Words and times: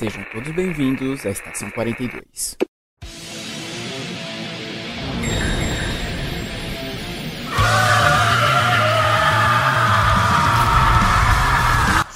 Sejam 0.00 0.24
todos 0.32 0.50
bem-vindos 0.52 1.26
à 1.26 1.28
Estação 1.28 1.70
42. 1.72 2.56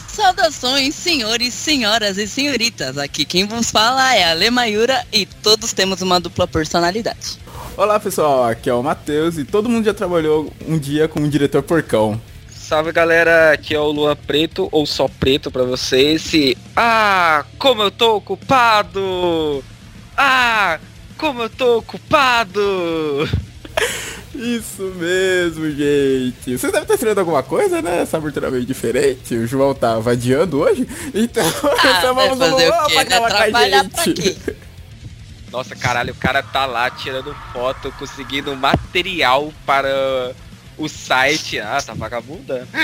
Saudações, 0.08 0.94
senhores, 0.94 1.52
senhoras 1.52 2.16
e 2.16 2.26
senhoritas. 2.26 2.96
Aqui 2.96 3.26
quem 3.26 3.46
vos 3.46 3.70
fala 3.70 4.14
é 4.14 4.30
a 4.30 4.32
Lemayura 4.32 5.04
e 5.12 5.26
todos 5.26 5.74
temos 5.74 6.00
uma 6.00 6.18
dupla 6.18 6.48
personalidade. 6.48 7.38
Olá 7.76 8.00
pessoal, 8.00 8.44
aqui 8.44 8.70
é 8.70 8.72
o 8.72 8.82
Matheus 8.82 9.36
e 9.36 9.44
todo 9.44 9.68
mundo 9.68 9.84
já 9.84 9.92
trabalhou 9.92 10.50
um 10.66 10.78
dia 10.78 11.06
como 11.06 11.28
diretor 11.28 11.62
porcão. 11.62 12.18
Salve 12.66 12.92
galera, 12.92 13.52
aqui 13.52 13.74
é 13.74 13.78
o 13.78 13.90
Lua 13.90 14.16
Preto, 14.16 14.70
ou 14.72 14.86
só 14.86 15.06
preto 15.06 15.50
pra 15.50 15.64
vocês. 15.64 16.32
E... 16.32 16.56
Ah, 16.74 17.44
como 17.58 17.82
eu 17.82 17.90
tô 17.90 18.16
ocupado! 18.16 19.62
Ah, 20.16 20.80
como 21.18 21.42
eu 21.42 21.50
tô 21.50 21.76
ocupado! 21.76 23.28
Isso 24.34 24.82
mesmo, 24.96 25.70
gente. 25.72 26.56
Vocês 26.56 26.72
devem 26.72 26.82
estar 26.82 26.94
estranhando 26.94 27.20
alguma 27.20 27.42
coisa, 27.42 27.82
né? 27.82 28.00
Essa 28.00 28.16
abertura 28.16 28.50
meio 28.50 28.64
diferente. 28.64 29.34
O 29.34 29.46
João 29.46 29.74
tá 29.74 29.98
vadiando 29.98 30.60
hoje. 30.60 30.88
Então, 31.12 31.44
Ah, 31.84 32.00
chamamos 32.00 32.38
vai 32.38 32.48
o 32.48 32.52
fazer 32.52 32.66
Luan 32.66 32.82
o 32.82 32.86
quê, 32.86 32.94
pra 32.94 33.04
gravar 33.04 33.50
com 33.50 33.56
a 33.58 33.68
gente. 33.68 34.38
Nossa, 35.52 35.76
caralho, 35.76 36.14
o 36.14 36.16
cara 36.16 36.42
tá 36.42 36.64
lá 36.64 36.88
tirando 36.88 37.36
foto, 37.52 37.92
conseguindo 37.98 38.56
material 38.56 39.52
para 39.66 40.34
o 40.76 40.88
site. 40.88 41.58
Ah, 41.58 41.80
tá 41.80 41.94
vagabunda. 41.94 42.66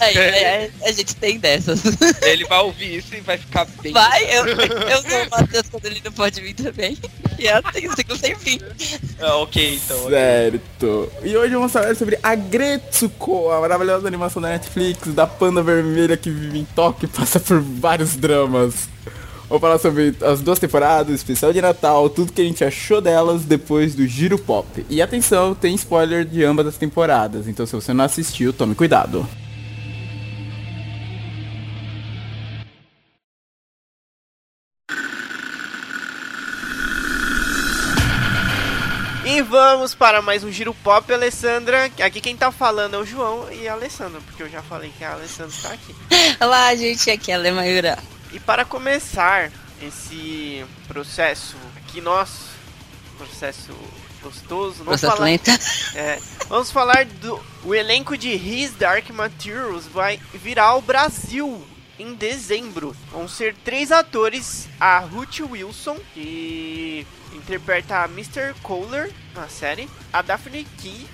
É, 0.00 0.18
é, 0.18 0.70
é, 0.82 0.88
a 0.88 0.92
gente 0.92 1.16
tem 1.16 1.38
dessas. 1.38 1.80
Ele 2.22 2.44
vai 2.44 2.60
ouvir 2.60 2.98
isso 2.98 3.14
e 3.14 3.20
vai 3.20 3.38
ficar 3.38 3.66
bem. 3.82 3.92
Vai, 3.92 4.24
eu, 4.24 4.46
eu 4.46 5.02
sou 5.02 5.24
o 5.24 5.30
Matheus 5.30 5.68
quando 5.70 5.86
ele 5.86 6.02
não 6.04 6.12
pode 6.12 6.40
vir 6.40 6.54
também. 6.54 6.96
E 7.38 7.46
é 7.46 7.54
assim, 7.54 7.90
sigo 7.94 8.16
sem 8.16 8.34
fim. 8.36 8.58
Ah, 9.20 9.36
ok, 9.36 9.74
então. 9.74 10.08
Certo. 10.08 11.12
E 11.22 11.36
hoje 11.36 11.54
vamos 11.54 11.72
falar 11.72 11.94
sobre 11.96 12.18
a 12.22 12.34
Gretsuko, 12.34 13.50
a 13.50 13.60
maravilhosa 13.60 14.06
animação 14.06 14.40
da 14.40 14.50
Netflix, 14.50 15.08
da 15.08 15.26
panda 15.26 15.62
vermelha 15.62 16.16
que 16.16 16.30
vive 16.30 16.58
em 16.58 16.64
Tóquio 16.64 17.06
e 17.06 17.08
passa 17.08 17.40
por 17.40 17.60
vários 17.60 18.16
dramas. 18.16 18.88
Vamos 19.48 19.60
falar 19.60 19.78
sobre 19.78 20.14
as 20.22 20.40
duas 20.40 20.58
temporadas, 20.58 21.14
especial 21.14 21.52
de 21.52 21.60
Natal, 21.60 22.08
tudo 22.08 22.32
que 22.32 22.40
a 22.40 22.44
gente 22.44 22.64
achou 22.64 23.00
delas 23.00 23.44
depois 23.44 23.94
do 23.94 24.06
Giro 24.06 24.38
Pop. 24.38 24.86
E 24.88 25.02
atenção, 25.02 25.54
tem 25.54 25.74
spoiler 25.74 26.24
de 26.24 26.42
ambas 26.42 26.66
as 26.66 26.78
temporadas, 26.78 27.46
então 27.46 27.66
se 27.66 27.74
você 27.74 27.92
não 27.92 28.04
assistiu, 28.04 28.52
tome 28.54 28.74
cuidado. 28.74 29.28
E 39.26 39.42
vamos 39.42 39.94
para 39.94 40.22
mais 40.22 40.42
um 40.42 40.50
Giro 40.50 40.72
Pop, 40.74 41.12
Alessandra. 41.12 41.90
Aqui 42.00 42.20
quem 42.20 42.36
tá 42.36 42.50
falando 42.50 42.94
é 42.94 42.98
o 42.98 43.04
João 43.04 43.52
e 43.52 43.68
a 43.68 43.72
Alessandra, 43.72 44.20
porque 44.24 44.42
eu 44.42 44.48
já 44.48 44.62
falei 44.62 44.90
que 44.96 45.04
a 45.04 45.12
Alessandra 45.12 45.52
está 45.54 45.72
aqui. 45.72 45.94
Olá, 46.40 46.74
gente, 46.74 47.10
aqui 47.10 47.30
é 47.30 47.34
a 47.34 47.38
Lemayura. 47.38 47.98
E 48.34 48.40
para 48.40 48.64
começar 48.64 49.52
esse 49.80 50.66
processo 50.88 51.56
aqui 51.76 52.00
nosso, 52.00 52.50
processo 53.16 53.72
gostoso, 54.20 54.82
vamos 54.82 55.00
Processo 55.00 55.16
falar, 55.16 55.24
lento. 55.24 55.50
é, 55.94 56.18
vamos 56.48 56.68
falar 56.72 57.04
do 57.04 57.40
o 57.62 57.72
elenco 57.72 58.18
de 58.18 58.30
His 58.30 58.72
Dark 58.72 59.08
Materials 59.10 59.86
vai 59.86 60.20
virar 60.34 60.74
o 60.74 60.82
Brasil 60.82 61.64
em 61.96 62.12
dezembro. 62.14 62.96
Vão 63.12 63.28
ser 63.28 63.54
três 63.64 63.92
atores, 63.92 64.68
a 64.80 64.98
Ruth 64.98 65.38
Wilson, 65.38 65.96
que 66.12 67.06
interpreta 67.32 68.02
a 68.02 68.06
Mr. 68.06 68.52
Kohler 68.64 69.12
na 69.32 69.46
série, 69.48 69.88
a 70.12 70.22
Daphne 70.22 70.66
Key, 70.78 71.06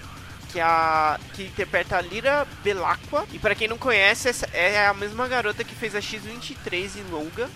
que 0.52 0.58
é 0.58 0.62
a 0.62 1.18
que 1.34 1.44
interpreta 1.44 1.96
a 1.96 2.00
Lyra 2.00 2.46
Belacqua, 2.62 3.26
e 3.32 3.38
para 3.38 3.54
quem 3.54 3.68
não 3.68 3.78
conhece, 3.78 4.28
essa 4.28 4.46
é 4.52 4.86
a 4.86 4.94
mesma 4.94 5.28
garota 5.28 5.64
que 5.64 5.74
fez 5.74 5.94
a 5.94 6.00
X-23 6.00 6.96
em 6.96 7.10
Logan. 7.10 7.48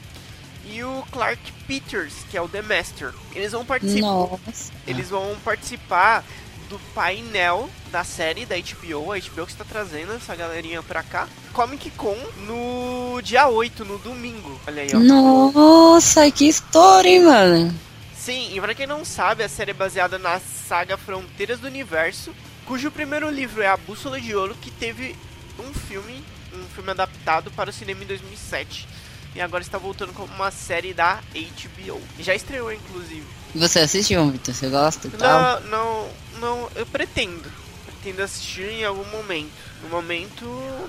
E 0.67 0.83
o 0.83 1.05
Clark 1.13 1.53
Peters, 1.67 2.15
que 2.31 2.39
é 2.39 2.41
o 2.41 2.49
The 2.49 2.63
Master. 2.63 3.13
Eles 3.35 3.53
vão 3.53 3.67
participar. 3.67 4.01
Nossa. 4.01 4.73
Eles 4.87 5.11
vão 5.11 5.37
participar 5.45 6.25
do 6.71 6.79
painel 6.95 7.69
da 7.93 8.03
série 8.03 8.47
da 8.47 8.57
HBO, 8.57 9.13
a 9.13 9.19
HBO 9.19 9.45
que 9.45 9.53
está 9.53 9.65
trazendo 9.65 10.15
essa 10.15 10.35
galerinha 10.35 10.83
pra 10.83 11.03
cá. 11.03 11.29
Comic 11.53 11.91
Con 11.91 12.17
no 12.47 13.21
dia 13.23 13.47
8, 13.47 13.85
no 13.85 13.99
domingo. 13.99 14.59
Olha 14.67 14.83
aí, 14.83 14.89
ó. 14.95 14.99
Nossa, 14.99 16.31
que 16.31 16.49
história, 16.49 17.11
hein, 17.11 17.25
mano. 17.25 17.79
Sim, 18.17 18.57
e 18.57 18.59
pra 18.59 18.75
quem 18.75 18.87
não 18.87 19.05
sabe, 19.05 19.45
a 19.45 19.49
série 19.51 19.73
é 19.73 19.75
baseada 19.75 20.19
na 20.19 20.41
saga 20.41 20.97
Fronteiras 20.97 21.61
do 21.61 21.67
Universo, 21.67 22.35
cujo 22.67 22.91
primeiro 22.91 23.31
livro 23.31 23.63
é 23.63 23.69
A 23.69 23.77
Bússola 23.77 24.21
de 24.21 24.35
Ouro, 24.35 24.57
que 24.61 24.71
teve 24.71 25.17
um 25.59 25.73
filme, 25.73 26.23
um 26.53 26.65
filme 26.75 26.91
adaptado 26.91 27.51
para 27.51 27.71
o 27.71 27.73
cinema 27.73 28.03
em 28.03 28.07
2007. 28.07 28.89
E 29.35 29.41
agora 29.41 29.63
está 29.63 29.79
voltando 29.79 30.13
como 30.13 30.33
uma 30.35 30.51
série 30.51 30.95
da 30.95 31.21
HBO. 31.35 32.01
Já 32.21 32.35
estreou, 32.35 32.73
inclusive. 32.73 33.25
Você 33.55 33.81
assistiu, 33.81 34.31
Vitor? 34.31 34.55
Você 34.55 34.69
gosta 34.69 35.09
e 35.09 35.11
tal? 35.11 35.61
Não, 35.63 35.69
não, 35.69 36.09
não, 36.41 36.71
eu 36.77 36.87
pretendo. 36.87 37.51
Pretendo 37.85 38.23
assistir 38.23 38.69
em 38.69 38.85
algum 38.85 39.05
momento. 39.11 39.51
No 39.83 39.89
momento, 39.89 40.45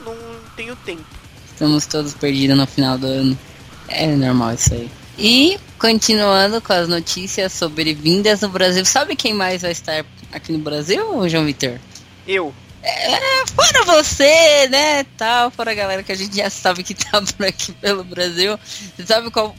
não 0.06 0.16
tenho 0.56 0.75
tempo. 0.75 1.06
Estamos 1.52 1.86
todos 1.88 2.13
perdidos 2.13 2.56
no 2.57 2.68
final 2.68 2.97
do 2.97 3.07
ano. 3.07 3.40
É 3.88 4.07
normal 4.07 4.53
isso 4.53 4.74
aí. 4.74 4.92
E 5.17 5.57
continuando 5.79 6.61
com 6.61 6.73
as 6.73 6.87
notícias 6.87 7.53
sobre 7.53 7.93
vindas 7.93 8.41
no 8.41 8.49
Brasil, 8.49 8.83
sabe 8.85 9.15
quem 9.15 9.33
mais 9.33 9.61
vai 9.61 9.71
estar 9.71 10.05
aqui 10.31 10.51
no 10.51 10.59
Brasil, 10.59 11.27
João 11.29 11.45
Vitor? 11.45 11.79
Eu. 12.27 12.53
É, 12.83 13.47
fora 13.47 13.83
você, 13.85 14.67
né, 14.69 15.03
tal, 15.17 15.49
fora 15.49 15.71
a 15.71 15.75
galera 15.75 16.03
que 16.03 16.11
a 16.11 16.15
gente 16.15 16.35
já 16.35 16.49
sabe 16.49 16.83
que 16.83 16.93
tá 16.93 17.21
por 17.21 17.45
aqui 17.45 17.71
pelo 17.73 18.03
Brasil. 18.03 18.59
Você 18.95 19.05
sabe 19.05 19.31
qual 19.31 19.55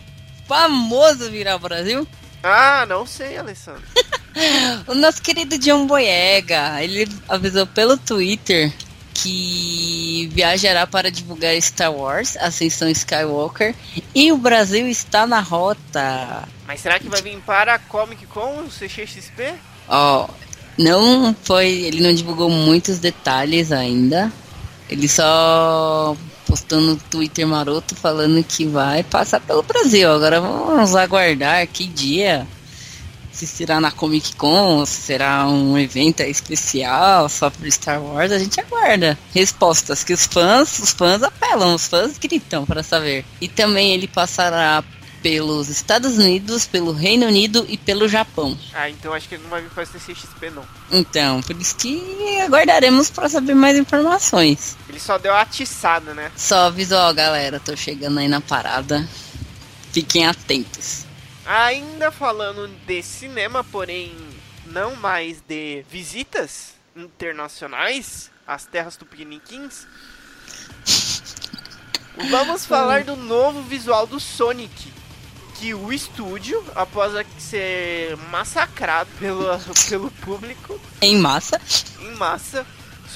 famoso 0.47 1.31
virar 1.31 1.57
o 1.57 1.61
Brasil? 1.61 2.07
Ah, 2.43 2.87
não 2.87 3.07
sei, 3.07 3.37
Alessandro. 3.37 3.83
O 4.87 4.95
nosso 4.95 5.23
querido 5.23 5.57
John 5.57 5.87
Boyega, 5.87 6.83
ele 6.83 7.09
avisou 7.27 7.67
pelo 7.67 7.97
Twitter 7.97 8.71
que 9.17 10.29
viajará 10.33 10.87
para 10.87 11.11
divulgar 11.11 11.55
Star 11.63 11.93
Wars, 11.93 12.37
Ascensão 12.37 12.89
Skywalker, 12.91 13.75
e 14.15 14.31
o 14.31 14.37
Brasil 14.37 14.87
está 14.87 15.27
na 15.27 15.41
rota. 15.41 16.47
Mas 16.67 16.81
será 16.81 16.99
que 16.99 17.09
vai 17.09 17.23
vir 17.23 17.39
para 17.39 17.75
a 17.75 17.79
Comic 17.79 18.27
Con, 18.27 18.65
o 18.65 18.69
CXXP? 18.69 19.55
Ó, 19.89 20.29
não 20.77 21.35
foi, 21.43 21.69
ele 21.69 22.03
não 22.03 22.15
divulgou 22.15 22.51
muitos 22.51 22.99
detalhes 22.99 23.73
ainda. 23.73 24.31
Ele 24.89 25.09
só 25.09 26.15
postou 26.47 26.81
no 26.81 26.97
Twitter 26.97 27.47
maroto 27.47 27.97
falando 27.97 28.45
que 28.45 28.67
vai 28.67 29.03
passar 29.03 29.41
pelo 29.41 29.63
Brasil. 29.63 30.13
Agora 30.13 30.41
vamos 30.41 30.95
aguardar 30.95 31.67
que 31.67 31.87
dia. 31.87 32.47
Se 33.37 33.47
será 33.47 33.83
na 33.83 33.91
Comic 33.91 34.35
Con, 34.35 34.87
se 34.87 35.03
será 35.03 35.47
um 35.47 35.77
evento 35.77 36.23
especial 36.23 37.29
só 37.29 37.51
para 37.51 37.69
Star 37.69 38.03
Wars, 38.03 38.33
a 38.33 38.39
gente 38.39 38.59
aguarda. 38.59 39.19
Respostas 39.35 40.03
que 40.03 40.15
os 40.15 40.25
fãs, 40.25 40.79
os 40.79 40.93
fãs 40.93 41.23
apelam, 41.23 41.75
os 41.75 41.87
fãs 41.87 42.17
gritam 42.17 42.65
para 42.65 42.83
saber. 42.83 43.27
E 43.39 43.47
também 43.47 43.93
ele 43.93 44.09
passará 44.09 44.83
pelos 45.23 45.69
Estados 45.69 46.17
Unidos, 46.17 46.67
pelo 46.67 46.93
Reino 46.93 47.27
Unido 47.27 47.67
e 47.69 47.77
pelo 47.77 48.09
Japão. 48.09 48.57
Ah, 48.73 48.89
então 48.89 49.13
acho 49.13 49.29
que 49.29 49.35
ele 49.35 49.43
não 49.43 49.51
vai 49.51 49.61
vir 49.61 49.69
para 49.69 49.85
o 49.85 49.87
CXP, 49.87 50.51
não. 50.55 50.65
Então, 50.91 51.43
por 51.43 51.61
isso 51.61 51.77
que 51.77 52.41
aguardaremos 52.41 53.11
para 53.11 53.29
saber 53.29 53.55
mais 53.55 53.77
informações. 53.77 54.79
Ele 54.89 54.99
só 54.99 55.19
deu 55.19 55.35
a 55.35 55.43
atiçada, 55.43 56.15
né? 56.15 56.33
Só 56.35 56.69
aviso, 56.69 56.95
ó, 56.95 57.13
galera, 57.13 57.61
tô 57.61 57.77
chegando 57.77 58.19
aí 58.19 58.29
na 58.29 58.41
parada. 58.41 59.07
Fiquem 59.93 60.27
atentos. 60.27 61.06
Ainda 61.47 62.11
falando 62.11 62.67
de 62.87 63.03
cinema, 63.03 63.63
porém 63.63 64.15
não 64.67 64.97
mais 64.97 65.41
de 65.41 65.85
visitas 65.89 66.75
internacionais 66.97 68.31
às 68.47 68.65
terras 68.67 68.97
tupiniquins, 68.97 69.87
vamos 72.31 72.65
falar 72.67 73.05
do 73.05 73.17
novo 73.17 73.63
visual 73.63 74.07
do 74.07 74.19
Sonic. 74.19 74.93
Que 75.59 75.73
o 75.73 75.91
estúdio, 75.91 76.63
após 76.75 77.13
ser 77.39 78.15
massacrado 78.31 79.09
pelo, 79.19 79.47
pelo 79.89 80.11
público 80.11 80.79
Em 81.01 81.17
massa. 81.17 81.59
em 82.01 82.15
massa 82.17 82.67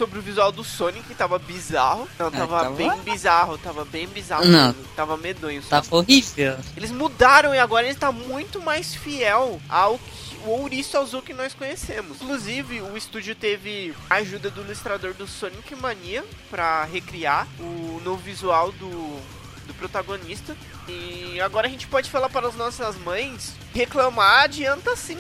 sobre 0.00 0.19
o 0.19 0.23
visual 0.23 0.50
do 0.50 0.64
Sonic, 0.64 1.06
que 1.06 1.14
tava 1.14 1.38
bizarro. 1.38 2.08
Não, 2.19 2.29
É, 2.29 2.31
tava 2.31 2.62
tava- 2.62 2.75
bem 2.75 2.91
bizarro, 3.02 3.58
tava 3.58 3.85
bem 3.85 4.06
bizarro. 4.08 4.47
Não. 4.47 4.69
mesmo, 4.69 4.85
Tava 4.97 5.14
medonho. 5.19 5.61
Tava 5.62 5.94
horrível. 5.94 6.56
Eles 6.75 6.91
mudaram 6.91 7.55
e 7.55 7.58
agora 7.58 7.85
ele 7.85 7.93
está 7.93 8.11
muito 8.11 8.62
mais 8.62 8.94
fiel 8.94 9.61
ao 9.69 9.99
que 9.99 10.38
o 10.47 10.49
ouriço 10.52 10.97
azul 10.97 11.20
que 11.20 11.35
nós 11.35 11.52
conhecemos. 11.52 12.17
Inclusive, 12.23 12.81
o 12.81 12.97
estúdio 12.97 13.35
teve 13.35 13.94
a 14.08 14.14
ajuda 14.17 14.49
do 14.49 14.62
ilustrador 14.62 15.12
do 15.12 15.26
Sonic 15.26 15.75
Mania 15.76 16.25
para 16.50 16.85
recriar 16.85 17.46
o 17.58 18.00
novo 18.03 18.23
visual 18.23 18.73
do, 18.73 19.20
do 19.67 19.75
protagonista. 19.75 20.56
E 20.88 21.38
agora 21.43 21.67
a 21.67 21.70
gente 21.70 21.87
pode 21.87 22.08
falar 22.11 22.31
para 22.31 22.49
as 22.49 22.55
nossas 22.56 22.96
mães, 22.96 23.53
reclamar 23.75 24.44
adianta 24.44 24.96
sim. 24.96 25.19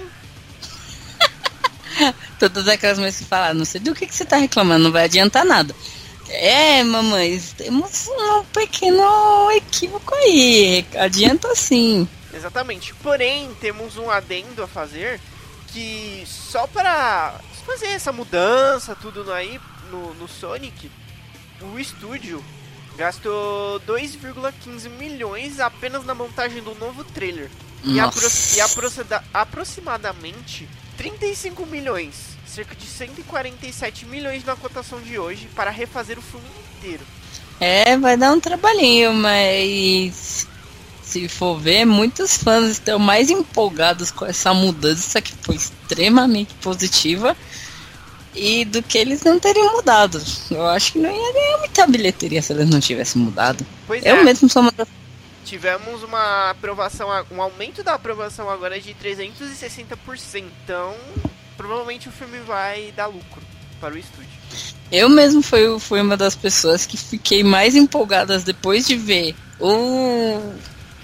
Todas 2.38 2.68
aquelas 2.68 2.98
mães 2.98 3.18
que 3.18 3.24
falam, 3.24 3.54
não 3.54 3.64
sei 3.64 3.80
do 3.80 3.94
que, 3.94 4.06
que 4.06 4.14
você 4.14 4.24
tá 4.24 4.36
reclamando, 4.36 4.84
não 4.84 4.92
vai 4.92 5.04
adiantar 5.04 5.44
nada. 5.44 5.74
É, 6.28 6.84
mamãe, 6.84 7.40
temos 7.56 8.08
um 8.08 8.44
pequeno 8.44 9.50
equívoco 9.52 10.14
aí. 10.14 10.86
Adianta 10.96 11.54
sim. 11.54 12.08
Exatamente. 12.32 12.94
Porém, 12.94 13.52
temos 13.60 13.96
um 13.96 14.08
adendo 14.08 14.62
a 14.62 14.68
fazer 14.68 15.20
que 15.68 16.24
só 16.26 16.66
para 16.66 17.34
fazer 17.66 17.88
essa 17.88 18.12
mudança, 18.12 18.94
tudo 18.94 19.32
aí 19.32 19.60
no, 19.90 20.14
no 20.14 20.28
Sonic, 20.28 20.90
o 21.60 21.78
estúdio 21.78 22.42
gastou 22.96 23.80
2,15 23.80 24.88
milhões 24.90 25.58
apenas 25.58 26.04
na 26.04 26.14
montagem 26.14 26.62
do 26.62 26.74
novo 26.74 27.04
trailer. 27.04 27.50
E, 27.82 27.98
apro 27.98 28.28
e 28.54 28.60
aproximadamente 29.32 30.68
35 31.00 31.64
milhões, 31.64 32.14
cerca 32.46 32.76
de 32.76 32.84
147 32.84 34.04
milhões 34.04 34.44
na 34.44 34.54
cotação 34.54 35.00
de 35.00 35.18
hoje, 35.18 35.48
para 35.56 35.70
refazer 35.70 36.18
o 36.18 36.22
filme 36.22 36.44
inteiro. 36.76 37.02
É, 37.58 37.96
vai 37.96 38.18
dar 38.18 38.34
um 38.34 38.38
trabalhinho, 38.38 39.14
mas 39.14 40.46
se 41.02 41.26
for 41.26 41.58
ver, 41.58 41.86
muitos 41.86 42.36
fãs 42.36 42.72
estão 42.72 42.98
mais 42.98 43.30
empolgados 43.30 44.10
com 44.10 44.26
essa 44.26 44.52
mudança 44.52 45.22
que 45.22 45.32
foi 45.40 45.56
extremamente 45.56 46.52
positiva 46.56 47.34
e 48.34 48.66
do 48.66 48.82
que 48.82 48.98
eles 48.98 49.22
não 49.22 49.40
terem 49.40 49.72
mudado. 49.72 50.22
Eu 50.50 50.66
acho 50.66 50.92
que 50.92 50.98
não 50.98 51.10
ia 51.10 51.32
ganhar 51.32 51.58
muita 51.60 51.86
bilheteria 51.86 52.42
se 52.42 52.52
eles 52.52 52.68
não 52.68 52.78
tivessem 52.78 53.22
mudado. 53.22 53.66
Pois 53.86 54.04
Eu 54.04 54.16
é. 54.16 54.22
mesmo 54.22 54.50
sou 54.50 54.60
uma 54.60 54.72
das... 54.72 54.86
Tivemos 55.44 56.02
uma 56.02 56.50
aprovação, 56.50 57.08
um 57.30 57.40
aumento 57.40 57.82
da 57.82 57.94
aprovação 57.94 58.48
agora 58.48 58.80
de 58.80 58.94
360%. 58.94 60.44
Então, 60.64 60.94
provavelmente 61.56 62.08
o 62.08 62.12
filme 62.12 62.38
vai 62.40 62.92
dar 62.96 63.06
lucro 63.06 63.42
para 63.80 63.94
o 63.94 63.98
estúdio. 63.98 64.28
Eu 64.92 65.08
mesmo 65.08 65.42
fui, 65.42 65.78
fui 65.78 66.00
uma 66.00 66.16
das 66.16 66.34
pessoas 66.34 66.84
que 66.84 66.96
fiquei 66.96 67.44
mais 67.44 67.76
empolgadas 67.76 68.42
depois 68.42 68.86
de 68.86 68.96
ver 68.96 69.34
o, 69.58 70.52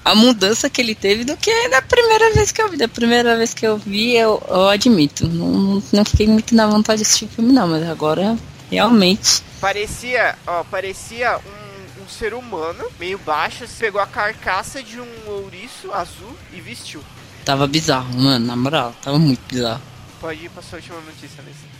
a 0.04 0.14
mudança 0.14 0.68
que 0.68 0.80
ele 0.80 0.94
teve 0.94 1.24
do 1.24 1.36
que 1.36 1.68
da 1.68 1.82
primeira 1.82 2.32
vez 2.32 2.52
que 2.52 2.60
eu 2.60 2.68
vi. 2.68 2.76
Da 2.76 2.88
primeira 2.88 3.36
vez 3.36 3.54
que 3.54 3.66
eu 3.66 3.76
vi, 3.76 4.16
eu, 4.16 4.42
eu 4.48 4.68
admito. 4.68 5.26
Não, 5.26 5.82
não 5.92 6.04
fiquei 6.04 6.26
muito 6.26 6.54
na 6.54 6.66
vontade 6.66 6.98
de 6.98 7.02
assistir 7.02 7.24
o 7.26 7.28
filme, 7.28 7.52
não, 7.52 7.68
mas 7.68 7.88
agora 7.88 8.36
realmente. 8.70 9.42
Parecia, 9.60 10.36
ó, 10.46 10.64
parecia 10.64 11.38
um, 11.38 11.65
um 12.06 12.08
ser 12.08 12.34
humano, 12.34 12.88
meio 13.00 13.18
baixo, 13.18 13.66
pegou 13.78 14.00
a 14.00 14.06
carcaça 14.06 14.80
de 14.80 15.00
um 15.00 15.28
ouriço 15.28 15.92
azul 15.92 16.36
e 16.52 16.60
vestiu. 16.60 17.02
Tava 17.44 17.66
bizarro, 17.66 18.14
mano, 18.14 18.46
na 18.46 18.56
moral, 18.56 18.94
tava 19.02 19.18
muito 19.18 19.40
bizarro. 19.46 19.82
Pode 20.20 20.44
ir 20.44 20.50
pra 20.50 20.62
sua 20.62 20.78
última 20.78 21.00
notícia, 21.00 21.42
Alessia. 21.42 21.76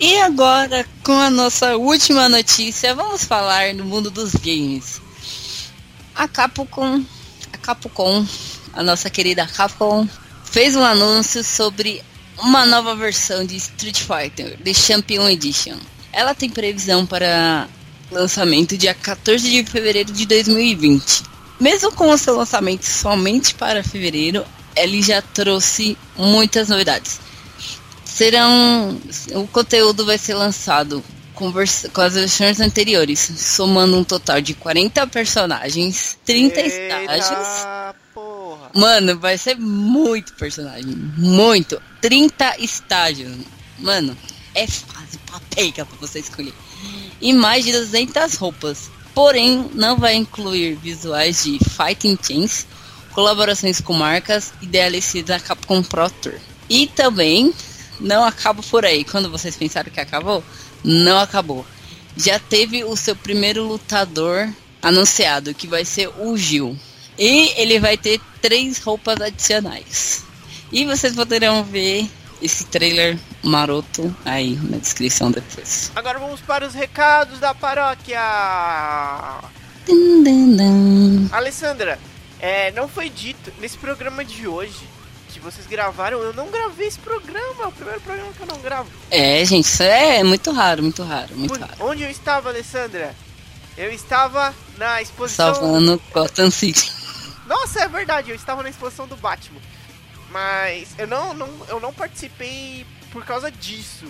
E 0.00 0.18
agora, 0.20 0.86
com 1.02 1.12
a 1.12 1.28
nossa 1.28 1.76
última 1.76 2.28
notícia, 2.28 2.94
vamos 2.94 3.24
falar 3.24 3.74
do 3.74 3.84
mundo 3.84 4.10
dos 4.10 4.32
games. 4.34 5.00
A 6.14 6.28
Capcom, 6.28 7.04
a 7.52 7.58
Capcom, 7.58 8.26
a 8.72 8.82
nossa 8.82 9.10
querida 9.10 9.46
Capcom, 9.46 10.08
fez 10.44 10.76
um 10.76 10.84
anúncio 10.84 11.42
sobre 11.42 12.02
uma 12.38 12.64
nova 12.64 12.94
versão 12.94 13.44
de 13.44 13.56
Street 13.56 14.00
Fighter, 14.00 14.56
The 14.62 14.72
Champion 14.72 15.28
Edition. 15.28 15.76
Ela 16.12 16.34
tem 16.34 16.48
previsão 16.48 17.04
para 17.04 17.68
lançamento 18.14 18.78
dia 18.78 18.94
14 18.94 19.50
de 19.50 19.70
fevereiro 19.70 20.12
de 20.12 20.26
2020. 20.26 21.22
Mesmo 21.60 21.92
com 21.92 22.10
o 22.10 22.18
seu 22.18 22.36
lançamento 22.36 22.84
somente 22.84 23.54
para 23.54 23.84
fevereiro, 23.84 24.44
ele 24.76 25.02
já 25.02 25.20
trouxe 25.20 25.96
muitas 26.16 26.68
novidades 26.68 27.20
serão. 28.14 29.00
O 29.34 29.46
conteúdo 29.48 30.06
vai 30.06 30.16
ser 30.16 30.34
lançado 30.34 31.02
com, 31.34 31.52
com, 31.52 32.00
as 32.00 32.14
versões 32.14 32.60
anteriores, 32.60 33.18
somando 33.18 33.98
um 33.98 34.04
total 34.04 34.40
de 34.40 34.54
40 34.54 35.06
personagens, 35.08 36.16
30 36.24 36.60
Eita 36.60 37.02
estágios. 37.02 37.48
Porra. 38.14 38.70
Mano, 38.72 39.18
vai 39.18 39.36
ser 39.36 39.56
muito 39.56 40.32
personagem. 40.34 40.94
Muito. 41.18 41.82
30 42.00 42.56
estágios. 42.60 43.36
Mano, 43.78 44.16
é 44.54 44.66
fácil 44.66 45.18
pra 45.26 45.40
pega 45.54 45.84
pra 45.84 45.96
você 45.98 46.20
escolher. 46.20 46.54
E 47.24 47.32
mais 47.32 47.64
de 47.64 47.72
200 47.72 48.34
roupas. 48.34 48.90
Porém, 49.14 49.70
não 49.72 49.96
vai 49.96 50.14
incluir 50.14 50.74
visuais 50.74 51.44
de 51.44 51.58
Fighting 51.58 52.18
Chains, 52.22 52.66
colaborações 53.12 53.80
com 53.80 53.94
marcas 53.94 54.52
e 54.60 54.66
DLC 54.66 55.22
da 55.22 55.40
Capcom 55.40 55.82
Pro 55.82 56.10
Tour. 56.10 56.34
E 56.68 56.86
também 56.86 57.54
não 57.98 58.22
acaba 58.22 58.62
por 58.62 58.84
aí. 58.84 59.04
Quando 59.04 59.30
vocês 59.30 59.56
pensaram 59.56 59.90
que 59.90 60.00
acabou, 60.00 60.44
não 60.84 61.18
acabou. 61.18 61.64
Já 62.14 62.38
teve 62.38 62.84
o 62.84 62.94
seu 62.94 63.16
primeiro 63.16 63.66
lutador 63.66 64.52
anunciado, 64.82 65.54
que 65.54 65.66
vai 65.66 65.86
ser 65.86 66.10
o 66.18 66.36
Gil. 66.36 66.78
E 67.18 67.54
ele 67.56 67.80
vai 67.80 67.96
ter 67.96 68.20
três 68.42 68.82
roupas 68.82 69.18
adicionais. 69.18 70.24
E 70.70 70.84
vocês 70.84 71.14
poderão 71.14 71.64
ver 71.64 72.06
esse 72.44 72.64
trailer 72.66 73.18
maroto 73.42 74.14
aí 74.24 74.56
na 74.56 74.76
descrição 74.76 75.30
depois. 75.30 75.90
Agora 75.96 76.18
vamos 76.18 76.40
para 76.40 76.66
os 76.66 76.74
recados 76.74 77.38
da 77.40 77.54
paróquia. 77.54 78.20
Dun, 79.86 80.22
dun, 80.22 80.56
dun. 80.56 81.28
Alessandra, 81.32 81.98
é, 82.38 82.70
não 82.72 82.88
foi 82.88 83.08
dito 83.08 83.52
nesse 83.60 83.76
programa 83.78 84.24
de 84.24 84.46
hoje 84.46 84.88
que 85.28 85.40
vocês 85.40 85.66
gravaram. 85.66 86.18
Eu 86.20 86.32
não 86.32 86.50
gravei 86.50 86.86
esse 86.86 86.98
programa, 86.98 87.64
é 87.64 87.66
o 87.66 87.72
primeiro 87.72 88.00
programa 88.00 88.32
que 88.32 88.40
eu 88.40 88.46
não 88.46 88.60
gravo. 88.60 88.88
É, 89.10 89.44
gente, 89.44 89.64
isso 89.64 89.82
é 89.82 90.22
muito 90.22 90.50
raro, 90.52 90.82
muito 90.82 91.02
raro, 91.02 91.34
muito 91.36 91.54
Onde- 91.54 91.62
raro. 91.64 91.74
Onde 91.80 92.02
eu 92.02 92.10
estava, 92.10 92.50
Alessandra? 92.50 93.14
Eu 93.76 93.90
estava 93.90 94.54
na 94.78 95.02
exposição. 95.02 95.54
Salvando 95.54 96.00
Gotham 96.12 96.50
City. 96.50 96.92
Nossa, 97.46 97.80
é 97.80 97.88
verdade, 97.88 98.30
eu 98.30 98.36
estava 98.36 98.62
na 98.62 98.70
exposição 98.70 99.06
do 99.06 99.16
Batman. 99.16 99.60
Mas 100.34 100.88
eu 100.98 101.06
não, 101.06 101.32
não, 101.32 101.48
eu 101.68 101.78
não 101.78 101.92
participei 101.94 102.84
por 103.12 103.24
causa 103.24 103.52
disso. 103.52 104.06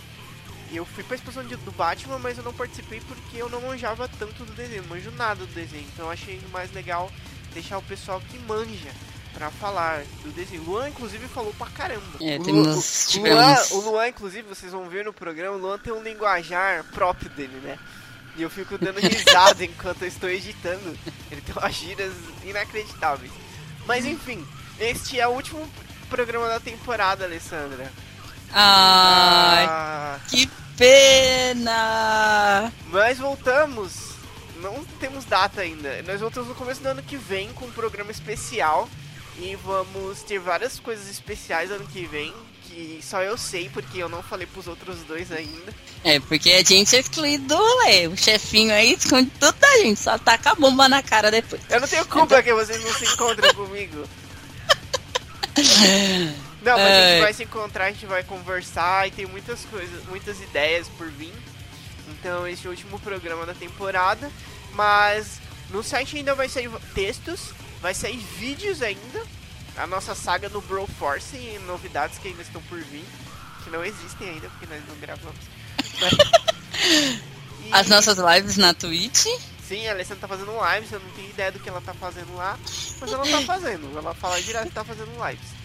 Eu 0.72 0.86
fui 0.86 1.04
pra 1.04 1.14
exposição 1.16 1.44
de- 1.44 1.54
do 1.56 1.70
Batman, 1.70 2.18
mas 2.18 2.38
eu 2.38 2.42
não 2.42 2.52
participei 2.54 2.98
porque 3.02 3.36
eu 3.36 3.50
não 3.50 3.60
manjava 3.60 4.08
tanto 4.08 4.42
do 4.44 4.52
desenho, 4.54 4.82
não 4.84 4.88
manjo 4.88 5.10
nada 5.10 5.44
do 5.44 5.52
desenho. 5.52 5.84
Então 5.92 6.06
eu 6.06 6.10
achei 6.10 6.40
mais 6.50 6.72
legal 6.72 7.12
deixar 7.52 7.76
o 7.76 7.82
pessoal 7.82 8.20
que 8.30 8.38
manja 8.38 8.90
pra 9.34 9.50
falar 9.50 10.02
do 10.22 10.32
desenho. 10.32 10.62
O 10.62 10.70
Luan, 10.70 10.88
inclusive, 10.88 11.28
falou 11.28 11.52
pra 11.58 11.66
caramba. 11.66 12.16
É, 12.22 12.36
o, 12.36 12.38
Lu- 12.38 12.44
temos- 12.44 12.66
o, 13.14 13.20
Luan, 13.20 13.54
tivemos- 13.54 13.70
o 13.72 13.80
Luan, 13.82 14.08
inclusive, 14.08 14.48
vocês 14.48 14.72
vão 14.72 14.88
ver 14.88 15.04
no 15.04 15.12
programa, 15.12 15.56
o 15.56 15.60
Luan 15.60 15.78
tem 15.78 15.92
um 15.92 16.02
linguajar 16.02 16.84
próprio 16.84 17.28
dele, 17.30 17.60
né? 17.62 17.78
E 18.36 18.42
eu 18.42 18.48
fico 18.48 18.78
dando 18.78 18.98
risada 18.98 19.62
enquanto 19.62 20.00
eu 20.02 20.08
estou 20.08 20.30
editando. 20.30 20.98
Ele 21.30 21.42
tem 21.42 21.54
umas 21.54 21.74
gírias 21.74 22.14
inacreditáveis. 22.42 23.30
Mas 23.86 24.06
enfim, 24.06 24.44
este 24.80 25.20
é 25.20 25.28
o 25.28 25.32
último 25.32 25.68
programa 26.14 26.46
da 26.48 26.60
temporada, 26.60 27.24
Alessandra. 27.24 27.90
Ai, 28.52 29.66
Ah, 29.68 30.18
que 30.28 30.48
pena! 30.76 32.72
mas 32.86 33.18
voltamos. 33.18 34.14
Não 34.62 34.84
temos 35.00 35.24
data 35.24 35.60
ainda. 35.60 36.00
Nós 36.02 36.20
voltamos 36.20 36.48
no 36.48 36.54
começo 36.54 36.80
do 36.80 36.86
ano 36.88 37.02
que 37.02 37.16
vem 37.16 37.52
com 37.52 37.64
um 37.66 37.70
programa 37.72 38.12
especial. 38.12 38.88
E 39.38 39.56
vamos 39.56 40.22
ter 40.22 40.38
várias 40.38 40.78
coisas 40.78 41.10
especiais 41.10 41.72
ano 41.72 41.84
que 41.86 42.06
vem. 42.06 42.32
Que 42.62 43.00
só 43.02 43.20
eu 43.20 43.36
sei, 43.36 43.68
porque 43.68 43.98
eu 43.98 44.08
não 44.08 44.22
falei 44.22 44.46
pros 44.46 44.68
outros 44.68 44.98
dois 45.02 45.32
ainda. 45.32 45.74
É, 46.04 46.20
porque 46.20 46.50
a 46.52 46.62
gente 46.62 46.94
é 46.94 47.00
excluído 47.00 47.44
do 47.48 47.56
rolê. 47.56 48.06
O 48.06 48.16
chefinho 48.16 48.72
aí 48.72 48.92
esconde 48.94 49.30
tudo 49.40 49.58
da 49.58 49.78
gente, 49.78 49.98
só 50.00 50.16
taca 50.16 50.52
a 50.52 50.54
bomba 50.54 50.88
na 50.88 51.02
cara 51.02 51.30
depois. 51.30 51.60
Eu 51.68 51.80
não 51.80 51.88
tenho 51.88 52.06
culpa 52.06 52.40
que 52.42 52.54
vocês 52.54 52.82
não 52.84 52.92
se 52.94 53.04
encontrem 53.04 53.52
comigo. 53.54 54.08
Não, 56.62 56.78
mas 56.78 56.86
a 56.86 57.00
gente 57.00 57.14
Ai. 57.14 57.20
vai 57.20 57.32
se 57.34 57.42
encontrar, 57.44 57.84
a 57.86 57.90
gente 57.92 58.06
vai 58.06 58.22
conversar 58.24 59.06
e 59.06 59.10
tem 59.10 59.26
muitas 59.26 59.64
coisas, 59.66 60.04
muitas 60.06 60.40
ideias 60.40 60.88
por 60.88 61.08
vir. 61.10 61.32
Então 62.08 62.46
esse 62.48 62.64
é 62.66 62.68
o 62.68 62.70
último 62.72 62.98
programa 62.98 63.44
da 63.46 63.54
temporada. 63.54 64.30
Mas 64.72 65.40
no 65.70 65.82
site 65.82 66.16
ainda 66.16 66.34
vai 66.34 66.48
sair 66.48 66.70
textos, 66.94 67.50
vai 67.80 67.94
sair 67.94 68.16
vídeos 68.16 68.82
ainda. 68.82 69.22
A 69.76 69.86
nossa 69.86 70.14
saga 70.14 70.48
no 70.48 70.60
Broforce 70.62 71.36
e 71.36 71.60
novidades 71.66 72.18
que 72.18 72.28
ainda 72.28 72.42
estão 72.42 72.62
por 72.62 72.78
vir. 72.80 73.04
Que 73.62 73.70
não 73.70 73.84
existem 73.84 74.28
ainda, 74.30 74.48
porque 74.50 74.66
nós 74.66 74.82
não 74.88 74.96
gravamos. 74.96 75.36
Mas- 76.00 77.22
E- 77.64 77.72
As 77.72 77.88
nossas 77.88 78.18
lives 78.18 78.56
na 78.58 78.74
Twitch. 78.74 79.24
Sim, 79.68 79.86
a 79.88 79.92
Alessandra 79.92 80.20
tá 80.20 80.28
fazendo 80.28 80.52
lives, 80.52 80.92
eu 80.92 81.00
não 81.00 81.10
tenho 81.10 81.30
ideia 81.30 81.50
do 81.50 81.58
que 81.58 81.68
ela 81.68 81.80
tá 81.80 81.94
fazendo 81.94 82.34
lá, 82.36 82.58
mas 83.00 83.12
ela 83.12 83.26
tá 83.26 83.40
fazendo. 83.42 83.96
Ela 83.96 84.14
fala 84.14 84.40
direto 84.40 84.68
que 84.68 84.74
tá 84.74 84.84
fazendo 84.84 85.10
lives. 85.26 85.64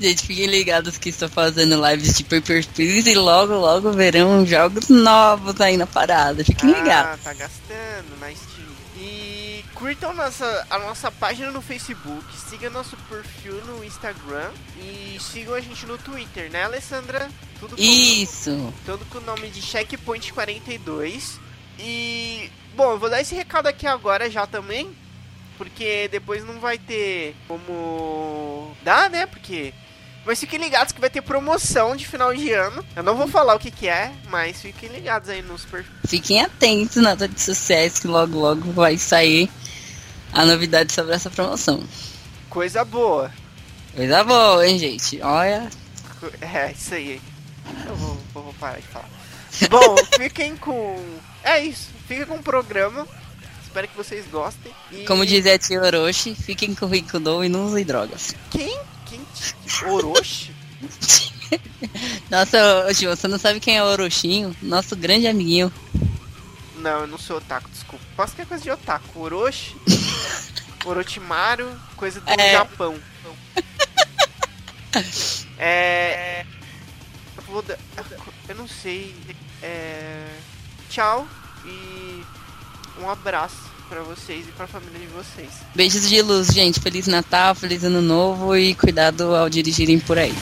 Gente, 0.00 0.26
fiquem 0.26 0.46
ligados 0.46 0.96
que 0.96 1.10
estou 1.10 1.28
fazendo 1.28 1.80
lives 1.86 2.16
de 2.16 2.24
Paper 2.24 2.66
Please 2.68 3.10
e 3.10 3.14
logo, 3.14 3.54
logo 3.54 3.92
verão 3.92 4.44
jogos 4.46 4.88
novos 4.88 5.60
aí 5.60 5.76
na 5.76 5.86
parada. 5.86 6.44
Fiquem 6.44 6.72
ligados. 6.72 7.20
Ah, 7.20 7.24
tá 7.24 7.34
gastando 7.34 8.18
na 8.18 8.28
Steam. 8.28 8.70
E 8.96 9.64
curtam 9.74 10.12
nossa, 10.14 10.66
a 10.70 10.78
nossa 10.78 11.10
página 11.10 11.50
no 11.50 11.62
Facebook, 11.62 12.24
sigam 12.48 12.70
nosso 12.70 12.96
perfil 13.08 13.54
no 13.66 13.84
Instagram 13.84 14.50
e 14.78 15.18
sigam 15.20 15.54
a 15.54 15.60
gente 15.60 15.86
no 15.86 15.98
Twitter, 15.98 16.50
né, 16.50 16.64
Alessandra? 16.64 17.28
Tudo 17.58 17.76
com, 17.76 17.82
Isso. 17.82 18.72
tudo 18.86 19.04
com 19.06 19.18
o 19.18 19.22
nome 19.22 19.48
de 19.50 19.60
Checkpoint 19.60 20.32
42. 20.32 21.38
E, 21.82 22.50
bom, 22.74 22.92
eu 22.92 22.98
vou 22.98 23.10
dar 23.10 23.20
esse 23.20 23.34
recado 23.34 23.66
aqui 23.66 23.86
agora 23.86 24.30
já 24.30 24.46
também, 24.46 24.90
porque 25.56 26.08
depois 26.08 26.44
não 26.44 26.60
vai 26.60 26.78
ter 26.78 27.34
como 27.48 28.76
dar, 28.82 29.08
né? 29.08 29.26
Porque 29.26 29.72
mas 30.24 30.38
fiquem 30.38 30.58
ligados 30.58 30.92
que 30.92 31.00
vai 31.00 31.08
ter 31.08 31.22
promoção 31.22 31.96
de 31.96 32.06
final 32.06 32.34
de 32.34 32.52
ano. 32.52 32.84
Eu 32.94 33.02
não 33.02 33.16
vou 33.16 33.26
falar 33.26 33.54
o 33.54 33.58
que, 33.58 33.70
que 33.70 33.88
é, 33.88 34.12
mas 34.28 34.60
fiquem 34.60 34.90
ligados 34.90 35.28
aí 35.28 35.40
nos 35.40 35.64
perfis. 35.64 35.90
Fiquem 36.06 36.42
atentos 36.42 36.96
nas 36.96 37.18
redes 37.18 37.42
sociais 37.42 37.98
que 37.98 38.06
logo 38.06 38.38
logo 38.38 38.70
vai 38.72 38.98
sair 38.98 39.50
a 40.32 40.44
novidade 40.44 40.92
sobre 40.92 41.14
essa 41.14 41.30
promoção. 41.30 41.82
Coisa 42.50 42.84
boa. 42.84 43.32
Coisa 43.94 44.22
boa, 44.22 44.66
hein, 44.66 44.78
gente? 44.78 45.20
Olha. 45.22 45.70
É, 46.40 46.72
isso 46.72 46.94
aí. 46.94 47.20
Eu 47.86 47.96
vou, 47.96 48.20
eu 48.34 48.42
vou 48.42 48.54
parar 48.54 48.78
de 48.78 48.86
falar. 48.88 49.08
Bom, 49.70 49.96
fiquem 50.16 50.56
com. 50.56 51.02
É 51.42 51.64
isso. 51.64 51.88
Fica 52.06 52.26
com 52.26 52.36
o 52.36 52.42
programa. 52.42 53.06
Espero 53.62 53.86
que 53.88 53.96
vocês 53.96 54.26
gostem. 54.26 54.72
E... 54.90 55.04
Como 55.04 55.24
dizia 55.24 55.54
a 55.54 55.58
tia 55.58 55.80
Orochi, 55.80 56.34
fiquem 56.34 56.74
com 56.74 56.86
o 56.86 56.88
Rikudo 56.88 57.44
e 57.44 57.48
não 57.48 57.66
usem 57.66 57.84
drogas. 57.84 58.34
Quem? 58.50 58.80
Quem? 59.06 59.20
Orochi? 59.86 60.52
Nossa, 62.30 62.86
Oxi, 62.88 63.06
você 63.06 63.28
não 63.28 63.38
sabe 63.38 63.60
quem 63.60 63.76
é 63.76 63.82
o 63.82 63.86
Orochinho? 63.86 64.54
Nosso 64.62 64.96
grande 64.96 65.26
amiguinho. 65.26 65.72
Não, 66.76 67.00
eu 67.00 67.06
não 67.06 67.18
sou 67.18 67.36
otaku, 67.36 67.68
desculpa. 67.70 68.04
Posso 68.16 68.34
que 68.34 68.42
é 68.42 68.44
coisa 68.44 68.62
de 68.62 68.70
otaku. 68.70 69.20
Orochi? 69.20 69.76
Orochimaru, 70.84 71.68
coisa 71.96 72.20
do 72.20 72.30
É. 72.30 72.52
Japão. 72.52 72.98
É. 75.62 76.44
Eu 77.36 77.62
dar. 77.62 77.78
Eu 78.48 78.54
não 78.56 78.66
sei. 78.66 79.14
É. 79.62 80.26
Tchau 80.90 81.24
e 81.64 82.24
um 83.00 83.08
abraço 83.08 83.70
pra 83.88 84.00
vocês 84.02 84.48
e 84.48 84.50
pra 84.50 84.66
família 84.66 84.98
de 84.98 85.06
vocês. 85.06 85.48
Beijos 85.72 86.08
de 86.08 86.20
luz, 86.20 86.48
gente. 86.48 86.80
Feliz 86.80 87.06
Natal, 87.06 87.54
feliz 87.54 87.84
Ano 87.84 88.02
Novo 88.02 88.56
e 88.56 88.74
cuidado 88.74 89.36
ao 89.36 89.48
dirigirem 89.48 90.00
por 90.00 90.18
aí. 90.18 90.34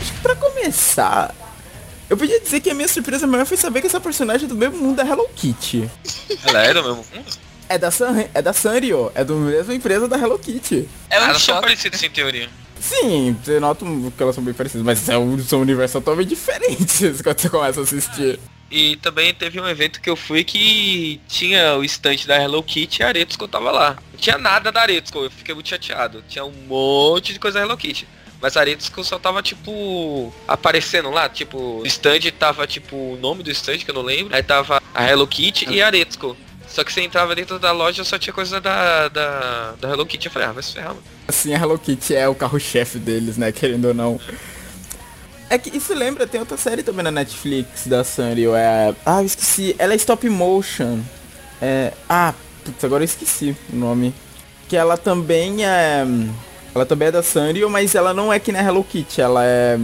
Acho 0.00 0.12
que 0.12 0.20
pra 0.20 0.36
começar, 0.36 1.34
eu 2.08 2.16
podia 2.16 2.40
dizer 2.40 2.60
que 2.60 2.70
a 2.70 2.74
minha 2.74 2.88
surpresa 2.88 3.26
maior 3.26 3.44
foi 3.44 3.56
saber 3.56 3.80
que 3.80 3.86
essa 3.86 4.00
personagem 4.00 4.46
é 4.46 4.48
do 4.48 4.54
mesmo 4.54 4.78
mundo 4.78 4.96
da 4.96 5.06
Hello 5.06 5.28
Kitty. 5.34 5.90
Ela 6.44 6.64
é 6.64 6.74
do 6.74 6.82
mesmo 6.82 6.96
mundo? 6.96 7.38
É 7.68 7.76
da, 7.76 7.90
San, 7.90 8.24
é 8.32 8.40
da 8.40 8.52
Sanrio, 8.52 9.12
é 9.14 9.22
da 9.22 9.34
mesma 9.34 9.74
empresa 9.74 10.08
da 10.08 10.18
Hello 10.18 10.38
Kitty. 10.38 10.88
É 11.10 11.20
um 11.20 11.24
Elas 11.24 11.42
são 11.42 11.60
parecidas 11.60 12.02
em 12.02 12.10
teoria. 12.10 12.48
Sim, 12.80 13.36
você 13.42 13.60
nota 13.60 13.84
que 14.16 14.22
elas 14.22 14.34
são 14.34 14.42
bem 14.42 14.54
parecidas, 14.54 14.84
mas 14.84 15.08
é 15.08 15.18
um, 15.18 15.38
são 15.38 15.60
universos 15.60 15.92
totalmente 15.92 16.28
diferentes 16.28 17.20
quando 17.22 17.40
você 17.40 17.50
começa 17.50 17.80
a 17.80 17.82
assistir. 17.82 18.38
E 18.70 18.96
também 18.96 19.32
teve 19.32 19.58
um 19.60 19.66
evento 19.66 20.00
que 20.00 20.10
eu 20.10 20.16
fui 20.16 20.44
que 20.44 21.20
tinha 21.26 21.76
o 21.76 21.84
estante 21.84 22.26
da 22.26 22.40
Hello 22.40 22.62
Kitty 22.62 23.00
e 23.00 23.04
a 23.04 23.08
Aretsuko 23.08 23.48
tava 23.48 23.70
lá. 23.70 23.96
Não 24.12 24.18
tinha 24.18 24.36
nada 24.36 24.70
da 24.70 24.82
Aretsuko, 24.82 25.20
eu 25.20 25.30
fiquei 25.30 25.54
muito 25.54 25.68
chateado. 25.68 26.22
Tinha 26.28 26.44
um 26.44 26.52
monte 26.66 27.32
de 27.32 27.38
coisa 27.38 27.58
da 27.58 27.64
Hello 27.64 27.76
Kitty. 27.76 28.06
Mas 28.40 28.56
a 28.56 28.62
só 29.02 29.18
tava, 29.18 29.42
tipo, 29.42 30.32
aparecendo 30.46 31.10
lá. 31.10 31.28
Tipo, 31.28 31.80
o 31.80 31.86
stand 31.86 32.20
tava, 32.38 32.66
tipo, 32.66 32.96
o 32.96 33.18
nome 33.20 33.42
do 33.42 33.50
stand, 33.50 33.78
que 33.78 33.90
eu 33.90 33.94
não 33.94 34.02
lembro. 34.02 34.34
Aí 34.34 34.42
tava 34.42 34.80
a 34.94 35.04
Hello 35.08 35.26
Kitty 35.26 35.68
e 35.70 35.82
a 35.82 35.86
Aretsuko. 35.86 36.36
Só 36.68 36.84
que 36.84 36.92
você 36.92 37.00
entrava 37.00 37.34
dentro 37.34 37.58
da 37.58 37.72
loja 37.72 38.04
só 38.04 38.18
tinha 38.18 38.32
coisa 38.32 38.60
da, 38.60 39.08
da, 39.08 39.72
da 39.80 39.90
Hello 39.90 40.06
Kitty. 40.06 40.26
Eu 40.26 40.32
falei, 40.32 40.48
ah, 40.48 40.52
vai 40.52 40.62
se 40.62 40.74
ferrar, 40.74 40.90
mano. 40.90 41.02
Assim, 41.26 41.52
a 41.52 41.58
Hello 41.58 41.78
Kitty 41.78 42.14
é 42.14 42.28
o 42.28 42.34
carro-chefe 42.34 42.98
deles, 42.98 43.36
né, 43.36 43.50
querendo 43.50 43.86
ou 43.86 43.94
não. 43.94 44.20
É 45.50 45.56
que 45.56 45.74
isso 45.76 45.94
lembra, 45.94 46.26
tem 46.26 46.38
outra 46.38 46.58
série 46.58 46.82
também 46.82 47.02
na 47.02 47.10
Netflix 47.10 47.86
da 47.86 48.04
Sanrio, 48.04 48.54
é... 48.54 48.94
Ah, 49.04 49.22
eu 49.22 49.26
esqueci, 49.26 49.74
ela 49.78 49.94
é 49.94 49.96
stop 49.96 50.28
motion. 50.28 51.00
É... 51.60 51.92
Ah, 52.06 52.34
putz, 52.64 52.84
agora 52.84 53.02
eu 53.02 53.06
esqueci 53.06 53.56
o 53.72 53.76
nome. 53.76 54.14
Que 54.68 54.76
ela 54.76 54.98
também 54.98 55.64
é... 55.64 56.04
Ela 56.78 56.86
também 56.86 57.08
é 57.08 57.10
da 57.10 57.22
Sanrio, 57.24 57.68
mas 57.68 57.96
ela 57.96 58.14
não 58.14 58.32
é 58.32 58.38
que 58.38 58.52
nem 58.52 58.60
a 58.60 58.64
Hello 58.64 58.84
Kitty, 58.84 59.20
ela 59.20 59.44
é... 59.44 59.76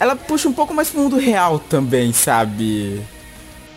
Ela 0.00 0.16
puxa 0.16 0.48
um 0.48 0.52
pouco 0.52 0.74
mais 0.74 0.88
pro 0.90 1.00
mundo 1.00 1.16
real 1.16 1.60
também, 1.60 2.12
sabe? 2.12 3.00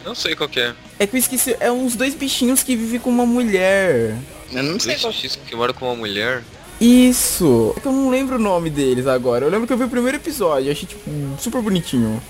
Não 0.03 0.15
sei 0.15 0.35
qual 0.35 0.49
que 0.49 0.59
é. 0.59 0.73
É 0.97 1.05
que 1.05 1.15
eu 1.15 1.19
esqueci, 1.19 1.55
é 1.59 1.71
uns 1.71 1.95
dois 1.95 2.15
bichinhos 2.15 2.63
que 2.63 2.75
vivem 2.75 2.99
com 2.99 3.09
uma 3.11 3.25
mulher. 3.25 4.17
Eu 4.51 4.63
não 4.63 4.79
sei 4.79 4.95
qual. 4.95 5.13
Dois 5.13 5.35
que 5.35 5.55
mora 5.55 5.71
com 5.71 5.85
uma 5.85 5.95
mulher. 5.95 6.43
Isso! 6.81 7.73
É 7.77 7.79
que 7.79 7.85
eu 7.85 7.91
não 7.91 8.09
lembro 8.09 8.37
o 8.37 8.39
nome 8.39 8.69
deles 8.69 9.05
agora. 9.05 9.45
Eu 9.45 9.51
lembro 9.51 9.67
que 9.67 9.73
eu 9.73 9.77
vi 9.77 9.83
o 9.83 9.89
primeiro 9.89 10.17
episódio, 10.17 10.71
achei 10.71 10.87
tipo 10.87 11.09
super 11.39 11.61
bonitinho. 11.61 12.21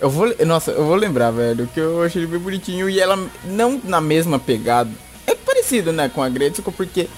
Eu 0.00 0.08
vou, 0.08 0.32
nossa, 0.46 0.70
eu 0.70 0.86
vou 0.86 0.94
lembrar, 0.94 1.32
velho, 1.32 1.68
que 1.74 1.80
eu 1.80 2.04
achei 2.04 2.22
ele 2.22 2.30
bem 2.30 2.38
bonitinho 2.38 2.88
e 2.88 3.00
ela 3.00 3.18
não 3.44 3.80
na 3.82 4.00
mesma 4.00 4.38
pegada. 4.38 4.90
É 5.26 5.34
parecido, 5.34 5.92
né, 5.92 6.08
com 6.08 6.22
a 6.22 6.28
Gretsuko 6.28 6.70
porque 6.70 7.08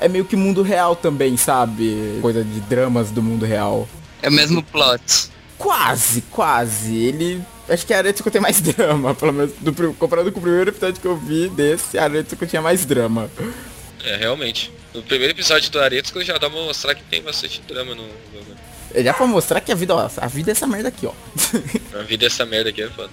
é 0.00 0.08
meio 0.08 0.24
que 0.24 0.34
mundo 0.34 0.62
real 0.62 0.96
também, 0.96 1.36
sabe? 1.36 2.18
Coisa 2.22 2.42
de 2.42 2.60
dramas 2.62 3.10
do 3.10 3.22
mundo 3.22 3.44
real. 3.44 3.88
É 4.22 4.28
o 4.28 4.32
mesmo 4.32 4.62
plot. 4.62 5.30
Quase, 5.58 6.22
quase. 6.30 6.96
Ele 6.96 7.42
acho 7.68 7.86
que 7.86 7.92
a 7.92 7.98
Aretsuko 7.98 8.30
tem 8.30 8.40
mais 8.40 8.60
drama, 8.62 9.14
pelo 9.14 9.32
menos 9.32 9.52
do, 9.60 9.94
comparado 9.94 10.32
com 10.32 10.38
o 10.38 10.42
primeiro 10.42 10.70
episódio 10.70 11.00
que 11.00 11.06
eu 11.06 11.16
vi 11.16 11.48
desse, 11.50 11.98
a 11.98 12.04
Aretsuko 12.04 12.46
tinha 12.46 12.62
mais 12.62 12.84
drama. 12.84 13.30
É, 14.02 14.16
realmente. 14.16 14.72
No 14.94 15.02
primeiro 15.02 15.32
episódio 15.32 15.70
do 15.70 15.78
Aretsuko 15.80 16.24
já 16.24 16.32
dá 16.32 16.50
pra 16.50 16.60
mostrar 16.60 16.94
que 16.94 17.04
tem 17.04 17.22
bastante 17.22 17.60
drama 17.68 17.94
no 17.94 18.02
jogo. 18.02 18.56
É 18.92 19.04
já 19.04 19.14
pra 19.14 19.26
mostrar 19.26 19.60
que 19.60 19.70
a 19.70 19.74
vida, 19.74 19.94
ó, 19.94 20.10
a 20.16 20.26
vida 20.26 20.50
é 20.50 20.52
essa 20.52 20.66
merda 20.66 20.88
aqui, 20.88 21.06
ó. 21.06 21.12
A 21.94 22.02
vida 22.02 22.26
dessa 22.26 22.46
merda 22.46 22.70
aqui 22.70 22.82
é 22.82 22.88
foda. 22.88 23.10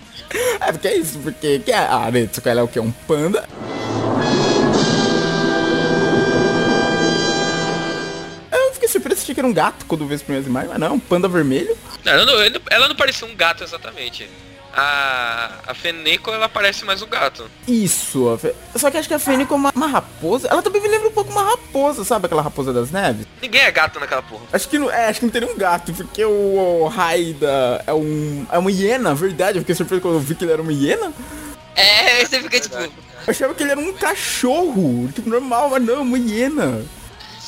É, 0.62 0.72
porque 0.72 0.88
é 0.88 0.98
isso, 0.98 1.20
porque 1.20 1.60
que 1.60 1.72
é 1.72 1.78
a 1.78 1.98
Aretsuko, 1.98 2.48
ela 2.48 2.62
é 2.62 2.64
o 2.64 2.68
que? 2.68 2.80
Um 2.80 2.92
panda. 2.92 3.48
Fiquei 8.88 9.02
surpreso, 9.02 9.22
achei 9.22 9.36
que 9.36 9.42
era 9.42 9.48
um 9.48 9.54
gato 9.54 9.86
quando 9.86 10.06
vi 10.08 10.16
as 10.16 10.22
primeiras 10.22 10.48
imagens, 10.48 10.72
mas 10.72 10.80
não, 10.80 10.96
um 10.96 11.00
panda 11.00 11.28
vermelho. 11.28 11.78
Não, 12.04 12.14
ela, 12.14 12.26
não, 12.26 12.62
ela 12.70 12.88
não 12.88 12.96
parecia 12.96 13.28
um 13.28 13.36
gato 13.36 13.64
exatamente. 13.64 14.28
A, 14.80 15.50
a 15.68 15.74
Feneko, 15.74 16.30
ela 16.30 16.48
parece 16.48 16.86
mais 16.86 17.02
um 17.02 17.08
gato. 17.08 17.50
Isso, 17.68 18.30
a 18.30 18.38
Fe- 18.38 18.54
só 18.76 18.92
que 18.92 18.98
acho 18.98 19.08
que 19.08 19.14
a 19.14 19.20
Fênix 19.20 19.50
é 19.50 19.56
uma, 19.56 19.72
uma 19.76 19.88
raposa, 19.88 20.48
ela 20.50 20.62
também 20.62 20.80
me 20.82 20.88
lembra 20.88 21.08
um 21.08 21.12
pouco 21.12 21.32
uma 21.32 21.44
raposa, 21.50 22.04
sabe 22.04 22.28
aquela 22.28 22.44
raposa 22.44 22.72
das 22.72 22.92
neves? 22.92 23.26
Ninguém 23.42 23.62
é 23.62 23.72
gato 23.72 24.00
naquela 24.00 24.22
porra. 24.22 24.44
Acho 24.54 24.70
que 24.70 24.78
não, 24.78 24.92
é, 24.92 25.08
acho 25.08 25.20
que 25.20 25.26
não 25.26 25.32
teria 25.32 25.50
um 25.52 25.58
gato, 25.58 25.92
porque 25.94 26.24
o, 26.24 26.82
o 26.84 26.88
Raida 26.88 27.84
é 27.88 27.94
um, 27.94 28.46
é 28.52 28.58
uma 28.60 28.72
hiena, 28.72 29.16
verdade, 29.16 29.58
eu 29.58 29.62
fiquei 29.64 29.74
surpreso 29.74 30.02
quando 30.02 30.16
eu 30.16 30.20
vi 30.20 30.36
que 30.36 30.44
ele 30.46 30.52
era 30.54 30.62
uma 30.62 30.74
hiena. 30.74 31.12
É, 31.76 32.24
você 32.24 32.40
fica 32.42 32.60
tipo. 32.60 32.76
Eu 32.76 32.92
achava 33.28 33.54
que 33.56 33.64
ele 33.64 33.72
era 33.72 33.80
um 33.80 33.94
cachorro, 33.94 35.10
tipo, 35.14 35.28
normal, 35.30 35.70
mas 35.72 35.84
não, 35.84 35.96
é 35.96 36.00
uma 36.00 36.18
hiena. 36.20 36.84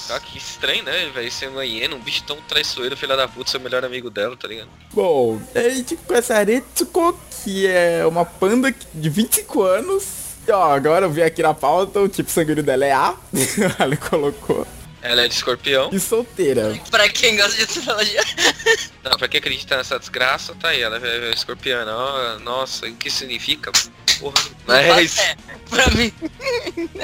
Ah, 0.10 0.20
que 0.20 0.38
estranho, 0.38 0.84
né, 0.84 1.10
velho? 1.14 1.32
Ser 1.32 1.50
uma 1.50 1.66
hiena, 1.66 1.96
um 1.96 2.00
bicho 2.00 2.24
tão 2.24 2.38
traiçoeiro, 2.48 2.98
filha 2.98 3.16
da 3.16 3.28
puta, 3.28 3.52
ser 3.52 3.58
o 3.58 3.62
melhor 3.62 3.86
amigo 3.86 4.10
dela, 4.10 4.36
tá 4.36 4.48
ligado? 4.48 4.70
Bom, 4.94 5.40
tipo 5.86 6.04
com 6.04 6.16
essa 6.16 6.36
Aretsuko, 6.36 7.18
que 7.44 7.68
é 7.68 8.06
uma 8.06 8.26
panda 8.26 8.74
de 8.94 9.10
25 9.10 9.62
anos. 9.62 10.04
E, 10.48 10.52
ó, 10.52 10.72
agora 10.74 11.06
eu 11.06 11.12
vi 11.12 11.22
aqui 11.22 11.44
na 11.44 11.54
pauta, 11.54 12.00
o 12.00 12.10
tipo 12.10 12.32
sanguíneo 12.32 12.64
dela 12.64 12.86
é 12.86 12.92
A, 12.92 13.16
ela 13.78 13.96
colocou. 13.98 14.66
Ela 15.02 15.22
é 15.24 15.28
de 15.28 15.34
escorpião. 15.34 15.90
E 15.94 16.00
solteira. 16.00 16.78
Pra 16.92 17.08
quem 17.10 17.38
gosta 17.38 17.56
de 17.56 17.64
astrologia. 17.64 18.22
Não, 19.04 19.18
pra 19.18 19.28
quem 19.28 19.38
acredita 19.40 19.78
nessa 19.78 19.98
desgraça, 19.98 20.54
tá 20.56 20.70
aí, 20.70 20.82
ela 20.82 21.00
é 21.02 21.32
escorpiana. 21.34 21.96
Ó, 21.96 22.40
nossa, 22.40 22.86
o 22.86 22.94
que 22.96 23.10
significa? 23.10 23.72
Porra. 24.20 24.36
Mas. 24.68 25.18
É, 25.18 25.36
pra 25.70 25.88
mim. 25.92 26.12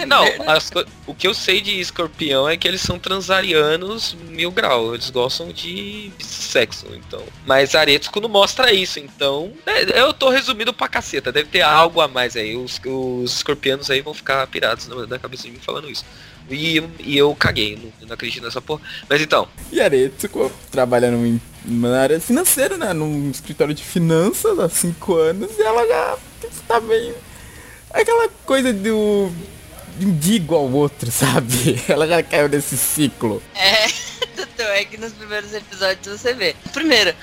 Não, 0.05 0.25
as 0.51 0.69
co- 0.69 0.83
o 1.07 1.15
que 1.15 1.25
eu 1.25 1.33
sei 1.33 1.61
de 1.61 1.79
escorpião 1.79 2.49
é 2.49 2.57
que 2.57 2.67
eles 2.67 2.81
são 2.81 2.99
transarianos 2.99 4.13
mil 4.27 4.51
grau. 4.51 4.93
Eles 4.93 5.09
gostam 5.09 5.47
de 5.53 6.11
sexo, 6.19 6.85
então. 6.93 7.23
Mas 7.45 7.73
Aretsuko 7.75 8.19
não 8.19 8.27
mostra 8.29 8.73
isso, 8.73 8.99
então. 8.99 9.53
é, 9.65 10.01
eu 10.01 10.11
tô 10.13 10.29
resumindo 10.29 10.73
pra 10.73 10.89
caceta. 10.89 11.31
Deve 11.31 11.47
ter 11.49 11.61
algo 11.61 12.01
a 12.01 12.07
mais 12.09 12.35
aí. 12.35 12.57
Os, 12.57 12.79
os 12.83 13.37
escorpianos 13.37 13.89
aí 13.89 14.01
vão 14.01 14.13
ficar 14.13 14.45
pirados 14.47 14.87
na, 14.87 15.07
na 15.07 15.17
cabeça 15.19 15.43
de 15.43 15.51
mim 15.51 15.59
falando 15.59 15.89
isso. 15.89 16.03
E, 16.49 16.83
e 16.99 17.17
eu 17.17 17.35
caguei, 17.35 17.75
não, 17.75 18.07
não 18.07 18.13
acredito 18.13 18.43
nessa 18.43 18.61
porra. 18.61 18.81
Mas 19.09 19.21
então, 19.21 19.47
E 19.71 19.81
a 19.81 19.85
Aretsuko 19.85 20.51
trabalha 20.71 21.09
num, 21.09 21.39
na 21.65 21.99
área 21.99 22.19
financeira, 22.19 22.77
né? 22.77 22.93
Num 22.93 23.31
escritório 23.31 23.73
de 23.73 23.83
finanças 23.83 24.59
há 24.59 24.69
5 24.69 25.15
anos 25.15 25.57
e 25.57 25.61
ela 25.61 25.87
já 25.87 26.17
tá 26.67 26.79
bem. 26.79 27.13
Aquela 27.91 28.27
coisa 28.45 28.73
do. 28.73 29.31
um 30.01 30.19
igual 30.27 30.63
ao 30.63 30.71
outro, 30.71 31.09
sabe? 31.09 31.81
Ela 31.87 32.05
já 32.05 32.21
caiu 32.21 32.49
nesse 32.49 32.75
ciclo. 32.75 33.41
É, 33.55 33.85
então 34.37 34.67
é 34.67 34.83
que 34.83 34.97
nos 34.97 35.13
primeiros 35.13 35.53
episódios 35.53 36.19
você 36.19 36.33
vê. 36.33 36.55
Primeiro, 36.73 37.15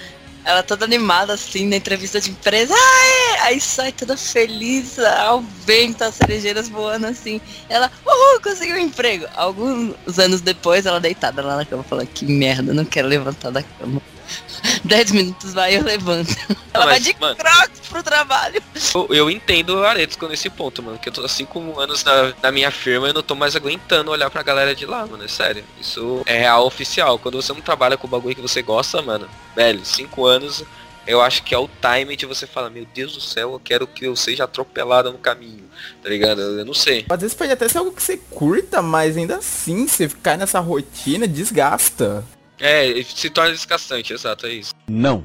ela 0.44 0.62
toda 0.62 0.84
animada 0.84 1.32
assim 1.32 1.66
na 1.66 1.76
entrevista 1.76 2.20
de 2.20 2.30
empresa, 2.30 2.75
Aê! 2.75 3.22
aí 3.42 3.61
sai 3.61 3.92
toda 3.92 4.16
feliz 4.16 4.99
ao 4.99 5.42
vento, 5.64 6.02
as 6.02 6.14
cerejeiras 6.14 6.68
voando 6.68 7.06
assim. 7.06 7.40
Ela, 7.68 7.90
uhul, 8.06 8.40
conseguiu 8.42 8.76
um 8.76 8.80
emprego. 8.80 9.26
Alguns 9.34 10.18
anos 10.18 10.40
depois, 10.40 10.87
ela 10.87 11.00
deitada 11.00 11.42
lá 11.42 11.56
na 11.56 11.64
cama, 11.64 11.82
falando, 11.82 12.08
que 12.08 12.25
merda, 12.25 12.72
não 12.72 12.84
quero 12.84 13.08
levantar 13.08 13.50
da 13.50 13.62
cama. 13.62 14.00
Dez 14.85 15.11
minutos 15.11 15.52
vai 15.55 15.76
eu 15.76 15.83
levanto. 15.83 16.35
Ela 16.73 16.85
vai 16.87 16.95
Mas, 16.95 17.05
de 17.05 17.17
mano- 17.21 17.37
crocs 17.37 17.81
pro 17.88 18.02
trabalho. 18.02 18.62
Eu, 18.95 19.09
eu 19.14 19.31
entendo 19.31 19.76
o 19.76 19.85
Aretsuko 19.85 20.29
nesse 20.29 20.49
ponto, 20.50 20.83
mano. 20.83 20.99
Que 20.99 21.09
eu 21.09 21.12
tô 21.12 21.25
há 21.25 21.29
cinco 21.29 21.79
anos 21.79 22.02
na, 22.05 22.33
na 22.43 22.52
minha 22.52 22.71
firma 22.71 23.07
e 23.07 23.11
eu 23.11 23.14
não 23.14 23.23
tô 23.23 23.35
mais 23.35 23.55
aguentando 23.55 24.11
olhar 24.11 24.31
pra 24.31 24.43
galera 24.43 24.75
de 24.75 24.87
lá, 24.87 25.07
mano. 25.07 25.25
É 25.25 25.29
sério. 25.29 25.64
Isso 25.81 26.23
é 26.26 26.38
real 26.38 26.67
oficial. 26.67 27.19
Quando 27.19 27.41
você 27.41 27.52
não 27.52 27.61
trabalha 27.61 27.97
com 27.97 28.07
o 28.07 28.11
bagulho 28.11 28.35
que 28.35 28.41
você 28.41 28.62
gosta, 28.62 29.00
mano, 29.02 29.29
velho, 29.55 29.85
cinco 29.85 30.25
anos. 30.26 30.64
Eu 31.05 31.21
acho 31.21 31.43
que 31.43 31.52
é 31.52 31.59
o 31.59 31.69
time 31.81 32.14
de 32.14 32.25
você 32.26 32.47
falar, 32.47 32.71
meu 32.71 32.87
Deus 32.95 33.14
do 33.14 33.21
céu, 33.21 33.55
eu 33.55 33.59
quero 33.61 33.88
que 33.88 34.05
eu 34.07 34.14
seja 34.14 34.45
atropelada 34.45 35.11
no 35.11 35.19
caminho, 35.19 35.64
tá 36.00 36.09
ligado? 36.09 36.41
Eu, 36.41 36.61
eu 36.61 36.64
não 36.64 36.73
sei. 36.73 37.05
Às 37.11 37.21
vezes 37.21 37.35
pode 37.37 37.50
até 37.50 37.69
ser 37.69 37.79
algo 37.79 37.91
que 37.91 38.00
você 38.00 38.17
curta, 38.31 38.81
mas 38.81 39.17
ainda 39.17 39.38
assim, 39.38 39.88
você 39.88 40.09
ficar 40.09 40.38
nessa 40.38 40.61
rotina 40.61 41.26
desgasta. 41.26 42.25
É, 42.64 43.02
se 43.02 43.28
torna 43.28 43.50
desgastante, 43.50 44.12
exato, 44.12 44.47
é 44.47 44.52
isso. 44.52 44.73
Não. 44.88 45.25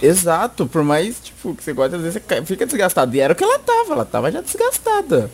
Exato, 0.00 0.64
por 0.64 0.84
mais, 0.84 1.18
tipo, 1.18 1.52
que 1.56 1.64
você 1.64 1.72
gosta, 1.72 1.96
às 1.96 2.02
vezes 2.02 2.22
você 2.22 2.44
fica 2.44 2.66
desgastado. 2.66 3.16
E 3.16 3.18
era 3.18 3.32
o 3.32 3.36
que 3.36 3.42
ela 3.42 3.58
tava, 3.58 3.94
ela 3.94 4.04
tava 4.04 4.30
já 4.30 4.40
desgastada. 4.40 5.28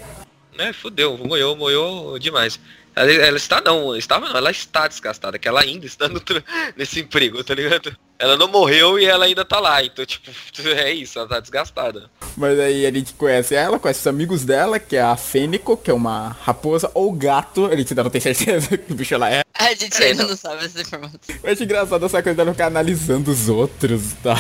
É, 0.59 0.73
fudeu, 0.73 1.19
moiou, 1.19 1.57
moiou 1.57 2.19
demais. 2.19 2.59
Ela, 2.97 3.11
ela 3.13 3.37
está 3.37 3.61
não, 3.61 3.97
estava 3.97 4.29
não, 4.29 4.37
ela 4.37 4.53
está 4.53 4.87
desgastada, 4.87 5.37
que 5.37 5.49
ela 5.49 5.61
ainda 5.63 5.85
está 5.85 6.09
no 6.09 6.23
nesse 6.77 7.01
emprego, 7.01 7.43
tá 7.43 7.53
ligado? 7.53 7.97
Ela 8.17 8.37
não 8.37 8.47
morreu 8.47 9.01
e 9.01 9.05
ela 9.05 9.25
ainda 9.25 9.45
tá 9.45 9.59
lá, 9.59 9.83
então 9.83 10.07
tipo, 10.07 10.31
é 10.77 10.93
isso, 10.93 11.19
ela 11.19 11.27
tá 11.29 11.41
desgastada. 11.41 12.09
Mas 12.37 12.57
aí 12.61 12.87
a 12.87 12.93
gente 12.93 13.13
conhece 13.15 13.53
ela, 13.55 13.81
conhece 13.81 13.99
os 14.01 14.07
amigos 14.07 14.45
dela, 14.45 14.79
que 14.79 14.95
é 14.95 15.03
a 15.03 15.17
Fênico, 15.17 15.77
que 15.77 15.91
é 15.91 15.95
uma 15.95 16.29
raposa 16.45 16.89
ou 16.95 17.13
gato, 17.13 17.67
a 17.67 17.75
gente 17.75 17.93
ainda 17.93 18.05
não 18.05 18.11
tem 18.11 18.21
certeza 18.23 18.79
que 18.79 18.95
bicho 18.95 19.15
ela 19.15 19.29
é. 19.29 19.43
A 19.59 19.75
gente 19.75 20.01
É, 20.01 20.07
ainda 20.07 20.23
não. 20.23 20.31
não 20.31 20.37
sabe 20.37 20.65
essa 20.65 20.81
informação. 20.81 21.19
Eu 21.43 21.53
acho 21.53 21.65
engraçado 21.65 22.07
essa 22.07 22.23
coisa 22.23 22.37
dela 22.37 22.53
ficar 22.53 22.67
analisando 22.67 23.29
os 23.33 23.49
outros 23.49 24.13
e 24.13 24.17
tal. 24.17 24.37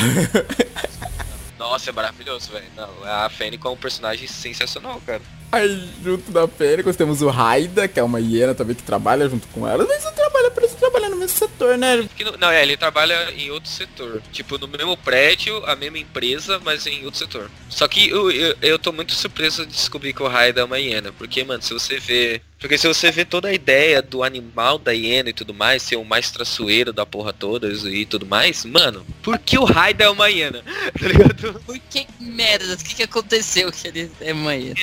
Nossa, 1.58 1.90
é 1.90 1.92
maravilhoso, 1.92 2.52
velho. 2.52 2.66
Não, 2.76 2.88
a 3.04 3.28
Fênix 3.30 3.64
é 3.64 3.68
um 3.68 3.76
personagem 3.76 4.28
sensacional, 4.28 5.00
cara. 5.06 5.22
Aí 5.54 5.88
junto 6.02 6.32
da 6.32 6.48
Fênix 6.48 6.96
temos 6.96 7.22
o 7.22 7.28
Raida, 7.28 7.86
que 7.86 8.00
é 8.00 8.02
uma 8.02 8.18
hiena 8.18 8.56
também 8.56 8.74
que 8.74 8.82
trabalha 8.82 9.28
junto 9.28 9.46
com 9.48 9.68
ela, 9.68 9.86
mas 9.86 10.02
não 10.02 10.12
trabalha, 10.12 10.50
parece 10.50 10.74
que 10.74 10.80
trabalha 10.80 11.08
no 11.08 11.16
mesmo 11.16 11.38
setor, 11.38 11.78
né? 11.78 12.08
Que 12.16 12.24
não, 12.24 12.32
não, 12.32 12.50
é, 12.50 12.60
ele 12.60 12.76
trabalha 12.76 13.30
em 13.30 13.52
outro 13.52 13.70
setor. 13.70 14.20
Tipo, 14.32 14.58
no 14.58 14.66
mesmo 14.66 14.96
prédio, 14.96 15.64
a 15.64 15.76
mesma 15.76 15.98
empresa, 15.98 16.60
mas 16.64 16.84
em 16.88 17.04
outro 17.04 17.20
setor. 17.20 17.48
Só 17.70 17.86
que 17.86 18.10
eu, 18.10 18.32
eu, 18.32 18.56
eu 18.60 18.78
tô 18.80 18.90
muito 18.90 19.14
surpreso 19.14 19.64
de 19.64 19.70
descobrir 19.70 20.12
que 20.12 20.24
o 20.24 20.26
Raida 20.26 20.62
é 20.62 20.64
uma 20.64 20.80
hiena. 20.80 21.12
Porque, 21.12 21.44
mano, 21.44 21.62
se 21.62 21.72
você 21.72 22.00
vê. 22.00 22.40
Porque 22.58 22.76
se 22.76 22.88
você 22.88 23.12
vê 23.12 23.24
toda 23.24 23.46
a 23.46 23.52
ideia 23.52 24.02
do 24.02 24.24
animal 24.24 24.76
da 24.76 24.90
hiena 24.90 25.30
e 25.30 25.32
tudo 25.32 25.54
mais, 25.54 25.84
ser 25.84 25.96
o 25.96 26.04
mais 26.04 26.32
traçoeiro 26.32 26.92
da 26.92 27.06
porra 27.06 27.32
toda 27.32 27.68
e 27.68 28.04
tudo 28.04 28.26
mais, 28.26 28.64
mano, 28.64 29.06
por 29.22 29.38
que 29.38 29.56
o 29.56 29.64
Raida 29.64 30.02
é 30.02 30.08
uma 30.08 30.28
hiena? 30.28 30.64
Tá 30.98 31.06
ligado? 31.06 31.60
Por 31.60 31.78
que 31.78 32.06
merda? 32.18 32.74
O 32.74 32.78
que, 32.78 32.96
que 32.96 33.02
aconteceu 33.04 33.70
que 33.70 33.86
ele 33.86 34.10
é 34.20 34.32
mãe? 34.32 34.74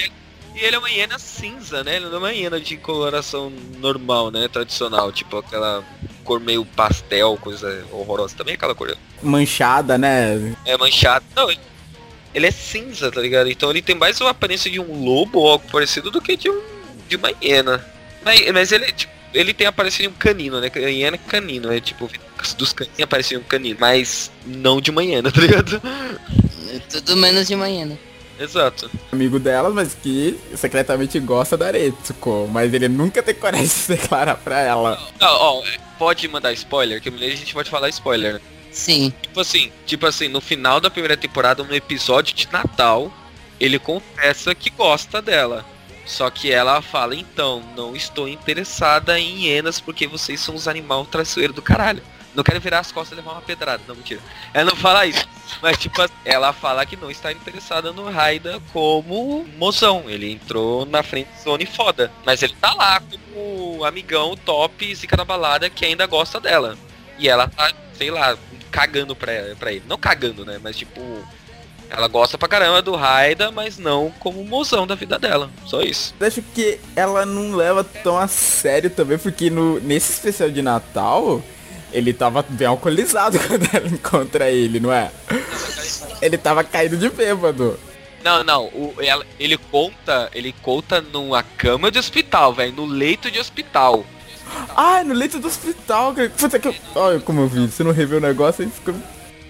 E 0.55 0.59
ele 0.59 0.75
é 0.75 0.79
uma 0.79 0.89
hiena 0.89 1.17
cinza, 1.17 1.83
né? 1.83 1.95
Ele 1.95 2.05
não 2.05 2.15
é 2.15 2.17
uma 2.17 2.33
hiena 2.33 2.59
de 2.59 2.75
coloração 2.77 3.51
normal, 3.79 4.31
né? 4.31 4.47
Tradicional, 4.47 5.11
tipo 5.11 5.37
aquela 5.37 5.83
cor 6.23 6.39
meio 6.39 6.65
pastel, 6.65 7.37
coisa 7.41 7.85
horrorosa. 7.91 8.35
Também 8.35 8.53
é 8.53 8.55
aquela 8.55 8.75
cor 8.75 8.95
Manchada, 9.21 9.97
né? 9.97 10.55
é 10.65 10.77
manchado. 10.77 11.25
Não, 11.35 11.49
ele, 11.49 11.61
ele 12.33 12.47
é 12.47 12.51
cinza, 12.51 13.11
tá 13.11 13.21
ligado? 13.21 13.49
Então 13.49 13.69
ele 13.69 13.81
tem 13.81 13.95
mais 13.95 14.19
uma 14.19 14.31
aparência 14.31 14.69
de 14.69 14.79
um 14.79 15.03
lobo 15.03 15.39
ou 15.39 15.51
algo 15.51 15.67
parecido 15.71 16.11
do 16.11 16.21
que 16.21 16.35
de 16.35 16.49
um 16.49 16.61
de 17.07 17.15
uma 17.15 17.31
hiena. 17.41 17.85
Mas, 18.23 18.51
mas 18.51 18.71
ele, 18.71 18.91
tipo, 18.91 19.11
ele 19.33 19.53
tem 19.53 19.67
a 19.67 19.69
aparência 19.69 20.01
de 20.01 20.07
um 20.07 20.17
canino, 20.17 20.59
né? 20.59 20.71
A 20.73 20.79
hiena 20.79 21.15
é 21.15 21.29
canino, 21.29 21.71
é 21.71 21.79
tipo, 21.79 22.09
dos 22.57 22.73
caninos 22.73 22.99
aparecia 23.01 23.39
um 23.39 23.43
canino. 23.43 23.77
Mas 23.79 24.31
não 24.45 24.79
de 24.79 24.91
uma 24.91 25.03
hiena, 25.03 25.31
tá 25.31 25.41
ligado? 25.41 25.81
Tudo 26.89 27.17
menos 27.17 27.47
de 27.47 27.55
manhã, 27.55 27.85
né? 27.85 27.97
Exato. 28.41 28.89
Amigo 29.11 29.39
delas, 29.39 29.73
mas 29.73 29.93
que 29.93 30.37
secretamente 30.55 31.19
gosta 31.19 31.55
da 31.55 31.67
Aretsuko. 31.67 32.49
Mas 32.51 32.73
ele 32.73 32.87
nunca 32.87 33.21
tem 33.21 33.35
coragem 33.35 33.67
de 33.67 33.71
se 33.71 33.91
declarar 33.95 34.35
pra 34.35 34.59
ela. 34.59 34.99
Não, 35.19 35.27
ó, 35.29 35.63
pode 35.99 36.27
mandar 36.27 36.51
spoiler, 36.53 36.99
que 36.99 37.09
a 37.09 37.11
gente 37.11 37.53
pode 37.53 37.69
falar 37.69 37.89
spoiler, 37.89 38.35
né? 38.35 38.41
Sim. 38.71 39.13
Tipo 39.21 39.41
assim, 39.41 39.71
tipo 39.85 40.05
assim, 40.05 40.27
no 40.27 40.41
final 40.41 40.79
da 40.79 40.89
primeira 40.89 41.17
temporada, 41.17 41.63
no 41.63 41.75
episódio 41.75 42.33
de 42.33 42.47
Natal, 42.51 43.13
ele 43.59 43.77
confessa 43.77 44.55
que 44.55 44.69
gosta 44.69 45.21
dela. 45.21 45.65
Só 46.05 46.29
que 46.29 46.51
ela 46.51 46.81
fala, 46.81 47.15
então, 47.15 47.61
não 47.75 47.95
estou 47.95 48.27
interessada 48.27 49.19
em 49.19 49.43
hienas 49.43 49.79
porque 49.79 50.07
vocês 50.07 50.39
são 50.39 50.55
os 50.55 50.67
animais 50.67 51.07
traiçoeiros 51.09 51.55
do 51.55 51.61
caralho. 51.61 52.01
Não 52.33 52.43
quero 52.43 52.61
virar 52.61 52.79
as 52.79 52.91
costas 52.91 53.17
e 53.17 53.21
levar 53.21 53.33
uma 53.33 53.41
pedrada, 53.41 53.83
não, 53.87 53.95
mentira. 53.95 54.21
Ela 54.53 54.71
não 54.71 54.75
fala 54.75 55.05
isso. 55.05 55.27
Mas 55.61 55.77
tipo, 55.77 56.01
ela 56.23 56.53
fala 56.53 56.85
que 56.85 56.95
não 56.95 57.11
está 57.11 57.31
interessada 57.31 57.91
no 57.91 58.09
Raida 58.09 58.61
como 58.71 59.45
mozão. 59.57 60.03
Ele 60.07 60.31
entrou 60.31 60.85
na 60.85 61.03
frente 61.03 61.29
zone 61.43 61.65
foda. 61.65 62.11
Mas 62.25 62.41
ele 62.41 62.55
tá 62.59 62.73
lá 62.73 63.01
como 63.01 63.83
amigão 63.83 64.35
top, 64.37 64.95
zica 64.95 65.17
na 65.17 65.25
balada, 65.25 65.69
que 65.69 65.85
ainda 65.85 66.05
gosta 66.05 66.39
dela. 66.39 66.77
E 67.19 67.27
ela 67.27 67.47
tá, 67.47 67.71
sei 67.97 68.09
lá, 68.09 68.37
cagando 68.71 69.15
pra, 69.15 69.31
pra 69.59 69.73
ele. 69.73 69.83
Não 69.87 69.97
cagando, 69.97 70.45
né? 70.45 70.59
Mas 70.61 70.77
tipo. 70.77 71.01
Ela 71.89 72.07
gosta 72.07 72.37
pra 72.37 72.47
caramba 72.47 72.81
do 72.81 72.95
Raida, 72.95 73.51
mas 73.51 73.77
não 73.77 74.13
como 74.17 74.45
mozão 74.45 74.87
da 74.87 74.95
vida 74.95 75.19
dela. 75.19 75.49
Só 75.65 75.81
isso. 75.81 76.15
Eu 76.17 76.25
acho 76.25 76.41
que 76.41 76.79
ela 76.95 77.25
não 77.25 77.53
leva 77.53 77.83
tão 77.83 78.17
a 78.17 78.29
sério 78.29 78.89
também, 78.89 79.17
porque 79.17 79.49
no, 79.49 79.77
nesse 79.81 80.13
especial 80.13 80.49
de 80.49 80.61
Natal, 80.61 81.43
ele 81.91 82.13
tava 82.13 82.45
bem 82.47 82.67
alcoolizado 82.67 83.37
quando 83.47 83.67
ela 83.73 83.87
encontra 83.87 84.49
ele, 84.49 84.79
não 84.79 84.91
é? 84.91 85.11
Ele 86.21 86.37
tava 86.37 86.63
caído 86.63 86.97
de 86.97 87.09
bêbado. 87.09 87.79
Não, 88.23 88.43
não. 88.43 88.65
O, 88.65 88.93
ela- 88.99 89.25
ele 89.39 89.57
conta. 89.57 90.29
Ele 90.33 90.53
conta 90.61 91.01
numa 91.01 91.41
cama 91.41 91.89
de 91.89 91.97
hospital, 91.97 92.53
velho. 92.53 92.73
No 92.73 92.85
leito 92.85 93.31
de 93.31 93.39
hospital. 93.39 94.05
Ah, 94.75 95.03
no 95.03 95.13
leito 95.13 95.39
do 95.39 95.47
hospital, 95.47 96.13
cara. 96.13 96.29
Puta 96.29 96.59
que 96.59 96.67
eu... 96.67 96.75
Olha 96.95 97.19
como 97.19 97.41
eu 97.41 97.47
vi, 97.47 97.65
você 97.67 97.83
não 97.83 97.91
revê 97.91 98.17
o 98.17 98.21
negócio, 98.21 98.63
aí 98.63 98.69
fica... 98.69 98.93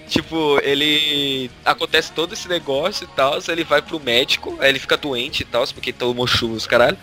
Tipo, 0.07 0.59
ele. 0.61 1.49
Acontece 1.63 2.11
todo 2.11 2.33
esse 2.33 2.47
negócio 2.47 3.05
e 3.05 3.15
tal. 3.15 3.39
Ele 3.47 3.63
vai 3.63 3.81
pro 3.81 3.99
médico, 3.99 4.57
aí 4.59 4.67
ele 4.69 4.79
fica 4.79 4.97
doente 4.97 5.41
e 5.41 5.45
tal, 5.45 5.65
porque 5.67 5.93
tomou 5.93 6.27
chuva 6.27 6.55
os 6.55 6.67
caralho. 6.67 6.97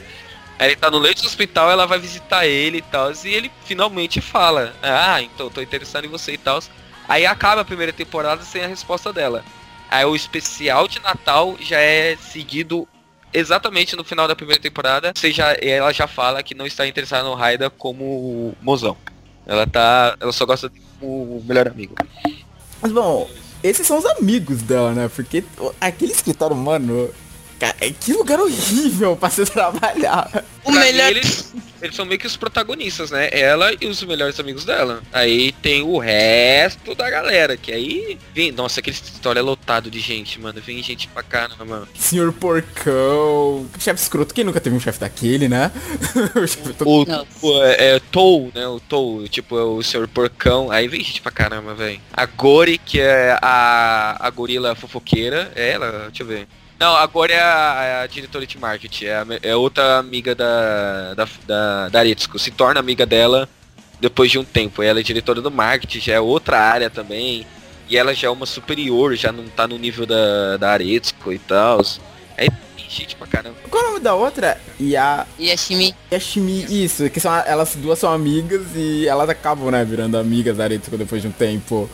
Ele 0.60 0.74
tá 0.76 0.90
no 0.90 0.98
leito 0.98 1.22
do 1.22 1.26
hospital, 1.28 1.70
ela 1.70 1.86
vai 1.86 1.98
visitar 1.98 2.46
ele 2.46 2.78
e 2.78 2.82
tal. 2.82 3.12
E 3.24 3.28
ele 3.34 3.50
finalmente 3.64 4.20
fala: 4.20 4.74
Ah, 4.82 5.22
então 5.22 5.48
tô 5.50 5.60
interessado 5.62 6.04
em 6.04 6.08
você 6.08 6.32
e 6.32 6.38
tal. 6.38 6.60
Aí 7.08 7.24
acaba 7.24 7.60
a 7.60 7.64
primeira 7.64 7.92
temporada 7.92 8.42
sem 8.42 8.62
a 8.62 8.66
resposta 8.66 9.12
dela. 9.12 9.44
Aí 9.90 10.04
o 10.04 10.14
especial 10.16 10.86
de 10.88 11.00
Natal 11.00 11.56
já 11.60 11.78
é 11.80 12.16
seguido 12.16 12.86
exatamente 13.32 13.94
no 13.96 14.04
final 14.04 14.26
da 14.28 14.34
primeira 14.36 14.60
temporada. 14.60 15.08
Ou 15.08 15.20
seja, 15.20 15.44
ela 15.62 15.92
já 15.92 16.06
fala 16.06 16.42
que 16.42 16.54
não 16.54 16.66
está 16.66 16.86
interessada 16.86 17.24
no 17.24 17.34
Raida 17.34 17.70
como 17.70 18.54
mozão. 18.60 18.96
Ela 19.46 19.66
tá. 19.66 20.16
Ela 20.20 20.32
só 20.32 20.44
gosta 20.44 20.68
do 21.00 21.42
melhor 21.46 21.68
amigo. 21.68 21.94
Mas 22.82 22.92
bom, 22.92 23.30
esses 23.62 23.86
são 23.86 23.96
os 23.98 24.04
amigos 24.04 24.60
dela, 24.62 24.92
né? 24.92 25.08
Porque 25.14 25.42
o- 25.58 25.72
aquele 25.80 26.12
escritório, 26.12 26.54
mano... 26.56 27.10
Cara, 27.58 27.74
que 28.00 28.12
lugar 28.12 28.38
horrível 28.40 29.16
pra 29.16 29.30
se 29.30 29.44
trabalhar. 29.50 30.44
O 30.64 30.70
Pra 30.70 30.80
melhor. 30.80 31.06
mim, 31.10 31.16
eles, 31.18 31.54
eles 31.82 31.96
são 31.96 32.04
meio 32.04 32.20
que 32.20 32.26
os 32.26 32.36
protagonistas, 32.36 33.10
né? 33.10 33.28
Ela 33.32 33.72
e 33.80 33.86
os 33.86 34.02
melhores 34.04 34.38
amigos 34.38 34.64
dela. 34.64 35.02
Aí 35.12 35.50
tem 35.52 35.82
o 35.82 35.98
resto 35.98 36.94
da 36.94 37.08
galera, 37.10 37.56
que 37.56 37.72
aí. 37.72 38.18
Vem, 38.34 38.52
nossa, 38.52 38.78
aquele 38.80 38.94
escritório 38.96 39.40
é 39.40 39.42
lotado 39.42 39.90
de 39.90 39.98
gente, 39.98 40.38
mano. 40.40 40.60
Vem 40.60 40.82
gente 40.82 41.08
pra 41.08 41.22
caramba, 41.22 41.64
mano. 41.64 41.88
Senhor 41.94 42.32
Porcão. 42.32 43.66
Chefe 43.78 44.00
escroto. 44.02 44.34
Quem 44.34 44.44
nunca 44.44 44.60
teve 44.60 44.76
um 44.76 44.80
chefe 44.80 45.00
daquele, 45.00 45.48
né? 45.48 45.72
o 46.36 46.46
chefe 46.46 46.72
todo... 46.74 46.88
O, 46.88 47.04
Nossa. 47.04 47.26
o 47.42 47.62
é, 47.64 47.96
é 47.96 48.00
Tou, 48.12 48.52
né? 48.54 48.66
O 48.68 48.78
Tou, 48.80 49.26
tipo, 49.28 49.58
é 49.58 49.62
o 49.64 49.82
senhor 49.82 50.06
porcão. 50.08 50.70
Aí 50.70 50.86
vem 50.86 51.02
gente 51.02 51.20
pra 51.20 51.32
caramba, 51.32 51.74
velho. 51.74 52.00
A 52.12 52.26
Gori, 52.26 52.78
que 52.78 53.00
é 53.00 53.36
a, 53.42 54.16
a 54.20 54.30
gorila 54.30 54.74
fofoqueira. 54.74 55.50
É 55.56 55.70
ela, 55.70 56.06
deixa 56.08 56.22
eu 56.22 56.26
ver. 56.26 56.46
Não, 56.78 56.96
a 56.96 57.06
Gori 57.06 57.32
é 57.32 57.40
a, 57.40 57.82
é 57.82 58.02
a 58.04 58.06
diretora 58.06 58.46
de 58.46 58.58
marketing. 58.58 59.06
É, 59.06 59.14
a 59.16 59.26
é 59.42 59.56
outra 59.56 59.98
amiga 59.98 60.34
da, 60.34 61.14
da, 61.14 61.28
da, 61.46 61.88
da 61.88 61.98
Aretsuko. 61.98 62.38
Se 62.38 62.50
torna 62.50 62.78
amiga 62.78 63.04
dela 63.04 63.48
depois 64.00 64.30
de 64.30 64.38
um 64.38 64.44
tempo. 64.44 64.82
Ela 64.82 65.00
é 65.00 65.02
diretora 65.02 65.40
do 65.40 65.50
marketing, 65.50 66.00
já 66.00 66.14
é 66.14 66.20
outra 66.20 66.60
área 66.60 66.88
também. 66.88 67.44
E 67.88 67.96
ela 67.96 68.14
já 68.14 68.28
é 68.28 68.30
uma 68.30 68.46
superior, 68.46 69.16
já 69.16 69.32
não 69.32 69.48
tá 69.48 69.66
no 69.66 69.78
nível 69.78 70.06
da, 70.06 70.56
da 70.56 70.70
Aretsuko 70.70 71.32
e 71.32 71.38
tal. 71.38 71.80
Aí 72.36 72.48
tem 72.76 72.88
gente 72.88 73.16
pra 73.16 73.26
caramba. 73.26 73.56
Qual 73.68 73.82
é 73.82 73.86
o 73.86 73.90
nome 73.90 74.00
da 74.00 74.14
outra? 74.14 74.60
Ya... 74.80 75.26
E 75.38 75.50
a 75.50 75.56
Shimi, 75.56 75.94
Yashimi, 76.12 76.84
isso, 76.84 77.08
que 77.10 77.18
são, 77.18 77.34
elas 77.34 77.74
duas 77.74 77.98
são 77.98 78.12
amigas 78.12 78.62
e 78.76 79.08
elas 79.08 79.28
acabam, 79.28 79.70
né, 79.70 79.84
virando 79.84 80.16
amigas 80.16 80.58
da 80.58 80.64
Aretsuko 80.64 80.96
depois 80.96 81.22
de 81.22 81.28
um 81.28 81.32
tempo. 81.32 81.90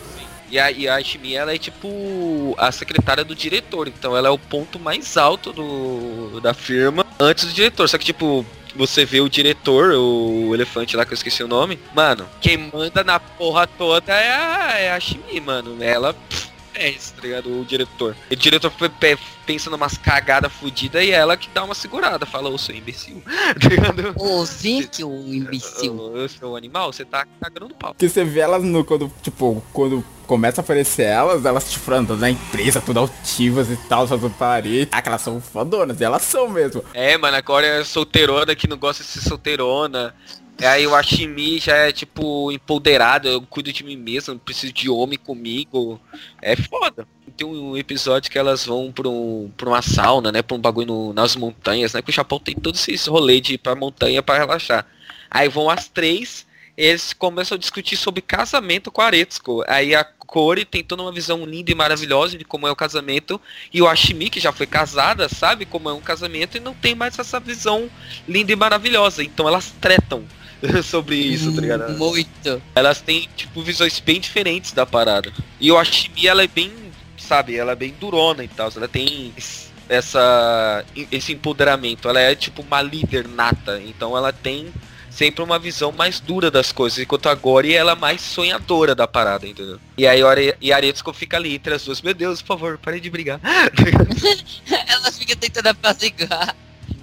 E 0.55 0.59
a, 0.59 0.71
e 0.71 0.87
a 0.87 1.01
ela 1.33 1.53
é 1.53 1.57
tipo 1.57 2.55
a 2.57 2.71
secretária 2.71 3.25
do 3.25 3.35
diretor, 3.35 3.89
então 3.89 4.15
ela 4.15 4.29
é 4.29 4.31
o 4.31 4.39
ponto 4.39 4.79
mais 4.79 5.17
alto 5.17 5.51
do, 5.51 6.39
da 6.39 6.53
firma 6.53 7.05
antes 7.19 7.43
do 7.43 7.51
diretor. 7.51 7.89
Só 7.89 7.97
que, 7.97 8.05
tipo, 8.05 8.45
você 8.73 9.03
vê 9.03 9.19
o 9.19 9.27
diretor, 9.27 9.91
o 9.91 10.53
elefante 10.53 10.95
lá 10.95 11.05
que 11.05 11.11
eu 11.11 11.15
esqueci 11.15 11.43
o 11.43 11.47
nome, 11.49 11.77
mano, 11.93 12.25
quem 12.39 12.57
manda 12.73 13.03
na 13.03 13.19
porra 13.19 13.67
toda 13.67 14.13
é 14.13 14.33
a, 14.33 14.79
é 14.79 14.91
a 14.95 15.41
mano. 15.41 15.75
Ela. 15.83 16.13
pff, 16.13 16.54
É 16.75 16.89
isso, 16.89 17.13
tá 17.13 17.21
ligado? 17.21 17.61
O 17.61 17.65
diretor. 17.65 18.15
O 18.31 18.35
diretor 18.35 18.69
pe- 18.71 18.89
pe- 18.89 19.17
pensa 19.45 19.69
numas 19.69 19.97
cagadas 19.97 20.51
fodidas 20.51 21.03
e 21.03 21.11
ela 21.11 21.37
que 21.37 21.49
dá 21.53 21.63
uma 21.63 21.73
segurada. 21.75 22.25
Fala, 22.25 22.49
ô 22.49 22.57
seu 22.57 22.75
imbecil. 22.75 23.21
tá 23.61 23.69
ligado? 23.69 24.13
ô 24.17 24.43
Zeke, 24.45 25.03
o 25.03 25.33
imbecil. 25.33 25.95
Ô, 25.97 26.27
seu 26.27 26.55
animal, 26.55 26.91
você 26.91 27.05
tá 27.05 27.25
cagando 27.41 27.73
pau. 27.75 27.93
Porque 27.93 28.09
você 28.09 28.23
vê 28.25 28.41
elas 28.41 28.63
no, 28.63 28.83
quando, 28.83 29.11
tipo, 29.21 29.63
quando 29.71 30.03
começa 30.27 30.59
a 30.59 30.63
aparecer 30.63 31.03
elas, 31.03 31.45
elas, 31.45 31.71
tipo, 31.71 31.91
andando 31.93 32.19
na 32.19 32.29
empresa, 32.29 32.81
tudo 32.81 32.99
altivas 32.99 33.69
e 33.69 33.77
tal, 33.87 34.07
fazendo 34.07 34.31
parede. 34.31 34.89
Ah, 34.91 35.01
que 35.01 35.07
elas 35.09 35.21
são 35.21 35.39
fodonas, 35.39 36.01
e 36.01 36.03
elas 36.03 36.23
são 36.23 36.49
mesmo. 36.49 36.83
É, 36.93 37.17
mano, 37.17 37.37
agora 37.37 37.65
é 37.65 37.83
solteirona 37.83 38.55
que 38.55 38.67
não 38.67 38.77
gosta 38.77 39.03
de 39.03 39.09
ser 39.09 39.21
solteirona. 39.21 40.15
É, 40.59 40.67
Aí 40.67 40.87
o 40.87 40.95
Ashimi 40.95 41.59
já 41.59 41.75
é 41.75 41.91
tipo 41.91 42.51
empoderado, 42.51 43.27
eu 43.27 43.41
cuido 43.41 43.73
de 43.73 43.83
mim 43.83 43.97
mesmo, 43.97 44.33
não 44.33 44.39
preciso 44.39 44.71
de 44.71 44.89
homem 44.89 45.17
comigo. 45.17 45.99
É 46.41 46.55
foda. 46.55 47.07
Tem 47.35 47.45
um 47.45 47.75
episódio 47.75 48.31
que 48.31 48.37
elas 48.39 48.65
vão 48.65 48.91
pra, 48.91 49.09
um, 49.09 49.51
pra 49.57 49.67
uma 49.69 49.81
sauna, 49.81 50.31
né? 50.31 50.41
Pra 50.41 50.55
um 50.55 50.59
bagulho 50.59 50.87
no- 50.87 51.13
nas 51.13 51.35
montanhas, 51.35 51.93
né? 51.93 52.01
Que 52.01 52.09
o 52.09 52.13
Japão 52.13 52.39
tem 52.39 52.55
todos 52.55 52.79
esses 52.87 53.05
rolês 53.07 53.41
de 53.41 53.55
ir 53.55 53.57
pra 53.57 53.75
montanha 53.75 54.23
pra 54.23 54.37
relaxar. 54.37 54.85
Aí 55.29 55.49
vão 55.49 55.69
as 55.69 55.89
três, 55.89 56.45
eles 56.77 57.11
começam 57.11 57.55
a 57.55 57.59
discutir 57.59 57.97
sobre 57.97 58.21
casamento 58.21 58.89
com 58.89 59.01
a 59.01 59.07
Aretsuko. 59.07 59.63
Aí 59.67 59.93
a 59.93 60.05
Kori 60.05 60.63
tem 60.63 60.81
toda 60.83 61.01
uma 61.03 61.11
visão 61.11 61.45
linda 61.45 61.71
e 61.71 61.75
maravilhosa 61.75 62.37
de 62.37 62.45
como 62.45 62.65
é 62.67 62.71
o 62.71 62.75
casamento. 62.75 63.41
E 63.73 63.81
o 63.81 63.87
Ashimi, 63.89 64.29
que 64.29 64.39
já 64.39 64.53
foi 64.53 64.65
casada, 64.65 65.27
sabe 65.27 65.65
como 65.65 65.89
é 65.89 65.93
um 65.93 65.99
casamento 66.01 66.55
e 66.55 66.61
não 66.61 66.73
tem 66.73 66.95
mais 66.95 67.19
essa 67.19 67.41
visão 67.41 67.89
linda 68.25 68.53
e 68.53 68.55
maravilhosa. 68.55 69.21
Então 69.21 69.45
elas 69.47 69.71
tretam 69.81 70.23
sobre 70.83 71.15
isso, 71.15 71.53
tá 71.53 71.61
ligado? 71.61 71.97
Muito. 71.97 72.61
Elas 72.75 73.01
têm, 73.01 73.29
tipo, 73.35 73.61
visões 73.61 73.99
bem 73.99 74.19
diferentes 74.19 74.71
da 74.71 74.85
parada. 74.85 75.31
E 75.59 75.71
o 75.71 75.77
Ashimi, 75.77 76.27
ela 76.27 76.43
é 76.43 76.47
bem, 76.47 76.71
sabe, 77.17 77.55
ela 77.55 77.73
é 77.73 77.75
bem 77.75 77.93
durona 77.99 78.43
e 78.43 78.47
tal. 78.47 78.71
Ela 78.75 78.87
tem 78.87 79.33
es- 79.37 79.71
essa 79.87 80.83
esse 81.11 81.33
empoderamento. 81.33 82.09
Ela 82.09 82.19
é 82.19 82.35
tipo 82.35 82.61
uma 82.61 82.81
líder 82.81 83.27
nata. 83.27 83.81
Então 83.85 84.17
ela 84.17 84.33
tem 84.33 84.71
sempre 85.11 85.41
uma 85.43 85.57
visão 85.57 85.91
mais 85.91 86.19
dura 86.19 86.49
das 86.51 86.71
coisas. 86.71 86.99
Enquanto 86.99 87.29
a 87.29 87.35
Gori, 87.35 87.73
ela 87.73 87.93
é 87.93 87.95
mais 87.95 88.19
sonhadora 88.21 88.93
da 88.95 89.07
parada, 89.07 89.47
entendeu? 89.47 89.79
E 89.97 90.05
aí 90.05 90.19
e 90.59 90.73
a 90.73 90.75
Aretsuko 90.75 91.13
fica 91.13 91.37
ali 91.37 91.55
entre 91.55 91.73
as 91.73 91.85
duas. 91.85 92.01
Meu 92.01 92.13
Deus, 92.13 92.41
por 92.41 92.47
favor, 92.57 92.77
parem 92.77 92.99
de 93.01 93.09
brigar. 93.09 93.39
Ela 94.87 95.11
fica 95.11 95.35
tentando 95.35 95.67
apaziguar. 95.67 96.55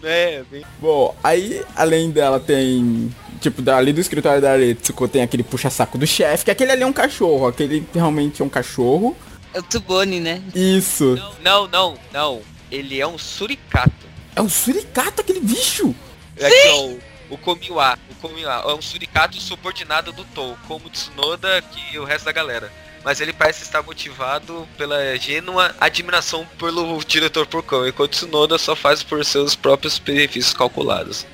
é, 0.03 0.43
bem... 0.51 0.63
Bom, 0.81 1.17
aí, 1.23 1.63
além 1.77 2.11
dela, 2.11 2.39
tem. 2.41 3.15
Tipo, 3.43 3.61
da- 3.61 3.77
ali 3.77 3.93
do 3.93 4.01
escritório 4.01 4.41
da 4.41 4.53
Aretsuko 4.53 5.09
tem 5.09 5.21
aquele 5.23 5.43
puxa-saco 5.43 5.99
do 5.99 6.07
chefe, 6.07 6.45
que 6.45 6.51
aquele 6.53 6.71
ali 6.73 6.83
é 6.83 6.87
um 6.87 6.93
cachorro, 6.93 7.49
aquele 7.49 7.85
realmente 7.93 8.41
é 8.41 8.45
um 8.45 8.49
cachorro. 8.49 9.17
É 9.53 9.59
o 9.59 9.63
Tubone, 9.65 10.21
né? 10.21 10.41
Isso. 10.55 11.21
Não, 11.43 11.67
não, 11.67 11.99
não. 12.13 12.41
Ele 12.71 13.01
é 13.01 13.07
um 13.07 13.19
suricato. 13.19 14.07
É 14.37 14.41
um 14.41 14.49
suricato 14.49 15.21
aquele 15.21 15.41
bicho. 15.41 15.95
É 16.37 16.49
que 16.49 16.55
é 16.69 16.73
o, 16.75 16.99
o 17.31 17.37
Komiwa. 17.39 17.99
O 18.11 18.15
Komiwa 18.15 18.65
é 18.67 18.75
um 18.75 18.81
suricato 18.81 19.39
subordinado 19.41 20.13
do 20.13 20.25
Tou, 20.27 20.57
como 20.69 20.89
Tsunoda 20.89 21.61
que 21.63 21.99
o 21.99 22.05
resto 22.05 22.25
da 22.27 22.33
galera. 22.33 22.73
Mas 23.05 23.21
ele 23.21 23.33
parece 23.33 23.65
estar 23.65 23.83
motivado 23.83 24.67
pela 24.79 25.17
gênua 25.19 25.75
admiração 25.81 26.47
pelo 26.57 27.03
diretor 27.05 27.45
Porcão, 27.49 27.87
enquanto 27.87 28.13
Tsunoda 28.13 28.57
só 28.57 28.77
faz 28.77 29.03
por 29.03 29.23
seus 29.25 29.57
próprios 29.57 29.99
benefícios 29.99 30.55
calculados. 30.55 31.27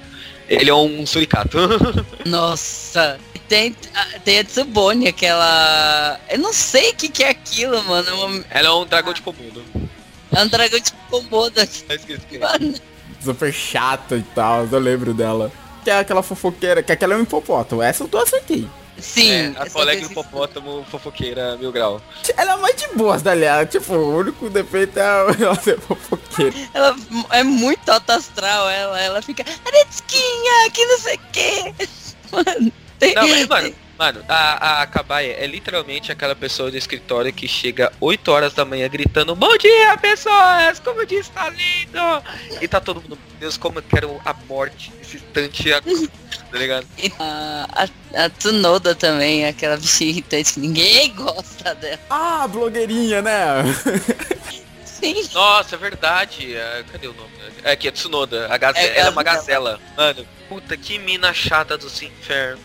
Ele 0.48 0.70
é 0.70 0.74
um 0.74 1.06
suricato. 1.06 1.58
Nossa. 2.26 3.18
Tem, 3.48 3.74
a- 3.94 4.18
tem 4.20 4.38
a 4.40 4.44
Tsubone, 4.44 5.08
aquela. 5.08 6.20
Eu 6.28 6.38
não 6.38 6.52
sei 6.52 6.90
o 6.90 6.94
que, 6.94 7.08
que 7.08 7.24
é 7.24 7.30
aquilo, 7.30 7.82
mano. 7.84 8.44
Ela 8.50 8.68
é 8.68 8.72
um 8.72 8.84
dragão 8.86 9.12
de 9.12 9.22
Komodo. 9.22 9.62
é 10.34 10.42
um 10.42 10.48
dragão 10.48 10.78
de 10.80 10.92
Komodo. 11.10 11.54
Tá. 11.54 12.58
Super 13.24 13.52
chata 13.52 14.16
e 14.16 14.22
tal, 14.34 14.66
eu 14.70 14.78
lembro 14.78 15.14
dela. 15.14 15.50
Que 15.82 15.90
é 15.90 15.98
aquela 15.98 16.22
fofoqueira, 16.22 16.82
que 16.82 16.92
aquela 16.92 17.14
é 17.14 17.16
um 17.16 17.22
hipopótamo. 17.22 17.80
Essa 17.82 18.04
eu 18.04 18.08
tô 18.08 18.18
acertei. 18.18 18.66
Sim. 19.00 19.30
É, 19.30 19.46
a 19.58 19.70
colega 19.70 20.00
coisa- 20.00 20.12
hipopótamo 20.12 20.84
fofoqueira 20.90 21.56
mil 21.56 21.70
grau. 21.72 22.00
Ela 22.36 22.52
é 22.54 22.56
mais 22.56 22.76
de 22.76 22.88
boas, 22.94 23.22
dali. 23.22 23.44
Tipo, 23.70 23.94
o 23.94 24.16
único 24.18 24.50
defeito 24.50 24.98
é 24.98 25.02
ela 25.42 25.54
ser 25.56 25.78
fofoqueira. 25.80 26.54
Ela 26.74 26.96
é 27.30 27.42
muito 27.44 27.88
alta 27.88 28.14
astral, 28.16 28.68
ela. 28.68 29.00
Ela 29.00 29.22
fica. 29.22 29.44
Aretsuquinha, 29.64 30.70
que 30.72 30.84
não 30.86 30.98
sei 30.98 31.14
o 31.16 31.20
quê. 31.32 31.74
Mano, 32.30 32.72
tem- 32.98 33.14
Não, 33.14 33.26
mas, 33.26 33.46
mano, 33.48 33.74
mano, 33.98 34.24
a, 34.28 34.82
a 34.82 34.86
Kabaia 34.86 35.32
é 35.38 35.46
literalmente 35.46 36.12
aquela 36.12 36.34
pessoa 36.36 36.70
do 36.70 36.76
escritório 36.76 37.32
que 37.32 37.48
chega 37.48 37.92
8 38.00 38.28
horas 38.30 38.52
da 38.54 38.64
manhã 38.64 38.88
gritando 38.88 39.34
Bom 39.34 39.56
dia, 39.58 39.96
pessoas! 39.98 40.78
Como 40.80 41.00
o 41.00 41.06
dia 41.06 41.20
está 41.20 41.48
lindo! 41.50 41.98
E 42.60 42.68
tá 42.68 42.80
todo 42.80 43.02
mundo, 43.02 43.18
meu 43.28 43.38
Deus, 43.40 43.56
como 43.56 43.78
eu 43.78 43.82
quero 43.82 44.20
a 44.24 44.32
morte 44.48 44.92
nesse 44.98 45.16
instante 45.16 45.72
agora", 45.72 46.08
tá 46.50 46.58
ligado? 46.58 46.86
A, 47.18 47.68
a, 48.14 48.24
a 48.24 48.30
Tsunoda 48.30 48.94
também, 48.94 49.46
aquela 49.46 49.76
bichinha 49.76 50.10
irritante 50.10 50.54
que 50.54 50.60
ninguém 50.60 51.12
gosta 51.16 51.74
dela. 51.74 51.98
Ah, 52.08 52.46
blogueirinha, 52.48 53.20
né? 53.20 53.34
Sim. 54.84 55.28
Nossa, 55.32 55.74
é 55.76 55.78
verdade. 55.78 56.54
é, 56.54 56.84
cadê 56.90 57.06
o 57.08 57.12
nome? 57.12 57.28
É 57.64 57.72
aqui, 57.72 57.88
é 57.88 57.90
Tsunoda. 57.90 58.46
A 58.52 58.56
gaze- 58.56 58.78
É 58.78 58.98
ela 58.98 59.08
é 59.08 59.10
uma 59.10 59.22
gazela. 59.22 59.72
gazela. 59.72 59.80
Mano, 59.96 60.26
puta 60.48 60.76
que 60.76 60.98
mina 60.98 61.32
chata 61.32 61.76
dos 61.76 62.02
infernos. 62.02 62.60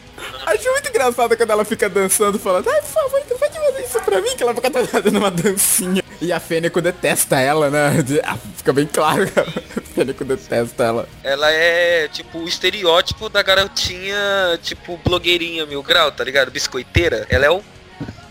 Acho 0.45 0.71
muito 0.71 0.89
engraçado 0.89 1.35
quando 1.35 1.49
ela 1.49 1.65
fica 1.65 1.89
dançando, 1.89 2.39
falando, 2.39 2.69
ai, 2.69 2.81
por 2.81 2.89
favor, 2.89 3.21
não 3.29 3.37
pode 3.37 3.53
fazer 3.53 3.83
isso 3.83 4.01
pra 4.01 4.21
mim, 4.21 4.35
que 4.35 4.43
ela 4.43 4.53
fica 4.53 5.01
dando 5.01 5.17
uma 5.17 5.31
dancinha. 5.31 6.03
E 6.21 6.31
a 6.31 6.39
Fênico 6.39 6.79
detesta 6.81 7.39
ela, 7.39 7.69
né? 7.69 7.89
Ah, 8.23 8.37
fica 8.55 8.71
bem 8.71 8.87
claro 8.87 9.29
que 9.29 9.39
a 9.39 9.45
Fênico 9.81 10.23
detesta 10.23 10.83
ela. 10.83 11.09
Ela 11.23 11.51
é, 11.51 12.07
tipo, 12.07 12.39
o 12.39 12.47
estereótipo 12.47 13.27
da 13.27 13.41
garotinha, 13.41 14.57
tipo, 14.61 14.97
blogueirinha 15.03 15.65
mil 15.65 15.83
grau, 15.83 16.11
tá 16.11 16.23
ligado? 16.23 16.51
Biscoiteira. 16.51 17.25
Ela 17.29 17.45
é 17.45 17.49
o 17.49 17.61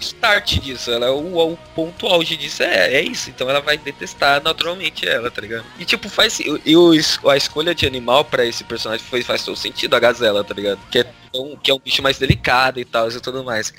start 0.00 0.58
disso, 0.58 0.90
ela 0.90 1.06
é 1.06 1.10
o, 1.10 1.52
o 1.52 1.56
ponto 1.74 2.06
auge 2.06 2.36
disso, 2.36 2.62
é, 2.62 2.94
é 2.94 3.02
isso. 3.02 3.30
Então 3.30 3.48
ela 3.48 3.60
vai 3.60 3.78
detestar 3.78 4.42
naturalmente 4.42 5.08
ela, 5.08 5.30
tá 5.30 5.40
ligado? 5.40 5.64
E, 5.78 5.84
tipo, 5.84 6.08
faz... 6.08 6.40
E, 6.40 6.60
e 6.64 6.76
o 6.76 6.92
es- 6.92 7.18
a 7.24 7.36
escolha 7.36 7.74
de 7.74 7.86
animal 7.86 8.24
pra 8.24 8.44
esse 8.44 8.64
personagem 8.64 9.04
foi, 9.06 9.22
faz 9.22 9.44
todo 9.44 9.56
sentido, 9.56 9.94
a 9.94 10.00
gazela, 10.00 10.42
tá 10.42 10.54
ligado? 10.54 10.80
Que 10.90 10.98
é 11.00 11.06
um, 11.34 11.56
que 11.56 11.70
é 11.70 11.74
um 11.74 11.78
bicho 11.78 12.02
mais 12.02 12.18
delicado 12.18 12.80
e 12.80 12.84
tal, 12.84 13.08
e 13.10 13.20
tudo 13.20 13.44
mais. 13.44 13.72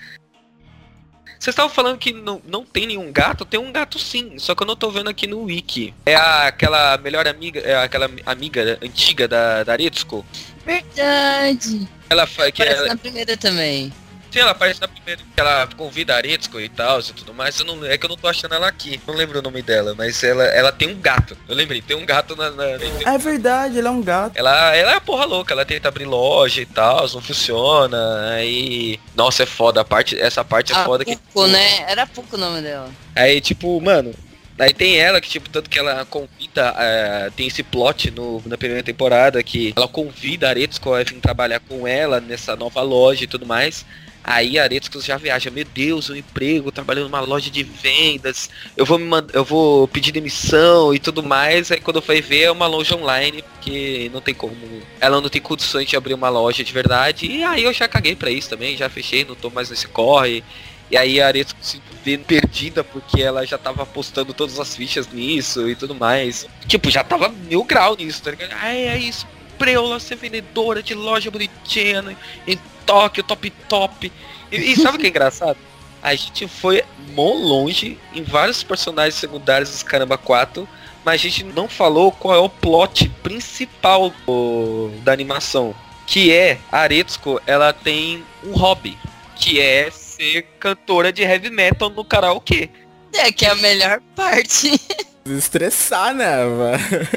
Vocês 1.39 1.52
estavam 1.54 1.69
falando 1.69 1.98
que 1.98 2.13
não, 2.13 2.41
não 2.48 2.63
tem 2.63 2.88
nenhum 2.88 3.12
gato? 3.12 3.43
Tem 3.43 3.60
um 3.60 3.69
gato 3.69 4.00
sim, 4.00 4.39
só 4.39 4.56
que 4.56 4.63
eu 4.63 4.67
não 4.67 4.78
tô 4.78 4.89
vendo 4.89 5.10
aqui 5.10 5.28
no 5.28 5.41
wiki. 5.43 5.93
É 6.06 6.15
a, 6.15 6.48
aquela 6.48 6.98
melhor 7.00 7.28
amiga, 7.28 7.60
é 7.60 7.76
aquela 7.76 8.10
amiga 8.26 8.80
antiga 8.82 9.28
da, 9.28 9.62
da 9.65 9.74
Aretsuko. 9.74 10.26
Verdade. 10.65 11.86
Ela 12.10 12.26
fa- 12.26 12.50
que 12.50 12.63
Parece 12.63 12.80
ela, 12.80 12.88
na 12.88 12.96
primeira 12.96 13.36
também. 13.36 13.91
Sim, 14.34 14.39
ela 14.39 14.52
aparece 14.52 14.82
na 14.82 14.88
primeira 14.88 15.22
que 15.22 15.39
ela 15.39 15.67
convida 15.78 16.13
a 16.13 16.17
Aretsuko 16.17 16.60
e 16.60 16.67
tal 16.67 17.00
e 17.00 17.04
tudo 17.04 17.34
mais. 17.34 17.58
Eu 17.60 17.65
não, 17.65 17.86
é 17.86 17.98
que 17.98 18.06
eu 18.06 18.10
não 18.10 18.17
tô 18.17 18.28
achando 18.28 18.56
ela 18.56 18.67
aqui. 18.67 19.00
Não 19.08 19.13
lembro 19.13 19.38
o 19.39 19.41
nome 19.41 19.62
dela, 19.62 19.93
mas 19.96 20.24
ela, 20.24 20.43
ela 20.46 20.72
tem 20.72 20.89
um 20.89 21.00
gato. 21.00 21.38
Eu 21.48 21.56
lembrei, 21.56 21.82
tem 21.82 21.96
um 21.96 22.06
gato 22.06 22.36
na. 22.36 22.50
na- 22.50 22.63
É 23.06 23.17
verdade, 23.17 23.78
ele 23.78 23.88
é 23.88 23.91
um 23.91 24.02
gato. 24.02 24.34
ela, 24.36 24.76
ela 24.76 24.91
é 24.93 24.96
a 24.96 25.02
porra 25.02 25.26
louca, 25.26 25.54
ela 25.54 25.63
tenta 25.65 25.88
abrir 25.88 26.06
loja 26.06 26.62
e 26.62 26.65
tal, 26.65 27.02
não 27.13 27.22
funciona. 27.22 28.30
Aí. 28.32 29.00
Nossa, 29.15 29.43
é 29.43 29.46
foda. 29.46 29.82
A 29.82 29.86
parte, 29.86 30.19
essa 30.19 30.43
parte 30.43 30.74
é 30.74 30.76
Ah, 30.76 30.84
foda 30.84 31.06
que. 31.06 31.15
Puco, 31.15 31.48
né? 31.48 31.86
Era 31.89 32.06
Puco 32.08 32.36
o 32.36 32.39
nome 32.39 32.62
dela. 32.62 32.89
Aí, 33.15 33.39
tipo, 33.39 33.80
mano, 33.80 34.13
aí 34.60 34.74
tem 34.74 34.98
ela 35.00 35.19
que, 35.22 35.30
tipo, 35.30 35.50
tanto 35.50 35.69
que 35.69 35.78
ela 35.78 36.06
convida, 36.06 36.74
é, 36.78 37.30
tem 37.36 37.48
esse 37.48 37.62
plot 37.63 38.10
no, 38.12 38.41
na 38.46 38.58
primeira 38.58 38.84
temporada 38.84 39.41
que 39.43 39.74
ela 39.76 39.88
convida 39.88 40.48
a 40.48 40.50
Aretsuko 40.50 40.93
a 40.93 41.04
vir 41.04 41.19
trabalhar 41.19 41.60
com 41.60 41.88
ela 41.88 42.19
nessa 42.19 42.56
nova 42.56 42.82
loja 42.82 43.24
e 43.24 43.28
tudo 43.28 43.46
mais. 43.46 43.86
Aí 44.23 44.57
a 44.57 44.63
Aretsuko 44.63 45.01
já 45.01 45.17
viaja, 45.17 45.51
meu 45.51 45.65
Deus, 45.65 46.09
um 46.09 46.15
emprego, 46.15 46.71
trabalhando 46.71 47.05
numa 47.05 47.19
loja 47.19 47.51
de 47.51 47.62
vendas, 47.62 48.49
eu 48.77 48.86
vou 48.86 48.97
me 48.97 49.05
eu 49.33 49.43
vou 49.43 49.88
pedir 49.88 50.12
demissão 50.12 50.93
e 50.93 50.99
tudo 50.99 51.21
mais. 51.21 51.71
Aí 51.71 51.79
quando 51.81 52.01
foi 52.01 52.21
ver 52.21 52.43
é 52.43 52.51
uma 52.51 52.67
loja 52.67 52.95
online, 52.95 53.43
porque 53.43 54.09
não 54.13 54.21
tem 54.21 54.33
como. 54.33 54.55
Ela 54.99 55.19
não 55.19 55.29
tem 55.29 55.41
condições 55.41 55.88
de 55.89 55.97
abrir 55.97 56.13
uma 56.13 56.29
loja 56.29 56.63
de 56.63 56.71
verdade. 56.71 57.25
E 57.25 57.43
aí 57.43 57.63
eu 57.63 57.73
já 57.73 57.88
caguei 57.88 58.15
pra 58.15 58.31
isso 58.31 58.49
também, 58.49 58.77
já 58.77 58.89
fechei, 58.89 59.25
não 59.25 59.36
tô 59.36 59.49
mais 59.49 59.69
nesse 59.69 59.88
corre. 59.88 60.43
E 60.89 60.95
aí 60.97 61.19
a 61.19 61.27
Aretsuko 61.27 61.59
se 61.62 61.81
vê 62.03 62.17
perdida 62.17 62.83
porque 62.83 63.21
ela 63.21 63.45
já 63.45 63.57
tava 63.57 63.86
postando 63.86 64.33
todas 64.33 64.59
as 64.59 64.75
fichas 64.75 65.07
nisso 65.12 65.67
e 65.69 65.75
tudo 65.75 65.95
mais. 65.95 66.45
Tipo, 66.67 66.89
já 66.89 67.03
tava 67.03 67.29
mil 67.29 67.63
grau 67.63 67.95
nisso, 67.97 68.21
tá 68.21 68.31
ligado? 68.31 68.53
Ai, 68.53 68.88
é 68.88 68.97
isso. 68.97 69.27
Preula 69.63 69.97
ser 69.97 70.17
vendedora 70.17 70.84
de 70.84 70.93
loja 70.93 71.32
bonitinha 71.32 72.17
em 72.45 72.60
Tóquio, 72.86 73.23
top 73.23 73.49
top. 73.69 74.12
E, 74.52 74.58
e 74.58 74.76
sabe 74.76 74.97
o 74.97 74.99
que 74.99 75.06
é 75.06 75.10
engraçado? 75.10 75.58
A 76.02 76.13
gente 76.15 76.49
foi 76.49 76.84
mó 77.13 77.32
longe 77.32 77.97
em 78.13 78.23
vários 78.23 78.62
personagens 78.62 79.15
secundários 79.15 79.69
dos 79.69 79.82
Caramba 79.82 80.17
4, 80.17 80.67
mas 81.06 81.13
a 81.21 81.23
gente 81.23 81.45
não 81.45 81.69
falou 81.69 82.12
qual 82.12 82.36
é 82.36 82.39
o 82.39 82.49
plot 82.49 83.08
principal 83.23 84.12
do- 84.28 84.89
da 85.02 85.13
animação. 85.13 85.73
Que 86.06 86.34
é, 86.34 86.58
a 86.69 86.80
Aretsuko, 86.80 87.41
ela 87.47 87.71
tem 87.71 88.21
um 88.43 88.52
hobby, 88.52 88.97
que 89.38 89.62
é 89.62 89.89
ser 89.91 90.41
cantora 90.60 91.13
de 91.13 91.21
heavy 91.21 91.49
metal 91.49 91.89
no 91.89 92.04
karaokê. 92.04 92.69
É 93.13 93.32
que 93.32 93.45
é 93.45 93.49
a 93.52 93.56
melhor 93.56 94.02
parte. 94.13 94.78
Estressar, 95.26 96.13
né, 96.13 96.43
mano? 96.43 97.08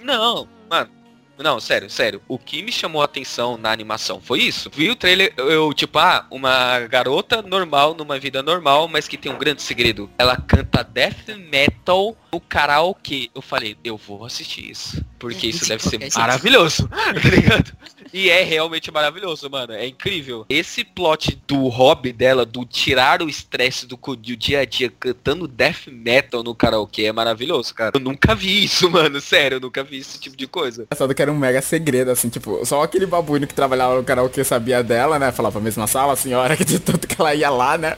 Não, 0.00 0.48
mano. 0.70 1.01
Não, 1.42 1.60
sério, 1.60 1.90
sério. 1.90 2.22
O 2.28 2.38
que 2.38 2.62
me 2.62 2.70
chamou 2.72 3.02
a 3.02 3.04
atenção 3.04 3.56
na 3.56 3.70
animação 3.70 4.20
foi 4.20 4.40
isso. 4.40 4.70
Vi 4.74 4.90
o 4.90 4.96
trailer, 4.96 5.32
eu, 5.36 5.72
tipo, 5.72 5.98
ah, 5.98 6.26
uma 6.30 6.80
garota 6.80 7.42
normal, 7.42 7.94
numa 7.94 8.18
vida 8.18 8.42
normal, 8.42 8.88
mas 8.88 9.08
que 9.08 9.16
tem 9.16 9.30
um 9.32 9.38
grande 9.38 9.62
segredo. 9.62 10.10
Ela 10.18 10.36
canta 10.36 10.82
death 10.84 11.28
metal 11.50 12.16
no 12.32 12.40
karaokê. 12.40 13.30
Eu 13.34 13.42
falei, 13.42 13.76
eu 13.84 13.96
vou 13.96 14.24
assistir 14.24 14.70
isso. 14.70 15.04
Porque 15.18 15.46
isso 15.48 15.62
De 15.62 15.68
deve 15.68 15.82
ser 15.82 16.00
jeito. 16.00 16.18
maravilhoso, 16.18 16.88
tá 16.90 17.28
ligado? 17.28 17.72
E 18.12 18.28
é 18.28 18.42
realmente 18.42 18.90
maravilhoso, 18.90 19.48
mano. 19.48 19.72
É 19.72 19.86
incrível. 19.86 20.44
Esse 20.48 20.84
plot 20.84 21.40
do 21.46 21.68
hobby 21.68 22.12
dela, 22.12 22.44
do 22.44 22.64
tirar 22.64 23.22
o 23.22 23.28
estresse 23.28 23.86
do, 23.86 23.96
do 23.96 24.36
dia 24.36 24.60
a 24.60 24.64
dia 24.64 24.92
cantando 25.00 25.48
death 25.48 25.86
metal 25.88 26.42
no 26.42 26.54
karaokê 26.54 27.04
é 27.04 27.12
maravilhoso, 27.12 27.74
cara. 27.74 27.92
Eu 27.94 28.00
nunca 28.00 28.34
vi 28.34 28.64
isso, 28.64 28.88
mano. 28.90 29.20
Sério, 29.20 29.56
eu 29.56 29.60
nunca 29.60 29.82
vi 29.82 29.98
esse 29.98 30.20
tipo 30.20 30.36
de 30.36 30.46
coisa. 30.46 30.82
Engraçado 30.82 31.14
que 31.14 31.22
era 31.22 31.32
um 31.32 31.38
mega 31.38 31.62
segredo, 31.62 32.10
assim, 32.10 32.28
tipo, 32.28 32.64
só 32.66 32.82
aquele 32.82 33.06
babuíno 33.06 33.46
que 33.46 33.54
trabalhava 33.54 33.96
no 33.96 34.04
karaokê 34.04 34.44
sabia 34.44 34.82
dela, 34.82 35.18
né? 35.18 35.32
Falava 35.32 35.58
a 35.58 35.62
mesma 35.62 35.86
sala, 35.86 36.12
a 36.12 36.16
senhora 36.16 36.56
que 36.56 36.64
de 36.64 36.78
tanto 36.78 37.08
que 37.08 37.16
ela 37.18 37.34
ia 37.34 37.48
lá, 37.48 37.78
né? 37.78 37.96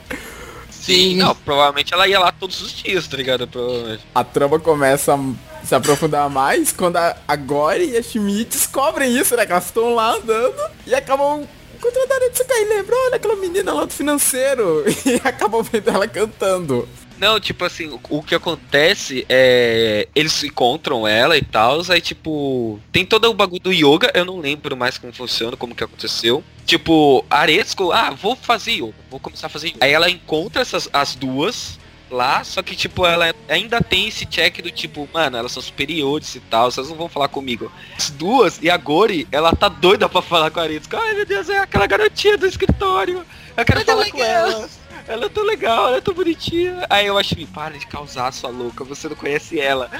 Sim. 0.69 1.15
Não, 1.17 1.35
provavelmente 1.35 1.93
ela 1.93 2.07
ia 2.07 2.19
lá 2.19 2.31
todos 2.31 2.61
os 2.61 2.71
dias, 2.71 3.07
tá 3.07 3.17
ligado? 3.17 3.47
Provavelmente. 3.47 4.03
A 4.13 4.23
trama 4.23 4.59
começa 4.59 5.17
se 5.65 5.75
aprofundar 5.75 6.29
mais 6.29 6.71
quando 6.71 6.97
a, 6.97 7.17
a 7.27 7.35
Gore 7.35 7.89
e 7.89 7.97
a 7.97 8.03
Shimi 8.03 8.45
descobrem 8.45 9.17
isso, 9.17 9.35
né? 9.35 9.45
Que 9.45 9.51
elas 9.51 9.65
estão 9.65 9.95
lá 9.95 10.15
andando 10.15 10.55
e 10.85 10.93
acabam 10.93 11.47
encontrando 11.75 12.13
a 12.13 12.15
Aretsuka 12.15 12.53
e 12.53 12.65
lembram, 12.65 12.97
olha 13.05 13.15
aquela 13.15 13.35
menina 13.35 13.73
lá 13.73 13.85
do 13.85 13.93
financeiro. 13.93 14.83
E 15.05 15.15
acabam 15.23 15.61
vendo 15.61 15.89
ela 15.89 16.07
cantando. 16.07 16.87
Não, 17.17 17.39
tipo 17.39 17.63
assim, 17.63 17.97
o, 18.09 18.21
que 18.21 18.35
acontece 18.35 19.25
é. 19.29 20.07
Eles 20.13 20.43
encontram 20.43 21.07
ela 21.07 21.37
e 21.37 21.41
tal, 21.41 21.81
aí 21.89 22.01
tipo. 22.01 22.79
Tem 22.91 23.05
todo 23.05 23.29
o 23.29 23.33
bagulho 23.33 23.61
do 23.61 23.71
yoga, 23.71 24.11
eu 24.13 24.25
não 24.25 24.39
lembro 24.39 24.75
mais 24.75 24.97
como 24.97 25.13
funciona, 25.13 25.55
como 25.55 25.73
que 25.73 25.83
aconteceu. 25.83 26.43
Tipo, 26.65 27.23
a 27.29 27.39
Aretsuko, 27.39 27.91
ah, 27.91 28.11
vou 28.11 28.35
fazer 28.35 28.71
yoga, 28.73 28.95
vou 29.09 29.19
começar 29.19 29.47
a 29.47 29.49
fazer 29.49 29.69
yoga. 29.69 29.77
Aí 29.81 29.93
ela 29.93 30.09
encontra 30.09 30.61
essas, 30.61 30.89
as 30.91 31.15
duas 31.15 31.79
lá, 32.15 32.43
só 32.43 32.63
que 32.63 32.75
tipo, 32.75 33.05
ela 33.05 33.33
ainda 33.47 33.81
tem 33.81 34.07
esse 34.07 34.25
check 34.25 34.61
do 34.61 34.71
tipo, 34.71 35.07
mano, 35.13 35.37
elas 35.37 35.51
são 35.51 35.61
superiores 35.61 36.33
e 36.35 36.39
tal, 36.39 36.71
vocês 36.71 36.89
não 36.89 36.95
vão 36.95 37.09
falar 37.09 37.27
comigo. 37.27 37.71
As 37.97 38.09
duas, 38.09 38.59
e 38.61 38.69
a 38.69 38.77
Gori, 38.77 39.27
ela 39.31 39.55
tá 39.55 39.67
doida 39.67 40.09
pra 40.09 40.21
falar 40.21 40.49
com 40.49 40.59
a 40.59 40.63
Aretsuko. 40.63 40.95
Ai 40.97 41.13
meu 41.13 41.25
Deus, 41.25 41.49
é 41.49 41.59
aquela 41.59 41.85
garotinha 41.85 42.37
do 42.37 42.47
escritório. 42.47 43.25
Eu 43.55 43.65
quero 43.65 43.79
Mas 43.79 43.87
é 43.87 43.91
falar 43.91 44.09
com 44.09 44.17
legal. 44.17 44.49
ela. 44.49 44.69
Ela 45.07 45.25
é 45.25 45.29
tão 45.29 45.43
legal, 45.43 45.87
ela 45.87 45.97
é 45.97 46.01
tão 46.01 46.13
bonitinha. 46.13 46.85
Aí 46.89 47.05
eu 47.05 47.17
acho 47.17 47.35
que 47.35 47.45
para 47.45 47.77
de 47.77 47.85
causar, 47.85 48.31
sua 48.33 48.49
louca, 48.49 48.83
você 48.83 49.07
não 49.07 49.15
conhece 49.15 49.59
ela. 49.59 49.91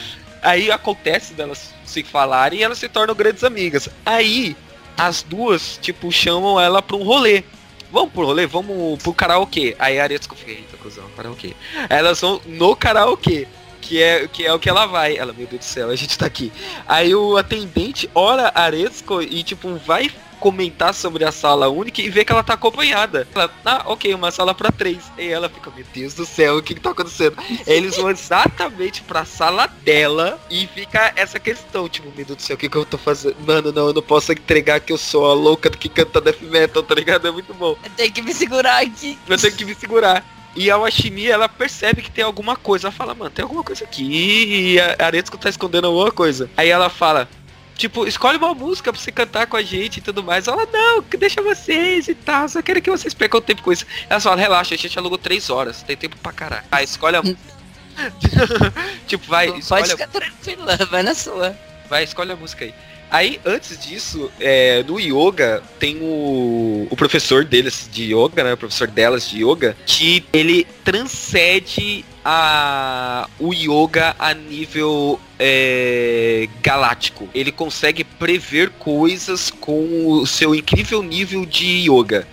Aí 0.41 0.71
acontece 0.71 1.33
delas 1.33 1.73
se 1.85 2.03
falarem 2.03 2.59
e 2.59 2.63
elas 2.63 2.79
se 2.79 2.89
tornam 2.89 3.13
grandes 3.13 3.43
amigas. 3.43 3.87
Aí 4.05 4.55
as 4.97 5.21
duas, 5.21 5.77
tipo, 5.81 6.11
chamam 6.11 6.59
ela 6.59 6.81
pra 6.81 6.95
um 6.95 7.03
rolê. 7.03 7.43
Vamos 7.91 8.11
pro 8.11 8.25
rolê? 8.25 8.45
Vamos 8.45 9.01
pro 9.01 9.13
karaokê. 9.13 9.75
Aí 9.79 9.99
a 9.99 10.03
Aretsuko 10.03 10.35
fica, 10.35 10.51
eita, 10.51 10.77
cuzão, 10.77 11.05
karaokê. 11.15 11.53
Aí 11.89 11.97
elas 11.97 12.19
vão 12.19 12.41
no 12.45 12.75
karaokê. 12.75 13.47
Que 13.85 14.01
é, 14.01 14.27
que 14.27 14.43
é 14.43 14.51
o 14.51 14.57
que 14.57 14.67
ela 14.67 14.87
vai. 14.87 15.15
Ela, 15.15 15.31
meu 15.31 15.45
Deus 15.45 15.59
do 15.59 15.65
céu, 15.65 15.91
a 15.91 15.95
gente 15.95 16.17
tá 16.17 16.25
aqui. 16.25 16.51
Aí 16.87 17.13
o 17.13 17.37
atendente 17.37 18.09
ora 18.15 18.51
a 18.55 18.63
Aretsuko 18.63 19.21
e, 19.21 19.43
tipo, 19.43 19.75
vai 19.75 20.11
comentar 20.39 20.93
sobre 20.93 21.23
a 21.23 21.31
sala 21.31 21.69
única 21.69 22.01
e 22.01 22.09
vê 22.09 22.25
que 22.25 22.31
ela 22.31 22.43
tá 22.43 22.53
acompanhada. 22.53 23.27
Ela, 23.33 23.51
ah, 23.63 23.83
ok, 23.85 24.13
uma 24.13 24.31
sala 24.31 24.55
pra 24.55 24.71
três. 24.71 25.03
E 25.17 25.27
ela 25.27 25.47
fica, 25.47 25.71
meu 25.75 25.85
Deus 25.93 26.15
do 26.15 26.25
céu, 26.25 26.57
o 26.57 26.63
que 26.63 26.73
que 26.73 26.81
tá 26.81 26.91
acontecendo? 26.91 27.37
Eles 27.65 27.95
vão 27.95 28.09
exatamente 28.09 29.03
pra 29.03 29.23
sala 29.23 29.67
dela 29.67 30.39
e 30.49 30.67
fica 30.67 31.13
essa 31.15 31.39
questão, 31.39 31.87
tipo, 31.87 32.07
meu 32.15 32.25
Deus 32.25 32.37
do 32.37 32.41
céu, 32.41 32.55
o 32.55 32.59
que 32.59 32.67
que 32.67 32.75
eu 32.75 32.85
tô 32.85 32.97
fazendo? 32.97 33.37
Mano, 33.45 33.71
não, 33.71 33.87
eu 33.87 33.93
não 33.93 34.01
posso 34.01 34.31
entregar 34.31 34.79
que 34.79 34.91
eu 34.91 34.97
sou 34.97 35.29
a 35.29 35.33
louca 35.33 35.69
que 35.69 35.89
canta 35.89 36.19
death 36.19 36.41
metal, 36.41 36.81
tá 36.81 36.95
ligado? 36.95 37.27
É 37.27 37.31
muito 37.31 37.53
bom. 37.53 37.77
Eu 37.83 37.91
tenho 37.95 38.11
que 38.11 38.21
me 38.21 38.33
segurar 38.33 38.81
aqui. 38.81 39.17
Eu 39.27 39.37
tenho 39.37 39.55
que 39.55 39.65
me 39.65 39.75
segurar. 39.75 40.34
E 40.55 40.71
a 40.71 40.77
Washimi, 40.77 41.27
ela 41.27 41.49
percebe 41.49 42.01
que 42.01 42.09
tem 42.09 42.23
alguma 42.23 42.55
coisa. 42.55 42.87
Ela 42.87 42.91
fala, 42.91 43.13
mano, 43.13 43.29
tem 43.29 43.43
alguma 43.43 43.63
coisa 43.63 43.83
aqui. 43.83 44.03
E 44.03 44.79
a 44.79 45.05
Aretsuko 45.05 45.37
tá 45.37 45.49
escondendo 45.49 45.87
alguma 45.87 46.11
coisa. 46.11 46.49
Aí 46.55 46.69
ela 46.69 46.89
fala, 46.89 47.27
tipo, 47.75 48.07
escolhe 48.07 48.37
uma 48.37 48.53
música 48.53 48.91
pra 48.91 49.01
você 49.01 49.11
cantar 49.11 49.47
com 49.47 49.57
a 49.57 49.61
gente 49.61 49.97
e 49.97 50.01
tudo 50.01 50.23
mais. 50.23 50.47
Ela, 50.47 50.65
não, 50.71 51.01
que 51.03 51.17
deixa 51.17 51.41
vocês 51.41 52.07
e 52.07 52.15
tal. 52.15 52.47
Só 52.47 52.61
quero 52.61 52.81
que 52.81 52.89
vocês 52.89 53.13
percam 53.13 53.41
tempo 53.41 53.61
com 53.61 53.71
isso. 53.73 53.85
Ela 54.09 54.19
fala, 54.19 54.37
relaxa, 54.37 54.75
a 54.75 54.77
gente 54.77 54.97
alugou 54.97 55.17
três 55.17 55.49
horas. 55.49 55.83
Tem 55.83 55.97
tempo 55.97 56.15
pra 56.17 56.31
caralho. 56.31 56.63
Ah, 56.71 56.81
escolhe 56.81 57.17
a 57.17 57.21
música. 57.21 57.55
tipo, 59.07 59.25
vai, 59.27 59.47
Pode 59.47 59.59
escolhe 59.59 59.83
a 59.83 59.87
ficar 59.87 60.07
tranquila, 60.07 60.77
vai 60.89 61.03
na 61.03 61.13
sua. 61.13 61.55
Vai, 61.89 62.03
escolhe 62.03 62.31
a 62.31 62.35
música 62.35 62.65
aí. 62.65 62.73
Aí, 63.09 63.39
antes 63.45 63.77
disso, 63.79 64.31
é, 64.39 64.83
no 64.83 64.99
yoga, 64.99 65.63
tem 65.79 65.97
o, 66.01 66.87
o 66.89 66.95
professor 66.95 67.45
deles 67.45 67.89
de 67.91 68.13
yoga, 68.13 68.43
né? 68.43 68.53
O 68.53 68.57
professor 68.57 68.87
delas 68.87 69.29
de 69.29 69.43
yoga, 69.45 69.77
que 69.85 70.25
ele 70.33 70.67
transcende 70.83 72.03
a, 72.23 73.29
o 73.39 73.53
yoga 73.53 74.15
a 74.17 74.33
nível 74.33 75.19
é, 75.39 76.49
galáctico. 76.61 77.29
Ele 77.35 77.51
consegue 77.51 78.03
prever 78.03 78.71
coisas 78.71 79.51
com 79.51 80.07
o 80.07 80.25
seu 80.25 80.55
incrível 80.55 81.03
nível 81.03 81.45
de 81.45 81.89
yoga. 81.89 82.27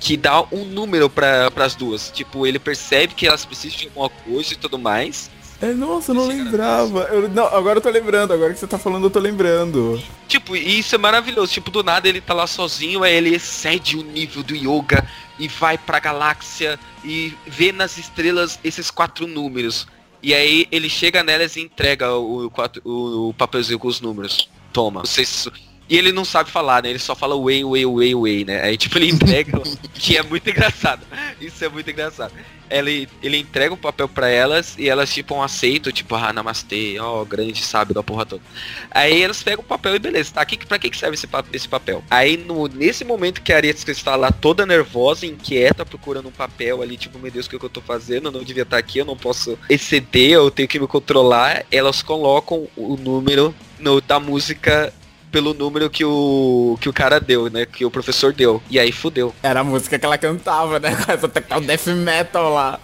Que 0.00 0.16
dá 0.16 0.42
um 0.52 0.64
número 0.64 1.10
para 1.10 1.50
as 1.56 1.74
duas. 1.74 2.12
Tipo, 2.14 2.46
ele 2.46 2.60
percebe 2.60 3.14
que 3.14 3.26
elas 3.26 3.44
precisam 3.44 3.78
de 3.80 3.86
alguma 3.88 4.08
coisa 4.08 4.52
e 4.52 4.56
tudo 4.56 4.78
mais. 4.78 5.28
É, 5.60 5.72
nossa, 5.72 6.12
eu 6.12 6.14
não 6.14 6.28
cara- 6.28 6.34
lembrava. 6.44 7.00
Eu, 7.10 7.28
não, 7.28 7.46
agora 7.46 7.78
eu 7.78 7.82
tô 7.82 7.90
lembrando, 7.90 8.32
agora 8.32 8.52
que 8.52 8.60
você 8.60 8.66
tá 8.66 8.78
falando, 8.78 9.04
eu 9.04 9.10
tô 9.10 9.18
lembrando. 9.18 10.00
Tipo, 10.28 10.54
e 10.54 10.78
isso 10.78 10.94
é 10.94 10.98
maravilhoso. 10.98 11.52
Tipo, 11.52 11.70
do 11.70 11.82
nada 11.82 12.08
ele 12.08 12.20
tá 12.20 12.32
lá 12.32 12.46
sozinho, 12.46 13.02
aí 13.02 13.14
ele 13.14 13.34
excede 13.34 13.96
o 13.96 14.02
nível 14.02 14.42
do 14.42 14.54
yoga 14.54 15.04
e 15.38 15.48
vai 15.48 15.76
pra 15.76 15.98
galáxia 15.98 16.78
e 17.04 17.34
vê 17.46 17.72
nas 17.72 17.98
estrelas 17.98 18.58
esses 18.62 18.90
quatro 18.90 19.26
números. 19.26 19.86
E 20.22 20.32
aí 20.34 20.66
ele 20.70 20.88
chega 20.88 21.22
nelas 21.22 21.56
e 21.56 21.60
entrega 21.60 22.12
o, 22.14 22.50
o, 22.84 23.28
o 23.28 23.34
papelzinho 23.34 23.78
com 23.78 23.88
os 23.88 24.00
números. 24.00 24.48
Toma. 24.72 25.00
Vocês... 25.00 25.48
E 25.88 25.96
ele 25.96 26.12
não 26.12 26.24
sabe 26.24 26.50
falar, 26.50 26.82
né? 26.82 26.90
Ele 26.90 26.98
só 26.98 27.14
fala 27.14 27.40
way, 27.40 27.64
way, 27.64 27.86
way, 27.86 28.14
way, 28.14 28.44
né? 28.44 28.62
Aí 28.62 28.76
tipo 28.76 28.98
ele 28.98 29.08
entrega, 29.08 29.60
que 29.94 30.16
é 30.16 30.22
muito 30.22 30.48
engraçado. 30.48 31.06
Isso 31.40 31.64
é 31.64 31.68
muito 31.68 31.90
engraçado. 31.90 32.32
Ele, 32.70 33.08
ele 33.22 33.38
entrega 33.38 33.72
o 33.72 33.78
papel 33.78 34.06
pra 34.06 34.28
elas 34.28 34.74
e 34.76 34.90
elas 34.90 35.10
tipo 35.10 35.40
aceitam, 35.40 35.90
tipo, 35.90 36.14
ah, 36.14 36.32
namastê, 36.32 36.98
ó, 37.00 37.24
grande 37.24 37.64
sábio 37.64 37.94
da 37.94 38.02
porra 38.02 38.26
toda. 38.26 38.42
Aí 38.90 39.22
elas 39.22 39.42
pegam 39.42 39.64
o 39.64 39.66
papel 39.66 39.96
e 39.96 39.98
beleza, 39.98 40.34
tá? 40.34 40.44
Que, 40.44 40.58
pra 40.66 40.78
que, 40.78 40.94
serve 40.94 41.14
esse, 41.14 41.26
esse 41.54 41.66
papel? 41.66 42.04
Aí 42.10 42.36
no, 42.36 42.68
nesse 42.68 43.04
momento 43.04 43.40
que 43.40 43.54
a 43.54 43.56
Arietsuka 43.56 43.90
está 43.90 44.16
lá 44.16 44.30
toda 44.30 44.66
nervosa, 44.66 45.24
inquieta, 45.24 45.86
procurando 45.86 46.28
um 46.28 46.32
papel 46.32 46.82
ali, 46.82 46.98
tipo, 46.98 47.18
meu 47.18 47.30
Deus, 47.30 47.46
o 47.46 47.50
que, 47.50 47.58
que 47.58 47.64
eu 47.64 47.70
tô 47.70 47.80
fazendo? 47.80 48.28
Eu 48.28 48.32
não 48.32 48.44
devia 48.44 48.64
estar 48.64 48.76
aqui, 48.76 48.98
eu 48.98 49.06
não 49.06 49.16
posso 49.16 49.58
exceder, 49.70 50.32
eu 50.32 50.50
tenho 50.50 50.68
que 50.68 50.78
me 50.78 50.86
controlar. 50.86 51.64
Elas 51.72 52.02
colocam 52.02 52.68
o 52.76 52.98
número 52.98 53.54
no, 53.78 54.00
da 54.00 54.20
música 54.20 54.92
pelo 55.30 55.54
número 55.54 55.88
que 55.90 56.04
o, 56.04 56.78
que 56.80 56.88
o 56.88 56.92
cara 56.92 57.20
deu, 57.20 57.50
né? 57.50 57.66
Que 57.66 57.84
o 57.84 57.90
professor 57.90 58.32
deu. 58.32 58.62
E 58.70 58.78
aí 58.78 58.92
fudeu. 58.92 59.34
Era 59.42 59.60
a 59.60 59.64
música 59.64 59.98
que 59.98 60.04
ela 60.04 60.18
cantava, 60.18 60.78
né? 60.78 60.94
Com 60.96 61.10
essa 61.12 61.28
tocar 61.28 61.58
o 61.58 61.60
death 61.60 61.86
metal 61.86 62.52
lá. 62.52 62.80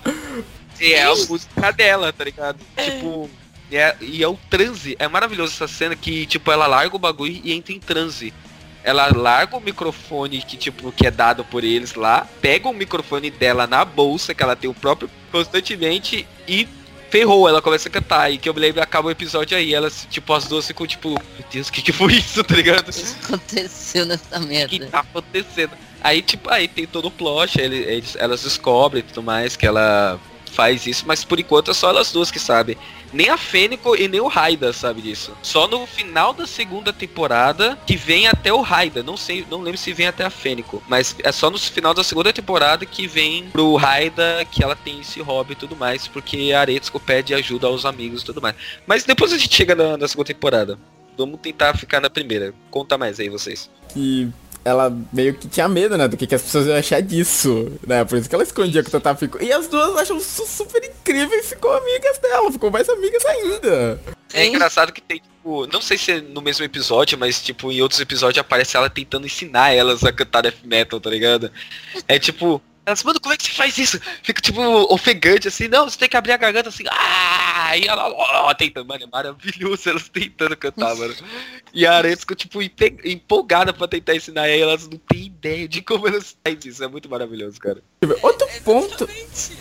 E 0.80 0.92
é 0.92 1.04
a 1.04 1.14
música 1.14 1.72
dela, 1.72 2.12
tá 2.12 2.24
ligado? 2.24 2.58
Tipo. 2.76 3.30
E 3.70 3.76
é, 3.76 3.96
e 4.00 4.22
é 4.22 4.28
o 4.28 4.38
transe. 4.50 4.96
É 4.98 5.08
maravilhoso 5.08 5.52
essa 5.54 5.66
cena 5.66 5.96
que, 5.96 6.26
tipo, 6.26 6.50
ela 6.50 6.66
larga 6.66 6.94
o 6.94 6.98
bagulho 6.98 7.40
e 7.42 7.52
entra 7.52 7.72
em 7.72 7.80
transe. 7.80 8.32
Ela 8.82 9.08
larga 9.16 9.56
o 9.56 9.60
microfone 9.60 10.42
que, 10.42 10.56
tipo, 10.56 10.92
que 10.92 11.06
é 11.06 11.10
dado 11.10 11.42
por 11.44 11.64
eles 11.64 11.94
lá, 11.94 12.28
pega 12.42 12.68
o 12.68 12.74
microfone 12.74 13.30
dela 13.30 13.66
na 13.66 13.82
bolsa, 13.82 14.34
que 14.34 14.42
ela 14.42 14.54
tem 14.54 14.68
o 14.68 14.74
próprio 14.74 15.08
constantemente, 15.32 16.28
e 16.46 16.68
ferrou, 17.14 17.48
ela 17.48 17.62
começa 17.62 17.88
a 17.88 17.92
cantar. 17.92 18.32
E 18.32 18.38
que 18.38 18.48
eu 18.48 18.54
me 18.54 18.58
lembro, 18.58 18.82
acaba 18.82 19.06
o 19.06 19.10
episódio 19.10 19.56
aí, 19.56 19.72
elas, 19.72 20.04
tipo, 20.10 20.32
as 20.32 20.46
duas 20.48 20.66
ficam, 20.66 20.84
tipo, 20.84 21.10
meu 21.10 21.44
Deus, 21.52 21.68
o 21.68 21.72
que 21.72 21.80
que 21.80 21.92
foi 21.92 22.14
isso, 22.14 22.42
tá 22.44 22.56
ligado? 22.56 22.88
O 22.88 22.92
que 22.92 23.02
aconteceu 23.24 24.04
nessa 24.04 24.36
O 24.36 24.40
que 24.40 24.46
merda? 24.48 24.86
tá 24.86 24.98
acontecendo? 25.00 25.70
Aí, 26.02 26.20
tipo, 26.22 26.50
aí 26.50 26.66
tem 26.66 26.86
todo 26.88 27.06
o 27.06 27.10
plot, 27.12 27.60
ele- 27.60 27.76
eles, 27.84 28.16
elas 28.18 28.42
descobrem 28.42 28.98
e 29.00 29.02
tudo 29.04 29.22
mais, 29.22 29.54
que 29.54 29.64
ela 29.64 30.18
faz 30.52 30.86
isso, 30.88 31.04
mas 31.06 31.24
por 31.24 31.38
enquanto 31.38 31.70
é 31.70 31.74
só 31.74 31.88
elas 31.90 32.10
duas 32.10 32.30
que 32.32 32.38
sabem. 32.40 32.76
Nem 33.14 33.28
a 33.28 33.38
Fênico 33.38 33.94
e 33.94 34.08
nem 34.08 34.20
o 34.20 34.26
Raida 34.26 34.72
sabe 34.72 35.00
disso. 35.00 35.36
Só 35.40 35.68
no 35.68 35.86
final 35.86 36.34
da 36.34 36.48
segunda 36.48 36.92
temporada 36.92 37.78
que 37.86 37.96
vem 37.96 38.26
até 38.26 38.52
o 38.52 38.60
Raida. 38.60 39.04
Não 39.04 39.16
sei, 39.16 39.46
não 39.48 39.62
lembro 39.62 39.78
se 39.78 39.92
vem 39.92 40.08
até 40.08 40.24
a 40.24 40.30
Fênico. 40.30 40.82
Mas 40.88 41.14
é 41.22 41.30
só 41.30 41.48
no 41.48 41.56
final 41.56 41.94
da 41.94 42.02
segunda 42.02 42.32
temporada 42.32 42.84
que 42.84 43.06
vem 43.06 43.48
pro 43.50 43.76
Raida 43.76 44.44
que 44.50 44.64
ela 44.64 44.74
tem 44.74 45.00
esse 45.00 45.20
hobby 45.20 45.52
e 45.52 45.56
tudo 45.56 45.76
mais. 45.76 46.08
Porque 46.08 46.52
a 46.52 46.60
Aretsuko 46.60 46.98
pede 46.98 47.32
ajuda 47.32 47.68
aos 47.68 47.84
amigos 47.84 48.22
e 48.22 48.24
tudo 48.24 48.42
mais. 48.42 48.56
Mas 48.84 49.04
depois 49.04 49.32
a 49.32 49.38
gente 49.38 49.54
chega 49.54 49.76
na, 49.76 49.96
na 49.96 50.08
segunda 50.08 50.26
temporada. 50.26 50.76
Vamos 51.16 51.38
tentar 51.40 51.76
ficar 51.76 52.00
na 52.00 52.10
primeira. 52.10 52.52
Conta 52.68 52.98
mais 52.98 53.20
aí 53.20 53.28
vocês. 53.28 53.70
Que 53.90 54.28
ela 54.64 54.90
meio 55.12 55.34
que 55.34 55.46
tinha 55.48 55.68
medo, 55.68 55.96
né, 55.98 56.08
do 56.08 56.16
que, 56.16 56.26
que 56.26 56.34
as 56.34 56.42
pessoas 56.42 56.66
iam 56.66 56.76
achar 56.76 57.02
disso, 57.02 57.70
né, 57.86 58.04
por 58.04 58.16
isso 58.18 58.28
que 58.28 58.34
ela 58.34 58.44
escondia 58.44 58.82
que 58.82 58.88
o 58.88 58.92
Tata 58.92 59.14
ficou. 59.14 59.40
E 59.42 59.52
as 59.52 59.68
duas 59.68 59.96
acham 59.96 60.18
su- 60.20 60.46
super 60.46 60.82
incrível 60.84 61.38
e 61.38 61.42
ficou 61.42 61.72
amigas 61.72 62.18
dela, 62.18 62.50
ficou 62.50 62.70
mais 62.70 62.88
amigas 62.88 63.24
ainda. 63.26 64.00
É 64.32 64.46
engraçado 64.46 64.92
que 64.92 65.00
tem, 65.00 65.18
tipo, 65.20 65.66
não 65.66 65.80
sei 65.80 65.96
se 65.98 66.12
é 66.12 66.20
no 66.20 66.40
mesmo 66.40 66.64
episódio, 66.64 67.16
mas 67.18 67.40
tipo, 67.42 67.70
em 67.70 67.80
outros 67.82 68.00
episódios 68.00 68.40
aparece 68.40 68.76
ela 68.76 68.90
tentando 68.90 69.26
ensinar 69.26 69.72
elas 69.72 70.02
a 70.02 70.12
cantar 70.12 70.42
death 70.42 70.64
metal, 70.64 70.98
tá 71.00 71.10
ligado? 71.10 71.52
É 72.08 72.18
tipo, 72.18 72.60
elas, 72.86 73.02
mano, 73.02 73.20
como 73.20 73.32
é 73.34 73.36
que 73.36 73.44
você 73.44 73.50
faz 73.52 73.76
isso? 73.78 73.98
Fica 74.22 74.40
tipo 74.42 74.60
ofegante 74.92 75.48
assim, 75.48 75.68
não, 75.68 75.88
você 75.88 75.98
tem 75.98 76.08
que 76.08 76.16
abrir 76.16 76.32
a 76.32 76.36
garganta 76.36 76.68
assim, 76.68 76.84
ah, 76.90 77.76
e 77.76 77.86
ela, 77.86 78.08
ó, 78.10 78.52
tentando, 78.54 78.86
mano, 78.86 79.04
é 79.04 79.06
maravilhoso 79.06 79.88
elas 79.88 80.08
tentando 80.08 80.56
cantar, 80.56 80.94
mano. 80.96 81.14
E 81.72 81.86
a 81.86 81.94
Aretsuko, 81.96 82.34
tipo, 82.34 82.62
empe- 82.62 82.98
empolgada 83.04 83.72
pra 83.72 83.88
tentar 83.88 84.14
ensinar, 84.14 84.48
e 84.48 84.52
aí 84.52 84.60
elas 84.60 84.86
não 84.88 84.98
têm 84.98 85.26
ideia 85.26 85.66
de 85.66 85.80
como 85.82 86.06
elas 86.08 86.36
fazem 86.46 86.70
isso, 86.70 86.84
é 86.84 86.88
muito 86.88 87.08
maravilhoso, 87.08 87.58
cara. 87.58 87.82
Outro 88.22 88.46
ponto 88.64 89.08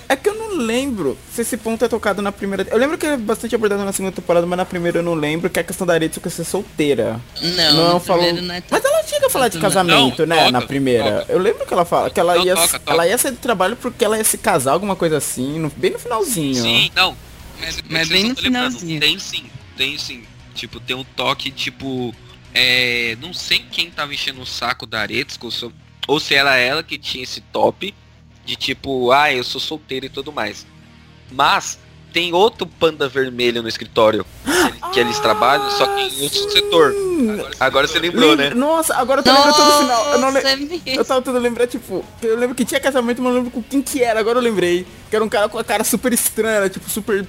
é 0.09 0.15
que 0.15 0.29
eu 0.29 0.35
não 0.35 0.57
lembro 0.57 1.17
se 1.33 1.41
esse 1.41 1.57
ponto 1.57 1.83
é 1.83 1.87
tocado 1.87 2.21
na 2.21 2.31
primeira. 2.31 2.67
Eu 2.69 2.77
lembro 2.77 2.97
que 2.97 3.05
é 3.05 3.17
bastante 3.17 3.55
abordado 3.55 3.83
na 3.83 3.91
segunda 3.91 4.13
temporada, 4.15 4.45
mas 4.45 4.57
na 4.57 4.65
primeira 4.65 4.99
eu 4.99 5.03
não 5.03 5.13
lembro, 5.13 5.49
que 5.49 5.59
é 5.59 5.61
a 5.61 5.65
questão 5.65 5.85
da 5.87 5.93
Aretsuko 5.93 6.29
ser 6.29 6.43
solteira. 6.43 7.19
Não, 7.41 7.73
Não 7.73 7.93
no 7.95 7.99
falou. 7.99 8.33
não 8.33 8.53
é 8.53 8.61
tão- 8.61 8.77
Mas 8.79 8.85
ela 8.85 9.03
chega 9.03 9.27
a 9.27 9.29
falar 9.29 9.47
de 9.47 9.59
casamento, 9.59 10.25
não, 10.25 10.35
né? 10.35 10.41
toca, 10.45 10.51
na 10.51 10.61
primeira. 10.61 11.19
toca. 11.21 11.31
Eu 11.33 11.39
lembro 11.39 11.65
que 11.65 11.73
ela 11.73 11.85
fala 11.85 12.09
que 12.09 12.19
ela 12.19 12.35
Não, 12.35 12.45
ia, 12.45 12.55
toca, 12.55 12.79
toca. 12.79 12.91
ela 12.91 13.07
ia 13.07 13.17
sair 13.17 13.31
do 13.31 13.37
trabalho 13.37 13.75
porque 13.75 14.03
ela 14.05 14.17
ia 14.17 14.23
se 14.23 14.37
casar, 14.37 14.73
alguma 14.73 14.95
coisa 14.95 15.17
assim, 15.17 15.59
no- 15.59 15.71
bem 15.75 15.91
no 15.91 15.99
finalzinho. 15.99 16.61
Sim, 16.61 16.91
não. 16.95 17.15
Mas, 17.59 17.81
Mas 17.89 18.09
bem 18.09 18.25
no 18.29 18.35
finalzinho. 18.35 18.99
Tem 18.99 19.17
sim, 19.19 19.45
tem 19.77 19.97
sim. 19.97 20.23
Tipo, 20.53 20.79
tem 20.79 20.95
um 20.95 21.03
toque, 21.03 21.49
tipo. 21.49 22.13
É, 22.53 23.17
não 23.19 23.33
sei 23.33 23.63
quem 23.71 23.89
tava 23.89 24.13
enchendo 24.13 24.41
o 24.41 24.45
saco 24.45 24.85
da 24.85 24.99
Aretsuko, 25.01 25.49
só- 25.49 25.71
Ou 26.07 26.19
se 26.19 26.35
era 26.35 26.55
ela 26.57 26.83
que 26.83 26.97
tinha 26.99 27.23
esse 27.23 27.39
top 27.41 27.93
de 28.45 28.55
tipo, 28.55 29.11
ah, 29.11 29.33
eu 29.33 29.43
sou 29.43 29.59
solteiro 29.61 30.05
e 30.05 30.09
tudo 30.09 30.31
mais. 30.31 30.65
Mas 31.31 31.79
tem 32.11 32.31
outro 32.33 32.67
panda 32.67 33.07
vermelho 33.09 33.61
no 33.63 33.67
escritório 33.67 34.23
que 34.93 34.99
eles 34.99 35.17
trabalham, 35.19 35.69
só 35.71 35.87
que 35.87 36.01
em 36.01 36.21
outro 36.23 36.51
setor. 36.51 36.93
Agora 37.59 37.87
você 37.87 37.97
lembrou, 37.97 38.35
né? 38.35 38.51
Nossa, 38.51 38.95
agora 38.95 39.21
eu 39.21 39.23
tô 39.23 39.31
lembrando 39.31 39.55
todo 39.55 39.67
o 39.69 39.79
final. 39.79 40.05
Eu, 40.13 40.19
não 40.19 40.29
le- 40.29 40.39
é 40.85 40.97
eu 40.97 41.03
tava 41.05 41.21
tentando 41.21 41.39
lembrar, 41.41 41.65
tipo, 41.67 42.05
eu 42.21 42.37
lembro 42.37 42.53
que 42.55 42.63
tinha 42.65 42.79
casamento, 42.79 43.19
mas 43.21 43.29
eu 43.33 43.33
não 43.39 43.43
lembro 43.45 43.51
com 43.51 43.63
quem 43.63 43.81
que 43.81 44.03
era, 44.03 44.19
agora 44.19 44.37
eu 44.37 44.43
lembrei. 44.43 44.85
Que 45.09 45.15
era 45.15 45.25
um 45.25 45.29
cara 45.29 45.49
com 45.49 45.57
a 45.57 45.63
cara 45.63 45.83
super 45.83 46.13
estranha, 46.13 46.57
era, 46.57 46.69
tipo, 46.69 46.87
super 46.89 47.25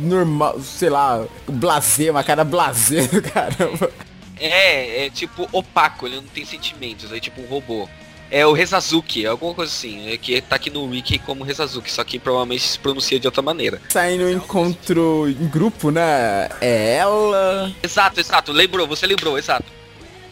normal, 0.00 0.60
sei 0.60 0.90
lá, 0.90 1.24
blasé, 1.48 2.10
uma 2.10 2.22
cara 2.22 2.44
blasé 2.44 3.06
do 3.08 3.20
caramba. 3.22 3.90
É, 4.38 5.06
é 5.06 5.10
tipo 5.10 5.48
opaco, 5.52 6.06
ele 6.06 6.16
não 6.16 6.22
tem 6.24 6.44
sentimentos, 6.44 7.10
é 7.12 7.18
tipo 7.18 7.40
um 7.40 7.46
robô. 7.46 7.88
É 8.34 8.46
o 8.46 8.54
Rezazuki, 8.54 9.26
alguma 9.26 9.52
coisa 9.52 9.70
assim, 9.70 10.10
é 10.10 10.16
que 10.16 10.40
tá 10.40 10.56
aqui 10.56 10.70
no 10.70 10.86
wiki 10.86 11.18
como 11.18 11.44
Rezazuki, 11.44 11.92
só 11.92 12.02
que 12.02 12.18
provavelmente 12.18 12.62
se 12.62 12.78
pronuncia 12.78 13.20
de 13.20 13.26
outra 13.26 13.42
maneira. 13.42 13.78
Sai 13.90 14.16
no 14.16 14.30
encontro 14.30 15.28
em 15.28 15.46
grupo, 15.48 15.90
né? 15.90 16.48
É 16.58 16.94
ela. 16.96 17.70
Exato, 17.82 18.18
exato, 18.20 18.50
lembrou, 18.50 18.86
você 18.88 19.06
lembrou, 19.06 19.36
exato. 19.36 19.66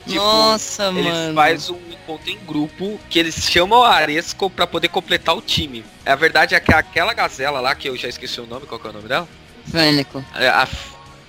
Tipo, 0.07 0.17
Nossa, 0.19 0.87
Eles 0.87 1.13
mano. 1.13 1.35
fazem 1.35 1.75
um 1.77 1.93
encontro 1.93 2.31
em 2.31 2.39
grupo 2.39 2.99
que 3.11 3.19
eles 3.19 3.35
chamam 3.35 3.83
a 3.85 3.91
Aresco 3.97 4.49
pra 4.49 4.67
poder 4.67 4.89
completar 4.89 5.37
o 5.37 5.43
time. 5.43 5.85
A 6.07 6.15
verdade 6.15 6.55
é 6.55 6.61
que 6.61 6.73
aquela 6.73 7.13
gazela 7.13 7.61
lá, 7.61 7.75
que 7.75 7.87
eu 7.87 7.97
já 7.99 8.09
esqueci 8.09 8.41
o 8.41 8.47
nome, 8.47 8.65
qual 8.65 8.81
que 8.81 8.87
é 8.87 8.91
o 8.91 8.93
nome 8.95 9.09
dela? 9.09 9.29
Fênico. 9.71 10.25
É, 10.35 10.49
A, 10.49 10.67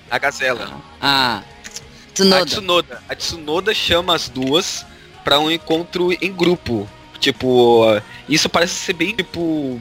a 0.09 0.17
gazela. 0.17 0.81
Ah. 1.01 1.43
A 1.43 2.13
Tsunoda. 2.13 2.45
Tsunoda. 2.45 3.03
A 3.09 3.15
Tsunoda 3.15 3.73
chama 3.73 4.15
as 4.15 4.29
duas 4.29 4.85
pra 5.23 5.39
um 5.39 5.49
encontro 5.49 6.11
em 6.21 6.31
grupo. 6.31 6.87
Tipo, 7.19 7.83
isso 8.27 8.49
parece 8.49 8.73
ser 8.73 8.93
bem 8.93 9.15
tipo 9.15 9.79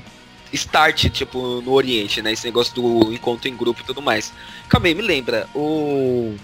start, 0.52 1.08
tipo, 1.10 1.60
no 1.62 1.72
Oriente, 1.72 2.20
né? 2.20 2.32
Esse 2.32 2.44
negócio 2.44 2.74
do 2.74 3.12
encontro 3.12 3.48
em 3.48 3.56
grupo 3.56 3.80
e 3.80 3.84
tudo 3.84 4.02
mais. 4.02 4.32
Calma 4.68 4.86
aí, 4.88 4.94
me 4.94 5.02
lembra, 5.02 5.48
o. 5.54 6.34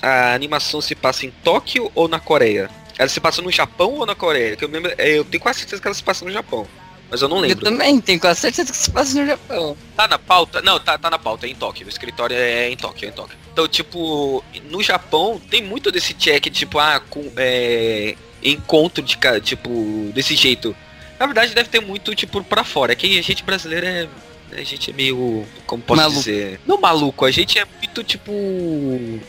A 0.00 0.34
animação 0.34 0.80
se 0.80 0.94
passa 0.94 1.26
em 1.26 1.30
Tóquio 1.42 1.90
ou 1.94 2.06
na 2.06 2.20
Coreia? 2.20 2.70
Ela 2.98 3.08
se 3.08 3.18
passa 3.20 3.42
no 3.42 3.50
Japão 3.50 3.92
ou 3.94 4.06
na 4.06 4.14
Coreia? 4.14 4.54
Que 4.56 4.64
eu, 4.64 4.68
lembro, 4.68 4.92
é, 4.96 5.18
eu 5.18 5.24
tenho 5.24 5.42
quase 5.42 5.60
certeza 5.60 5.80
que 5.82 5.88
ela 5.88 5.94
se 5.94 6.02
passa 6.02 6.24
no 6.24 6.30
Japão. 6.30 6.66
Mas 7.10 7.22
eu 7.22 7.28
não 7.28 7.36
Eu 7.38 7.42
lembro. 7.42 7.64
também 7.64 8.00
tenho 8.00 8.20
quase 8.20 8.40
certeza 8.40 8.70
que 8.72 8.78
se 8.78 8.90
passa 8.90 9.18
no 9.20 9.26
Japão. 9.26 9.76
Tá 9.96 10.06
na 10.08 10.18
pauta? 10.18 10.60
Não, 10.60 10.78
tá, 10.78 10.98
tá 10.98 11.08
na 11.10 11.18
pauta, 11.18 11.46
é 11.46 11.50
em 11.50 11.54
Tóquio. 11.54 11.86
O 11.86 11.88
escritório 11.88 12.36
é 12.36 12.70
em 12.70 12.76
Tóquio, 12.76 13.06
é 13.06 13.10
em 13.10 13.12
Tóquio. 13.12 13.36
Então, 13.52 13.66
tipo, 13.66 14.44
no 14.70 14.82
Japão 14.82 15.40
tem 15.50 15.62
muito 15.62 15.90
desse 15.90 16.14
check, 16.14 16.46
tipo, 16.50 16.78
ah, 16.78 17.00
com, 17.00 17.32
é, 17.36 18.16
encontro 18.42 19.02
de, 19.02 19.16
tipo, 19.42 20.10
desse 20.14 20.34
jeito. 20.34 20.76
Na 21.18 21.26
verdade, 21.26 21.54
deve 21.54 21.68
ter 21.68 21.80
muito, 21.80 22.14
tipo, 22.14 22.42
pra 22.44 22.64
fora. 22.64 22.92
É 22.92 22.94
que 22.94 23.18
a 23.18 23.22
gente 23.22 23.42
brasileiro 23.42 23.86
é. 23.86 24.08
A 24.52 24.62
gente 24.62 24.90
é 24.90 24.94
meio. 24.94 25.44
Como 25.66 25.82
posso 25.82 26.00
Maluco. 26.00 26.18
dizer? 26.20 26.60
Não 26.66 26.80
maluco, 26.80 27.24
a 27.24 27.30
gente 27.30 27.58
é 27.58 27.64
muito, 27.64 28.04
tipo. 28.04 28.32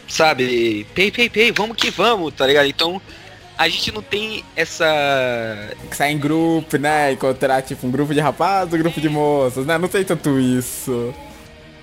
Sabe? 0.07 0.85
Pei, 0.93 1.11
pei, 1.11 1.29
pei, 1.29 1.51
vamos 1.51 1.75
que 1.77 1.89
vamos, 1.89 2.33
tá 2.33 2.45
ligado? 2.45 2.67
Então. 2.67 3.01
A 3.59 3.67
gente 3.67 3.91
não 3.91 4.03
tem 4.03 4.43
essa 4.55 4.85
Sai 5.91 6.11
em 6.11 6.19
grupo, 6.19 6.77
né? 6.77 7.13
Encontrar, 7.13 7.63
tipo, 7.63 7.87
um 7.87 7.89
grupo 7.89 8.13
de 8.13 8.19
rapazes, 8.19 8.71
um 8.71 8.77
grupo 8.77 9.01
de 9.01 9.09
moças, 9.09 9.65
né? 9.65 9.79
Não 9.79 9.87
tem 9.87 10.03
tanto 10.03 10.39
isso. 10.39 11.11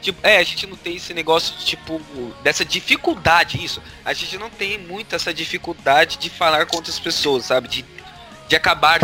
Tipo, 0.05 0.21
é, 0.23 0.37
a 0.37 0.43
gente 0.43 0.67
não 0.67 0.77
tem 0.77 0.97
esse 0.97 1.15
negócio 1.15 1.57
de, 1.57 1.65
tipo, 1.65 1.99
dessa 2.43 2.63
dificuldade, 2.63 3.65
isso. 3.65 3.83
A 4.05 4.13
gente 4.13 4.37
não 4.37 4.51
tem 4.51 4.77
muito 4.77 5.17
essa 5.17 5.33
dificuldade 5.33 6.19
de 6.19 6.29
falar 6.29 6.67
com 6.67 6.77
outras 6.77 6.99
pessoas, 6.99 7.47
sabe? 7.47 7.69
De, 7.69 7.85
de 8.47 8.55
acabar 8.55 9.01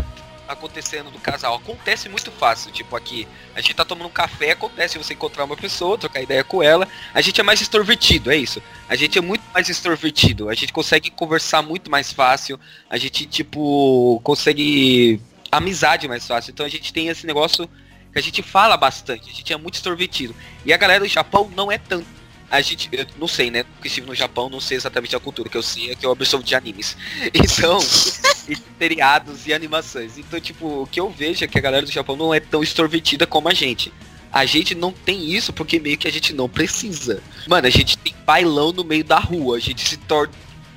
acontecendo 0.46 1.10
do 1.10 1.18
casal. 1.18 1.54
Acontece 1.54 2.06
muito 2.10 2.30
fácil, 2.30 2.70
tipo, 2.70 2.94
aqui. 2.94 3.26
A 3.54 3.62
gente 3.62 3.72
tá 3.72 3.82
tomando 3.82 4.08
um 4.08 4.12
café, 4.12 4.50
acontece 4.50 4.98
você 4.98 5.14
encontrar 5.14 5.44
uma 5.44 5.56
pessoa, 5.56 5.96
trocar 5.96 6.20
ideia 6.20 6.44
com 6.44 6.62
ela. 6.62 6.86
A 7.14 7.22
gente 7.22 7.40
é 7.40 7.44
mais 7.44 7.62
extrovertido, 7.62 8.30
é 8.30 8.36
isso. 8.36 8.62
A 8.86 8.94
gente 8.94 9.16
é 9.16 9.22
muito 9.22 9.42
mais 9.54 9.70
extrovertido. 9.70 10.50
A 10.50 10.54
gente 10.54 10.70
consegue 10.70 11.10
conversar 11.10 11.62
muito 11.62 11.90
mais 11.90 12.12
fácil. 12.12 12.60
A 12.90 12.98
gente, 12.98 13.24
tipo, 13.24 14.20
consegue 14.22 15.18
amizade 15.50 16.06
mais 16.06 16.26
fácil. 16.26 16.50
Então 16.50 16.66
a 16.66 16.68
gente 16.68 16.92
tem 16.92 17.08
esse 17.08 17.26
negócio 17.26 17.66
que 18.12 18.18
a 18.18 18.22
gente 18.22 18.42
fala 18.42 18.76
bastante, 18.76 19.30
a 19.30 19.32
gente 19.32 19.52
é 19.52 19.56
muito 19.56 19.74
extrovertido. 19.74 20.34
E 20.64 20.72
a 20.72 20.76
galera 20.76 21.00
do 21.00 21.08
Japão 21.08 21.50
não 21.54 21.70
é 21.70 21.78
tanto. 21.78 22.06
A 22.50 22.60
gente, 22.60 22.88
eu 22.90 23.06
não 23.16 23.28
sei, 23.28 23.48
né? 23.48 23.62
Porque 23.62 23.86
estive 23.86 24.08
no 24.08 24.14
Japão, 24.14 24.50
não 24.50 24.60
sei 24.60 24.76
exatamente 24.76 25.14
a 25.14 25.20
cultura. 25.20 25.48
Que 25.48 25.56
eu 25.56 25.62
sei 25.62 25.92
é 25.92 25.94
que 25.94 26.04
eu 26.04 26.10
absorvo 26.10 26.44
de 26.44 26.56
animes. 26.56 26.96
Então, 27.32 27.78
e 28.50 29.46
e 29.46 29.54
animações. 29.54 30.18
Então, 30.18 30.40
tipo, 30.40 30.82
o 30.82 30.86
que 30.86 30.98
eu 30.98 31.08
vejo 31.08 31.44
é 31.44 31.46
que 31.46 31.56
a 31.56 31.60
galera 31.60 31.86
do 31.86 31.92
Japão 31.92 32.16
não 32.16 32.34
é 32.34 32.40
tão 32.40 32.60
extrovertida 32.60 33.24
como 33.24 33.48
a 33.48 33.54
gente. 33.54 33.92
A 34.32 34.44
gente 34.44 34.74
não 34.74 34.90
tem 34.90 35.32
isso 35.32 35.52
porque 35.52 35.78
meio 35.78 35.96
que 35.96 36.08
a 36.08 36.12
gente 36.12 36.32
não 36.32 36.48
precisa. 36.48 37.22
Mano, 37.46 37.68
a 37.68 37.70
gente 37.70 37.96
tem 37.96 38.14
bailão 38.26 38.72
no 38.72 38.82
meio 38.82 39.04
da 39.04 39.18
rua. 39.20 39.56
A 39.56 39.60
gente 39.60 39.88
se 39.88 39.96
torna 39.96 40.32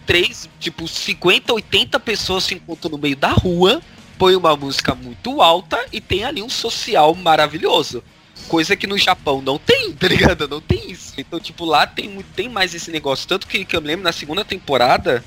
três, 0.05 0.47
tipo, 0.59 0.87
50, 0.87 1.53
80 1.53 1.99
pessoas 1.99 2.43
se 2.43 2.53
encontram 2.53 2.91
no 2.91 2.97
meio 2.99 3.15
da 3.15 3.31
rua 3.31 3.81
põe 4.17 4.35
uma 4.35 4.55
música 4.55 4.95
muito 4.95 5.41
alta 5.41 5.85
e 5.91 5.99
tem 5.99 6.23
ali 6.23 6.41
um 6.41 6.49
social 6.49 7.13
maravilhoso. 7.15 8.03
Coisa 8.47 8.75
que 8.75 8.87
no 8.87 8.97
Japão 8.97 9.41
não 9.41 9.57
tem, 9.57 9.91
tá 9.93 10.07
ligado? 10.07 10.47
Não 10.47 10.59
tem 10.59 10.91
isso. 10.91 11.13
Então, 11.17 11.39
tipo, 11.39 11.65
lá 11.65 11.87
tem, 11.87 12.23
tem 12.35 12.49
mais 12.49 12.73
esse 12.73 12.91
negócio. 12.91 13.27
Tanto 13.27 13.47
que, 13.47 13.63
que 13.63 13.75
eu 13.75 13.81
me 13.81 13.87
lembro, 13.87 14.03
na 14.03 14.11
segunda 14.11 14.43
temporada, 14.43 15.23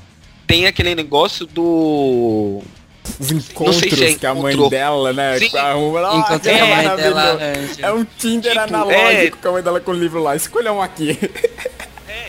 tem 0.46 0.66
aquele 0.66 0.94
negócio 0.94 1.46
do... 1.46 2.62
Os 3.20 3.30
encontros 3.30 3.76
sei 3.76 3.90
se 3.90 4.04
é 4.04 4.14
que 4.14 4.26
a 4.26 4.34
mãe 4.34 4.68
dela, 4.68 5.12
né? 5.12 5.38
Sim. 5.38 5.50
com 5.50 5.58
a 5.58 5.76
uma, 5.76 6.00
Nossa, 6.00 6.18
Encontrei 6.18 6.54
é 6.56 6.60
a 6.60 6.66
mãe 6.66 6.96
dela 6.96 7.22
laranja. 7.22 7.86
É 7.86 7.92
um 7.92 8.04
Tinder 8.04 8.52
Tipo, 8.52 8.64
analógico 8.64 9.38
com 9.38 9.48
a 9.48 9.52
mãe 9.52 9.62
dela 9.62 9.80
com 9.80 9.90
o 9.92 9.94
livro 9.94 10.22
lá. 10.22 10.34
Escolha 10.34 10.72
um 10.72 10.82
aqui. 10.82 11.18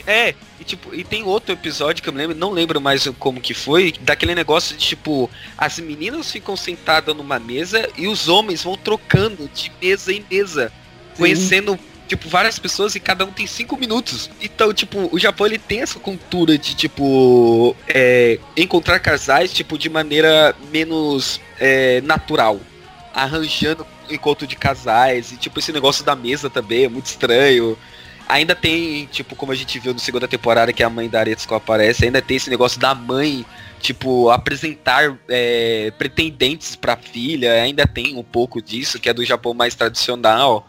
É, 0.05 0.35
tipo, 0.67 0.93
e 0.93 1.03
tem 1.03 1.23
outro 1.23 1.53
episódio 1.53 2.03
que 2.03 2.09
eu 2.09 2.13
me 2.13 2.19
lembro, 2.19 2.35
não 2.35 2.51
lembro 2.51 2.79
mais 2.79 3.07
como 3.17 3.41
que 3.41 3.53
foi, 3.53 3.93
daquele 4.01 4.35
negócio 4.35 4.75
de 4.75 4.85
tipo, 4.85 5.29
as 5.57 5.79
meninas 5.79 6.31
ficam 6.31 6.55
sentadas 6.55 7.15
numa 7.15 7.39
mesa 7.39 7.89
e 7.97 8.07
os 8.07 8.27
homens 8.27 8.63
vão 8.63 8.77
trocando 8.77 9.49
de 9.53 9.71
mesa 9.81 10.11
em 10.11 10.23
mesa, 10.29 10.71
conhecendo 11.15 11.79
tipo 12.07 12.29
várias 12.29 12.57
pessoas 12.59 12.95
e 12.95 12.99
cada 12.99 13.25
um 13.25 13.31
tem 13.31 13.47
cinco 13.47 13.77
minutos. 13.77 14.29
Então, 14.41 14.73
tipo, 14.73 15.09
o 15.11 15.17
Japão 15.17 15.47
ele 15.47 15.57
tem 15.57 15.81
essa 15.81 15.99
cultura 15.99 16.57
de 16.57 16.75
tipo 16.75 17.75
é, 17.87 18.39
encontrar 18.55 18.99
casais 18.99 19.51
tipo 19.51 19.77
de 19.77 19.89
maneira 19.89 20.55
menos 20.71 21.39
é, 21.59 22.01
natural, 22.01 22.59
arranjando 23.13 23.85
encontro 24.09 24.47
de 24.47 24.55
casais, 24.55 25.31
e 25.31 25.37
tipo, 25.37 25.59
esse 25.59 25.71
negócio 25.71 26.03
da 26.03 26.15
mesa 26.15 26.49
também 26.49 26.85
é 26.85 26.89
muito 26.89 27.07
estranho. 27.07 27.77
Ainda 28.27 28.55
tem, 28.55 29.05
tipo, 29.05 29.35
como 29.35 29.51
a 29.51 29.55
gente 29.55 29.79
viu 29.79 29.93
no 29.93 29.99
segunda 29.99 30.27
temporada 30.27 30.73
que 30.73 30.83
a 30.83 30.89
mãe 30.89 31.09
da 31.09 31.19
Aretsuko 31.19 31.55
aparece, 31.55 32.05
ainda 32.05 32.21
tem 32.21 32.37
esse 32.37 32.49
negócio 32.49 32.79
da 32.79 32.93
mãe, 32.93 33.45
tipo, 33.79 34.29
apresentar 34.29 35.17
é, 35.29 35.91
pretendentes 35.97 36.75
pra 36.75 36.97
filha, 36.97 37.53
ainda 37.53 37.87
tem 37.87 38.17
um 38.17 38.23
pouco 38.23 38.61
disso, 38.61 38.99
que 38.99 39.07
é 39.07 39.13
do 39.13 39.23
Japão 39.23 39.53
mais 39.53 39.75
tradicional 39.75 40.67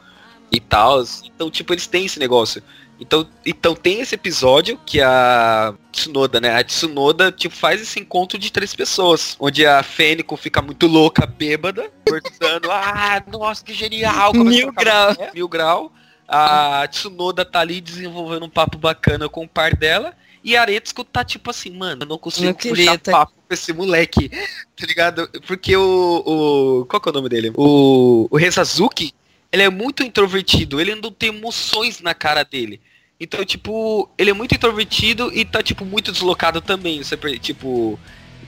e 0.52 0.60
tal. 0.60 1.02
Então, 1.24 1.50
tipo, 1.50 1.72
eles 1.72 1.86
têm 1.86 2.06
esse 2.06 2.18
negócio. 2.18 2.62
Então, 3.00 3.28
então 3.46 3.74
tem 3.74 4.00
esse 4.00 4.14
episódio 4.14 4.78
que 4.84 5.00
a 5.00 5.72
Tsunoda, 5.92 6.40
né? 6.40 6.56
A 6.56 6.64
Tsunoda, 6.64 7.30
tipo, 7.30 7.54
faz 7.54 7.80
esse 7.80 8.00
encontro 8.00 8.38
de 8.38 8.50
três 8.50 8.74
pessoas. 8.74 9.36
Onde 9.38 9.64
a 9.64 9.82
Fênico 9.82 10.36
fica 10.36 10.60
muito 10.60 10.86
louca, 10.86 11.24
bêbada, 11.24 11.90
cortando, 12.06 12.70
ah, 12.72 13.22
nossa, 13.26 13.64
que 13.64 13.72
genial. 13.72 14.32
Mil 14.34 14.72
grau. 14.72 15.10
É, 15.18 15.32
mil 15.32 15.48
grau. 15.48 15.92
A 16.28 16.86
Tsunoda 16.88 17.44
tá 17.44 17.60
ali 17.60 17.80
desenvolvendo 17.80 18.44
um 18.44 18.50
papo 18.50 18.76
bacana 18.76 19.28
com 19.28 19.44
o 19.44 19.48
par 19.48 19.74
dela. 19.74 20.14
E 20.44 20.56
a 20.56 20.60
Aretsuko 20.62 21.02
tá 21.04 21.24
tipo 21.24 21.50
assim, 21.50 21.70
mano, 21.70 22.02
eu 22.02 22.06
não 22.06 22.18
consigo 22.18 22.46
Não 22.46 22.54
puxar 22.54 22.98
tá- 22.98 23.12
papo 23.12 23.32
com 23.48 23.54
esse 23.54 23.72
moleque, 23.72 24.28
tá 24.76 24.86
ligado? 24.86 25.28
Porque 25.46 25.76
o, 25.76 26.22
o... 26.24 26.86
Qual 26.86 27.00
que 27.00 27.08
é 27.08 27.10
o 27.10 27.14
nome 27.14 27.28
dele? 27.28 27.52
O, 27.56 28.28
o 28.30 28.36
Rezazuki, 28.36 29.12
ele 29.50 29.62
é 29.62 29.70
muito 29.70 30.02
introvertido, 30.02 30.80
ele 30.80 30.94
não 30.94 31.10
tem 31.10 31.30
emoções 31.30 32.00
na 32.00 32.14
cara 32.14 32.44
dele. 32.44 32.80
Então, 33.18 33.44
tipo, 33.44 34.08
ele 34.16 34.30
é 34.30 34.32
muito 34.34 34.54
introvertido 34.54 35.32
e 35.34 35.44
tá, 35.44 35.60
tipo, 35.62 35.84
muito 35.84 36.12
deslocado 36.12 36.60
também. 36.60 37.02
Você, 37.02 37.16
tipo... 37.38 37.98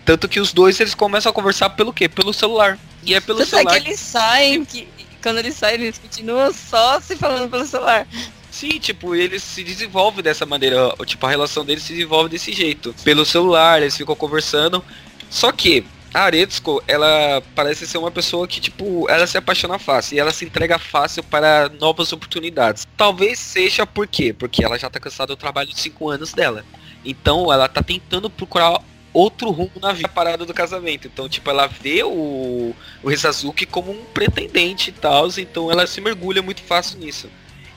Tanto 0.04 0.28
que 0.28 0.40
os 0.40 0.52
dois, 0.52 0.78
eles 0.80 0.94
começam 0.94 1.30
a 1.30 1.32
conversar 1.32 1.70
pelo 1.70 1.92
quê? 1.92 2.08
Pelo 2.08 2.32
celular. 2.32 2.78
E 3.02 3.14
é 3.14 3.20
pelo 3.20 3.38
Tanto 3.40 3.48
é 3.54 3.58
celular. 3.58 3.80
que 3.80 3.88
eles 3.88 4.00
saem, 4.00 4.64
que 4.64 4.88
quando 5.20 5.38
eles 5.38 5.54
saem, 5.54 5.80
eles 5.80 5.98
continuam 5.98 6.52
só 6.52 7.00
se 7.00 7.16
falando 7.16 7.50
pelo 7.50 7.66
celular. 7.66 8.06
Sim, 8.50 8.78
tipo, 8.80 9.14
eles 9.14 9.42
se 9.42 9.62
desenvolvem 9.62 10.22
dessa 10.22 10.44
maneira, 10.44 10.94
tipo, 11.06 11.24
a 11.24 11.30
relação 11.30 11.64
deles 11.64 11.84
se 11.84 11.92
desenvolve 11.92 12.28
desse 12.28 12.52
jeito. 12.52 12.94
Pelo 13.04 13.24
celular, 13.24 13.80
eles 13.80 13.96
ficam 13.96 14.16
conversando. 14.16 14.84
Só 15.30 15.52
que 15.52 15.84
a 16.12 16.22
Aretsuko, 16.22 16.82
ela 16.88 17.40
parece 17.54 17.86
ser 17.86 17.98
uma 17.98 18.10
pessoa 18.10 18.46
que, 18.48 18.60
tipo, 18.60 19.08
ela 19.08 19.26
se 19.26 19.38
apaixona 19.38 19.78
fácil 19.78 20.16
e 20.16 20.18
ela 20.18 20.32
se 20.32 20.44
entrega 20.44 20.78
fácil 20.78 21.22
para 21.22 21.68
novas 21.80 22.12
oportunidades. 22.12 22.86
Talvez 22.96 23.38
seja 23.38 23.86
por 23.86 24.08
quê? 24.08 24.32
Porque 24.32 24.64
ela 24.64 24.76
já 24.76 24.90
tá 24.90 24.98
cansada 24.98 25.34
do 25.34 25.36
trabalho 25.36 25.68
de 25.68 25.78
5 25.78 26.10
anos 26.10 26.32
dela. 26.32 26.64
Então 27.04 27.52
ela 27.52 27.68
tá 27.68 27.82
tentando 27.82 28.28
procurar 28.28 28.80
outro 29.12 29.50
rumo 29.50 29.72
na 29.80 29.92
vida 29.92 30.08
parada 30.08 30.44
do 30.44 30.54
casamento. 30.54 31.06
Então, 31.06 31.28
tipo, 31.28 31.50
ela 31.50 31.66
vê 31.66 32.02
o, 32.02 32.74
o 33.02 33.08
Rezazuki 33.08 33.66
como 33.66 33.90
um 33.90 34.04
pretendente 34.06 34.90
e 34.90 34.92
tal, 34.92 35.28
então 35.38 35.70
ela 35.70 35.86
se 35.86 36.00
mergulha 36.00 36.42
muito 36.42 36.62
fácil 36.62 36.98
nisso. 36.98 37.28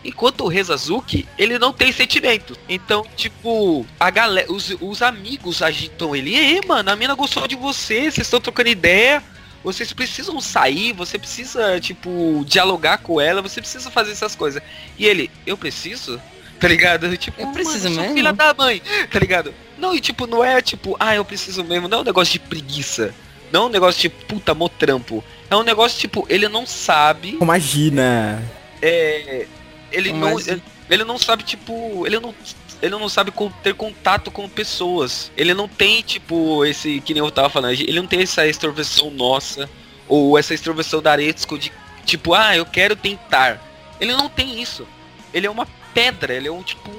Enquanto 0.04 0.42
o 0.42 0.48
Rezazuki, 0.50 1.28
ele 1.38 1.58
não 1.58 1.72
tem 1.72 1.92
sentimento. 1.92 2.58
Então, 2.68 3.06
tipo, 3.16 3.86
a 3.98 4.10
galera, 4.10 4.52
os, 4.52 4.76
os 4.82 5.02
amigos 5.02 5.62
agitam 5.62 6.14
ele. 6.14 6.36
Ei, 6.36 6.62
mano, 6.68 6.92
a 6.92 6.96
mina 6.96 7.16
gostou 7.16 7.48
de 7.48 7.56
você, 7.56 8.12
vocês 8.12 8.28
estão 8.28 8.42
trocando 8.42 8.70
ideia. 8.70 9.24
Vocês 9.64 9.94
precisam 9.94 10.42
sair, 10.42 10.92
você 10.92 11.18
precisa, 11.18 11.80
tipo, 11.80 12.44
dialogar 12.46 12.98
com 12.98 13.22
ela, 13.22 13.42
você 13.42 13.62
precisa 13.62 13.90
fazer 13.90 14.12
essas 14.12 14.36
coisas. 14.36 14.62
E 15.00 15.06
ele, 15.06 15.32
eu 15.48 15.58
preciso? 15.58 16.22
Tá 16.64 16.68
ligado? 16.70 17.18
Tipo, 17.18 17.41
Eu 17.41 17.51
preciso 17.51 17.84
mano, 17.86 17.95
sou 17.95 18.01
mesmo? 18.03 18.16
filha 18.16 18.32
da 18.34 18.53
mãe, 18.53 18.82
tá 19.11 19.20
ligado? 19.20 19.53
Não, 19.78 19.93
e 19.93 19.99
tipo, 19.99 20.26
não 20.26 20.43
é 20.43 20.61
tipo, 20.61 20.95
ah, 20.99 21.14
eu 21.14 21.26
preciso 21.26 21.64
mesmo, 21.64 21.88
não 21.89 21.97
é 21.97 22.01
um 22.01 22.05
negócio 22.05 22.32
de 22.34 22.39
preguiça. 22.39 23.14
Não 23.51 23.64
é 23.64 23.66
um 23.66 23.70
negócio 23.70 24.01
de 24.01 24.09
puta, 24.09 24.53
mó 24.55 24.68
trampo. 24.70 25.24
É 25.49 25.55
um 25.55 25.61
negócio, 25.64 25.99
tipo, 25.99 26.26
ele 26.30 26.47
não 26.47 26.66
sabe 26.66 27.38
Imagina. 27.41 28.41
é, 28.82 29.45
ele 29.91 30.09
Como 30.11 30.22
não 30.26 30.39
ele, 30.39 30.64
ele 30.89 31.03
não 31.03 31.18
sabe 31.18 31.43
tipo 31.43 32.05
ele 32.07 32.20
não 32.20 32.34
ele 32.82 32.91
não 32.91 33.07
sabe 33.09 33.32
ter 33.61 33.74
contato 33.76 34.32
com 34.32 34.47
pessoas 34.49 35.32
ele 35.38 35.53
não 35.53 35.68
tem 35.68 36.01
tipo 36.01 36.66
esse 36.66 36.99
que 37.01 37.14
nem 37.14 37.24
eu 37.24 37.30
tava 37.32 37.49
falando 37.49 37.74
ele 37.74 37.99
não 37.99 38.07
tem 38.07 38.22
essa 38.22 38.47
extroversão 38.47 39.11
nossa 39.11 39.70
ou 40.07 40.38
essa 40.38 40.53
extroversão 40.53 41.01
da 41.01 41.11
Aretsuko 41.11 41.57
de 41.59 41.72
tipo 42.05 42.34
ah 42.34 42.55
eu 42.57 42.66
quero 42.66 42.95
tentar 42.95 43.61
ele 44.01 44.14
não 44.14 44.28
tem 44.28 44.61
isso 44.61 44.88
ele 45.34 45.45
é 45.47 45.49
uma 45.49 45.68
pedra 45.94 46.34
ele 46.34 46.48
é 46.48 46.52
um 46.52 46.64
tipo 46.64 46.89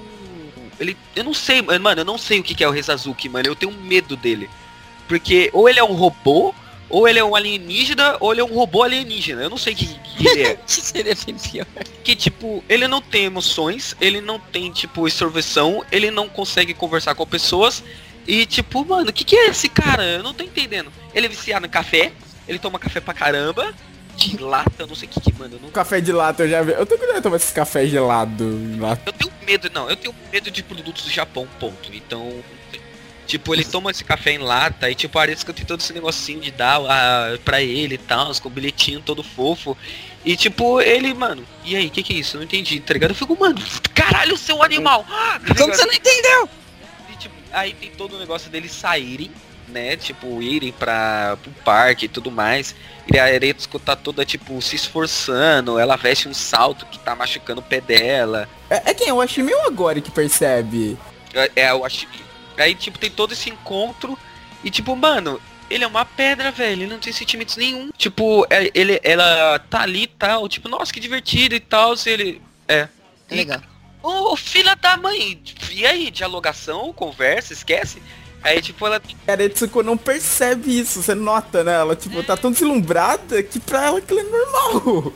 ele 0.78 0.97
eu 1.14 1.24
não 1.24 1.34
sei 1.34 1.62
mano 1.62 2.01
eu 2.01 2.05
não 2.05 2.18
sei 2.18 2.40
o 2.40 2.42
que 2.42 2.62
é 2.62 2.68
o 2.68 2.72
Rezazuki 2.72 3.28
mano 3.28 3.47
eu 3.49 3.57
tenho 3.57 3.72
medo 3.72 4.16
dele 4.16 4.49
porque 5.09 5.51
ou 5.53 5.68
ele 5.68 5.78
é 5.78 5.84
um 5.84 5.95
robô 5.95 6.55
ou 6.88 7.09
ele 7.09 7.18
é 7.18 7.24
um 7.24 7.34
alienígena 7.34 8.16
ou 8.20 8.32
ele 8.32 8.40
é 8.40 8.45
um 8.45 8.55
robô 8.55 8.82
alienígena 8.82 9.42
eu 9.42 9.51
não 9.51 9.59
sei 9.59 9.72
o 9.72 9.76
que, 9.76 9.86
que 9.86 10.28
ele 10.28 10.42
é 10.42 10.57
Que 10.66 10.72
seria 10.72 11.14
bem 11.26 11.36
pior. 11.36 11.66
que, 12.03 12.14
tipo, 12.14 12.62
ele 12.68 12.86
não 12.86 13.01
tem 13.01 13.24
emoções, 13.24 13.97
ele 14.01 14.20
não 14.20 14.38
tem, 14.38 14.70
tipo, 14.70 15.07
extroversão, 15.07 15.84
ele 15.90 16.11
não 16.11 16.28
consegue 16.28 16.74
conversar 16.74 17.14
com 17.14 17.26
pessoas. 17.26 17.82
E, 18.26 18.47
tipo, 18.47 18.84
mano, 18.84 19.11
o 19.11 19.12
que, 19.12 19.24
que 19.24 19.36
é 19.36 19.49
esse 19.49 19.68
cara? 19.68 20.05
Eu 20.05 20.22
não 20.22 20.32
tô 20.32 20.45
entendendo. 20.45 20.92
Ele 21.14 21.26
é 21.26 21.28
viciado 21.28 21.66
em 21.66 21.68
café, 21.68 22.12
ele 22.49 22.59
toma 22.59 22.78
café 22.78 23.01
pra 23.01 23.12
caramba, 23.12 23.74
de 24.16 24.36
lata, 24.38 24.70
eu 24.78 24.86
não 24.86 24.94
sei 24.94 25.08
o 25.08 25.10
que, 25.10 25.20
que 25.20 25.32
mano. 25.38 25.56
Eu, 25.56 25.60
não- 25.60 25.70
Café 25.70 26.00
de 26.00 26.12
lata 26.12 26.44
eu 26.44 26.48
já 26.48 26.62
vi. 26.62 26.72
Eu 26.72 26.86
tô 26.86 26.96
cuidado 26.96 27.16
de 27.16 27.22
tomar 27.22 27.36
esses 27.36 27.52
cafés 27.52 27.90
gelados 27.90 28.40
em 28.46 28.78
lata. 28.80 29.02
eu 29.06 29.12
tenho 29.12 29.32
medo, 29.46 29.70
não, 29.74 29.88
eu 29.90 29.96
tenho 29.96 30.14
medo 30.32 30.50
de 30.50 30.62
produtos 30.62 31.04
do 31.04 31.10
Japão, 31.10 31.46
ponto. 31.60 31.90
Então, 31.92 32.32
tipo, 33.26 33.54
ele 33.54 33.64
toma 33.64 33.90
esse 33.90 34.04
café 34.04 34.32
em 34.32 34.38
lata 34.38 34.90
e, 34.90 34.94
tipo, 34.94 35.18
a 35.18 35.22
Aretsuko 35.22 35.52
tem 35.52 35.64
todo 35.64 35.80
esse 35.80 35.92
negocinho 35.92 36.40
de 36.40 36.50
dar 36.50 36.80
ah, 36.80 37.38
pra 37.44 37.60
ele 37.62 37.94
e 37.96 37.98
tal, 37.98 38.32
com 38.40 38.48
o 38.48 38.50
bilhetinho 38.50 39.00
todo 39.00 39.22
fofo. 39.22 39.76
E, 40.24 40.36
tipo, 40.36 40.80
ele, 40.80 41.12
mano, 41.12 41.44
e 41.64 41.76
aí, 41.76 41.86
o 41.88 41.90
que, 41.90 42.02
que 42.02 42.14
é 42.14 42.16
isso? 42.16 42.36
Eu 42.36 42.38
não 42.38 42.44
entendi, 42.46 42.80
tá 42.80 42.94
ligado? 42.94 43.10
Eu 43.10 43.14
fico, 43.14 43.38
mano, 43.38 43.60
caralho, 43.94 44.36
seu 44.38 44.62
animal! 44.62 45.04
Tá 45.04 45.54
Como 45.54 45.74
você 45.74 45.84
não 45.84 45.92
entendeu? 45.92 46.48
E, 47.12 47.16
tipo, 47.16 47.34
aí 47.52 47.74
tem 47.74 47.90
todo 47.90 48.16
o 48.16 48.18
negócio 48.18 48.50
deles 48.50 48.72
saírem, 48.72 49.30
né? 49.68 49.96
Tipo, 49.98 50.40
irem 50.40 50.72
pra, 50.72 51.36
pro 51.42 51.52
parque 51.62 52.06
e 52.06 52.08
tudo 52.08 52.30
mais. 52.30 52.74
E 53.12 53.18
a 53.18 53.30
Eretsuko 53.32 53.78
tá 53.78 53.94
toda, 53.94 54.24
tipo, 54.24 54.61
se 54.62 54.76
esforçando. 54.76 55.78
Ela 55.78 55.96
veste 55.96 56.28
um 56.28 56.34
salto 56.34 56.86
que 56.86 56.98
tá 56.98 57.14
machucando 57.14 57.61
o 57.61 57.64
pé 57.64 57.80
dela. 57.80 58.48
É, 58.70 58.90
é 58.90 58.94
quem? 58.94 59.12
O 59.12 59.20
Ashimi 59.20 59.52
ou 59.52 59.66
agora 59.66 60.00
que 60.00 60.11
percebe? 60.11 60.96
É, 61.34 61.50
é 61.57 61.74
o 61.74 61.84
Ashimi. 61.84 62.24
Aí, 62.57 62.74
tipo, 62.74 62.98
tem 62.98 63.11
todo 63.11 63.32
esse 63.32 63.50
encontro. 63.50 64.18
E, 64.62 64.70
tipo, 64.70 64.96
mano, 64.96 65.40
ele 65.68 65.84
é 65.84 65.86
uma 65.86 66.05
pedra, 66.05 66.50
velho. 66.50 66.82
Ele 66.82 66.92
não 66.92 66.98
tem 66.98 67.12
sentimentos 67.12 67.57
nenhum. 67.57 67.90
Tipo, 67.96 68.46
é- 68.48 68.70
ele, 68.74 68.98
ela 69.02 69.59
tá 69.59 69.82
ali 69.82 70.05
e 70.05 70.07
tal. 70.07 70.48
Tipo, 70.48 70.68
nossa, 70.68 70.92
que 70.92 71.00
divertido 71.00 71.55
e 71.55 71.61
tal. 71.61 71.96
Se 71.96 72.11
ele. 72.11 72.42
É. 72.66 72.88
É 73.30 73.34
legal. 73.34 73.61
Ô, 74.02 74.36
filha 74.36 74.74
da 74.76 74.96
mãe. 74.96 75.40
E 75.70 75.86
aí, 75.86 76.11
dialogação, 76.11 76.92
conversa, 76.92 77.52
esquece. 77.52 78.02
Aí, 78.45 78.61
tipo, 78.61 78.86
ela 78.86 79.01
A 79.26 79.32
Aretsuko 79.32 79.82
não 79.82 79.97
percebe 79.97 80.78
isso, 80.78 81.03
você 81.03 81.14
nota, 81.14 81.64
né? 81.64 81.72
Ela, 81.72 81.97
tipo, 81.97 82.22
tá 82.22 82.36
tão 82.36 82.53
deslumbrada 82.53 83.42
que 83.42 83.59
pra 83.59 83.86
ela 83.86 83.99
aquilo 83.99 84.20
é 84.20 84.24
normal. 84.24 85.12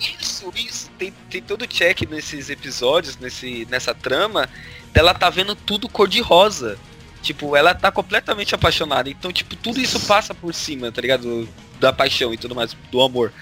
Isso, 0.00 0.52
isso. 0.56 0.90
Tem, 0.98 1.14
tem 1.30 1.40
todo 1.40 1.64
check 1.64 2.02
nesses 2.10 2.50
episódios, 2.50 3.16
nesse, 3.18 3.68
nessa 3.70 3.94
trama, 3.94 4.48
dela 4.92 5.14
tá 5.14 5.30
vendo 5.30 5.54
tudo 5.54 5.88
cor-de-rosa. 5.88 6.76
Tipo, 7.22 7.54
ela 7.54 7.72
tá 7.72 7.92
completamente 7.92 8.52
apaixonada. 8.52 9.08
Então, 9.08 9.32
tipo, 9.32 9.54
tudo 9.54 9.78
isso 9.78 10.00
passa 10.00 10.34
por 10.34 10.52
cima, 10.52 10.90
tá 10.90 11.00
ligado? 11.00 11.48
Da 11.78 11.92
paixão 11.92 12.34
e 12.34 12.36
tudo 12.36 12.56
mais, 12.56 12.76
do 12.90 13.00
amor. 13.00 13.32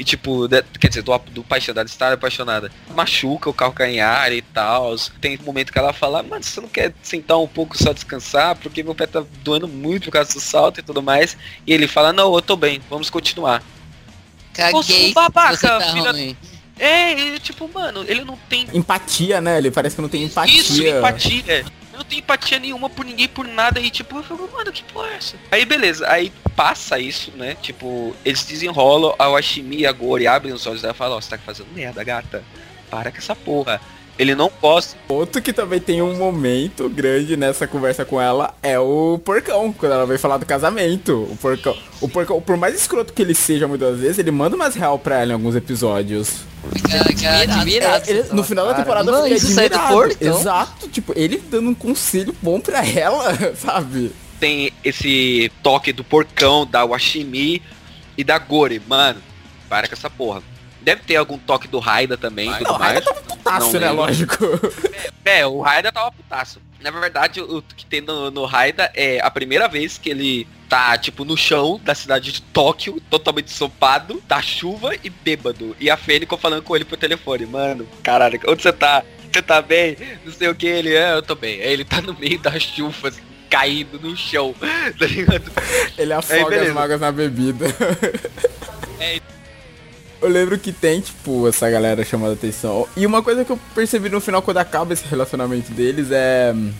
E 0.00 0.04
tipo, 0.04 0.48
da- 0.48 0.62
quer 0.80 0.88
dizer, 0.88 1.02
do, 1.02 1.18
do 1.30 1.44
paixão, 1.44 1.74
da 1.74 1.82
estar 1.82 2.10
apaixonada. 2.10 2.72
Machuca 2.96 3.50
o 3.50 3.52
calcanhar 3.52 4.32
e 4.32 4.40
tal. 4.40 4.96
Tem 5.20 5.38
um 5.38 5.44
momento 5.44 5.70
que 5.70 5.78
ela 5.78 5.92
fala, 5.92 6.22
mano, 6.22 6.42
você 6.42 6.58
não 6.58 6.70
quer 6.70 6.94
sentar 7.02 7.38
um 7.38 7.46
pouco 7.46 7.76
só 7.76 7.92
descansar? 7.92 8.56
Porque 8.56 8.82
meu 8.82 8.94
pé 8.94 9.06
tá 9.06 9.22
doendo 9.44 9.68
muito 9.68 10.06
por 10.06 10.12
causa 10.12 10.32
do 10.32 10.40
salto 10.40 10.80
e 10.80 10.82
tudo 10.82 11.02
mais. 11.02 11.36
E 11.66 11.72
ele 11.74 11.86
fala, 11.86 12.14
não, 12.14 12.34
eu 12.34 12.40
tô 12.40 12.56
bem, 12.56 12.80
vamos 12.88 13.10
continuar. 13.10 13.62
Caguei. 14.54 15.12
babaca, 15.12 15.56
você 15.56 15.66
tá 15.66 15.92
filha- 15.92 16.12
ruim. 16.12 16.36
É, 16.78 17.12
ele, 17.12 17.38
tipo, 17.38 17.68
mano, 17.68 18.02
ele 18.08 18.24
não 18.24 18.38
tem 18.48 18.66
Empatia, 18.72 19.38
né? 19.38 19.58
Ele 19.58 19.70
parece 19.70 19.96
que 19.96 20.00
não 20.00 20.08
tem 20.08 20.22
empatia. 20.24 20.60
isso, 20.60 20.82
empatia. 20.82 21.64
Não 22.00 22.04
tenho 22.06 22.20
empatia 22.20 22.58
nenhuma 22.58 22.88
por 22.88 23.04
ninguém, 23.04 23.28
por 23.28 23.46
nada. 23.46 23.78
E 23.78 23.90
tipo, 23.90 24.16
eu 24.16 24.22
fico, 24.22 24.50
mano, 24.50 24.72
que 24.72 24.82
porra 24.84 25.08
é 25.08 25.16
essa? 25.16 25.36
Aí 25.50 25.66
beleza, 25.66 26.10
aí 26.10 26.32
passa 26.56 26.98
isso, 26.98 27.30
né? 27.32 27.54
Tipo, 27.60 28.16
eles 28.24 28.42
desenrolam, 28.42 29.14
a 29.18 29.28
Washimi 29.28 29.80
e 29.80 29.86
a 29.86 29.92
Gori 29.92 30.26
abrem 30.26 30.54
os 30.54 30.66
olhos 30.66 30.80
dela 30.80 30.94
e 30.94 30.96
falam, 30.96 31.18
ó, 31.18 31.20
você 31.20 31.28
tá 31.28 31.36
fazendo 31.36 31.68
merda, 31.74 32.02
gata. 32.02 32.42
Para 32.90 33.12
com 33.12 33.18
essa 33.18 33.36
porra. 33.36 33.78
Ele 34.20 34.34
não 34.34 34.50
gosta. 34.60 34.98
Outro 35.08 35.40
que 35.40 35.50
também 35.50 35.80
tem 35.80 36.02
um 36.02 36.14
momento 36.18 36.90
grande 36.90 37.38
nessa 37.38 37.66
conversa 37.66 38.04
com 38.04 38.20
ela 38.20 38.52
é 38.62 38.78
o 38.78 39.18
porcão, 39.24 39.72
quando 39.72 39.92
ela 39.92 40.04
vai 40.04 40.18
falar 40.18 40.36
do 40.36 40.44
casamento. 40.44 41.26
O 41.30 41.36
porcão, 41.40 41.74
o 42.02 42.06
porcão, 42.08 42.38
por 42.38 42.58
mais 42.58 42.74
escroto 42.74 43.14
que 43.14 43.22
ele 43.22 43.34
seja 43.34 43.66
muitas 43.66 43.98
vezes, 43.98 44.18
ele 44.18 44.30
manda 44.30 44.54
umas 44.54 44.74
real 44.74 44.98
pra 44.98 45.20
ela 45.22 45.30
em 45.30 45.34
alguns 45.34 45.56
episódios. 45.56 46.40
Fica 46.76 47.38
admirado. 47.40 48.04
É, 48.06 48.10
ele- 48.10 48.24
no 48.32 48.44
final 48.44 48.66
da 48.66 48.74
temporada 48.74 49.10
Caramba, 49.10 49.28
eu 49.30 49.40
fiquei 49.40 49.64
admirado. 49.64 49.92
Exato, 50.38 50.88
tipo, 50.88 51.14
ele 51.16 51.42
dando 51.50 51.70
um 51.70 51.74
conselho 51.74 52.36
bom 52.42 52.60
pra 52.60 52.86
ela, 52.86 53.34
sabe? 53.56 54.12
Tem 54.38 54.70
esse 54.84 55.50
toque 55.62 55.94
do 55.94 56.04
porcão, 56.04 56.66
da 56.66 56.84
Washimi 56.84 57.62
e 58.18 58.22
da 58.22 58.38
Gori. 58.38 58.82
Mano, 58.86 59.20
para 59.66 59.88
com 59.88 59.94
essa 59.94 60.10
porra. 60.10 60.42
Deve 60.82 61.02
ter 61.02 61.16
algum 61.16 61.38
toque 61.38 61.68
do 61.68 61.78
Raida 61.78 62.16
também, 62.16 62.50
Não, 62.50 62.72
o 62.72 62.76
Raida 62.76 63.02
tava 63.02 63.20
putaço, 63.20 63.72
Não 63.72 63.80
né? 63.80 63.88
lembro. 63.88 63.96
Lógico. 64.02 64.36
É, 65.24 65.46
o 65.46 65.60
Raida 65.60 65.92
tava 65.92 66.10
putaço. 66.10 66.60
Na 66.80 66.90
verdade, 66.90 67.42
o 67.42 67.62
que 67.62 67.84
tem 67.84 68.00
no, 68.00 68.30
no 68.30 68.44
Raida 68.46 68.90
é 68.94 69.20
a 69.20 69.30
primeira 69.30 69.68
vez 69.68 69.98
que 69.98 70.08
ele 70.08 70.48
tá, 70.68 70.96
tipo, 70.96 71.24
no 71.24 71.36
chão 71.36 71.78
da 71.84 71.94
cidade 71.94 72.32
de 72.32 72.40
Tóquio, 72.40 73.00
totalmente 73.10 73.50
sopado, 73.50 74.22
da 74.26 74.40
chuva 74.40 74.94
e 75.04 75.10
bêbado. 75.10 75.76
E 75.78 75.90
a 75.90 75.96
Fênico 75.96 76.36
falando 76.38 76.62
com 76.62 76.74
ele 76.74 76.84
por 76.86 76.96
telefone. 76.96 77.44
Mano, 77.44 77.86
caralho, 78.02 78.40
onde 78.48 78.62
você 78.62 78.72
tá? 78.72 79.02
Você 79.30 79.42
tá 79.42 79.60
bem? 79.60 79.96
Não 80.24 80.32
sei 80.32 80.48
o 80.48 80.54
que, 80.54 80.66
ele 80.66 80.94
é, 80.94 81.12
eu 81.12 81.22
tô 81.22 81.34
bem. 81.34 81.60
Aí 81.60 81.72
ele 81.72 81.84
tá 81.84 82.00
no 82.00 82.14
meio 82.14 82.38
da 82.38 82.58
chuva, 82.58 83.08
assim, 83.08 83.20
caindo 83.50 84.00
no 84.00 84.16
chão, 84.16 84.54
tá 84.98 85.06
ligado? 85.06 85.50
Ele 85.98 86.12
afoga 86.12 86.42
as 86.42 86.48
beleza. 86.48 86.72
magas 86.74 87.00
na 87.00 87.12
bebida. 87.12 87.66
É. 88.98 89.20
Eu 90.22 90.28
lembro 90.28 90.58
que 90.58 90.72
tem, 90.72 91.00
tipo, 91.00 91.48
essa 91.48 91.70
galera 91.70 92.04
chamando 92.04 92.34
atenção. 92.34 92.86
E 92.96 93.06
uma 93.06 93.22
coisa 93.22 93.44
que 93.44 93.50
eu 93.50 93.58
percebi 93.74 94.08
no 94.10 94.20
final 94.20 94.42
quando 94.42 94.58
acaba 94.58 94.92
esse 94.92 95.04
relacionamento 95.06 95.72
deles 95.72 96.08
é. 96.10 96.52
hum, 96.54 96.72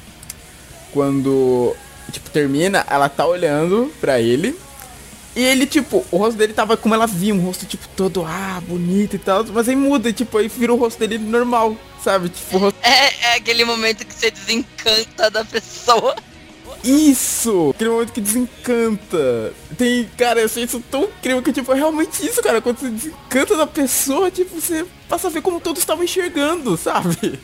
Quando, 0.93 1.75
tipo, 2.13 2.29
termina, 2.31 2.85
ela 2.89 3.09
tá 3.09 3.27
olhando 3.27 3.93
pra 4.01 4.21
ele. 4.21 4.59
E 5.35 5.43
ele, 5.45 5.65
tipo, 5.65 6.05
o 6.11 6.17
rosto 6.17 6.37
dele 6.37 6.53
tava 6.53 6.77
como 6.77 6.93
ela 6.95 7.07
via, 7.07 7.33
um 7.33 7.41
rosto, 7.41 7.65
tipo, 7.65 7.87
todo, 7.97 8.25
ah, 8.27 8.61
bonito 8.67 9.15
e 9.15 9.19
tal. 9.19 9.45
Mas 9.47 9.69
aí 9.69 9.77
muda, 9.77 10.13
tipo, 10.13 10.37
aí 10.39 10.49
vira 10.49 10.73
o 10.73 10.77
rosto 10.77 10.99
dele 10.99 11.19
normal, 11.19 11.77
sabe? 12.03 12.29
Tipo, 12.29 12.59
rosto 12.59 12.79
É, 12.83 13.33
é 13.33 13.37
aquele 13.37 13.65
momento 13.65 14.05
que 14.05 14.13
você 14.13 14.31
desencanta 14.31 15.31
da 15.31 15.45
pessoa. 15.45 16.17
Isso! 16.83 17.71
Aquele 17.75 17.91
momento 17.91 18.13
que 18.13 18.21
desencanta. 18.21 19.53
Tem, 19.77 20.09
cara, 20.17 20.41
eu 20.41 20.47
achei 20.47 20.65
isso 20.65 20.83
tão 20.91 21.05
incrível 21.05 21.43
que, 21.43 21.53
tipo, 21.53 21.73
é 21.73 21.77
realmente 21.77 22.27
isso, 22.27 22.43
cara. 22.43 22.61
Quando 22.61 22.79
você 22.79 22.89
desencanta 22.91 23.57
da 23.57 23.67
pessoa, 23.67 24.31
tipo, 24.31 24.61
você 24.61 24.87
passa 25.09 25.29
a 25.29 25.31
ver 25.31 25.43
como 25.43 25.61
todos 25.61 25.81
estavam 25.81 26.05
enxergando, 26.05 26.77
sabe? 26.77 27.39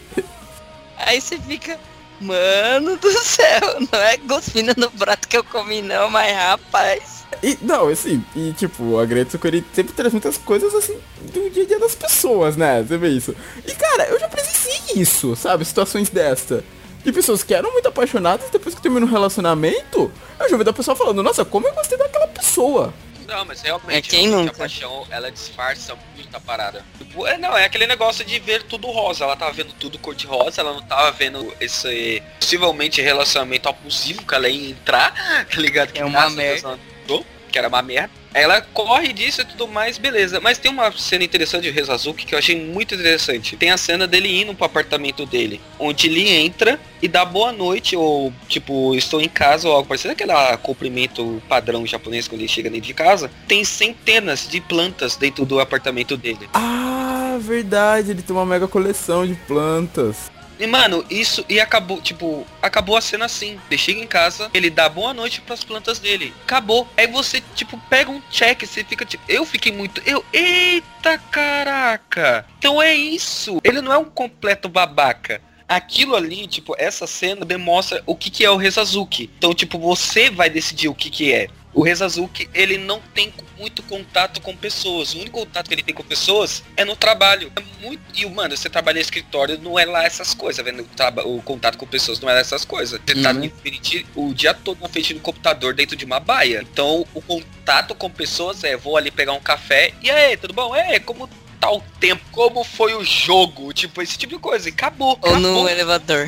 Aí 0.99 1.21
você 1.21 1.39
fica, 1.39 1.79
mano 2.21 2.97
do 2.97 3.13
céu, 3.13 3.81
não 3.93 4.01
é 4.01 4.17
cuspindo 4.17 4.73
no 4.77 4.91
prato 4.91 5.29
que 5.29 5.37
eu 5.37 5.45
comi 5.45 5.83
não, 5.83 6.11
mas 6.11 6.35
rapaz. 6.35 7.17
E, 7.43 7.59
não, 7.61 7.89
assim, 7.89 8.25
e, 8.35 8.53
tipo, 8.53 8.99
a 8.99 9.05
Gretsuko, 9.05 9.47
ele 9.47 9.65
sempre 9.75 9.93
traz 9.93 10.13
muitas 10.13 10.39
coisas, 10.39 10.75
assim, 10.75 10.97
do 11.33 11.51
dia 11.51 11.65
a 11.65 11.67
dia 11.67 11.79
das 11.79 11.95
pessoas, 11.95 12.57
né? 12.57 12.83
Você 12.83 12.97
vê 12.97 13.09
isso. 13.09 13.37
E, 13.67 13.73
cara, 13.75 14.09
eu 14.09 14.19
já 14.19 14.29
presenciei 14.29 14.81
isso, 14.97 15.37
sabe? 15.37 15.65
Situações 15.65 16.09
desta. 16.09 16.65
De 17.07 17.13
pessoas 17.13 17.45
que 17.45 17.55
eram 17.55 17.71
muito 17.73 17.87
apaixonadas, 17.87 18.51
depois 18.51 18.75
que 18.75 18.83
terminam 18.83 19.07
um 19.07 19.11
relacionamento, 19.11 20.11
eu 20.41 20.49
já 20.49 20.55
ouvi 20.57 20.65
da 20.65 20.73
pessoa 20.73 20.97
falando, 20.97 21.23
nossa, 21.23 21.45
como 21.45 21.65
eu 21.69 21.73
gostei 21.73 21.97
daquela 21.97 22.27
pessoa. 22.27 22.93
Não, 23.29 23.45
mas 23.45 23.61
realmente, 23.61 23.95
É, 23.97 24.01
quem 24.03 24.29
realmente 24.29 24.47
nunca? 24.49 24.57
a 24.57 24.59
paixão, 24.59 25.07
ela 25.09 25.31
disfarça 25.31 25.97
muito 26.17 26.37
a 26.37 26.41
parada. 26.41 26.85
Tipo, 26.99 27.25
é, 27.25 27.39
não, 27.39 27.57
é 27.57 27.65
aquele 27.65 27.87
negócio 27.87 28.25
de 28.25 28.37
ver 28.41 28.65
tudo 28.65 28.89
rosa. 28.91 29.23
Ela 29.23 29.37
tava 29.37 29.53
vendo 29.53 29.73
tudo 29.75 30.01
cor 30.01 30.17
de 30.17 30.27
rosa, 30.27 30.61
ela 30.61 30.73
não 30.73 30.83
tava 30.83 31.13
vendo 31.13 31.55
esse 31.61 32.21
possivelmente 32.41 33.01
relacionamento 33.01 33.69
abusivo 33.69 34.25
que 34.27 34.35
ela 34.35 34.49
ia 34.49 34.71
entrar, 34.71 35.15
tá 35.49 35.61
ligado? 35.61 35.93
Que 35.93 36.01
É 36.01 36.05
uma 36.05 36.29
merda. 36.31 36.77
não 37.07 37.25
que 37.51 37.59
era 37.59 37.69
uma 37.69 37.83
merda. 37.83 38.11
Ela 38.35 38.61
corre 38.61 39.15
disso 39.15 39.41
e 39.41 39.45
tudo 39.47 39.67
mais, 39.67 39.97
beleza. 39.97 40.41
Mas 40.41 40.59
tem 40.59 40.71
uma 40.71 40.93
cena 40.93 41.25
interessante 41.25 41.63
de 41.63 41.71
Rezazuki 41.71 42.27
que 42.27 42.35
eu 42.35 42.39
achei 42.39 42.55
muito 42.55 42.95
interessante. 42.95 43.57
Tem 43.57 43.71
a 43.71 43.79
cena 43.79 44.07
dele 44.07 44.43
indo 44.43 44.55
pro 44.55 44.67
apartamento 44.67 45.25
dele, 45.25 45.59
onde 45.79 46.07
ele 46.07 46.29
entra 46.29 46.79
e 47.01 47.09
dá 47.09 47.25
boa 47.25 47.51
noite, 47.51 47.97
ou 47.97 48.31
tipo, 48.47 48.95
estou 48.95 49.23
em 49.23 49.29
casa, 49.29 49.67
ou 49.67 49.75
algo 49.75 49.89
parecido. 49.89 50.13
Aquele 50.13 50.33
cumprimento 50.63 51.43
padrão 51.49 51.87
japonês 51.87 52.29
quando 52.29 52.43
ele 52.43 52.49
chega 52.49 52.69
dentro 52.69 52.87
de 52.87 52.95
casa. 52.95 53.31
Tem 53.49 53.65
centenas 53.65 54.47
de 54.47 54.61
plantas 54.61 55.17
dentro 55.17 55.47
do 55.47 55.59
apartamento 55.59 56.15
dele. 56.15 56.47
Ah, 56.53 57.39
verdade, 57.41 58.11
ele 58.11 58.21
tem 58.21 58.37
uma 58.37 58.45
mega 58.45 58.69
coleção 58.69 59.27
de 59.27 59.35
plantas. 59.35 60.31
E 60.59 60.67
mano, 60.67 61.05
isso 61.11 61.45
e 61.49 61.61
acabou, 61.61 62.01
tipo, 62.01 62.47
acabou 62.63 62.97
a 62.97 63.01
cena 63.01 63.27
assim. 63.27 63.59
Ele 63.71 63.79
chega 63.79 64.01
em 64.01 64.07
casa, 64.07 64.51
ele 64.55 64.71
dá 64.71 64.89
boa 64.89 65.13
noite 65.13 65.41
pras 65.41 65.63
plantas 65.65 65.99
dele. 65.99 66.33
Acabou. 66.43 66.89
Aí 66.97 67.07
você, 67.07 67.43
tipo, 67.55 67.79
pega 67.91 68.11
um 68.11 68.23
check, 68.31 68.65
você 68.65 68.83
fica 68.85 69.05
tipo, 69.05 69.23
eu 69.29 69.45
fiquei 69.45 69.73
muito, 69.73 70.03
eu, 70.07 70.25
eita 70.33 71.19
caraca. 71.31 72.47
Então 72.59 72.81
é 72.81 72.95
isso. 72.95 73.61
Ele 73.63 73.81
não 73.81 73.93
é 73.93 73.99
um 73.99 74.05
completo 74.05 74.69
babaca. 74.69 75.41
Aquilo 75.69 76.15
ali, 76.15 76.47
tipo, 76.47 76.77
essa 76.79 77.09
cena 77.09 77.45
demonstra 77.45 78.01
o 78.07 78.15
que 78.15 78.31
que 78.31 78.45
é 78.45 78.51
o 78.51 78.57
Rezazuki. 78.57 79.29
Então, 79.37 79.53
tipo, 79.53 79.79
você 79.79 80.31
vai 80.31 80.49
decidir 80.49 80.89
o 80.89 80.95
que 80.95 81.11
que 81.11 81.33
é. 81.33 81.49
O 81.77 81.83
Rezazuki, 81.83 82.49
ele 82.55 82.79
não 82.79 83.03
tem 83.15 83.35
muito 83.59 83.83
contato 83.83 84.41
com 84.41 84.57
pessoas. 84.57 85.15
O 85.15 85.19
único 85.21 85.41
contato 85.41 85.69
que 85.69 85.75
ele 85.75 85.83
tem 85.83 85.95
com 85.95 86.03
pessoas 86.03 86.63
é 86.75 86.87
no 86.87 86.97
trabalho. 86.97 87.53
É 87.55 87.61
muito... 87.87 88.01
E, 88.15 88.25
mano, 88.25 88.57
você 88.57 88.71
trabalha 88.71 88.97
em 88.99 89.03
escritório, 89.03 89.59
não 89.63 89.79
é 89.79 89.85
lá 89.85 90.03
essas 90.03 90.33
coisas, 90.33 90.65
vendo? 90.65 90.81
O, 90.81 90.87
traba- 90.87 91.27
o 91.27 91.43
contato 91.43 91.77
com 91.77 91.87
pessoas 91.87 92.19
não 92.19 92.31
é 92.31 92.33
lá 92.33 92.41
essas 92.41 92.65
coisas. 92.65 92.99
Você 93.07 93.23
tá 93.23 93.31
Uhum. 93.33 93.45
em 93.45 93.51
frente 93.51 94.07
o 94.17 94.33
dia 94.33 94.55
todo 94.55 94.81
na 94.81 94.89
frente 94.89 95.13
do 95.13 95.21
computador 95.21 95.75
dentro 95.75 95.95
de 95.97 96.07
uma 96.07 96.19
baia. 96.19 96.61
Então, 96.63 97.07
o 97.13 97.21
contato 97.21 97.95
com 97.95 98.09
pessoas 98.11 98.65
é, 98.65 98.75
vou 98.75 98.97
ali 98.97 99.11
pegar 99.11 99.35
um 99.35 99.41
café, 99.41 99.93
e 100.03 100.11
aí, 100.11 100.35
tudo 100.39 100.55
bom? 100.55 100.75
É, 100.75 100.99
como 100.99 101.29
tá 101.61 101.71
o 101.71 101.83
tempo? 102.01 102.25
Como 102.33 102.65
foi 102.65 102.95
o 102.95 103.05
jogo? 103.05 103.75
Tipo, 103.75 104.01
esse 104.01 104.17
tipo 104.17 104.33
de 104.35 104.39
coisa. 104.41 104.67
E 104.71 104.73
acabou. 104.73 105.11
Ou 105.21 105.31
acabou. 105.31 105.41
no 105.65 105.69
elevador. 105.69 106.27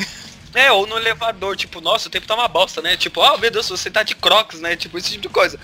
É, 0.55 0.73
ou 0.73 0.87
no 0.87 0.97
elevador, 0.97 1.57
tipo, 1.57 1.81
nossa, 1.81 2.09
o 2.09 2.11
tempo 2.11 2.27
tá 2.27 2.35
uma 2.35 2.49
bosta, 2.49 2.81
né? 2.81 2.97
Tipo, 2.97 3.21
oh 3.21 3.37
meu 3.39 3.51
Deus, 3.51 3.69
você 3.69 3.91
tá 3.91 4.03
de 4.03 4.15
crocs, 4.15 4.61
né? 4.61 4.77
Tipo, 4.77 4.97
esse 4.99 5.11
tipo 5.11 5.23
de 5.23 5.29
coisa. 5.29 5.59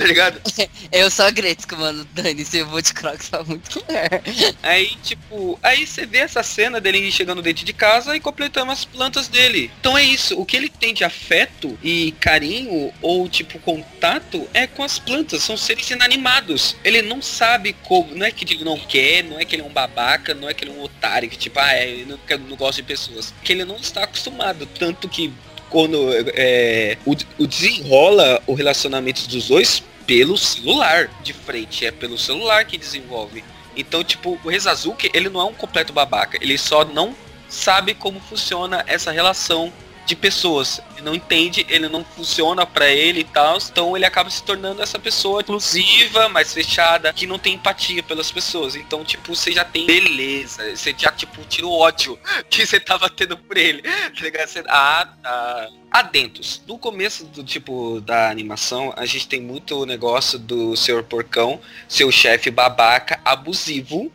Tá 0.00 0.06
ligado? 0.06 0.40
Eu 0.90 1.10
sou 1.10 1.26
a 1.26 1.30
Gretzko, 1.30 1.76
mano. 1.76 2.06
Dani, 2.14 2.42
se 2.42 2.56
eu 2.58 2.66
vou 2.66 2.80
de 2.80 2.94
Crocs 2.94 3.28
tá 3.28 3.44
muito 3.44 3.84
melhor. 3.86 4.54
Aí, 4.62 4.90
tipo, 5.02 5.58
aí 5.62 5.86
você 5.86 6.06
vê 6.06 6.18
essa 6.18 6.42
cena 6.42 6.80
dele 6.80 7.12
chegando 7.12 7.42
dentro 7.42 7.66
de 7.66 7.72
casa 7.74 8.16
e 8.16 8.20
completando 8.20 8.72
as 8.72 8.84
plantas 8.84 9.28
dele. 9.28 9.70
Então 9.78 9.96
é 9.98 10.02
isso, 10.02 10.40
o 10.40 10.46
que 10.46 10.56
ele 10.56 10.70
tem 10.70 10.94
de 10.94 11.04
afeto 11.04 11.78
e 11.82 12.12
carinho 12.12 12.90
ou 13.02 13.28
tipo 13.28 13.58
contato 13.58 14.48
é 14.54 14.66
com 14.66 14.82
as 14.82 14.98
plantas, 14.98 15.42
são 15.42 15.56
seres 15.56 15.90
inanimados. 15.90 16.74
Ele 16.82 17.02
não 17.02 17.20
sabe 17.20 17.74
como, 17.84 18.14
não 18.14 18.24
é 18.24 18.30
que 18.30 18.44
ele 18.54 18.64
não 18.64 18.78
quer, 18.78 19.22
não 19.22 19.38
é 19.38 19.44
que 19.44 19.54
ele 19.54 19.62
é 19.62 19.66
um 19.66 19.70
babaca, 19.72 20.32
não 20.32 20.48
é 20.48 20.54
que 20.54 20.64
ele 20.64 20.70
é 20.70 20.74
um 20.74 20.82
otário, 20.82 21.28
que 21.28 21.36
tipo, 21.36 21.60
ah, 21.60 21.72
é, 21.74 22.00
eu 22.02 22.06
não, 22.06 22.18
quero- 22.26 22.42
não 22.48 22.56
gosto 22.56 22.76
de 22.76 22.84
pessoas. 22.84 23.34
Que 23.44 23.52
ele 23.52 23.66
não 23.66 23.76
está 23.76 24.04
acostumado, 24.04 24.64
tanto 24.66 25.08
que 25.10 25.30
quando 25.68 26.10
é, 26.34 26.96
o, 27.06 27.14
o 27.38 27.46
desenrola 27.46 28.42
o 28.46 28.54
relacionamento 28.54 29.28
dos 29.28 29.46
dois 29.48 29.82
pelo 30.06 30.36
celular 30.36 31.08
de 31.22 31.32
frente, 31.32 31.86
é 31.86 31.90
pelo 31.90 32.18
celular 32.18 32.64
que 32.64 32.78
desenvolve. 32.78 33.44
Então, 33.76 34.02
tipo, 34.02 34.38
o 34.42 34.48
Rezazuki, 34.48 35.10
ele 35.14 35.28
não 35.28 35.40
é 35.40 35.44
um 35.44 35.54
completo 35.54 35.92
babaca, 35.92 36.38
ele 36.40 36.58
só 36.58 36.84
não 36.84 37.14
sabe 37.48 37.94
como 37.94 38.20
funciona 38.20 38.84
essa 38.86 39.10
relação 39.10 39.72
de 40.10 40.16
pessoas. 40.16 40.80
Ele 40.96 41.04
não 41.04 41.14
entende, 41.14 41.64
ele 41.68 41.88
não 41.88 42.04
funciona 42.04 42.66
pra 42.66 42.88
ele 42.90 43.20
e 43.20 43.24
tal, 43.24 43.56
então 43.58 43.96
ele 43.96 44.04
acaba 44.04 44.28
se 44.28 44.42
tornando 44.42 44.82
essa 44.82 44.98
pessoa 44.98 45.40
inclusiva, 45.40 46.28
mais 46.28 46.52
fechada, 46.52 47.12
que 47.12 47.26
não 47.26 47.38
tem 47.38 47.54
empatia 47.54 48.02
pelas 48.02 48.30
pessoas. 48.30 48.74
Então, 48.74 49.04
tipo, 49.04 49.34
você 49.34 49.52
já 49.52 49.64
tem 49.64 49.86
beleza, 49.86 50.76
você 50.76 50.94
já, 50.96 51.12
tipo, 51.12 51.42
tira 51.44 51.66
o 51.66 51.72
ódio 51.78 52.18
que 52.50 52.66
você 52.66 52.80
tava 52.80 53.08
tendo 53.08 53.36
por 53.38 53.56
ele. 53.56 53.82
Tá 53.82 54.20
ligado? 54.20 54.48
Você- 54.48 54.64
ah, 54.68 55.08
tá. 55.22 55.68
Adentos. 55.92 56.62
No 56.68 56.78
começo 56.78 57.24
do 57.24 57.42
tipo 57.42 58.00
da 58.00 58.30
animação, 58.30 58.92
a 58.96 59.04
gente 59.06 59.26
tem 59.28 59.40
muito 59.40 59.84
negócio 59.86 60.38
do 60.38 60.76
Senhor 60.76 61.02
Porcão, 61.04 61.60
seu 61.88 62.10
chefe 62.12 62.50
babaca, 62.50 63.20
abusivo. 63.24 64.12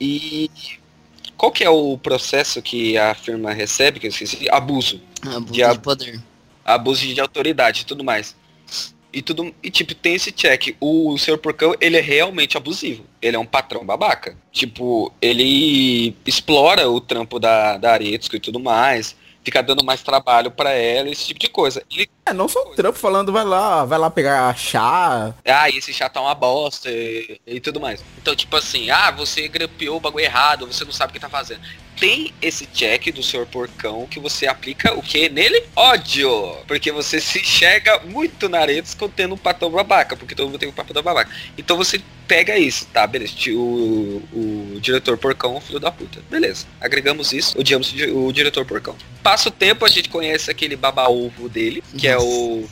E 0.00 0.48
qual 1.38 1.52
que 1.52 1.62
é 1.62 1.70
o 1.70 1.96
processo 1.96 2.60
que 2.60 2.98
a 2.98 3.14
firma 3.14 3.52
recebe, 3.52 4.00
que 4.00 4.06
eu 4.06 4.10
esqueci? 4.10 4.50
Abuso. 4.50 5.00
Abuso 5.22 5.52
Diabo. 5.52 5.74
de 5.74 5.80
poder. 5.80 6.20
Abuso 6.64 7.06
de 7.06 7.20
autoridade 7.20 7.82
e 7.82 7.84
tudo 7.86 8.02
mais. 8.02 8.36
E 9.12 9.22
tudo. 9.22 9.54
E 9.62 9.70
tipo, 9.70 9.94
tem 9.94 10.16
esse 10.16 10.32
check. 10.32 10.76
O 10.80 11.16
Senhor 11.16 11.38
Porcão, 11.38 11.74
ele 11.80 11.96
é 11.96 12.00
realmente 12.00 12.56
abusivo. 12.56 13.04
Ele 13.22 13.36
é 13.36 13.38
um 13.38 13.46
patrão 13.46 13.86
babaca. 13.86 14.36
Tipo, 14.52 15.12
ele 15.22 16.14
explora 16.26 16.90
o 16.90 17.00
trampo 17.00 17.38
da, 17.38 17.78
da 17.78 17.92
Aretsuko 17.92 18.36
e 18.36 18.40
tudo 18.40 18.58
mais. 18.58 19.16
Fica 19.48 19.62
dando 19.62 19.82
mais 19.82 20.02
trabalho 20.02 20.50
pra 20.50 20.72
ela, 20.72 21.08
esse 21.08 21.24
tipo 21.28 21.40
de 21.40 21.48
coisa. 21.48 21.82
Ele 21.90 22.06
É, 22.26 22.34
não 22.34 22.46
só 22.46 22.60
o 22.64 22.74
trampo 22.74 22.98
falando, 22.98 23.32
vai 23.32 23.46
lá, 23.46 23.82
vai 23.86 23.98
lá 23.98 24.10
pegar 24.10 24.54
chá. 24.54 25.32
ah, 25.46 25.70
esse 25.70 25.90
chá 25.94 26.06
tá 26.06 26.20
uma 26.20 26.34
bosta 26.34 26.90
e, 26.90 27.40
e 27.46 27.58
tudo 27.58 27.80
mais. 27.80 28.04
Então, 28.18 28.36
tipo 28.36 28.54
assim, 28.54 28.90
ah, 28.90 29.10
você 29.10 29.48
grampeou 29.48 29.96
o 29.96 30.00
bagulho 30.00 30.22
errado, 30.22 30.66
você 30.66 30.84
não 30.84 30.92
sabe 30.92 31.12
o 31.12 31.14
que 31.14 31.18
tá 31.18 31.30
fazendo. 31.30 31.62
Tem 32.00 32.32
esse 32.40 32.64
check 32.66 33.12
do 33.12 33.22
Senhor 33.22 33.46
Porcão 33.46 34.06
que 34.06 34.20
você 34.20 34.46
aplica 34.46 34.94
o 34.96 35.02
que 35.02 35.28
nele? 35.28 35.64
Ódio! 35.74 36.56
Porque 36.66 36.92
você 36.92 37.20
se 37.20 37.40
enxerga 37.40 37.98
muito 38.00 38.48
na 38.48 38.60
areia 38.60 38.84
contendo 38.96 39.34
um 39.34 39.38
patão 39.38 39.68
babaca, 39.70 40.16
porque 40.16 40.34
todo 40.34 40.46
mundo 40.46 40.58
tem 40.58 40.68
um 40.68 40.72
patão 40.72 41.02
babaca. 41.02 41.30
Então 41.56 41.76
você 41.76 42.00
pega 42.28 42.56
isso, 42.56 42.86
tá, 42.92 43.04
beleza. 43.06 43.32
O, 43.50 44.22
o 44.32 44.78
diretor 44.80 45.18
Porcão 45.18 45.60
filho 45.60 45.80
da 45.80 45.90
puta. 45.90 46.20
Beleza. 46.30 46.66
Agregamos 46.80 47.32
isso, 47.32 47.58
odiamos 47.58 47.90
o 47.90 47.96
di- 47.96 48.10
o 48.10 48.32
diretor 48.32 48.64
Porcão. 48.64 48.94
Passa 49.22 49.48
o 49.48 49.52
tempo, 49.52 49.84
a 49.84 49.88
gente 49.88 50.08
conhece 50.08 50.50
aquele 50.50 50.76
baba-ovo 50.76 51.48
dele, 51.48 51.82
que 51.96 52.06
é 52.06 52.16
o 52.16 52.64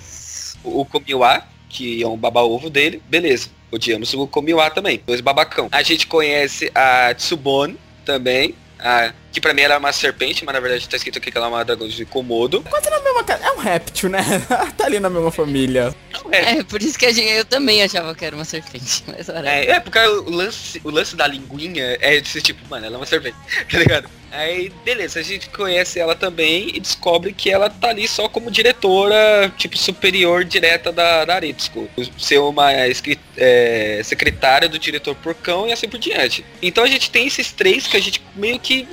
o 0.62 0.84
Komiwa, 0.84 1.42
que 1.68 2.02
é 2.02 2.06
um 2.08 2.16
baba-ovo 2.16 2.68
dele, 2.70 3.02
beleza. 3.08 3.48
Odiamos 3.70 4.14
o 4.14 4.26
Komiwa 4.26 4.70
também, 4.70 5.00
dois 5.06 5.20
babacão. 5.20 5.68
A 5.72 5.82
gente 5.82 6.06
conhece 6.06 6.70
a 6.74 7.12
Tsubone 7.14 7.76
também, 8.04 8.54
a, 8.80 9.12
que 9.32 9.40
pra 9.40 9.52
mim 9.52 9.62
ela 9.62 9.74
é 9.74 9.78
uma 9.78 9.92
serpente, 9.92 10.44
mas 10.44 10.54
na 10.54 10.60
verdade 10.60 10.88
tá 10.88 10.96
escrito 10.96 11.18
aqui 11.18 11.30
que 11.30 11.36
ela 11.36 11.46
é 11.46 11.50
uma 11.50 11.64
dragão 11.64 11.88
de 11.88 12.04
Komodo. 12.04 12.62
Quase 12.62 12.88
na 12.88 13.00
mesma 13.00 13.24
casa. 13.24 13.44
É 13.44 13.52
um 13.52 13.58
réptil, 13.58 14.08
né? 14.08 14.22
tá 14.76 14.86
ali 14.86 14.98
na 14.98 15.10
mesma 15.10 15.30
família. 15.30 15.94
É, 16.30 16.62
por 16.62 16.82
isso 16.82 16.98
que 16.98 17.06
a 17.06 17.12
gente, 17.12 17.30
eu 17.30 17.44
também 17.44 17.82
achava 17.82 18.14
que 18.14 18.24
era 18.24 18.34
uma 18.34 18.44
serpente. 18.44 19.04
Mas 19.08 19.28
olha. 19.28 19.48
É, 19.48 19.72
é, 19.72 19.80
porque 19.80 19.98
o 19.98 20.30
lance, 20.30 20.80
o 20.82 20.90
lance 20.90 21.14
da 21.14 21.26
linguinha 21.26 21.98
é 22.00 22.20
desse 22.20 22.40
tipo, 22.40 22.66
mano, 22.68 22.86
ela 22.86 22.96
é 22.96 22.98
uma 22.98 23.06
serpente, 23.06 23.36
tá 23.70 23.78
ligado? 23.78 24.08
Aí, 24.30 24.70
beleza, 24.84 25.20
a 25.20 25.22
gente 25.22 25.48
conhece 25.48 25.98
ela 25.98 26.14
também 26.14 26.70
e 26.74 26.80
descobre 26.80 27.32
que 27.32 27.50
ela 27.50 27.70
tá 27.70 27.88
ali 27.88 28.06
só 28.08 28.28
como 28.28 28.50
diretora, 28.50 29.50
tipo, 29.56 29.78
superior 29.78 30.44
direta 30.44 30.92
da, 30.92 31.24
da 31.24 31.36
Aritsuko. 31.36 31.88
Ser 32.18 32.38
uma 32.38 32.70
é, 32.72 34.02
secretária 34.02 34.68
do 34.68 34.78
diretor 34.78 35.14
porcão 35.14 35.66
e 35.66 35.72
assim 35.72 35.88
por 35.88 35.98
diante. 35.98 36.44
Então 36.60 36.84
a 36.84 36.88
gente 36.88 37.10
tem 37.10 37.26
esses 37.26 37.52
três 37.52 37.86
que 37.86 37.96
a 37.96 38.00
gente 38.00 38.22
meio 38.34 38.58
que 38.58 38.86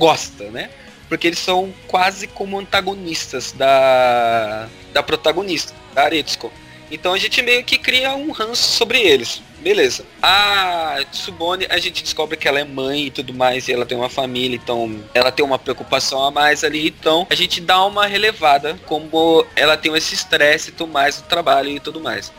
gosta, 0.00 0.50
né? 0.50 0.70
Porque 1.08 1.26
eles 1.26 1.38
são 1.38 1.72
quase 1.86 2.26
como 2.26 2.58
antagonistas 2.58 3.52
da, 3.52 4.66
da 4.92 5.02
protagonista, 5.02 5.74
da 5.94 6.04
Aritsuko. 6.04 6.50
Então 6.90 7.12
a 7.12 7.18
gente 7.18 7.40
meio 7.42 7.62
que 7.62 7.78
cria 7.78 8.14
um 8.14 8.32
ranço 8.32 8.72
sobre 8.72 8.98
eles. 8.98 9.42
Beleza. 9.60 10.04
A 10.22 11.00
Tsubone, 11.12 11.66
a 11.68 11.78
gente 11.78 12.02
descobre 12.02 12.36
que 12.36 12.48
ela 12.48 12.58
é 12.58 12.64
mãe 12.64 13.06
e 13.06 13.10
tudo 13.10 13.34
mais, 13.34 13.68
e 13.68 13.72
ela 13.72 13.84
tem 13.84 13.96
uma 13.96 14.08
família, 14.08 14.56
então 14.56 14.98
ela 15.12 15.30
tem 15.30 15.44
uma 15.44 15.58
preocupação 15.58 16.24
a 16.24 16.30
mais 16.30 16.64
ali, 16.64 16.88
então 16.88 17.26
a 17.28 17.34
gente 17.34 17.60
dá 17.60 17.84
uma 17.84 18.06
relevada 18.06 18.78
como 18.86 19.44
ela 19.54 19.76
tem 19.76 19.94
esse 19.94 20.14
estresse 20.14 20.70
e 20.70 20.72
tudo 20.72 20.90
mais 20.90 21.20
do 21.20 21.28
trabalho 21.28 21.68
e 21.68 21.78
tudo 21.78 22.00
mais. 22.00 22.32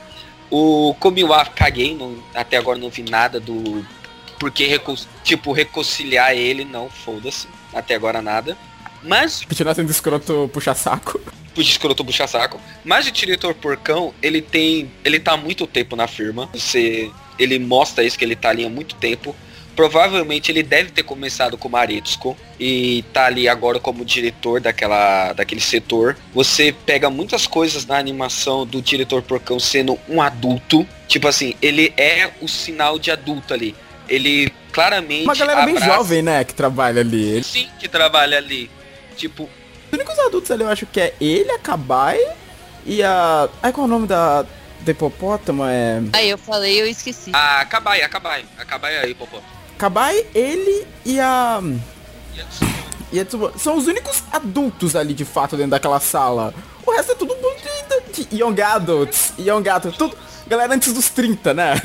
O 0.50 0.96
Komiwa 1.00 1.46
caguei, 1.46 1.96
não, 1.96 2.22
até 2.34 2.58
agora 2.58 2.80
não 2.80 2.90
vi 2.90 3.04
nada 3.04 3.40
do 3.40 3.86
porque 4.42 4.82
tipo 5.24 5.52
reconciliar 5.52 6.34
ele, 6.36 6.66
não, 6.66 6.90
foda-se. 6.90 7.48
Até 7.72 7.94
agora 7.94 8.24
nada. 8.24 8.58
Mas. 9.04 9.46
Continuar 9.46 9.76
sendo 9.76 9.92
escroto 9.92 10.50
puxa 10.52 10.74
saco 10.74 11.22
de 11.54 11.62
escroto 11.62 12.04
puxa 12.04 12.26
saco. 12.26 12.60
Mas 12.84 13.08
o 13.08 13.12
diretor 13.12 13.54
porcão, 13.54 14.16
ele 14.20 14.42
tem. 14.42 14.92
Ele 15.06 15.20
tá 15.20 15.34
há 15.34 15.38
muito 15.38 15.68
tempo 15.68 15.96
na 15.96 16.08
firma. 16.08 16.50
Você. 16.54 17.12
Ele 17.38 17.60
mostra 17.60 18.04
isso, 18.04 18.18
que 18.18 18.26
ele 18.26 18.36
tá 18.36 18.50
ali 18.50 18.66
há 18.66 18.70
muito 18.70 18.96
tempo. 18.96 19.36
Provavelmente 19.76 20.52
ele 20.52 20.64
deve 20.64 20.92
ter 20.92 21.04
começado 21.04 21.58
como 21.58 21.78
Aretsuko 21.78 22.36
e 22.60 23.04
tá 23.14 23.26
ali 23.26 23.48
agora 23.48 23.80
como 23.80 24.04
diretor 24.04 24.60
daquela, 24.60 25.34
daquele 25.34 25.62
setor. 25.62 26.18
Você 26.34 26.76
pega 26.86 27.10
muitas 27.10 27.48
coisas 27.48 27.86
na 27.86 27.98
animação 27.98 28.66
do 28.66 28.82
diretor 28.82 29.22
porcão 29.22 29.60
sendo 29.60 29.98
um 30.10 30.22
adulto. 30.22 30.86
Tipo 31.08 31.28
assim, 31.28 31.56
ele 31.62 31.94
é 31.96 32.32
o 32.42 32.48
sinal 32.48 33.00
de 33.00 33.12
adulto 33.12 33.54
ali. 33.54 33.76
Ele 34.12 34.54
claramente. 34.74 35.24
Uma 35.24 35.34
galera 35.34 35.64
abraça... 35.64 35.80
bem 35.80 35.90
jovem, 35.90 36.22
né, 36.22 36.44
que 36.44 36.54
trabalha 36.54 37.00
ali. 37.00 37.42
Sim, 37.44 37.70
que 37.80 37.88
trabalha 37.88 38.38
ali. 38.38 38.70
Tipo, 39.16 39.50
os 39.88 39.94
únicos 39.94 40.20
adultos 40.20 40.52
ali 40.52 40.64
eu 40.64 40.70
acho 40.70 40.86
que 40.86 41.00
é 41.00 41.14
ele, 41.22 41.50
a 41.50 41.58
Kabai 41.58 42.20
e 42.86 43.02
a. 43.02 43.48
Ai, 43.64 43.72
qual 43.72 43.86
é 43.86 43.88
o 43.88 43.92
nome 43.92 44.08
da. 44.08 44.46
Da 44.82 44.92
hipopótamo 44.92 45.64
é. 45.64 46.02
Aí 46.12 46.28
eu 46.28 46.40
falei, 46.40 46.82
eu 46.82 46.88
esqueci. 46.88 47.30
A 47.34 47.64
Kabai, 47.66 48.02
a 48.02 48.10
Kabai. 48.10 48.44
A 48.58 48.66
Kabai 48.66 48.96
é 48.96 49.00
a 49.02 49.08
hipopótamo. 49.08 49.48
Kabai, 49.78 50.26
ele 50.34 50.88
e 51.06 51.20
a. 51.20 51.62
E 53.12 53.20
a 53.20 53.26
Tsubone. 53.26 53.54
São 53.60 53.78
os 53.78 53.86
únicos 53.86 54.24
adultos 54.32 54.96
ali 54.96 55.14
de 55.14 55.24
fato 55.24 55.56
dentro 55.56 55.72
daquela 55.72 56.00
sala. 56.00 56.54
O 56.84 56.92
resto 56.92 57.12
é 57.12 57.16
tudo 57.16 57.36
de, 57.36 58.26
de 58.26 58.36
young 58.42 58.60
adults. 58.60 59.34
Young 59.38 59.70
adults. 59.70 59.98
Tudo. 59.98 60.18
Galera 60.52 60.76
antes 60.76 60.92
dos 60.92 61.10
30, 61.10 61.54
né? 61.54 61.76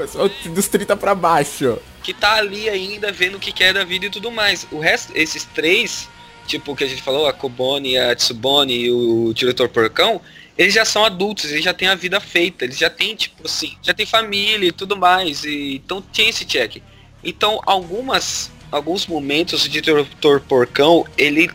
dos 0.54 0.68
30 0.68 0.96
pra 0.96 1.14
baixo. 1.14 1.78
Que 2.02 2.14
tá 2.14 2.36
ali 2.36 2.66
ainda 2.66 3.12
vendo 3.12 3.34
o 3.34 3.38
que 3.38 3.52
quer 3.52 3.74
da 3.74 3.84
vida 3.84 4.06
e 4.06 4.10
tudo 4.10 4.30
mais. 4.30 4.66
O 4.72 4.78
resto, 4.78 5.12
esses 5.14 5.44
três, 5.44 6.08
tipo 6.46 6.72
o 6.72 6.74
que 6.74 6.84
a 6.84 6.86
gente 6.86 7.02
falou, 7.02 7.26
a 7.26 7.32
Kobone, 7.34 7.98
a 7.98 8.16
Tsubone 8.16 8.74
e 8.74 8.90
o 8.90 9.34
diretor 9.34 9.68
Porcão, 9.68 10.18
eles 10.56 10.72
já 10.72 10.82
são 10.82 11.04
adultos, 11.04 11.50
eles 11.50 11.62
já 11.62 11.74
têm 11.74 11.88
a 11.88 11.94
vida 11.94 12.18
feita, 12.18 12.64
eles 12.64 12.78
já 12.78 12.88
têm, 12.88 13.14
tipo 13.14 13.44
assim, 13.44 13.76
já 13.82 13.92
tem 13.92 14.06
família 14.06 14.66
e 14.68 14.72
tudo 14.72 14.96
mais, 14.96 15.44
e, 15.44 15.74
então 15.74 16.00
tem 16.00 16.30
esse 16.30 16.46
check. 16.46 16.82
Então, 17.22 17.60
algumas, 17.66 18.50
alguns 18.72 19.06
momentos 19.06 19.66
o 19.66 19.68
diretor 19.68 20.40
Porcão, 20.40 21.04
ele, 21.18 21.50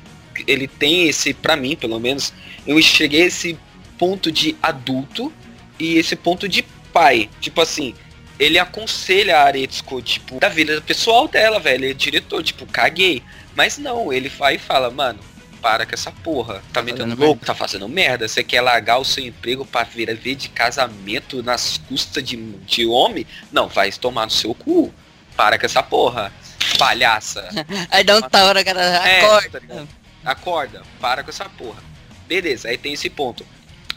ele 0.46 0.68
tem 0.68 1.10
esse, 1.10 1.34
para 1.34 1.56
mim, 1.56 1.76
pelo 1.76 2.00
menos, 2.00 2.32
eu 2.68 2.80
cheguei 2.84 3.24
a 3.24 3.26
esse 3.26 3.58
ponto 3.98 4.32
de 4.32 4.56
adulto 4.62 5.34
e 5.82 5.98
esse 5.98 6.16
ponto 6.16 6.48
de 6.48 6.62
pai. 6.94 7.28
Tipo 7.40 7.60
assim, 7.62 7.96
ele 8.40 8.60
aconselha 8.60 9.40
a 9.40 9.44
Aretsuko, 9.46 10.02
tipo, 10.02 10.40
da 10.40 10.48
vida 10.48 10.80
pessoal 10.82 11.28
dela, 11.28 11.60
velho. 11.60 11.86
Ele 11.86 11.92
é 11.92 11.96
diretor, 11.96 12.44
tipo, 12.44 12.68
caguei. 12.68 13.24
Mas 13.56 13.80
não, 13.80 14.14
ele 14.14 14.30
vai 14.30 14.56
e 14.56 14.60
fala, 14.60 14.92
mano, 14.92 15.20
para 15.60 15.86
com 15.86 15.96
essa 15.96 16.12
porra. 16.12 16.56
Tá, 16.56 16.62
tá 16.74 16.82
metendo 16.84 17.16
louco, 17.16 17.42
merda. 17.42 17.46
tá 17.48 17.56
fazendo 17.56 17.90
merda. 17.90 18.28
Você 18.28 18.44
quer 18.44 18.62
largar 18.62 19.00
o 19.00 19.06
seu 19.06 19.26
emprego 19.26 19.66
pra 19.66 19.84
vir 19.84 20.16
ver 20.16 20.36
de 20.36 20.50
casamento 20.50 21.42
nas 21.42 21.80
custas 21.90 22.24
de, 22.24 22.38
de 22.38 22.86
homem? 22.86 23.26
Não, 23.52 23.68
vai 23.68 23.92
tomar 23.92 24.26
no 24.26 24.32
seu 24.32 24.54
cu. 24.54 24.94
Para 25.36 25.58
com 25.58 25.66
essa 25.66 25.82
porra. 25.82 26.32
Palhaça. 26.78 27.50
aí 27.90 28.04
dá 28.04 28.18
um 28.18 28.22
tapa 28.22 28.54
na 28.54 28.64
cara. 28.64 28.82
É, 28.82 29.26
acorda. 29.26 29.62
Tá 29.62 29.88
acorda. 30.24 30.84
Para 31.00 31.24
com 31.24 31.30
essa 31.32 31.50
porra. 31.50 31.82
Beleza, 32.28 32.70
aí 32.70 32.78
tem 32.78 32.94
esse 32.94 33.10
ponto. 33.10 33.44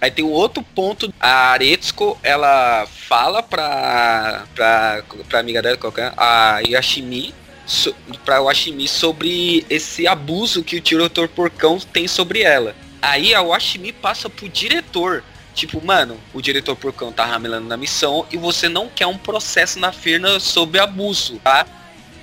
Aí 0.01 0.11
tem 0.11 0.24
o 0.24 0.30
outro 0.30 0.62
ponto, 0.62 1.12
a 1.18 1.53
Aretsuko, 1.53 2.18
ela 2.22 2.86
fala 2.86 3.42
pra, 3.42 4.45
pra, 4.55 5.03
pra 5.28 5.40
amiga 5.40 5.62
dela, 5.62 5.76
qualquer, 5.76 6.09
é? 6.09 6.12
a 6.16 6.61
Yashimi, 6.66 7.34
so, 7.66 7.95
pra 8.24 8.40
Washimi 8.40 8.86
sobre 8.88 9.64
esse 9.70 10.07
abuso 10.07 10.62
que 10.62 10.76
o 10.76 10.80
diretor 10.80 11.28
porcão 11.28 11.78
tem 11.78 12.07
sobre 12.07 12.42
ela. 12.42 12.74
Aí 13.01 13.34
a 13.34 13.42
Washimi 13.42 13.92
passa 13.92 14.28
pro 14.28 14.49
diretor. 14.49 15.22
Tipo, 15.55 15.84
mano, 15.84 16.18
o 16.32 16.42
diretor 16.42 16.74
porcão 16.74 17.12
tá 17.12 17.24
ramelando 17.24 17.68
na 17.68 17.76
missão 17.76 18.26
e 18.32 18.36
você 18.36 18.68
não 18.68 18.88
quer 18.88 19.07
um 19.07 19.16
processo 19.16 19.78
na 19.78 19.92
firma 19.92 20.40
sobre 20.40 20.80
abuso, 20.80 21.38
tá? 21.45 21.64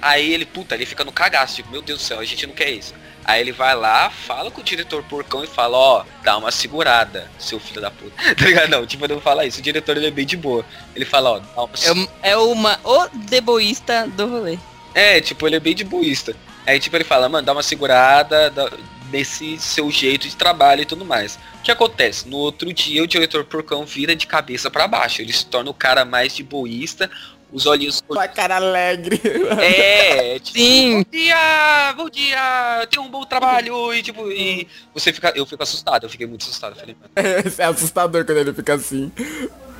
Aí 0.01 0.33
ele, 0.33 0.45
puta, 0.45 0.75
ele 0.75 0.85
fica 0.85 1.03
no 1.05 1.11
cagaço, 1.11 1.55
tipo, 1.55 1.71
meu 1.71 1.81
Deus 1.81 1.99
do 1.99 2.05
céu, 2.05 2.19
a 2.19 2.25
gente 2.25 2.45
não 2.45 2.53
quer 2.53 2.71
isso. 2.71 2.93
Aí 3.31 3.39
ele 3.39 3.53
vai 3.53 3.73
lá, 3.73 4.09
fala 4.09 4.51
com 4.51 4.59
o 4.59 4.63
diretor 4.63 5.01
porcão 5.03 5.41
e 5.41 5.47
fala, 5.47 5.77
ó, 5.77 6.01
oh, 6.01 6.05
dá 6.21 6.37
uma 6.37 6.51
segurada, 6.51 7.31
seu 7.39 7.61
filho 7.61 7.79
da 7.79 7.89
puta. 7.89 8.11
tá 8.35 8.45
ligado? 8.45 8.69
Não, 8.69 8.85
tipo, 8.85 9.07
não 9.07 9.21
fala 9.21 9.45
isso, 9.45 9.59
o 9.59 9.63
diretor 9.63 9.95
ele 9.95 10.07
é 10.07 10.11
bem 10.11 10.25
de 10.25 10.35
boa. 10.35 10.65
Ele 10.93 11.05
fala, 11.05 11.31
ó, 11.31 11.39
dá 11.39 11.63
uma 11.63 12.09
É, 12.23 12.31
é 12.31 12.37
uma 12.37 12.77
o 12.83 13.07
deboísta 13.29 14.05
do 14.05 14.27
rolê. 14.27 14.59
É, 14.93 15.21
tipo, 15.21 15.47
ele 15.47 15.55
é 15.55 15.61
bem 15.61 15.73
de 15.73 15.85
boísta. 15.85 16.35
Aí, 16.67 16.77
tipo, 16.77 16.97
ele 16.97 17.05
fala, 17.05 17.29
mano, 17.29 17.45
dá 17.45 17.53
uma 17.53 17.63
segurada 17.63 18.49
dá, 18.49 18.69
nesse 19.09 19.57
seu 19.59 19.89
jeito 19.89 20.27
de 20.27 20.35
trabalho 20.35 20.81
e 20.81 20.85
tudo 20.85 21.05
mais. 21.05 21.39
O 21.59 21.63
que 21.63 21.71
acontece? 21.71 22.27
No 22.27 22.35
outro 22.35 22.73
dia, 22.73 23.01
o 23.01 23.07
diretor 23.07 23.45
porcão 23.45 23.85
vira 23.85 24.13
de 24.13 24.27
cabeça 24.27 24.69
para 24.69 24.89
baixo. 24.89 25.21
Ele 25.21 25.31
se 25.31 25.45
torna 25.45 25.69
o 25.69 25.73
cara 25.73 26.03
mais 26.03 26.35
de 26.35 26.43
boísta, 26.43 27.09
os 27.51 27.65
olhinhos... 27.65 28.03
Vai 28.07 28.31
cara 28.31 28.55
alegre. 28.55 29.19
É, 29.61 30.39
tipo, 30.39 30.57
Sim. 30.57 31.03
bom 31.03 31.11
dia, 31.11 31.93
bom 31.95 32.09
dia, 32.09 32.87
tem 32.89 32.99
um 33.01 33.09
bom 33.09 33.25
trabalho, 33.25 33.93
e 33.93 34.01
tipo, 34.01 34.31
e 34.31 34.67
você 34.93 35.11
fica, 35.11 35.31
eu 35.35 35.45
fico 35.45 35.61
assustado, 35.61 36.05
eu 36.05 36.09
fiquei 36.09 36.25
muito 36.25 36.43
assustado. 36.43 36.75
Falei, 36.75 36.95
é, 37.15 37.43
é 37.61 37.65
assustador 37.65 38.25
quando 38.25 38.37
ele 38.37 38.53
fica 38.53 38.75
assim. 38.75 39.11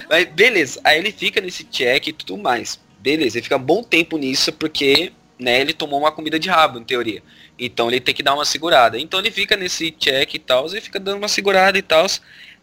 Mas 0.10 0.26
beleza, 0.26 0.80
aí 0.84 1.00
ele 1.00 1.12
fica 1.12 1.40
nesse 1.40 1.64
check 1.64 2.08
e 2.08 2.14
tudo 2.14 2.38
mais. 2.38 2.80
Beleza, 3.00 3.38
ele 3.38 3.44
fica 3.44 3.58
um 3.58 3.64
bom 3.64 3.82
tempo 3.82 4.18
nisso 4.18 4.52
porque, 4.54 5.12
né, 5.40 5.62
ele 5.62 5.74
tomou 5.74 6.00
uma 6.00 6.12
comida 6.12 6.38
de 6.38 6.50
rabo, 6.50 6.80
em 6.80 6.84
teoria. 6.84 7.24
Então 7.58 7.88
ele 7.90 8.00
tem 8.00 8.14
que 8.14 8.24
dar 8.24 8.34
uma 8.34 8.46
segurada. 8.46 9.00
Então 9.00 9.20
ele 9.20 9.32
fica 9.32 9.56
nesse 9.56 9.92
check 9.92 10.34
e 10.34 10.40
tal, 10.40 10.68
e 10.68 10.82
fica 10.82 11.00
dando 11.00 11.18
uma 11.18 11.28
segurada 11.28 11.78
e 11.78 11.82
tal. 11.82 12.06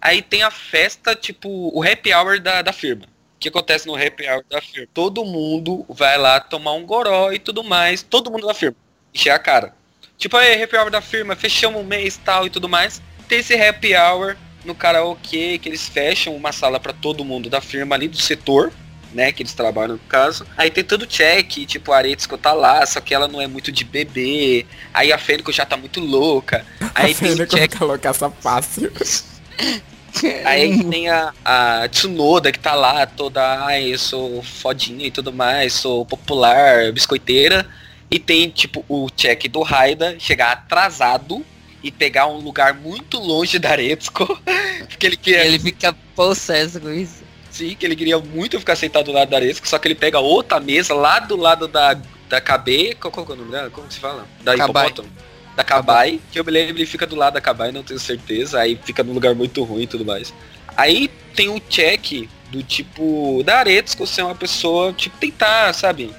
Aí 0.00 0.22
tem 0.22 0.42
a 0.42 0.50
festa, 0.50 1.14
tipo, 1.14 1.48
o 1.48 1.82
happy 1.82 2.12
hour 2.12 2.40
da, 2.40 2.62
da 2.62 2.72
firma. 2.72 3.06
O 3.39 3.41
que 3.41 3.51
acontece 3.51 3.86
no 3.86 3.95
happy 3.95 4.28
hour 4.28 4.45
da 4.51 4.61
firma? 4.61 4.89
Todo 4.93 5.24
mundo 5.24 5.86
vai 5.89 6.18
lá 6.18 6.41
tomar 6.41 6.72
um 6.72 6.84
goró 6.84 7.30
e 7.32 7.39
tudo 7.39 7.62
mais. 7.62 8.03
Todo 8.03 8.32
mundo 8.32 8.45
da 8.45 8.53
firma. 8.53 8.76
Encher 9.14 9.30
a 9.30 9.39
cara. 9.39 9.72
Tipo, 10.16 10.36
aí, 10.36 10.61
happy 10.61 10.76
hour 10.76 10.91
da 10.91 11.01
firma, 11.01 11.36
fechamos 11.36 11.80
um 11.80 11.84
mês 11.84 12.16
tal 12.16 12.47
e 12.47 12.51
tudo 12.51 12.68
mais. 12.68 13.01
Tem 13.28 13.39
esse 13.39 13.55
happy 13.55 13.95
hour 13.95 14.36
no 14.64 14.74
karaokê 14.74 15.57
que 15.57 15.68
eles 15.68 15.89
fecham 15.89 16.34
uma 16.34 16.51
sala 16.51 16.80
para 16.80 16.93
todo 16.93 17.24
mundo 17.24 17.49
da 17.49 17.61
firma 17.61 17.95
ali 17.95 18.09
do 18.09 18.16
setor 18.16 18.72
né, 19.14 19.30
que 19.30 19.41
eles 19.41 19.55
trabalham 19.55 19.95
no 19.95 20.01
caso. 20.01 20.45
Aí 20.57 20.68
tem 20.68 20.82
todo 20.82 21.03
o 21.03 21.07
check, 21.07 21.64
tipo, 21.64 21.93
a 21.93 21.99
Aretsuko 21.99 22.36
tá 22.36 22.53
lá, 22.53 22.84
só 22.84 23.01
que 23.01 23.14
ela 23.14 23.28
não 23.28 23.41
é 23.41 23.47
muito 23.47 23.70
de 23.70 23.84
bebê. 23.84 24.66
Aí 24.93 25.12
a 25.12 25.18
Fênico 25.18 25.53
já 25.53 25.64
tá 25.64 25.76
muito 25.76 26.01
louca. 26.01 26.66
Aí 26.93 27.12
a 27.12 27.14
tem 27.14 27.32
o 27.32 27.47
check... 27.47 27.78
tá 27.78 27.84
loucaça 27.84 28.28
fácil. 28.28 28.93
Aí 30.44 30.82
tem 30.84 31.08
a, 31.08 31.32
a 31.44 31.88
Tsunoda 31.88 32.52
que 32.52 32.58
tá 32.58 32.74
lá 32.74 33.06
toda, 33.06 33.64
ai, 33.64 33.92
eu 33.92 33.98
sou 33.98 34.42
fodinha 34.42 35.06
e 35.06 35.10
tudo 35.10 35.32
mais, 35.32 35.72
sou 35.72 36.04
popular, 36.04 36.92
biscoiteira. 36.92 37.66
E 38.10 38.18
tem, 38.18 38.48
tipo, 38.48 38.84
o 38.88 39.10
check 39.10 39.48
do 39.48 39.62
Raida 39.62 40.16
chegar 40.18 40.52
atrasado 40.52 41.44
e 41.82 41.90
pegar 41.90 42.26
um 42.26 42.38
lugar 42.38 42.74
muito 42.74 43.18
longe 43.18 43.58
da 43.58 43.70
Aretsuko. 43.70 44.40
porque 44.88 45.06
ele 45.06 45.16
queria. 45.16 45.44
Ele 45.44 45.58
fica 45.58 45.94
possesso 46.14 46.80
com 46.80 46.90
isso. 46.90 47.22
Sim, 47.50 47.74
que 47.74 47.84
ele 47.84 47.96
queria 47.96 48.18
muito 48.18 48.58
ficar 48.58 48.76
sentado 48.76 49.06
do 49.06 49.12
lado 49.12 49.28
da 49.28 49.36
Aretsuko, 49.36 49.68
só 49.68 49.78
que 49.78 49.88
ele 49.88 49.94
pega 49.94 50.18
outra 50.18 50.58
mesa 50.60 50.94
lá 50.94 51.18
do 51.18 51.36
lado 51.36 51.68
da, 51.68 52.00
da 52.28 52.40
KB. 52.40 52.96
Qual, 53.00 53.12
qual 53.12 53.26
é 53.28 53.32
o 53.32 53.36
nome 53.36 53.50
dela? 53.50 53.70
Como 53.70 53.86
que 53.86 53.94
se 53.94 54.00
fala? 54.00 54.26
Da 54.42 54.56
Kabai. 54.56 54.86
hipopótamo. 54.86 55.27
Da 55.59 55.64
Kabai, 55.64 56.20
que 56.30 56.38
eu 56.38 56.44
me 56.44 56.52
lembro, 56.52 56.76
ele 56.76 56.86
fica 56.86 57.04
do 57.04 57.16
lado 57.16 57.34
da 57.34 57.40
Kabai, 57.40 57.72
não 57.72 57.82
tenho 57.82 57.98
certeza, 57.98 58.61
aí 58.61 58.78
fica 58.84 59.02
num 59.02 59.12
lugar 59.12 59.34
muito 59.34 59.64
ruim 59.64 59.82
e 59.82 59.86
tudo 59.88 60.04
mais. 60.04 60.32
Aí 60.76 61.09
tem 61.34 61.48
um 61.48 61.59
check 61.59 62.28
do 62.48 62.62
tipo 62.62 63.42
da 63.44 63.59
Aretsuko 63.59 64.06
ser 64.06 64.22
uma 64.22 64.36
pessoa, 64.36 64.92
tipo, 64.92 65.18
tentar, 65.18 65.72
sabe? 65.72 66.14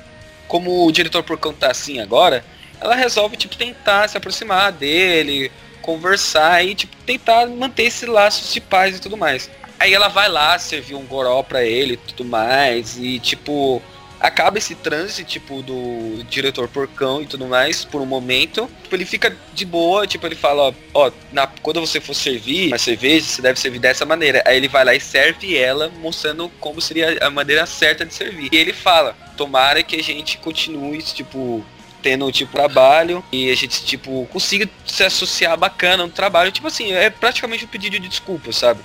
Como 0.45 0.85
o 0.85 0.91
diretor 0.91 1.23
por 1.23 1.37
contar 1.37 1.71
assim 1.71 2.01
agora, 2.01 2.43
ela 2.81 2.95
resolve, 2.95 3.37
tipo, 3.37 3.55
tentar 3.55 4.09
se 4.09 4.17
aproximar 4.17 4.73
dele, 4.73 5.49
conversar 5.81 6.61
e, 6.65 6.75
tipo, 6.75 6.93
tentar 7.05 7.47
manter 7.47 7.83
esse 7.83 8.05
laço 8.05 8.53
de 8.53 8.59
paz 8.59 8.97
e 8.97 8.99
tudo 8.99 9.15
mais. 9.15 9.49
Aí 9.79 9.93
ela 9.93 10.09
vai 10.09 10.27
lá 10.27 10.59
servir 10.59 10.95
um 10.95 11.05
goró 11.05 11.41
pra 11.43 11.63
ele 11.63 11.93
e 11.93 11.97
tudo 11.97 12.25
mais, 12.25 12.97
e, 12.97 13.19
tipo, 13.19 13.81
acaba 14.19 14.57
esse 14.57 14.75
transe, 14.75 15.23
tipo, 15.23 15.61
do 15.61 16.23
diretor 16.29 16.67
porcão 16.67 17.21
e 17.21 17.25
tudo 17.25 17.47
mais, 17.47 17.85
por 17.85 18.01
um 18.01 18.05
momento. 18.05 18.69
Tipo, 18.83 18.95
ele 18.95 19.05
fica 19.05 19.35
de 19.53 19.65
boa, 19.65 20.05
tipo, 20.05 20.25
ele 20.27 20.35
fala, 20.35 20.63
ó, 20.63 20.73
ó 20.93 21.11
na, 21.31 21.47
quando 21.47 21.79
você 21.79 22.01
for 22.01 22.13
servir 22.13 22.67
uma 22.67 22.77
cerveja, 22.77 23.25
você 23.25 23.41
deve 23.41 23.59
servir 23.59 23.79
dessa 23.79 24.05
maneira. 24.05 24.43
Aí 24.45 24.57
ele 24.57 24.67
vai 24.67 24.83
lá 24.83 24.93
e 24.93 24.99
serve 24.99 25.55
ela, 25.57 25.89
mostrando 26.01 26.49
como 26.59 26.81
seria 26.81 27.17
a 27.21 27.29
maneira 27.29 27.65
certa 27.65 28.05
de 28.05 28.13
servir. 28.13 28.49
E 28.51 28.57
ele 28.57 28.73
fala, 28.73 29.15
tomara 29.37 29.81
que 29.83 29.95
a 29.95 30.03
gente 30.03 30.37
continue, 30.37 31.01
tipo, 31.01 31.63
tendo 32.01 32.31
tipo 32.31 32.53
trabalho 32.53 33.21
e 33.29 33.51
a 33.51 33.55
gente 33.55 33.83
tipo 33.83 34.25
consiga 34.31 34.69
se 34.85 35.03
associar 35.03 35.57
bacana 35.57 36.05
no 36.05 36.09
trabalho 36.11 36.49
tipo 36.49 36.65
assim 36.65 36.93
é 36.93 37.09
praticamente 37.09 37.65
um 37.65 37.67
pedido 37.67 37.99
de 37.99 38.07
desculpa 38.07 38.53
sabe 38.53 38.79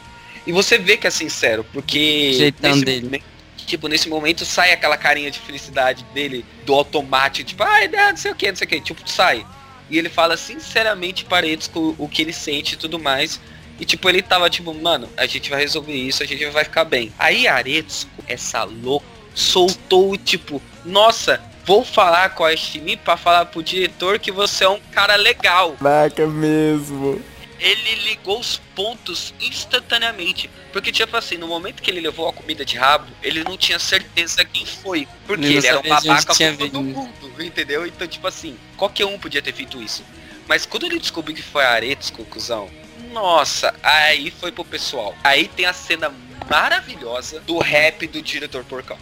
e 0.45 0.51
você 0.51 0.79
vê 0.79 0.97
que 0.97 1.07
é 1.07 1.11
sincero 1.11 1.65
porque 1.73 2.33
Jeitão 2.33 2.81
dele. 2.81 3.03
momento- 3.05 3.25
tipo 3.67 3.89
nesse 3.89 4.09
momento 4.09 4.45
sai 4.45 4.73
aquela 4.73 4.97
carinha 4.97 5.31
de 5.31 5.39
felicidade 5.39 6.05
dele 6.15 6.45
do 6.65 6.75
automático 6.75 7.49
tipo 7.49 7.63
ai 7.63 7.89
não, 7.89 8.11
não 8.11 8.17
sei 8.17 8.33
o 8.33 8.35
que 8.35 8.49
não 8.49 8.57
sei 8.57 8.67
o 8.67 8.69
que 8.69 8.81
tipo 8.81 9.09
sai. 9.09 9.47
E 9.91 9.99
ele 9.99 10.09
fala 10.09 10.37
sinceramente 10.37 11.25
para 11.25 11.47
eles 11.47 11.71
o, 11.75 12.09
que 12.09 12.23
ele 12.23 12.33
sente 12.33 12.75
e 12.75 12.77
tudo 12.77 12.99
mais. 12.99 13.39
E 13.79 13.85
tipo 13.85 14.09
ele 14.09 14.23
tava 14.23 14.49
tipo 14.49 14.73
mano 14.73 15.09
a 15.17 15.27
gente 15.27 15.51
vai 15.51 15.61
resolver 15.61 15.93
isso 15.93 16.23
a 16.23 16.27
gente 16.27 16.45
vai 16.47 16.65
ficar 16.65 16.85
bem 16.85 17.13
aí 17.19 17.49
Aretsuko 17.49 18.23
essa 18.29 18.63
louca 18.63 19.05
soltou 19.35 20.17
tipo 20.17 20.63
nossa 20.85 21.43
vou 21.67 21.85
falar 21.85 22.31
com 22.31 22.45
a 22.45 22.57
Shimi 22.57 22.97
para 22.97 23.17
falar 23.17 23.47
pro 23.47 23.65
diretor 23.65 24.21
que 24.21 24.31
você 24.31 24.63
é 24.63 24.69
um 24.69 24.79
cara 24.93 25.17
legal 25.17 25.73
Caraca 25.73 26.27
mesmo. 26.27 27.21
Ele 27.59 27.95
ligou 27.97 28.41
os 28.41 28.59
pontos 28.75 29.35
instantaneamente. 29.41 30.51
Porque, 30.73 30.91
tipo 30.91 31.17
assim, 31.17 31.37
no 31.37 31.47
momento 31.47 31.83
que 31.83 31.91
ele 31.91 32.01
levou 32.01 32.29
a 32.29 32.33
comida 32.33 32.65
de 32.65 32.77
rabo, 32.77 33.11
ele 33.23 33.45
não 33.45 33.57
tinha 33.57 33.79
certeza 33.79 34.45
quem 34.45 34.67
foi. 34.67 35.07
Porque 35.27 35.47
Ele 35.47 35.67
era 35.67 35.79
um 35.79 35.83
babaca 35.83 36.35
com 36.35 36.57
todo 36.57 36.83
mundo, 36.83 37.43
entendeu? 37.43 37.87
Então, 37.87 38.07
tipo 38.07 38.27
assim, 38.27 38.57
qualquer 38.77 39.07
um 39.07 39.19
podia 39.19 39.41
ter 39.41 39.53
feito 39.53 39.81
isso. 39.81 40.05
Mas 40.47 40.67
quando 40.67 40.85
ele 40.87 40.99
descobriu 40.99 41.37
que 41.37 41.43
foi 41.43 41.65
a 41.65 41.81
cuzão, 42.29 42.69
nossa, 43.13 43.75
aí 43.83 44.31
foi 44.31 44.53
pro 44.53 44.65
pessoal. 44.65 45.15
Aí 45.23 45.49
tem 45.49 45.65
a 45.65 45.73
cena 45.73 46.13
maravilhosa 46.51 47.41
do 47.41 47.59
rap 47.59 48.07
do 48.07 48.21
diretor 48.21 48.65
porcão. 48.65 48.99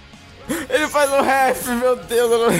Ele 0.69 0.89
faz 0.89 1.11
um 1.11 1.23
rap, 1.23 1.69
meu 1.69 1.97
Deus, 1.97 2.31
eu 2.31 2.39
não. 2.39 2.51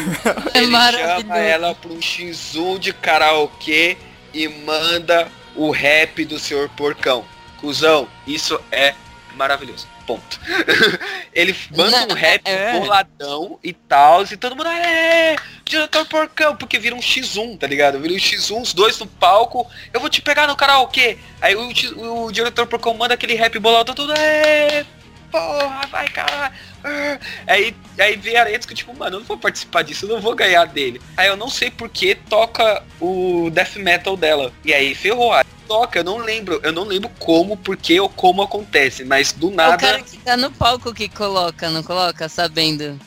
É 0.55 0.59
ele 0.59 0.67
maravilhoso. 0.69 1.21
chama 1.21 1.39
ela 1.39 1.75
pra 1.75 1.93
um 1.93 1.99
X1 1.99 2.79
de 2.79 2.93
karaokê 2.93 3.97
e 4.33 4.49
manda 4.49 5.31
o 5.57 5.71
rap 5.71 6.25
do 6.25 6.39
senhor 6.39 6.69
porcão. 6.71 7.25
Cusão, 7.59 8.09
isso 8.27 8.61
é 8.71 8.95
maravilhoso. 9.35 9.87
Ponto. 10.07 10.41
ele 11.33 11.55
manda 11.71 12.13
um 12.13 12.17
rap 12.17 12.43
é. 12.45 12.79
boladão 12.79 13.59
e 13.63 13.73
tal, 13.73 14.25
e 14.25 14.37
todo 14.37 14.57
mundo, 14.57 14.69
é, 14.69 15.37
diretor 15.65 16.05
porcão, 16.07 16.57
porque 16.57 16.79
vira 16.79 16.95
um 16.95 17.01
X1, 17.01 17.57
tá 17.57 17.67
ligado? 17.67 18.01
Vira 18.01 18.13
um 18.13 18.17
X1, 18.17 18.61
os 18.61 18.75
dois 18.75 18.99
no 18.99 19.07
palco, 19.07 19.71
eu 19.93 20.01
vou 20.01 20.11
te 20.11 20.21
pegar 20.21 20.49
no 20.49 20.57
karaokê. 20.57 21.19
Aí 21.41 21.55
o, 21.55 22.25
o 22.27 22.33
diretor 22.33 22.67
porcão 22.67 22.95
manda 22.95 23.15
aquele 23.15 23.35
rap 23.35 23.57
boladão, 23.61 23.95
todo, 23.95 24.13
é, 24.13 24.85
porra, 25.33 25.87
vai 25.91 26.09
caralho. 26.09 26.55
Ah. 26.85 27.19
Aí, 27.47 27.75
aí 27.99 28.17
vem 28.17 28.37
a 28.37 28.43
Aretsuko, 28.43 28.75
tipo, 28.75 28.97
mano, 28.97 29.17
eu 29.17 29.21
não 29.21 29.27
vou 29.27 29.39
participar 29.39 29.83
disso, 29.83 30.05
eu 30.05 30.11
não 30.11 30.21
vou 30.21 30.35
ganhar 30.35 30.67
dele. 30.67 31.01
Aí 31.17 31.29
eu 31.29 31.37
não 31.37 31.49
sei 31.49 31.71
por 31.71 31.89
que 31.89 32.15
toca 32.15 32.83
o 33.01 33.51
death 33.51 33.77
metal 33.77 34.17
dela. 34.17 34.53
E 34.65 34.73
aí 34.75 34.95
ferrou. 34.95 35.33
Aí 35.33 35.45
toca, 35.67 36.01
eu 36.01 36.05
não 36.05 36.19
lembro, 36.19 36.61
eu 36.63 36.73
não 36.73 36.85
lembro 36.85 37.11
como, 37.19 37.57
porque 37.57 37.99
ou 37.99 38.09
como 38.09 38.43
acontece, 38.43 39.05
mas 39.05 39.33
do 39.33 39.49
É 39.49 39.53
o 39.53 39.55
nada, 39.55 39.77
cara 39.79 40.03
que 40.03 40.19
tá 40.19 40.37
no 40.37 40.51
palco 40.51 40.93
que 40.93 41.09
coloca, 41.09 41.71
não 41.71 41.83
coloca, 41.83 42.29
sabendo. 42.29 43.01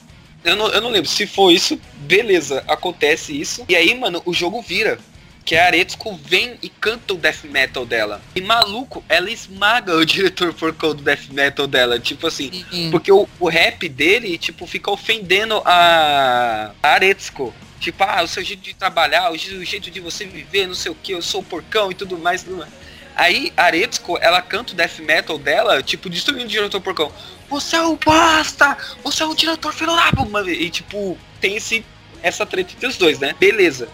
eu 0.44 0.56
não, 0.56 0.68
eu 0.70 0.82
não 0.82 0.90
lembro. 0.90 1.10
Se 1.10 1.28
for 1.28 1.52
isso, 1.52 1.80
beleza, 1.98 2.64
acontece 2.68 3.40
isso. 3.40 3.64
E 3.70 3.76
aí, 3.76 3.94
mano, 3.98 4.22
o 4.26 4.34
jogo 4.34 4.62
vira. 4.62 4.98
Que 5.46 5.56
a 5.56 5.68
Aretsuko 5.68 6.20
vem 6.26 6.58
e 6.62 6.70
canta 6.70 7.14
o 7.14 7.18
death 7.18 7.44
metal 7.44 7.86
dela. 7.86 8.20
E 8.36 8.42
maluco, 8.42 9.06
ela 9.08 9.30
esmaga 9.30 9.96
o 9.96 10.04
diretor 10.06 10.52
porcão 10.56 10.96
do 10.96 11.04
death 11.04 11.28
metal 11.30 11.68
dela. 11.68 12.00
Tipo 12.00 12.26
assim, 12.28 12.66
Sim. 12.72 12.90
Porque 12.90 13.12
o, 13.12 13.30
o 13.40 13.48
rap 13.48 13.88
dele, 13.88 14.38
tipo, 14.40 14.66
fica 14.66 14.90
ofendendo 14.90 15.62
a, 15.64 16.72
a 16.82 16.88
Aretsuko. 16.94 17.54
Tipo, 17.80 18.04
ah, 18.04 18.24
o 18.24 18.28
seu 18.28 18.44
jeito 18.44 18.64
de 18.64 18.74
trabalhar, 18.74 19.32
o, 19.32 19.38
je- 19.38 19.54
o 19.56 19.64
jeito 19.64 19.92
de 19.92 20.00
você 20.00 20.26
viver, 20.26 20.66
não 20.66 20.74
sei 20.74 20.92
o 20.92 20.96
que, 20.96 21.12
eu 21.12 21.22
sou 21.22 21.42
o 21.42 21.44
porcão 21.44 21.92
e 21.92 21.94
tudo 21.94 22.18
mais. 22.18 22.42
Tudo 22.42 22.58
mais. 22.58 22.72
Aí 23.16 23.54
Aretsuko, 23.56 24.18
ela 24.20 24.42
canta 24.42 24.74
o 24.74 24.76
death 24.76 24.98
metal 25.00 25.38
dela, 25.38 25.84
tipo, 25.84 26.10
destruindo 26.10 26.46
o 26.46 26.48
diretor 26.48 26.82
porcão. 26.82 27.12
Você 27.50 27.76
é 27.76 27.82
o 27.84 27.96
basta! 28.04 28.76
Você 29.04 29.22
é 29.22 29.26
o 29.28 29.36
diretor 29.36 29.72
filho 29.72 29.96
da 29.96 30.12
puta!" 30.12 30.50
E 30.50 30.70
tipo, 30.72 31.16
tem 31.40 31.56
esse, 31.56 31.86
essa 32.24 32.46
treta 32.48 32.74
entre 32.74 32.88
os 32.88 32.98
dois, 32.98 33.20
né? 33.20 33.36
Beleza. 33.40 33.88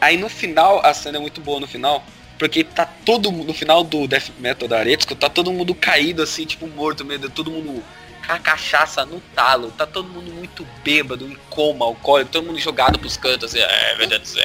Aí 0.00 0.16
no 0.16 0.28
final, 0.28 0.84
a 0.84 0.92
cena 0.92 1.18
é 1.18 1.20
muito 1.20 1.40
boa 1.40 1.60
no 1.60 1.66
final, 1.66 2.04
porque 2.38 2.62
tá 2.62 2.84
todo 2.84 3.32
mundo, 3.32 3.48
no 3.48 3.54
final 3.54 3.82
do 3.82 4.06
Death 4.06 4.30
Metal 4.38 4.68
da 4.68 4.78
Aretsuko, 4.78 5.14
tá 5.14 5.28
todo 5.28 5.52
mundo 5.52 5.74
caído 5.74 6.22
assim, 6.22 6.44
tipo 6.44 6.66
morto 6.66 7.04
mesmo, 7.04 7.30
todo 7.30 7.50
mundo 7.50 7.82
a 8.28 8.38
cachaça 8.38 9.04
no 9.04 9.20
talo, 9.34 9.70
tá 9.70 9.86
todo 9.86 10.08
mundo 10.08 10.32
muito 10.32 10.66
bêbado, 10.84 11.26
em 11.26 11.36
coma, 11.50 11.86
alcoólico, 11.86 12.30
todo 12.30 12.46
mundo 12.46 12.58
jogado 12.58 12.98
pros 12.98 13.16
cantos, 13.16 13.54
assim, 13.54 13.60
é, 13.60 13.96
meu 13.96 14.06
Deus 14.06 14.22
do 14.22 14.28
céu, 14.28 14.44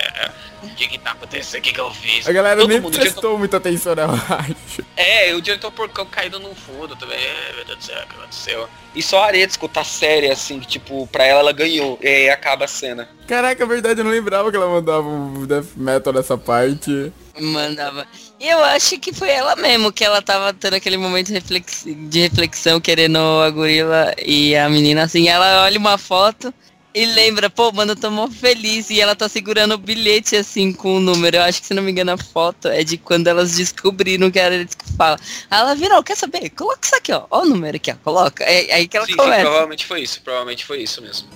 o 0.63 0.69
que 0.69 0.87
que 0.87 0.97
tá 0.97 1.11
acontecendo, 1.11 1.59
o 1.59 1.63
que 1.63 1.73
que 1.73 1.79
eu 1.79 1.91
fiz? 1.91 2.27
A 2.27 2.31
galera 2.31 2.61
Todo 2.61 2.69
nem 2.69 2.79
mundo, 2.79 2.97
prestou 2.97 3.37
muita 3.37 3.57
atenção, 3.57 3.95
né, 3.95 4.03
eu 4.03 4.35
acho. 4.35 4.85
É, 4.95 5.33
o 5.33 5.41
diretor 5.41 5.71
porcão 5.71 6.05
caído 6.05 6.39
no 6.39 6.53
fundo 6.53 6.95
também. 6.95 7.17
É, 7.17 7.53
meu 7.55 7.65
Deus 7.65 7.79
do 7.79 7.83
céu, 7.83 8.03
o 8.03 8.07
que 8.07 8.15
aconteceu? 8.15 8.69
E 8.93 9.01
só 9.01 9.23
a 9.23 9.27
Aretsuko 9.27 9.67
tá 9.67 9.83
séria, 9.83 10.31
assim, 10.33 10.59
que, 10.59 10.67
tipo, 10.67 11.07
pra 11.07 11.25
ela 11.25 11.41
ela 11.41 11.51
ganhou. 11.51 11.99
E 12.01 12.07
aí 12.07 12.29
acaba 12.29 12.65
a 12.65 12.67
cena. 12.67 13.09
Caraca, 13.27 13.63
é 13.63 13.67
verdade, 13.67 13.99
eu 13.99 14.03
não 14.03 14.11
lembrava 14.11 14.49
que 14.49 14.57
ela 14.57 14.67
mandava 14.67 15.07
o 15.07 15.45
death 15.45 15.75
metal 15.75 16.13
nessa 16.13 16.37
parte. 16.37 17.11
Mandava. 17.39 18.07
E 18.41 18.47
eu 18.49 18.63
acho 18.63 18.97
que 18.97 19.13
foi 19.13 19.29
ela 19.29 19.55
mesmo, 19.55 19.91
que 19.93 20.03
ela 20.03 20.19
tava 20.19 20.51
tendo 20.51 20.73
aquele 20.73 20.97
momento 20.97 21.27
de 21.27 21.33
reflex- 21.33 21.83
de 21.85 22.21
reflexão, 22.21 22.81
querendo 22.81 23.19
a 23.19 23.47
gorila 23.51 24.15
e 24.25 24.55
a 24.55 24.67
menina 24.67 25.03
assim. 25.03 25.27
Ela 25.27 25.61
olha 25.65 25.77
uma 25.77 25.95
foto 25.95 26.51
e 26.91 27.05
lembra, 27.05 27.51
pô, 27.51 27.71
mano, 27.71 27.91
eu 27.91 27.95
tô 27.95 28.09
mó 28.09 28.27
feliz. 28.27 28.89
E 28.89 28.99
ela 28.99 29.15
tá 29.15 29.29
segurando 29.29 29.75
o 29.75 29.77
bilhete 29.77 30.35
assim 30.35 30.73
com 30.73 30.97
o 30.97 30.99
número. 30.99 31.37
Eu 31.37 31.43
acho 31.43 31.61
que, 31.61 31.67
se 31.67 31.73
não 31.75 31.83
me 31.83 31.91
engano, 31.91 32.13
a 32.13 32.17
foto 32.17 32.67
é 32.67 32.83
de 32.83 32.97
quando 32.97 33.27
elas 33.27 33.57
descobriram 33.57 34.31
que 34.31 34.39
era 34.39 34.55
eles 34.55 34.73
que 34.73 34.91
fala. 34.97 35.19
Aí 35.51 35.59
ela 35.59 35.75
virou, 35.75 36.01
quer 36.01 36.17
saber? 36.17 36.49
Coloca 36.49 36.79
isso 36.83 36.95
aqui, 36.95 37.11
ó. 37.13 37.25
Ó 37.29 37.43
o 37.43 37.45
número 37.45 37.77
aqui, 37.77 37.91
ó. 37.91 37.95
Coloca. 38.03 38.43
É 38.43 38.73
aí 38.73 38.87
que 38.87 38.97
ela 38.97 39.05
Sim, 39.05 39.11
sim, 39.11 39.17
começa. 39.19 39.41
provavelmente 39.41 39.85
foi 39.85 40.01
isso. 40.01 40.19
Provavelmente 40.23 40.65
foi 40.65 40.81
isso 40.81 40.99
mesmo. 40.99 41.27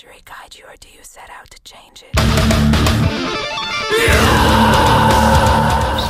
History 0.00 0.22
guide 0.24 0.58
you 0.58 0.64
or 0.66 0.76
do 0.80 0.88
you 0.88 1.02
set 1.02 1.28
out 1.30 1.50
to 1.50 1.58
change 1.62 2.04
it? 2.04 2.12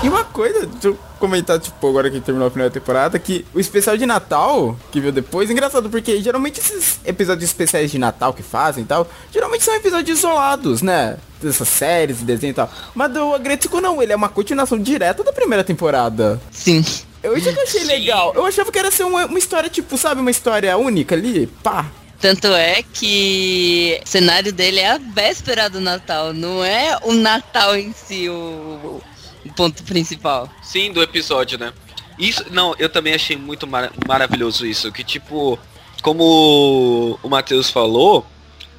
E 0.02 0.08
uma 0.08 0.24
coisa, 0.24 0.64
deixa 0.66 0.88
eu 0.88 0.98
comentar, 1.18 1.58
tipo, 1.58 1.88
agora 1.88 2.10
que 2.10 2.20
terminou 2.20 2.46
a 2.46 2.50
primeira 2.50 2.72
temporada, 2.72 3.18
que 3.18 3.44
o 3.52 3.60
especial 3.60 3.96
de 3.96 4.06
Natal, 4.06 4.76
que 4.92 5.00
veio 5.00 5.12
depois, 5.12 5.50
é 5.50 5.52
engraçado, 5.52 5.90
porque 5.90 6.22
geralmente 6.22 6.60
esses 6.60 7.00
episódios 7.04 7.44
especiais 7.50 7.90
de 7.90 7.98
Natal 7.98 8.32
que 8.32 8.42
fazem 8.42 8.84
e 8.84 8.86
tal, 8.86 9.06
geralmente 9.32 9.64
são 9.64 9.74
episódios 9.74 10.18
isolados, 10.18 10.82
né? 10.82 11.18
Dessas 11.42 11.68
séries, 11.68 12.18
desenho 12.18 12.52
e 12.52 12.54
tal. 12.54 12.70
Mas 12.94 13.12
do 13.12 13.34
Agretsuko 13.34 13.80
não, 13.80 14.00
ele 14.00 14.12
é 14.12 14.16
uma 14.16 14.28
continuação 14.28 14.78
direta 14.78 15.24
da 15.24 15.32
primeira 15.32 15.64
temporada. 15.64 16.40
Sim. 16.50 16.84
Eu 17.22 17.36
eu 17.36 17.62
achei 17.62 17.84
legal. 17.84 18.32
Eu 18.34 18.46
achava 18.46 18.72
que 18.72 18.78
era 18.78 18.90
ser 18.90 19.04
uma, 19.04 19.26
uma 19.26 19.38
história, 19.38 19.68
tipo, 19.68 19.98
sabe, 19.98 20.20
uma 20.20 20.30
história 20.30 20.76
única 20.78 21.14
ali, 21.14 21.46
pá. 21.62 21.86
Tanto 22.20 22.48
é 22.48 22.82
que 22.82 23.98
o 24.04 24.08
cenário 24.08 24.52
dele 24.52 24.78
é 24.80 24.90
a 24.90 24.98
véspera 24.98 25.70
do 25.70 25.80
Natal, 25.80 26.34
não 26.34 26.62
é 26.62 26.98
o 27.02 27.12
Natal 27.14 27.74
em 27.76 27.92
si 27.94 28.28
o, 28.28 29.00
o 29.44 29.52
ponto 29.56 29.82
principal. 29.84 30.50
Sim, 30.62 30.92
do 30.92 31.02
episódio, 31.02 31.58
né? 31.58 31.72
Isso, 32.18 32.44
não, 32.50 32.74
eu 32.78 32.90
também 32.90 33.14
achei 33.14 33.36
muito 33.36 33.66
mar- 33.66 33.90
maravilhoso 34.06 34.66
isso. 34.66 34.92
Que 34.92 35.02
tipo, 35.02 35.58
como 36.02 37.18
o 37.22 37.28
Matheus 37.30 37.70
falou, 37.70 38.26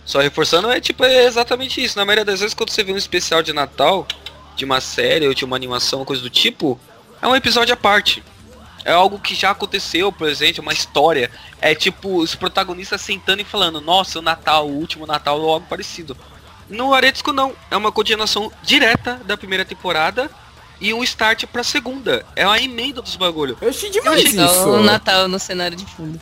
só 0.06 0.20
reforçando, 0.20 0.70
é 0.70 0.80
tipo, 0.80 1.04
é 1.04 1.26
exatamente 1.26 1.84
isso. 1.84 1.98
Na 1.98 2.06
maioria 2.06 2.26
das 2.26 2.42
vezes 2.42 2.54
quando 2.54 2.70
você 2.70 2.84
vê 2.84 2.94
um 2.94 2.98
especial 2.98 3.42
de 3.42 3.54
Natal, 3.54 4.08
de 4.56 4.66
uma 4.66 4.80
série 4.80 5.28
ou 5.28 5.34
de 5.34 5.44
uma 5.44 5.56
animação, 5.56 6.06
coisa 6.06 6.22
do 6.22 6.30
tipo, 6.30 6.80
é 7.20 7.28
um 7.28 7.36
episódio 7.36 7.74
à 7.74 7.78
parte. 7.78 8.24
É 8.84 8.92
algo 8.92 9.20
que 9.20 9.36
já 9.36 9.52
aconteceu, 9.52 10.12
por 10.12 10.28
exemplo, 10.28 10.62
uma 10.62 10.74
história. 10.74 11.32
É 11.60 11.76
tipo, 11.76 12.18
os 12.18 12.36
protagonistas 12.36 13.02
sentando 13.02 13.42
e 13.42 13.46
falando, 13.46 13.80
nossa, 13.80 14.20
o 14.20 14.22
Natal, 14.22 14.68
o 14.68 14.78
último 14.78 15.06
Natal 15.06 15.40
ou 15.40 15.54
algo 15.54 15.66
parecido. 15.68 16.18
No 16.70 16.94
Aretsuko 16.94 17.34
não, 17.34 17.54
é 17.70 17.76
uma 17.76 17.92
continuação 17.92 18.52
direta 18.64 19.22
da 19.26 19.36
primeira 19.36 19.66
temporada 19.66 20.30
e 20.80 20.94
um 20.94 21.04
start 21.04 21.46
pra 21.46 21.64
segunda. 21.64 22.26
É 22.36 22.46
uma 22.46 22.60
emenda 22.60 23.02
dos 23.02 23.16
bagulho. 23.16 23.58
Eu 23.62 23.70
achei 23.70 23.90
demais 23.90 24.20
achei 24.20 24.32
Só 24.32 24.46
isso. 24.46 24.70
o 24.70 24.84
Natal 24.84 25.28
no 25.28 25.38
cenário 25.38 25.78
de 25.78 25.86
fundo. 25.86 26.20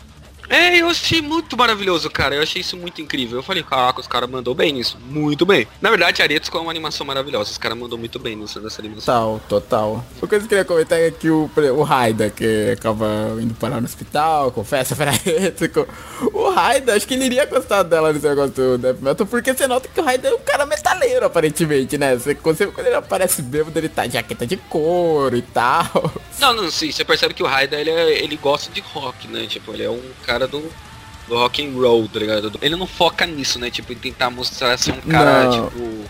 É, 0.49 0.77
eu 0.77 0.89
achei 0.89 1.21
muito 1.21 1.55
maravilhoso, 1.55 2.09
cara. 2.09 2.35
Eu 2.35 2.41
achei 2.41 2.61
isso 2.61 2.75
muito 2.75 3.01
incrível. 3.01 3.37
Eu 3.37 3.43
falei, 3.43 3.61
caraca, 3.61 3.99
os 3.99 4.07
caras 4.07 4.29
mandou 4.29 4.55
bem 4.55 4.73
nisso. 4.73 4.97
Muito 5.07 5.45
bem. 5.45 5.67
Na 5.79 5.89
verdade, 5.89 6.21
Aretsuko 6.21 6.57
é 6.57 6.61
uma 6.61 6.71
animação 6.71 7.05
maravilhosa. 7.05 7.51
Os 7.51 7.57
caras 7.57 7.77
mandou 7.77 7.97
muito 7.97 8.17
bem 8.17 8.35
nisso, 8.35 8.59
nessa 8.59 8.81
animação. 8.81 9.39
Total, 9.47 9.61
total. 9.61 10.05
Uma 10.19 10.27
coisa 10.27 10.39
que 10.39 10.45
eu 10.45 10.49
queria 10.49 10.65
comentar 10.65 10.99
é 10.99 11.11
que 11.11 11.29
o, 11.29 11.49
o 11.77 11.83
Raida, 11.83 12.29
que 12.29 12.71
acaba 12.71 13.07
indo 13.39 13.53
parar 13.53 13.79
no 13.79 13.85
hospital, 13.85 14.51
confessa 14.51 14.95
pra 14.95 15.13
Etsuko. 15.13 15.87
O 16.33 16.48
Raida, 16.51 16.95
acho 16.95 17.07
que 17.07 17.13
ele 17.13 17.25
iria 17.25 17.45
gostar 17.45 17.83
dela 17.83 18.11
nesse 18.13 18.27
negócio 18.27 18.51
do 18.53 18.77
Death 18.77 18.99
Metal, 19.01 19.25
porque 19.27 19.53
você 19.53 19.67
nota 19.67 19.87
que 19.87 19.99
o 19.99 20.03
Raida 20.03 20.27
é 20.29 20.33
um 20.33 20.39
cara 20.39 20.65
metaleiro, 20.65 21.25
aparentemente, 21.25 21.97
né? 21.97 22.15
Você, 22.15 22.33
você, 22.35 22.67
quando 22.67 22.87
ele 22.87 22.95
aparece 22.95 23.41
bêbado, 23.41 23.77
ele 23.79 23.89
tá 23.89 24.05
de 24.07 24.13
jaqueta 24.13 24.45
de 24.45 24.57
couro 24.57 25.35
e 25.35 25.41
tal. 25.41 26.11
Não, 26.39 26.53
não, 26.53 26.71
sim. 26.71 26.91
Você 26.91 27.03
percebe 27.03 27.33
que 27.33 27.43
o 27.43 27.47
Raida, 27.47 27.75
ele, 27.77 27.89
é- 27.89 28.23
ele 28.23 28.37
gosta 28.37 28.71
de 28.71 28.81
rock, 28.81 29.27
né? 29.27 29.45
Tipo, 29.47 29.73
ele 29.73 29.83
é 29.83 29.89
um 29.89 30.01
cara 30.25 30.47
do... 30.47 30.63
Do 31.27 31.35
rock 31.35 31.63
and 31.63 31.73
roll, 31.79 32.07
tá 32.07 32.17
ligado? 32.17 32.51
Ele 32.59 32.75
não 32.75 32.87
foca 32.87 33.23
nisso, 33.27 33.59
né? 33.59 33.69
Tipo, 33.69 33.93
em 33.93 33.95
tentar 33.95 34.31
mostrar 34.31 34.75
ser 34.79 34.93
um 34.93 35.01
cara, 35.01 35.43
Não. 35.43 35.69
tipo... 35.69 36.05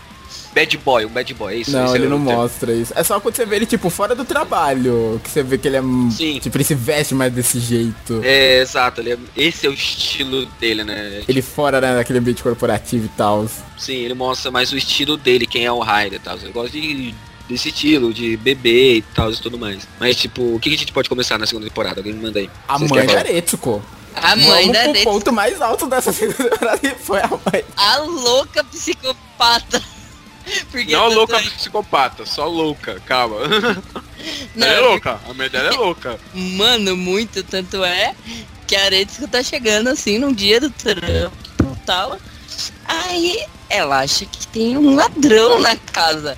Bad 0.54 0.76
boy, 0.78 1.04
um 1.04 1.08
bad 1.08 1.32
boy, 1.34 1.54
é 1.54 1.56
isso? 1.58 1.70
não, 1.70 1.84
esse 1.86 1.94
é 1.94 1.96
ele 1.98 2.06
o 2.06 2.10
não 2.10 2.24
termo. 2.24 2.40
mostra 2.42 2.72
isso. 2.72 2.92
É 2.96 3.04
só 3.04 3.20
quando 3.20 3.36
você 3.36 3.46
vê 3.46 3.56
ele, 3.56 3.66
tipo, 3.66 3.88
fora 3.88 4.14
do 4.14 4.24
trabalho, 4.24 5.20
que 5.22 5.30
você 5.30 5.42
vê 5.42 5.56
que 5.58 5.68
ele 5.68 5.76
é... 5.76 5.82
Sim. 6.10 6.38
Tipo, 6.40 6.56
ele 6.56 6.64
se 6.64 6.74
veste 6.74 7.14
mais 7.14 7.32
desse 7.32 7.60
jeito. 7.60 8.20
É, 8.24 8.58
exato. 8.60 9.00
Ele 9.00 9.12
é- 9.12 9.18
esse 9.36 9.66
é 9.66 9.70
o 9.70 9.72
estilo 9.72 10.46
dele, 10.58 10.82
né? 10.82 11.22
Ele 11.28 11.40
fora, 11.40 11.80
né, 11.80 11.94
daquele 11.94 12.18
ambiente 12.18 12.42
corporativo 12.42 13.06
e 13.06 13.10
tal. 13.16 13.46
Sim, 13.78 13.94
ele 13.96 14.14
mostra 14.14 14.50
mais 14.50 14.72
o 14.72 14.76
estilo 14.76 15.16
dele, 15.16 15.46
quem 15.46 15.64
é 15.64 15.72
o 15.72 15.78
Raider 15.78 16.18
e 16.20 16.22
tal. 16.22 16.36
Eu 16.38 16.52
gosto 16.52 16.72
de, 16.72 17.14
desse 17.48 17.68
estilo, 17.68 18.12
de 18.12 18.36
beber 18.36 18.96
e 18.96 19.02
tal 19.02 19.30
e 19.30 19.36
tudo 19.36 19.56
mais. 19.58 19.86
Mas, 20.00 20.16
tipo, 20.16 20.42
o 20.56 20.58
que 20.58 20.68
a 20.68 20.76
gente 20.76 20.92
pode 20.92 21.08
começar 21.08 21.38
na 21.38 21.46
segunda 21.46 21.66
temporada? 21.68 22.00
Alguém 22.00 22.12
me 22.12 22.22
manda 22.22 22.40
aí. 22.40 22.50
A 22.66 22.76
Vocês 22.76 22.90
mãe 22.90 23.02
da 23.06 23.12
falar? 23.12 23.20
Aretsuko. 23.20 23.82
A 24.16 24.34
mãe 24.34 24.46
Vamos 24.66 24.72
da 24.72 24.86
Netsu, 24.88 25.04
ponto 25.04 25.32
mais 25.32 25.60
alto 25.62 25.86
dessa 25.86 26.10
segunda 26.12 26.50
temporada 26.50 26.96
foi 27.04 27.20
a 27.20 27.28
mãe. 27.28 27.64
a 27.76 27.98
louca 27.98 28.64
psicopata. 28.64 29.80
Porque 30.70 30.92
Não 30.92 31.08
louca 31.08 31.36
é- 31.38 31.42
psicopata, 31.42 32.26
só 32.26 32.46
louca, 32.46 33.00
calma. 33.06 33.36
Não, 34.54 34.66
ela 34.66 34.76
é 34.76 34.80
louca, 34.80 35.20
a 35.28 35.48
dela 35.48 35.68
é 35.68 35.76
louca. 35.76 36.20
Mano, 36.34 36.96
muito, 36.96 37.42
tanto 37.42 37.84
é 37.84 38.14
que 38.66 38.76
a 38.76 38.84
Aretsuko 38.84 39.28
tá 39.28 39.42
chegando 39.42 39.88
assim 39.88 40.18
num 40.18 40.32
dia 40.32 40.60
do 40.60 40.70
trampo 40.70 41.36
e 41.60 41.86
tal. 41.86 42.18
Aí 42.84 43.44
ela 43.68 44.00
acha 44.00 44.26
que 44.26 44.46
tem 44.48 44.76
um 44.76 44.94
ladrão 44.94 45.60
na 45.60 45.76
casa. 45.76 46.36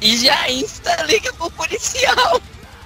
E 0.00 0.16
já 0.16 0.48
insta 0.50 1.02
liga 1.04 1.32
pro 1.34 1.50
policial. 1.50 2.40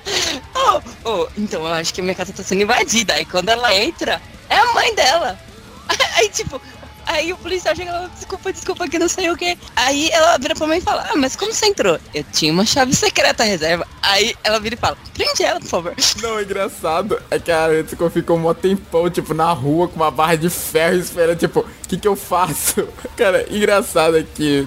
Oh, 0.53 0.81
oh, 1.05 1.29
então 1.39 1.61
eu 1.61 1.73
acho 1.73 1.95
que 1.95 2.01
a 2.01 2.05
minha 2.05 2.15
casa 2.17 2.33
tá 2.33 2.43
sendo 2.43 2.63
invadida. 2.63 3.15
Aí 3.15 3.25
quando 3.25 3.51
ela 3.51 3.73
entra, 3.73 4.21
é 4.49 4.57
a 4.57 4.75
mãe 4.75 4.93
dela. 4.97 5.39
Aí 6.17 6.29
tipo, 6.29 6.61
aí 7.07 7.33
o 7.33 7.37
policial 7.37 7.75
chega 7.75 7.93
lá, 7.93 8.11
desculpa, 8.15 8.53
desculpa 8.53 8.89
que 8.89 8.99
não 8.99 9.09
sei 9.09 9.31
o 9.31 9.37
que. 9.37 9.59
Aí 9.77 10.11
ela 10.11 10.39
vira 10.39 10.55
pra 10.55 10.67
mãe 10.67 10.79
e 10.79 10.83
fala, 10.83 11.07
ah, 11.11 11.17
mas 11.17 11.37
como 11.37 11.53
você 11.53 11.67
entrou? 11.67 11.99
Eu 12.15 12.25
tinha 12.33 12.53
uma 12.53 12.65
chave 12.65 12.95
secreta 12.95 13.45
reserva. 13.45 13.87
Aí 14.03 14.35
ela 14.43 14.59
vira 14.59 14.75
e 14.75 14.79
fala, 14.79 14.97
prende 15.15 15.43
ela, 15.43 15.61
por 15.61 15.69
favor. 15.69 15.95
Não, 16.23 16.37
o 16.37 16.41
engraçado 16.41 17.21
é 17.31 17.39
que 17.39 17.51
a 17.51 17.65
Aretsuko 17.65 18.11
ficou 18.11 18.37
um 18.37 18.55
tempão, 18.55 19.09
tipo, 19.11 19.35
na 19.35 19.53
rua 19.53 19.89
com 19.89 19.97
uma 19.97 20.11
barra 20.11 20.37
de 20.37 20.51
ferro 20.51 20.97
esperando, 20.97 21.39
tipo, 21.39 21.61
o 21.61 21.89
que 21.89 21.97
que 21.97 22.09
eu 22.09 22.17
faço? 22.17 22.87
Cara, 23.17 23.47
engraçado 23.51 24.17
é 24.17 24.23
que, 24.23 24.67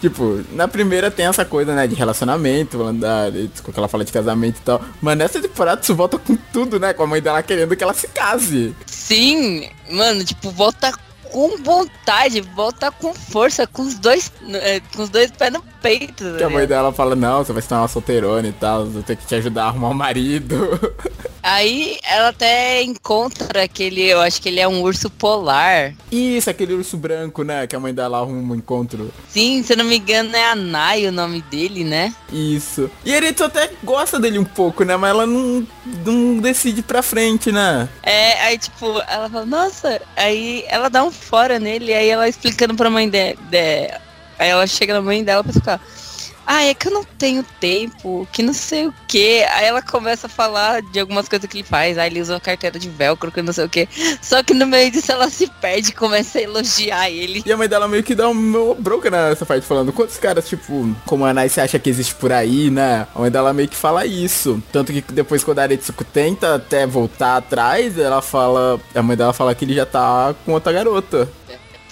tipo, 0.00 0.44
na 0.52 0.68
primeira 0.68 1.10
tem 1.10 1.26
essa 1.26 1.44
coisa, 1.44 1.74
né, 1.74 1.86
de 1.86 1.94
relacionamento, 1.94 2.92
da 2.94 3.24
Aretsuko, 3.24 3.72
que 3.72 3.78
ela 3.78 3.88
fala 3.88 4.04
de 4.04 4.12
casamento 4.12 4.58
e 4.58 4.62
tal. 4.62 4.82
Mas 5.00 5.16
nessa 5.16 5.40
temporada 5.40 5.80
isso 5.80 5.94
volta 5.94 6.18
com 6.18 6.36
tudo, 6.52 6.78
né, 6.78 6.92
com 6.92 7.02
a 7.02 7.06
mãe 7.06 7.20
dela 7.20 7.42
querendo 7.42 7.76
que 7.76 7.82
ela 7.82 7.94
se 7.94 8.08
case. 8.08 8.74
Sim, 8.86 9.68
mano, 9.90 10.24
tipo, 10.24 10.50
volta 10.50 10.92
com 11.34 11.56
vontade, 11.64 12.40
volta 12.40 12.92
com 12.92 13.12
força, 13.12 13.66
com 13.66 13.82
os 13.82 13.96
dois, 13.96 14.30
é, 14.52 14.78
com 14.78 15.02
os 15.02 15.10
dois 15.10 15.32
pés 15.32 15.52
no 15.52 15.60
peito. 15.84 16.36
Que 16.38 16.42
a 16.42 16.48
mãe 16.48 16.66
dela 16.66 16.90
fala, 16.92 17.14
não, 17.14 17.44
você 17.44 17.52
vai 17.52 17.60
se 17.60 17.68
tornar 17.68 17.82
uma 17.82 17.88
solteirona 17.88 18.48
e 18.48 18.52
tal, 18.52 18.86
eu 18.86 19.02
tenho 19.02 19.18
que 19.18 19.26
te 19.26 19.34
ajudar 19.34 19.64
a 19.64 19.66
arrumar 19.66 19.90
um 19.90 19.94
marido. 19.94 20.80
Aí 21.42 21.98
ela 22.02 22.28
até 22.28 22.82
encontra 22.82 23.64
aquele, 23.64 24.02
eu 24.02 24.18
acho 24.18 24.40
que 24.40 24.48
ele 24.48 24.60
é 24.60 24.66
um 24.66 24.80
urso 24.80 25.10
polar. 25.10 25.92
Isso, 26.10 26.48
aquele 26.48 26.72
urso 26.72 26.96
branco, 26.96 27.42
né, 27.42 27.66
que 27.66 27.76
a 27.76 27.80
mãe 27.80 27.92
dela 27.92 28.16
arruma 28.16 28.54
um 28.54 28.56
encontro. 28.56 29.12
Sim, 29.28 29.62
se 29.62 29.74
eu 29.74 29.76
não 29.76 29.84
me 29.84 29.98
engano 29.98 30.34
é 30.34 30.46
a 30.46 30.54
Nai 30.54 31.06
o 31.06 31.12
nome 31.12 31.42
dele, 31.50 31.84
né? 31.84 32.14
Isso. 32.32 32.90
E 33.04 33.12
Eretsu 33.12 33.44
até 33.44 33.70
gosta 33.82 34.18
dele 34.18 34.38
um 34.38 34.44
pouco, 34.44 34.84
né? 34.84 34.96
Mas 34.96 35.10
ela 35.10 35.26
não, 35.26 35.66
não 36.06 36.38
decide 36.38 36.80
pra 36.80 37.02
frente, 37.02 37.52
né? 37.52 37.90
É, 38.02 38.40
aí 38.44 38.56
tipo, 38.56 38.86
ela 39.06 39.28
fala, 39.28 39.44
nossa, 39.44 40.00
aí 40.16 40.64
ela 40.66 40.88
dá 40.88 41.04
um 41.04 41.10
fora 41.10 41.60
nele, 41.60 41.92
aí 41.92 42.08
ela 42.08 42.26
explicando 42.26 42.74
pra 42.74 42.88
mãe 42.88 43.06
dela. 43.06 44.00
Aí 44.38 44.48
ela 44.48 44.66
chega 44.66 44.94
na 44.94 45.02
mãe 45.02 45.22
dela 45.22 45.42
pra 45.42 45.52
ficar. 45.52 45.80
Ah, 46.46 46.62
é 46.62 46.74
que 46.74 46.88
eu 46.88 46.92
não 46.92 47.04
tenho 47.04 47.42
tempo, 47.58 48.28
que 48.30 48.42
não 48.42 48.52
sei 48.52 48.86
o 48.86 48.94
que. 49.08 49.42
Aí 49.44 49.64
ela 49.64 49.80
começa 49.80 50.26
a 50.26 50.30
falar 50.30 50.82
de 50.82 51.00
algumas 51.00 51.26
coisas 51.26 51.48
que 51.48 51.58
ele 51.58 51.64
faz. 51.64 51.96
Aí 51.96 52.10
ele 52.10 52.20
usa 52.20 52.34
uma 52.34 52.40
carteira 52.40 52.78
de 52.78 52.88
velcro, 52.88 53.32
que 53.32 53.40
não 53.40 53.52
sei 53.52 53.64
o 53.64 53.68
que. 53.68 53.88
Só 54.20 54.42
que 54.42 54.52
no 54.52 54.66
meio 54.66 54.90
disso 54.90 55.10
ela 55.10 55.30
se 55.30 55.46
perde 55.46 55.90
e 55.90 55.92
começa 55.92 56.38
a 56.38 56.42
elogiar 56.42 57.10
ele. 57.10 57.42
E 57.46 57.52
a 57.52 57.56
mãe 57.56 57.68
dela 57.68 57.88
meio 57.88 58.02
que 58.02 58.14
dá 58.14 58.28
uma 58.28 58.74
bronca 58.74 59.10
nessa 59.10 59.46
parte, 59.46 59.66
falando 59.66 59.92
quantos 59.92 60.18
caras, 60.18 60.46
tipo, 60.46 60.94
como 61.06 61.24
a 61.24 61.48
você 61.48 61.60
acha 61.60 61.78
que 61.78 61.88
existe 61.88 62.14
por 62.14 62.32
aí, 62.32 62.70
né? 62.70 63.06
A 63.14 63.20
mãe 63.20 63.30
dela 63.30 63.52
meio 63.52 63.68
que 63.68 63.76
fala 63.76 64.04
isso. 64.04 64.62
Tanto 64.70 64.92
que 64.92 65.00
depois 65.12 65.42
quando 65.42 65.60
a 65.60 65.62
Aretsuko 65.62 66.04
tenta 66.04 66.56
até 66.56 66.86
voltar 66.86 67.38
atrás, 67.38 67.98
ela 67.98 68.20
fala. 68.20 68.78
A 68.94 69.02
mãe 69.02 69.16
dela 69.16 69.32
fala 69.32 69.54
que 69.54 69.64
ele 69.64 69.74
já 69.74 69.86
tá 69.86 70.34
com 70.44 70.52
outra 70.52 70.72
garota. 70.72 71.28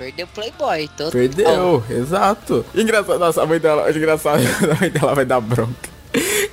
Perdeu 0.03 0.27
o 0.27 0.29
Playboy, 0.29 0.91
todo. 0.97 1.13
Perdeu, 1.13 1.85
exato. 1.89 2.65
Engraçado, 2.75 3.19
nossa, 3.19 3.43
a 3.43 3.47
mãe 3.47 3.61
dela, 3.61 3.89
engraçado, 3.91 4.41
a 4.71 4.81
mãe 4.81 4.91
dela 4.91 5.15
vai 5.15 5.25
dar 5.25 5.41
bronca. 5.41 5.91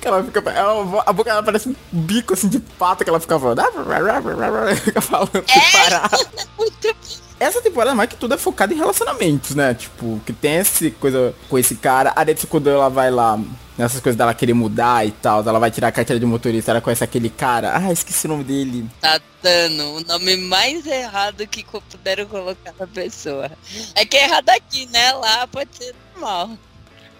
Que 0.00 0.06
ela 0.08 0.22
fica. 0.24 0.38
ela- 0.50 1.02
a 1.04 1.12
boca 1.12 1.30
dela 1.30 1.42
parece 1.42 1.68
um 1.68 1.74
bico 1.92 2.32
assim 2.32 2.48
de 2.48 2.58
pato 2.60 3.02
que 3.04 3.10
ela 3.10 3.20
fica 3.20 3.38
falando. 3.38 3.60
Fica 4.80 5.00
falando 5.00 5.30
parar. 5.72 6.10
Muito 6.56 6.96
Essa 7.40 7.62
temporada, 7.62 7.94
mais 7.94 8.10
que 8.10 8.16
tudo, 8.16 8.34
é 8.34 8.38
focada 8.38 8.74
em 8.74 8.76
relacionamentos, 8.76 9.54
né? 9.54 9.72
Tipo, 9.72 10.20
que 10.26 10.32
tem 10.32 10.56
essa 10.56 10.90
coisa 10.92 11.34
com 11.48 11.58
esse 11.58 11.74
cara. 11.74 12.12
A 12.14 12.20
Aretsu, 12.20 12.46
quando 12.46 12.68
ela 12.68 12.90
vai 12.90 13.10
lá, 13.10 13.40
nessas 13.78 13.98
coisas 13.98 14.16
dela 14.16 14.34
querer 14.34 14.52
mudar 14.52 15.06
e 15.06 15.10
tal, 15.10 15.40
ela 15.40 15.58
vai 15.58 15.70
tirar 15.70 15.88
a 15.88 15.92
carteira 15.92 16.20
de 16.20 16.26
motorista, 16.26 16.70
ela 16.70 16.82
conhece 16.82 17.02
aquele 17.02 17.30
cara. 17.30 17.72
Ah, 17.74 17.90
esqueci 17.90 18.26
o 18.26 18.28
nome 18.28 18.44
dele. 18.44 18.86
Tá 19.00 19.18
dando 19.42 19.96
o 19.96 20.04
nome 20.04 20.36
mais 20.36 20.86
errado 20.86 21.46
que 21.46 21.64
puderam 21.64 22.26
colocar 22.26 22.74
na 22.78 22.86
pessoa. 22.86 23.50
É 23.94 24.04
que 24.04 24.18
é 24.18 24.24
errado 24.24 24.50
aqui, 24.50 24.84
né? 24.92 25.12
Lá 25.12 25.46
pode 25.46 25.70
ser 25.74 25.94
normal. 26.12 26.50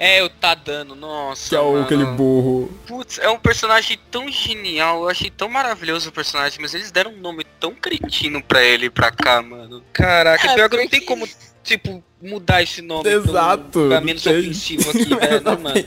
É, 0.02 0.22
o 0.22 0.30
Tadano, 0.30 0.94
nossa. 0.94 1.50
Que 1.50 1.54
é 1.54 1.60
o, 1.60 1.72
mano. 1.72 1.84
aquele 1.84 2.04
burro. 2.06 2.72
Putz, 2.86 3.18
é 3.18 3.28
um 3.28 3.38
personagem 3.38 3.98
tão 4.10 4.26
genial, 4.32 5.02
eu 5.02 5.10
achei 5.10 5.28
tão 5.30 5.46
maravilhoso 5.46 6.08
o 6.08 6.12
personagem, 6.12 6.58
mas 6.58 6.72
eles 6.72 6.90
deram 6.90 7.10
um 7.12 7.18
nome 7.18 7.44
tão 7.60 7.74
cretino 7.74 8.42
pra 8.42 8.64
ele 8.64 8.86
e 8.86 8.90
pra 8.90 9.10
cá, 9.10 9.42
mano. 9.42 9.84
Caraca, 9.92 10.50
É, 10.50 10.54
pior 10.54 10.70
que 10.70 10.76
não 10.78 10.88
tem 10.88 11.00
porque- 11.00 11.06
como, 11.06 11.28
tipo, 11.62 12.02
mudar 12.22 12.62
esse 12.62 12.82
nome 12.82 13.08
Exato, 13.08 13.86
pra 13.88 14.00
não 14.00 14.06
menos 14.06 14.22
tem. 14.22 14.38
ofensivo 14.38 14.90
aqui, 14.90 15.04
velho, 15.04 15.40
né, 15.44 15.56
mano? 15.56 15.86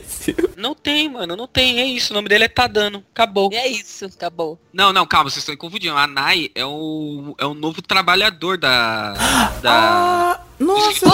Não 0.56 0.74
tem, 0.74 1.08
mano, 1.08 1.36
não 1.36 1.46
tem, 1.46 1.80
é 1.80 1.84
isso, 1.84 2.12
o 2.12 2.14
nome 2.14 2.28
dele 2.28 2.44
é 2.44 2.48
Tadano, 2.48 3.04
acabou. 3.12 3.50
É 3.52 3.66
isso, 3.68 4.06
acabou. 4.06 4.58
Não, 4.72 4.92
não, 4.92 5.06
calma, 5.06 5.30
vocês 5.30 5.42
estão 5.42 5.56
confundindo, 5.56 5.96
a 5.96 6.06
Nai 6.06 6.50
é 6.54 6.64
o, 6.64 7.34
é 7.38 7.46
o 7.46 7.54
novo 7.54 7.80
trabalhador 7.82 8.58
da... 8.58 9.12
da... 9.62 9.72
Ah, 9.72 10.40
nossa, 10.58 11.06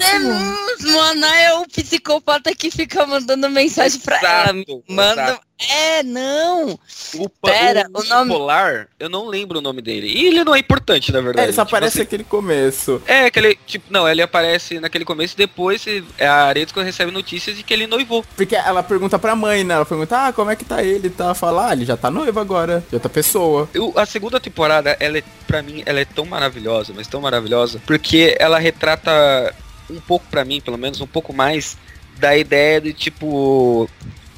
É 0.00 0.18
mesmo. 0.18 1.00
Ana 1.00 1.40
é 1.40 1.52
o 1.54 1.66
psicopata 1.66 2.54
que 2.54 2.70
fica 2.70 3.04
mandando 3.06 3.50
mensagem 3.50 4.00
pra 4.00 4.18
ela. 4.18 4.52
Exato, 4.58 4.84
Manda, 4.88 5.22
exato. 5.22 5.47
É, 5.70 6.02
não! 6.04 6.78
O, 7.14 7.28
Pera, 7.28 7.88
o, 7.92 8.00
o 8.00 8.04
nome- 8.04 8.32
Polar, 8.32 8.86
eu 9.00 9.08
não 9.08 9.26
lembro 9.26 9.58
o 9.58 9.60
nome 9.62 9.82
dele. 9.82 10.06
E 10.06 10.26
ele 10.26 10.44
não 10.44 10.54
é 10.54 10.60
importante, 10.60 11.10
na 11.10 11.18
É, 11.18 11.22
verdade. 11.22 11.46
ele 11.48 11.52
só 11.52 11.64
Tipo 11.64 11.74
aparece 11.76 11.98
assim, 11.98 12.02
aquele 12.06 12.22
começo. 12.22 13.02
É, 13.06 13.24
aquele. 13.24 13.58
Tipo, 13.66 13.86
não, 13.90 14.08
ele 14.08 14.22
aparece 14.22 14.78
naquele 14.78 15.04
começo 15.04 15.34
e 15.34 15.38
depois 15.38 15.84
é, 16.18 16.26
a 16.26 16.44
Aretsuko 16.44 16.80
recebe 16.80 17.10
notícias 17.10 17.56
de 17.56 17.62
que 17.64 17.74
ele 17.74 17.86
noivou. 17.88 18.24
Porque 18.36 18.54
ela 18.54 18.82
pergunta 18.84 19.18
pra 19.18 19.34
mãe, 19.34 19.64
né? 19.64 19.74
Ela 19.74 19.84
pergunta, 19.86 20.28
ah, 20.28 20.32
como 20.32 20.50
é 20.50 20.54
que 20.56 20.64
tá 20.64 20.82
ele? 20.82 21.10
Tá, 21.10 21.34
fala, 21.34 21.70
ah, 21.70 21.72
ele 21.72 21.84
já 21.84 21.96
tá 21.96 22.08
noivo 22.10 22.38
agora, 22.38 22.84
de 22.88 22.94
outra 22.94 23.08
pessoa. 23.08 23.68
Eu- 23.74 23.92
a 23.96 24.06
segunda 24.06 24.38
temporada, 24.38 24.96
ela 25.00 25.18
é, 25.18 25.24
pra 25.46 25.60
mim, 25.60 25.82
ela 25.86 25.98
é 25.98 26.04
tão 26.04 26.24
maravilhosa, 26.24 26.92
mas 26.94 27.08
tão 27.08 27.20
maravilhosa, 27.20 27.82
porque 27.84 28.36
ela 28.38 28.58
retrata 28.60 29.52
um 29.90 29.98
pouco 30.00 30.24
pra 30.30 30.44
mim, 30.44 30.60
pelo 30.60 30.78
menos, 30.78 31.00
um 31.00 31.06
pouco 31.06 31.32
mais 31.32 31.76
da 32.18 32.36
ideia 32.36 32.80
de 32.80 32.92
tipo. 32.92 33.88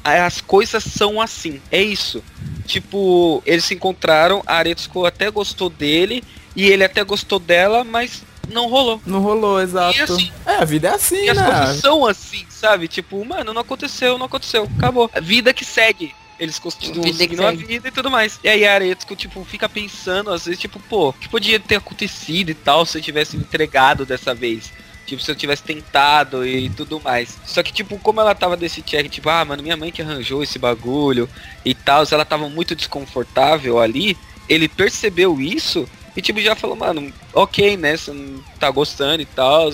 As 0.03 0.41
coisas 0.41 0.83
são 0.83 1.21
assim, 1.21 1.61
é 1.71 1.81
isso. 1.81 2.23
Tipo, 2.65 3.41
eles 3.45 3.65
se 3.65 3.73
encontraram, 3.75 4.41
a 4.45 4.55
Aretsuko 4.55 5.05
até 5.05 5.29
gostou 5.29 5.69
dele, 5.69 6.23
e 6.55 6.65
ele 6.69 6.83
até 6.83 7.03
gostou 7.03 7.39
dela, 7.39 7.83
mas 7.83 8.23
não 8.49 8.67
rolou. 8.67 9.01
Não 9.05 9.19
rolou, 9.21 9.61
exato. 9.61 9.97
E 9.97 10.01
assim- 10.01 10.31
É, 10.45 10.55
a 10.55 10.65
vida 10.65 10.87
é 10.89 10.93
assim, 10.95 11.25
E 11.25 11.29
as 11.29 11.37
né? 11.37 11.45
coisas 11.45 11.77
são 11.81 12.05
assim, 12.05 12.45
sabe? 12.49 12.87
Tipo, 12.87 13.23
mano, 13.23 13.53
não 13.53 13.61
aconteceu, 13.61 14.17
não 14.17 14.25
aconteceu, 14.25 14.67
acabou. 14.77 15.09
A 15.13 15.19
vida 15.19 15.53
que 15.53 15.63
segue. 15.65 16.13
Eles 16.39 16.57
continuam 16.57 17.03
Vida 17.03 17.17
seguindo 17.19 17.45
a 17.45 17.51
vida 17.51 17.87
e 17.87 17.91
tudo 17.91 18.09
mais. 18.09 18.39
E 18.43 18.49
aí 18.49 18.65
a 18.65 18.73
Aretsuko, 18.73 19.15
tipo, 19.15 19.45
fica 19.45 19.69
pensando, 19.69 20.31
às 20.31 20.45
vezes, 20.45 20.59
tipo, 20.59 20.79
pô, 20.79 21.09
o 21.09 21.13
que 21.13 21.29
podia 21.29 21.59
ter 21.59 21.75
acontecido 21.75 22.49
e 22.49 22.55
tal 22.55 22.83
se 22.83 22.97
eu 22.97 23.01
tivesse 23.01 23.37
me 23.37 23.43
entregado 23.43 24.07
dessa 24.07 24.33
vez? 24.33 24.73
Tipo, 25.05 25.21
se 25.21 25.29
eu 25.29 25.35
tivesse 25.35 25.63
tentado 25.63 26.45
e 26.45 26.69
tudo 26.69 26.99
mais. 26.99 27.37
Só 27.45 27.61
que, 27.61 27.73
tipo, 27.73 27.99
como 27.99 28.21
ela 28.21 28.33
tava 28.33 28.55
desse 28.55 28.81
check, 28.81 29.09
tipo, 29.09 29.29
ah, 29.29 29.43
mano, 29.43 29.63
minha 29.63 29.75
mãe 29.75 29.91
que 29.91 30.01
arranjou 30.01 30.41
esse 30.41 30.57
bagulho 30.57 31.29
e 31.65 31.73
tal, 31.73 32.03
ela 32.11 32.23
tava 32.23 32.47
muito 32.49 32.75
desconfortável 32.75 33.79
ali, 33.79 34.17
ele 34.47 34.67
percebeu 34.67 35.41
isso 35.41 35.87
e, 36.15 36.21
tipo, 36.21 36.39
já 36.41 36.55
falou, 36.55 36.75
mano, 36.75 37.11
ok, 37.33 37.77
né, 37.77 37.95
você 37.95 38.11
não 38.11 38.41
tá 38.59 38.69
gostando 38.69 39.21
e 39.21 39.25
tal, 39.25 39.71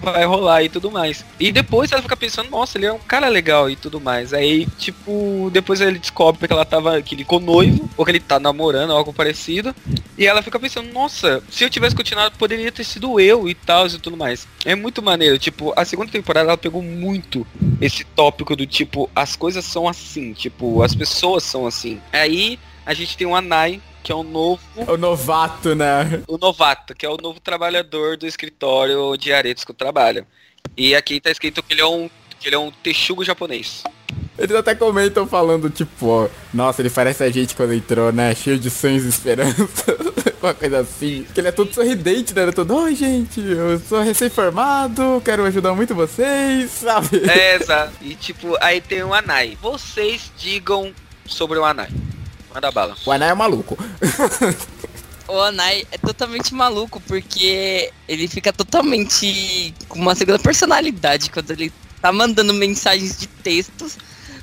vai 0.00 0.24
rolar 0.24 0.62
e 0.62 0.68
tudo 0.68 0.90
mais. 0.90 1.24
E 1.38 1.52
depois 1.52 1.92
ela 1.92 2.02
fica 2.02 2.16
pensando, 2.16 2.50
nossa, 2.50 2.78
ele 2.78 2.86
é 2.86 2.92
um 2.92 2.98
cara 2.98 3.28
legal 3.28 3.70
e 3.70 3.76
tudo 3.76 4.00
mais. 4.00 4.32
Aí, 4.32 4.66
tipo, 4.78 5.50
depois 5.52 5.80
ele 5.80 5.98
descobre 5.98 6.46
que 6.46 6.52
ela 6.52 6.64
tava, 6.64 7.00
que 7.02 7.14
ele 7.14 7.22
ficou 7.22 7.40
noivo, 7.40 7.88
ou 7.96 8.04
que 8.04 8.10
ele 8.10 8.20
tá 8.20 8.38
namorando, 8.38 8.92
algo 8.92 9.12
parecido. 9.12 9.74
E 10.16 10.26
ela 10.26 10.42
fica 10.42 10.58
pensando, 10.58 10.92
nossa, 10.92 11.42
se 11.50 11.64
eu 11.64 11.70
tivesse 11.70 11.96
continuado, 11.96 12.36
poderia 12.36 12.70
ter 12.70 12.84
sido 12.84 13.18
eu 13.18 13.48
e 13.48 13.54
tal 13.54 13.86
e 13.86 13.98
tudo 13.98 14.16
mais. 14.16 14.46
É 14.64 14.74
muito 14.74 15.02
maneiro, 15.02 15.38
tipo, 15.38 15.72
a 15.76 15.84
segunda 15.84 16.10
temporada 16.12 16.48
ela 16.48 16.58
pegou 16.58 16.82
muito 16.82 17.46
esse 17.80 18.04
tópico 18.04 18.54
do 18.54 18.66
tipo, 18.66 19.10
as 19.14 19.34
coisas 19.34 19.64
são 19.64 19.88
assim, 19.88 20.32
tipo, 20.32 20.82
as 20.82 20.94
pessoas 20.94 21.42
são 21.42 21.66
assim. 21.66 22.00
Aí 22.12 22.58
a 22.84 22.92
gente 22.92 23.16
tem 23.16 23.26
o 23.26 23.34
Anai, 23.34 23.80
que 24.02 24.12
é 24.12 24.14
um 24.14 24.22
novo 24.22 24.60
O 24.86 24.96
novato, 24.96 25.74
né? 25.74 26.22
o 26.26 26.38
novato, 26.38 26.94
que 26.94 27.04
é 27.04 27.08
o 27.08 27.16
novo 27.16 27.40
trabalhador 27.40 28.16
do 28.16 28.26
escritório 28.26 29.16
de 29.16 29.32
Aretsuko 29.32 29.74
trabalha. 29.74 30.26
E 30.76 30.94
aqui 30.94 31.20
tá 31.20 31.30
escrito 31.30 31.62
que 31.62 31.74
ele 31.74 31.80
é 31.80 31.86
um 31.86 32.08
que 32.40 32.48
ele 32.48 32.56
é 32.56 32.58
um 32.58 32.70
texugo 32.70 33.22
japonês. 33.22 33.84
Eles 34.38 34.56
até 34.56 34.74
comentam 34.74 35.26
falando, 35.26 35.68
tipo, 35.68 36.06
ó, 36.06 36.28
nossa, 36.54 36.80
ele 36.80 36.88
parece 36.88 37.22
a 37.22 37.30
gente 37.30 37.54
quando 37.54 37.74
entrou, 37.74 38.10
né? 38.10 38.34
Cheio 38.34 38.58
de 38.58 38.70
sonhos 38.70 39.04
e 39.04 39.08
esperança. 39.10 39.94
Uma 40.42 40.54
coisa 40.54 40.80
assim. 40.80 41.26
Que 41.34 41.40
ele 41.40 41.48
é 41.48 41.52
todo 41.52 41.74
sorridente, 41.74 42.34
né? 42.34 42.40
Ele 42.42 42.50
é 42.50 42.54
todo, 42.54 42.74
oi, 42.74 42.94
gente, 42.94 43.38
eu 43.40 43.78
sou 43.80 44.00
recém-formado, 44.00 45.20
quero 45.22 45.44
ajudar 45.44 45.74
muito 45.74 45.94
vocês, 45.94 46.70
sabe? 46.80 47.28
É, 47.28 47.56
exato. 47.56 47.92
E 48.00 48.14
tipo, 48.14 48.56
aí 48.62 48.80
tem 48.80 49.02
o 49.02 49.12
Anai. 49.12 49.58
Vocês 49.60 50.32
digam 50.38 50.94
sobre 51.26 51.58
o 51.58 51.64
Anai. 51.64 51.90
Manda 52.52 52.70
bala. 52.70 52.96
O 53.04 53.12
Anai 53.12 53.30
é 53.30 53.34
maluco. 53.34 53.78
O 55.28 55.40
Anai 55.40 55.86
é 55.92 55.98
totalmente 55.98 56.52
maluco, 56.52 57.00
porque 57.06 57.92
ele 58.08 58.26
fica 58.26 58.52
totalmente 58.52 59.72
com 59.88 60.00
uma 60.00 60.14
segunda 60.16 60.40
personalidade 60.40 61.30
quando 61.30 61.52
ele 61.52 61.72
tá 62.02 62.12
mandando 62.12 62.52
mensagens 62.52 63.16
de 63.16 63.28
textos. 63.28 63.96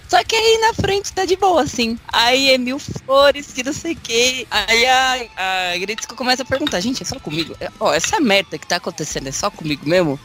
Só 0.07 0.23
que 0.23 0.35
aí 0.35 0.57
na 0.59 0.73
frente 0.73 1.11
tá 1.11 1.25
de 1.25 1.35
boa, 1.35 1.61
assim. 1.63 1.97
Aí 2.07 2.51
é 2.51 2.57
mil 2.57 2.79
flores, 2.79 3.47
que 3.47 3.63
não 3.63 3.73
sei 3.73 3.93
o 3.93 3.95
que. 3.95 4.47
Aí 4.49 4.85
a, 4.85 5.13
a 5.37 6.15
começa 6.15 6.43
a 6.43 6.45
perguntar, 6.45 6.79
gente, 6.79 7.03
é 7.03 7.05
só 7.05 7.19
comigo? 7.19 7.55
É, 7.59 7.69
Ó, 7.79 7.93
essa 7.93 8.19
merda 8.19 8.57
que 8.57 8.67
tá 8.67 8.77
acontecendo 8.77 9.27
é 9.27 9.31
só 9.31 9.49
comigo 9.49 9.87
mesmo? 9.87 10.19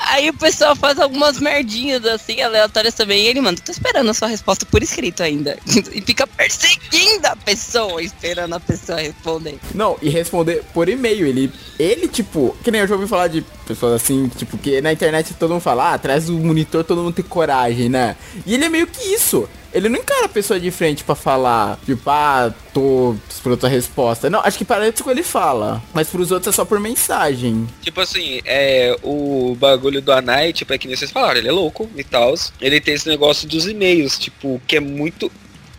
Aí 0.00 0.28
o 0.30 0.34
pessoal 0.34 0.74
faz 0.74 0.98
algumas 0.98 1.38
merdinhas 1.38 2.04
assim, 2.04 2.40
aleatórias 2.40 2.94
também. 2.94 3.24
E 3.24 3.26
ele 3.28 3.40
manda, 3.40 3.60
tô 3.60 3.72
esperando 3.72 4.10
a 4.10 4.14
sua 4.14 4.28
resposta 4.28 4.66
por 4.66 4.82
escrito 4.82 5.22
ainda. 5.22 5.58
E 5.96 6.02
fica 6.02 6.26
perseguindo 6.26 7.26
a 7.26 7.36
pessoa, 7.36 8.02
esperando 8.02 8.54
a 8.54 8.60
pessoa 8.60 9.00
responder. 9.00 9.58
Não, 9.74 9.96
e 10.02 10.08
responder 10.08 10.62
por 10.74 10.88
e-mail. 10.88 11.26
Ele, 11.26 11.50
ele, 11.78 12.08
tipo, 12.08 12.56
que 12.62 12.70
nem 12.70 12.80
eu 12.80 12.88
já 12.88 12.94
ouvi 12.94 13.06
falar 13.06 13.28
de 13.28 13.42
pessoas 13.66 13.94
assim, 13.94 14.28
tipo, 14.28 14.56
que 14.58 14.80
na 14.80 14.92
internet 14.92 15.34
todo 15.34 15.50
mundo 15.50 15.60
fala, 15.60 15.90
ah, 15.90 15.94
atrás 15.94 16.26
do 16.26 16.32
monitor 16.34 16.84
todo 16.84 17.02
mundo 17.02 17.14
tem 17.14 17.24
coragem, 17.24 17.88
né? 17.88 18.16
E 18.44 18.54
ele 18.54 18.64
é 18.64 18.68
meio 18.68 18.86
que 18.86 19.02
isso. 19.14 19.25
Ele 19.72 19.88
não 19.88 19.98
encara 19.98 20.24
a 20.24 20.28
pessoa 20.28 20.58
de 20.58 20.70
frente 20.70 21.04
pra 21.04 21.14
falar, 21.14 21.78
tipo, 21.84 22.08
ah, 22.08 22.52
tô 22.72 23.14
esperando 23.28 23.66
a 23.66 23.68
resposta. 23.68 24.30
Não, 24.30 24.40
acho 24.40 24.56
que 24.56 24.64
para 24.64 24.88
isso 24.88 25.08
ele 25.10 25.22
fala. 25.22 25.82
Mas 25.92 26.08
pros 26.08 26.30
outros 26.30 26.54
é 26.54 26.56
só 26.56 26.64
por 26.64 26.80
mensagem. 26.80 27.66
Tipo 27.82 28.00
assim, 28.00 28.40
é, 28.44 28.96
o 29.02 29.54
bagulho 29.58 30.00
do 30.00 30.12
Anai, 30.12 30.52
tipo, 30.52 30.72
é 30.72 30.78
que 30.78 30.86
nem 30.86 30.96
vocês 30.96 31.10
falaram, 31.10 31.38
ele 31.38 31.48
é 31.48 31.52
louco 31.52 31.88
e 31.96 32.04
tal. 32.04 32.34
Ele 32.60 32.80
tem 32.80 32.94
esse 32.94 33.08
negócio 33.08 33.46
dos 33.48 33.66
e-mails, 33.66 34.18
tipo, 34.18 34.60
que 34.66 34.76
é 34.76 34.80
muito 34.80 35.30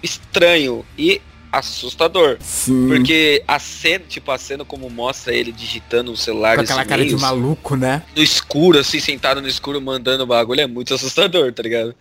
estranho 0.04 0.86
e 0.98 1.22
assustador. 1.52 2.38
Sim. 2.40 2.88
Porque 2.88 3.44
a 3.48 3.60
cena, 3.60 4.06
tipo, 4.08 4.32
a 4.32 4.38
cena 4.38 4.64
como 4.64 4.90
mostra 4.90 5.34
ele 5.34 5.52
digitando 5.52 6.12
o 6.12 6.18
celular 6.18 6.56
com 6.56 6.62
aquela 6.62 6.86
cara 6.86 7.06
de 7.06 7.16
maluco, 7.16 7.76
né? 7.76 8.04
no 8.16 8.22
escuro, 8.22 8.80
assim, 8.80 9.00
sentado 9.00 9.42
no 9.42 9.48
escuro, 9.48 9.82
mandando 9.82 10.24
o 10.24 10.28
bagulho, 10.28 10.62
é 10.62 10.68
muito 10.68 10.94
assustador, 10.94 11.52
tá 11.52 11.64
ligado? 11.64 11.96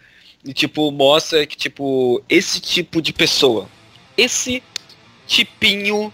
E, 0.46 0.54
tipo, 0.54 0.90
mostra 0.92 1.44
que, 1.46 1.56
tipo, 1.56 2.22
esse 2.28 2.60
tipo 2.60 3.02
de 3.02 3.12
pessoa, 3.12 3.68
esse 4.16 4.62
tipinho 5.26 6.12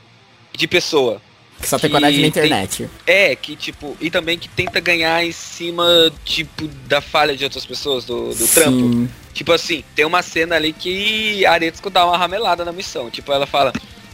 de 0.56 0.66
pessoa, 0.66 1.20
Que 1.60 1.68
só 1.68 1.78
tem 1.78 1.90
coragem 1.90 2.16
na 2.26 2.30
tem- 2.32 2.44
internet. 2.44 2.88
é, 3.06 3.36
que, 3.36 3.54
tipo, 3.54 3.96
e 4.00 4.10
também 4.10 4.38
que 4.38 4.48
tenta 4.48 4.80
ganhar 4.80 5.24
em 5.24 5.32
cima, 5.32 5.84
tipo, 6.24 6.66
da 6.86 7.00
falha 7.00 7.36
de 7.36 7.44
outras 7.44 7.64
pessoas, 7.66 8.04
do, 8.04 8.34
do 8.34 8.48
trampo. 8.48 9.08
Tipo 9.34 9.52
assim, 9.52 9.82
tem 9.94 10.04
uma 10.04 10.22
cena 10.22 10.56
ali 10.56 10.72
que 10.72 11.44
a 11.46 11.52
Aretsuko 11.52 11.88
dá 11.88 12.04
uma 12.06 12.16
ramelada 12.18 12.64
na 12.64 12.72
missão. 12.72 13.10
Tipo, 13.10 13.32
ela 13.32 13.46
fala, 13.46 13.72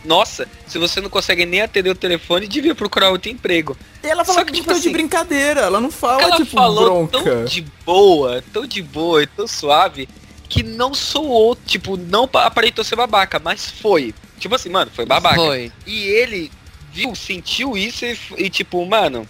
nossa, 0.08 0.48
se 0.66 0.78
você 0.78 1.00
não 1.02 1.10
consegue 1.10 1.44
nem 1.44 1.60
atender 1.60 1.90
o 1.90 1.94
telefone, 1.94 2.48
devia 2.48 2.74
procurar 2.74 3.10
outro 3.10 3.30
emprego. 3.30 3.76
E 4.02 4.06
ela 4.06 4.24
Só 4.24 4.32
fala 4.32 4.46
que, 4.46 4.52
que, 4.52 4.60
tipo 4.60 4.72
de 4.72 4.78
assim, 4.78 4.90
brincadeira. 4.90 5.60
Ela 5.60 5.80
não 5.80 5.90
fala, 5.90 6.22
ela 6.22 6.36
tipo, 6.36 6.50
falou 6.50 7.06
bronca. 7.06 7.22
tão 7.22 7.44
de 7.44 7.60
boa, 7.84 8.42
tão 8.52 8.66
de 8.66 8.82
boa 8.82 9.22
e 9.22 9.26
tão 9.26 9.46
suave, 9.46 10.08
que 10.48 10.62
não 10.62 10.94
soou, 10.94 11.54
tipo, 11.54 11.98
não 11.98 12.26
pa- 12.26 12.46
aparentou 12.46 12.82
ser 12.82 12.96
babaca, 12.96 13.38
mas 13.38 13.70
foi. 13.70 14.14
Tipo 14.40 14.54
assim, 14.54 14.70
mano, 14.70 14.90
foi 14.94 15.04
babaca. 15.04 15.36
Foi. 15.36 15.70
E 15.86 16.04
ele 16.04 16.50
viu, 16.90 17.14
sentiu 17.14 17.76
isso 17.76 18.06
e, 18.06 18.18
e, 18.38 18.48
tipo, 18.48 18.84
mano, 18.86 19.28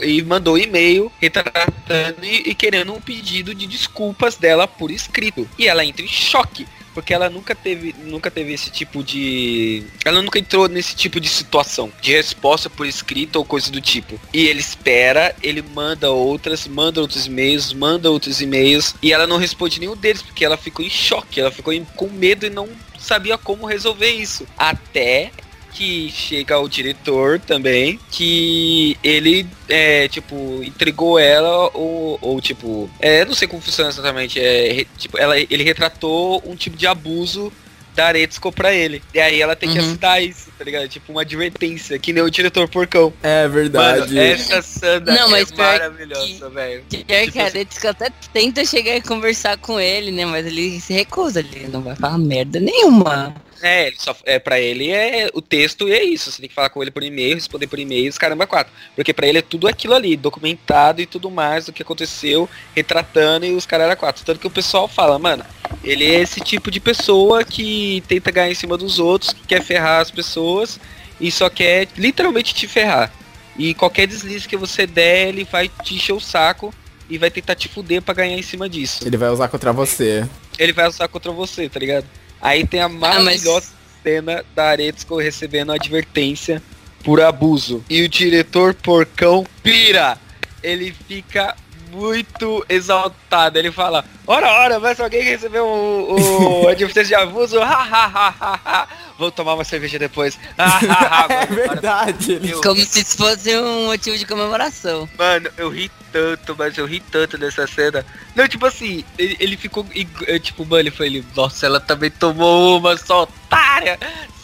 e 0.00 0.22
mandou 0.22 0.54
um 0.54 0.58
e-mail 0.58 1.12
retratando 1.20 2.24
e, 2.24 2.48
e 2.50 2.54
querendo 2.54 2.94
um 2.94 3.00
pedido 3.00 3.54
de 3.54 3.66
desculpas 3.66 4.36
dela 4.36 4.66
por 4.66 4.90
escrito. 4.90 5.46
E 5.58 5.68
ela 5.68 5.84
entra 5.84 6.02
em 6.02 6.08
choque. 6.08 6.66
Porque 6.98 7.14
ela 7.14 7.30
nunca 7.30 7.54
teve, 7.54 7.94
nunca 8.06 8.28
teve 8.28 8.52
esse 8.52 8.70
tipo 8.70 9.04
de. 9.04 9.84
Ela 10.04 10.20
nunca 10.20 10.36
entrou 10.36 10.68
nesse 10.68 10.96
tipo 10.96 11.20
de 11.20 11.28
situação. 11.28 11.92
De 12.02 12.10
resposta 12.10 12.68
por 12.68 12.88
escrito 12.88 13.36
ou 13.36 13.44
coisa 13.44 13.70
do 13.70 13.80
tipo. 13.80 14.20
E 14.34 14.48
ele 14.48 14.58
espera, 14.58 15.32
ele 15.40 15.62
manda 15.62 16.10
outras, 16.10 16.66
manda 16.66 17.00
outros 17.00 17.26
e-mails, 17.26 17.72
manda 17.72 18.10
outros 18.10 18.40
e-mails. 18.40 18.96
E 19.00 19.12
ela 19.12 19.28
não 19.28 19.36
responde 19.36 19.78
nenhum 19.78 19.94
deles, 19.96 20.22
porque 20.22 20.44
ela 20.44 20.56
ficou 20.56 20.84
em 20.84 20.90
choque. 20.90 21.40
Ela 21.40 21.52
ficou 21.52 21.72
em- 21.72 21.84
com 21.84 22.08
medo 22.08 22.44
e 22.46 22.50
não 22.50 22.68
sabia 22.98 23.38
como 23.38 23.64
resolver 23.64 24.10
isso. 24.10 24.44
Até 24.58 25.30
que 25.78 26.10
chega 26.10 26.58
o 26.58 26.68
diretor 26.68 27.38
também, 27.38 28.00
que 28.10 28.96
ele, 29.02 29.46
é, 29.68 30.08
tipo, 30.08 30.60
entregou 30.64 31.20
ela 31.20 31.70
ou, 31.72 32.18
ou 32.20 32.40
tipo, 32.40 32.90
é, 32.98 33.24
não 33.24 33.32
sei 33.32 33.46
como 33.46 33.62
funciona 33.62 33.88
exatamente, 33.88 34.40
é, 34.40 34.84
tipo, 34.96 35.16
ela, 35.16 35.38
ele 35.38 35.62
retratou 35.62 36.42
um 36.44 36.56
tipo 36.56 36.76
de 36.76 36.84
abuso 36.84 37.52
da 37.94 38.06
Aretsuko 38.06 38.52
pra 38.52 38.72
ele. 38.74 39.02
E 39.14 39.18
aí 39.20 39.40
ela 39.40 39.54
tem 39.56 39.70
que 39.72 39.78
Uhum. 39.78 39.90
assinar 39.90 40.22
isso, 40.22 40.50
tá 40.56 40.64
ligado? 40.64 40.88
Tipo, 40.88 41.10
uma 41.12 41.22
advertência, 41.22 41.98
que 41.98 42.12
nem 42.12 42.22
o 42.22 42.30
diretor 42.30 42.68
porcão. 42.68 43.12
É 43.22 43.46
verdade. 43.48 44.14
Mano, 44.14 44.20
essa 44.20 44.62
cena 44.62 45.14
Não, 45.14 45.28
mas 45.30 45.50
é 45.50 45.54
pior 45.54 45.66
maravilhosa, 45.66 46.48
velho. 46.50 46.84
Que 46.88 47.04
pior 47.04 47.20
Tipo 47.20 47.32
que 47.32 47.38
a 47.40 47.46
assim- 47.46 47.58
Aretsuko 47.58 47.88
até 47.88 48.10
tenta 48.32 48.64
chegar 48.64 48.96
e 48.96 49.00
conversar 49.00 49.56
com 49.58 49.80
ele, 49.80 50.12
né? 50.12 50.24
Mas 50.26 50.46
ele 50.46 50.80
se 50.80 50.92
recusa, 50.92 51.40
ele 51.40 51.66
não 51.72 51.82
vai 51.82 51.96
falar 51.96 52.18
merda 52.18 52.60
nenhuma. 52.60 53.34
É, 53.62 53.88
ele 53.88 53.96
só, 53.98 54.16
é, 54.24 54.38
pra 54.38 54.60
ele 54.60 54.90
é 54.90 55.28
o 55.34 55.42
texto 55.42 55.88
é 55.88 56.02
isso. 56.02 56.30
Você 56.30 56.40
tem 56.40 56.48
que 56.48 56.54
falar 56.54 56.70
com 56.70 56.82
ele 56.82 56.90
por 56.90 57.02
e-mail, 57.02 57.34
responder 57.34 57.66
por 57.66 57.78
e-mail, 57.78 58.08
os 58.08 58.18
caramba 58.18 58.46
quatro. 58.46 58.72
Porque 58.94 59.12
pra 59.12 59.26
ele 59.26 59.38
é 59.38 59.42
tudo 59.42 59.66
aquilo 59.66 59.94
ali, 59.94 60.16
documentado 60.16 61.00
e 61.00 61.06
tudo 61.06 61.30
mais 61.30 61.66
do 61.66 61.72
que 61.72 61.82
aconteceu, 61.82 62.48
retratando 62.74 63.46
e 63.46 63.52
os 63.52 63.66
caras 63.66 63.98
quatro. 63.98 64.24
Tanto 64.24 64.40
que 64.40 64.46
o 64.46 64.50
pessoal 64.50 64.86
fala, 64.88 65.18
mano, 65.18 65.44
Ele 65.82 66.04
é 66.04 66.20
esse 66.20 66.40
tipo 66.40 66.70
de 66.70 66.80
pessoa 66.80 67.44
que 67.44 68.02
tenta 68.08 68.30
ganhar 68.30 68.50
em 68.50 68.54
cima 68.54 68.76
dos 68.76 68.98
outros, 68.98 69.32
que 69.32 69.46
quer 69.46 69.62
ferrar 69.62 70.00
as 70.00 70.10
pessoas 70.10 70.80
e 71.20 71.30
só 71.30 71.48
quer 71.48 71.88
literalmente 71.96 72.54
te 72.54 72.66
ferrar. 72.66 73.12
E 73.56 73.74
qualquer 73.74 74.06
deslize 74.06 74.46
que 74.46 74.56
você 74.56 74.86
der, 74.86 75.28
ele 75.28 75.44
vai 75.44 75.68
te 75.68 75.94
encher 75.94 76.12
o 76.12 76.20
saco 76.20 76.72
e 77.10 77.18
vai 77.18 77.30
tentar 77.30 77.54
te 77.54 77.68
fuder 77.68 78.02
pra 78.02 78.14
ganhar 78.14 78.38
em 78.38 78.42
cima 78.42 78.68
disso. 78.68 79.06
Ele 79.06 79.16
vai 79.16 79.30
usar 79.30 79.48
contra 79.48 79.72
você. 79.72 80.28
Ele 80.58 80.72
vai 80.72 80.86
usar 80.88 81.08
contra 81.08 81.32
você, 81.32 81.68
tá 81.68 81.80
ligado? 81.80 82.06
Aí 82.40 82.66
tem 82.66 82.80
a 82.80 82.86
Ah, 82.86 82.88
maravilhosa 82.88 83.78
cena 84.02 84.44
da 84.54 84.70
Aretsuko 84.70 85.16
recebendo 85.18 85.72
advertência 85.72 86.62
por 87.04 87.20
abuso. 87.20 87.84
E 87.90 88.02
o 88.02 88.08
diretor 88.08 88.74
porcão 88.74 89.44
pira. 89.62 90.18
Ele 90.62 90.94
fica 91.06 91.54
muito 91.90 92.64
exaltado. 92.68 93.58
Ele 93.58 93.70
fala, 93.70 94.04
ora, 94.26 94.50
ora, 94.50 94.80
mas 94.80 95.00
alguém 95.00 95.22
recebeu 95.22 95.64
o, 95.64 96.62
o 96.64 96.68
advertência 96.68 97.04
de 97.04 97.14
abuso, 97.14 97.60
ha, 97.60 97.66
ha, 97.66 98.06
ha, 98.06 98.34
ha, 98.40 98.60
ha. 98.64 98.88
Vou 99.18 99.32
tomar 99.32 99.54
uma 99.54 99.64
cerveja 99.64 99.98
depois. 99.98 100.38
Ha, 100.56 100.64
ha, 100.64 101.26
ha. 101.26 101.26
É 101.32 101.46
verdade. 101.46 102.40
Eu- 102.42 102.60
Como 102.60 102.80
se 102.80 103.00
isso 103.00 103.16
fosse 103.16 103.58
um 103.58 103.86
motivo 103.86 104.16
de 104.16 104.24
comemoração. 104.24 105.08
Mano, 105.18 105.50
eu 105.56 105.68
ri 105.70 105.90
tanto, 106.12 106.54
mas 106.56 106.78
eu 106.78 106.86
ri 106.86 107.00
tanto 107.00 107.36
nessa 107.36 107.66
cena. 107.66 108.06
Não, 108.36 108.46
tipo 108.46 108.64
assim, 108.64 109.04
ele, 109.18 109.36
ele 109.40 109.56
ficou. 109.56 109.84
eh, 110.26 110.38
Tipo, 110.38 110.64
mano, 110.64 110.80
ele 110.80 110.90
foi 110.92 111.06
ele, 111.06 111.24
nossa, 111.34 111.66
ela 111.66 111.80
também 111.80 112.10
tomou 112.10 112.78
uma, 112.78 112.96
só 112.96 113.22
otária! 113.24 113.98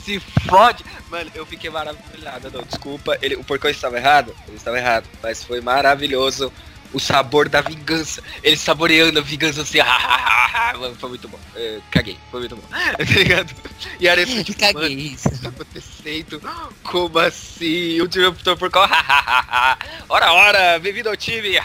Se 0.05 0.19
fode! 0.49 0.85
Mano, 1.09 1.31
eu 1.35 1.47
fiquei 1.47 1.71
maravilhado. 1.71 2.51
Não, 2.53 2.63
desculpa, 2.65 3.17
ele, 3.23 3.37
o 3.37 3.45
porcão 3.45 3.71
estava 3.71 3.97
errado? 3.97 4.35
Ele 4.49 4.57
estava 4.57 4.77
errado, 4.77 5.05
mas 5.23 5.43
foi 5.45 5.61
maravilhoso. 5.61 6.53
O 6.95 7.01
sabor 7.01 7.49
da 7.49 7.61
vingança. 7.61 8.23
Ele 8.43 8.57
saboreando 8.57 9.19
a 9.19 9.23
vingança 9.23 9.63
assim. 9.63 9.79
Mano, 10.79 10.95
foi 10.95 11.09
muito 11.11 11.29
bom. 11.29 11.39
Eh, 11.57 11.81
caguei, 11.91 12.17
foi 12.31 12.41
muito 12.41 12.57
bom. 12.57 12.63
tá 12.71 13.05
ligado? 13.05 13.53
E 14.01 14.09
a 14.09 14.13
Aretsuko, 14.13 14.45
tipo, 14.45 14.63
mano, 14.63 14.81
Caguei 14.81 14.97
isso. 14.97 15.29
tá 15.43 15.49
acontecendo? 15.49 16.41
Como 16.83 17.19
assim? 17.19 18.01
O 18.01 18.09
diretor 18.09 18.57
por 18.57 18.71
qual? 18.71 18.89
ora, 20.09 20.33
ora, 20.33 20.79
bem-vindo 20.79 21.09
ao 21.09 21.17
time! 21.17 21.59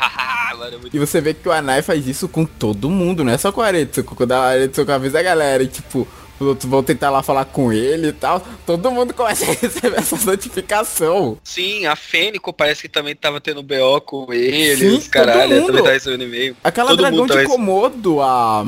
Mano, 0.57 0.75
é 0.75 0.77
muito... 0.77 0.95
E 0.95 0.99
você 0.99 1.21
vê 1.21 1.33
que 1.33 1.47
o 1.47 1.51
Anai 1.51 1.81
faz 1.81 2.07
isso 2.07 2.27
com 2.27 2.45
todo 2.45 2.89
mundo, 2.89 3.23
não 3.23 3.31
é 3.31 3.37
só 3.37 3.51
com 3.51 3.61
a 3.61 3.67
Aretsuko. 3.67 4.15
Quando 4.15 4.31
a 4.33 4.49
Aretsuko 4.49 4.91
avisa 4.91 5.19
a 5.19 5.23
galera 5.23 5.63
e 5.63 5.67
tipo, 5.67 6.07
os 6.39 6.47
outros 6.47 6.69
vão 6.69 6.81
tentar 6.81 7.09
lá 7.09 7.21
falar 7.21 7.45
com 7.45 7.71
ele 7.71 8.07
e 8.07 8.13
tal, 8.13 8.41
todo 8.65 8.91
mundo 8.91 9.13
começa 9.13 9.45
a 9.45 9.53
receber 9.53 9.97
essa 9.97 10.15
notificação. 10.17 11.37
Sim, 11.43 11.85
a 11.85 11.95
Fênico 11.95 12.53
parece 12.53 12.81
que 12.81 12.89
também 12.89 13.15
tava 13.15 13.41
tendo 13.41 13.61
BO 13.61 14.01
com 14.01 14.31
ele, 14.33 14.77
Sim, 14.77 14.97
os 14.97 15.07
caralho, 15.07 15.49
todo 15.49 15.61
mundo. 15.61 15.67
também 15.67 15.83
tá 15.83 15.91
recebendo 15.91 16.23
e-mail. 16.23 16.55
Aquela 16.63 16.89
Todo 16.89 16.99
dragão 16.99 17.19
mundo 17.19 17.33
de 17.35 17.43
tá 17.43 17.49
Komodo, 17.49 18.21
a... 18.21 18.65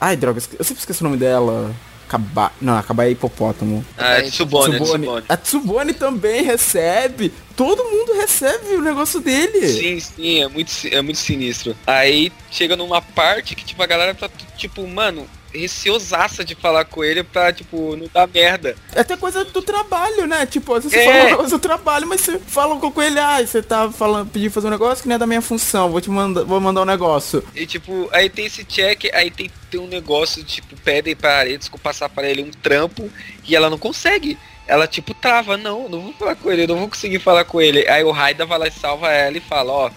Ai, 0.00 0.16
droga, 0.16 0.40
eu 0.58 0.64
sempre 0.64 0.80
esqueço 0.80 1.04
o 1.04 1.08
nome 1.08 1.18
dela. 1.18 1.74
Acaba... 2.08 2.50
Não, 2.60 2.76
acabar 2.76 3.04
é 3.04 3.10
hipopótamo. 3.10 3.84
Ah, 3.96 4.14
é 4.14 4.22
Tsubone, 4.22 4.74
é 4.74 4.78
Tsubone. 4.78 5.04
Tsubone. 5.04 5.24
A 5.28 5.36
Tsubone 5.36 5.92
também 5.94 6.42
recebe. 6.42 7.32
Todo 7.54 7.84
mundo 7.84 8.14
recebe 8.14 8.74
o 8.74 8.82
negócio 8.82 9.20
dele. 9.20 9.68
Sim, 9.68 10.00
sim, 10.00 10.42
é 10.42 10.48
muito, 10.48 10.72
é 10.90 11.02
muito 11.02 11.18
sinistro. 11.18 11.76
Aí 11.86 12.32
chega 12.50 12.74
numa 12.74 13.00
parte 13.00 13.54
que, 13.54 13.64
tipo, 13.64 13.80
a 13.82 13.86
galera 13.86 14.14
tá, 14.14 14.28
tipo, 14.56 14.84
mano, 14.88 15.26
receosaça 15.52 16.44
de 16.44 16.54
falar 16.54 16.84
com 16.84 17.02
ele 17.02 17.22
pra, 17.22 17.52
tipo, 17.52 17.96
não 17.96 18.08
dar 18.12 18.26
merda. 18.26 18.76
É 18.94 19.00
até 19.00 19.16
coisa 19.16 19.44
do 19.44 19.62
trabalho, 19.62 20.26
né? 20.26 20.46
Tipo, 20.46 20.74
às 20.74 20.84
vezes 20.84 20.98
você 20.98 21.04
É. 21.08 21.22
fala 21.22 21.36
coisa 21.36 21.50
do 21.56 21.60
trabalho, 21.60 22.06
mas 22.06 22.20
você 22.20 22.38
fala 22.38 22.76
com 22.78 23.02
ele, 23.02 23.18
ah, 23.18 23.40
você 23.44 23.62
tá 23.62 23.90
falando, 23.90 24.30
pedindo 24.30 24.50
fazer 24.52 24.66
um 24.66 24.70
negócio 24.70 25.02
que 25.02 25.08
não 25.08 25.16
é 25.16 25.18
da 25.18 25.26
minha 25.26 25.42
função, 25.42 25.90
vou 25.90 26.00
te 26.00 26.10
mandar, 26.10 26.44
vou 26.44 26.60
mandar 26.60 26.82
um 26.82 26.86
negócio. 26.86 27.42
E 27.54 27.66
tipo, 27.66 28.08
aí 28.12 28.28
tem 28.28 28.46
esse 28.46 28.64
check, 28.64 29.06
aí 29.12 29.30
tem, 29.30 29.50
tem 29.70 29.80
um 29.80 29.86
negócio, 29.86 30.42
tipo, 30.44 30.76
pedem 30.84 31.14
pra 31.16 31.38
Aretsuko 31.38 31.78
passar 31.78 32.08
para 32.08 32.28
ele 32.28 32.42
um 32.42 32.50
trampo 32.50 33.10
e 33.46 33.54
ela 33.56 33.68
não 33.70 33.78
consegue. 33.78 34.38
Ela 34.66 34.86
tipo 34.86 35.12
trava, 35.14 35.56
não, 35.56 35.88
não 35.88 36.00
vou 36.00 36.12
falar 36.12 36.36
com 36.36 36.50
ele, 36.50 36.66
não 36.66 36.76
vou 36.76 36.88
conseguir 36.88 37.18
falar 37.18 37.44
com 37.44 37.60
ele. 37.60 37.88
Aí 37.88 38.04
o 38.04 38.12
Raida 38.12 38.46
vai 38.46 38.58
lá 38.58 38.68
e 38.68 38.70
salva 38.72 39.10
ela 39.10 39.36
e 39.36 39.40
fala, 39.40 39.72
ó, 39.72 39.88
você 39.88 39.94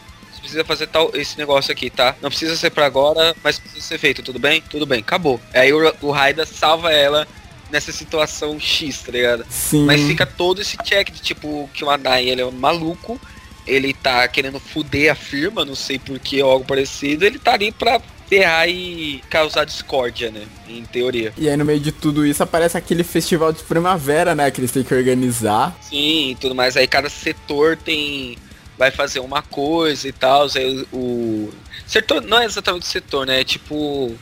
precisa 0.54 0.64
fazer 0.64 0.88
tal 0.88 1.12
esse 1.16 1.38
negócio 1.38 1.72
aqui, 1.72 1.89
tá? 1.89 2.16
Não 2.22 2.30
precisa 2.30 2.56
ser 2.56 2.70
pra 2.70 2.86
agora, 2.86 3.36
mas 3.43 3.60
precisa 3.60 3.82
ser 3.82 3.97
feito, 3.97 4.22
tudo 4.22 4.39
bem? 4.39 4.62
Tudo 4.70 4.86
bem, 4.86 4.99
acabou. 4.99 5.39
Aí 5.54 5.74
o, 5.74 5.93
o 6.01 6.12
Raida 6.12 6.45
salva 6.45 6.91
ela 6.91 7.28
nessa 7.72 7.91
situação 7.91 8.60
X, 8.60 9.01
tá 9.01 9.12
ligado? 9.12 9.45
Sim. 9.49 9.86
Mas 9.86 10.01
fica 10.01 10.26
todo 10.26 10.62
esse 10.62 10.78
check 10.78 11.12
de 11.12 11.22
tipo 11.22 11.70
que 11.74 11.84
o 11.84 11.89
Anai 11.89 12.30
ele 12.30 12.41
é 12.41 12.45
um 12.45 12.51
maluco, 12.51 13.20
ele 13.66 13.93
tá 13.93 14.28
querendo 14.28 14.60
fuder 14.60 15.12
a 15.12 15.16
firma, 15.16 15.66
não 15.66 15.76
sei 15.76 15.97
porquê 15.97 16.43
ou 16.43 16.51
algo 16.51 16.66
parecido, 16.66 17.26
ele 17.26 17.39
tá 17.39 17.54
ali 17.54 17.72
pra 17.72 17.99
ferrar 18.28 18.70
e 18.70 19.22
causar 19.30 19.66
discórdia, 19.66 20.30
né? 20.32 20.43
Em 20.68 20.84
teoria. 20.84 21.34
E 21.38 21.49
aí 21.49 21.58
no 21.58 21.66
meio 21.66 21.80
de 21.80 21.91
tudo 21.91 22.26
isso 22.26 22.43
aparece 22.43 22.78
aquele 22.78 23.04
festival 23.04 23.51
de 23.51 23.64
primavera, 23.64 24.36
né? 24.36 24.51
Que 24.51 24.60
eles 24.60 24.72
têm 24.72 24.84
que 24.84 24.93
organizar. 24.93 25.76
Sim, 25.82 26.38
tudo 26.39 26.54
mais. 26.54 26.78
Aí 26.78 26.88
cada 26.88 27.10
setor 27.10 27.76
tem. 27.76 28.38
Vai 28.78 28.92
fazer 28.92 29.20
uma 29.20 29.42
coisa 29.42 30.08
e 30.08 30.12
tal. 30.12 30.48
Aí 30.56 30.86
o. 30.92 30.98
o- 30.98 31.54
Setor 31.86 32.22
não 32.22 32.40
é 32.40 32.46
exatamente 32.46 32.88
setor, 32.88 33.26
né? 33.26 33.42
É 33.42 33.44
tipo. 33.44 34.16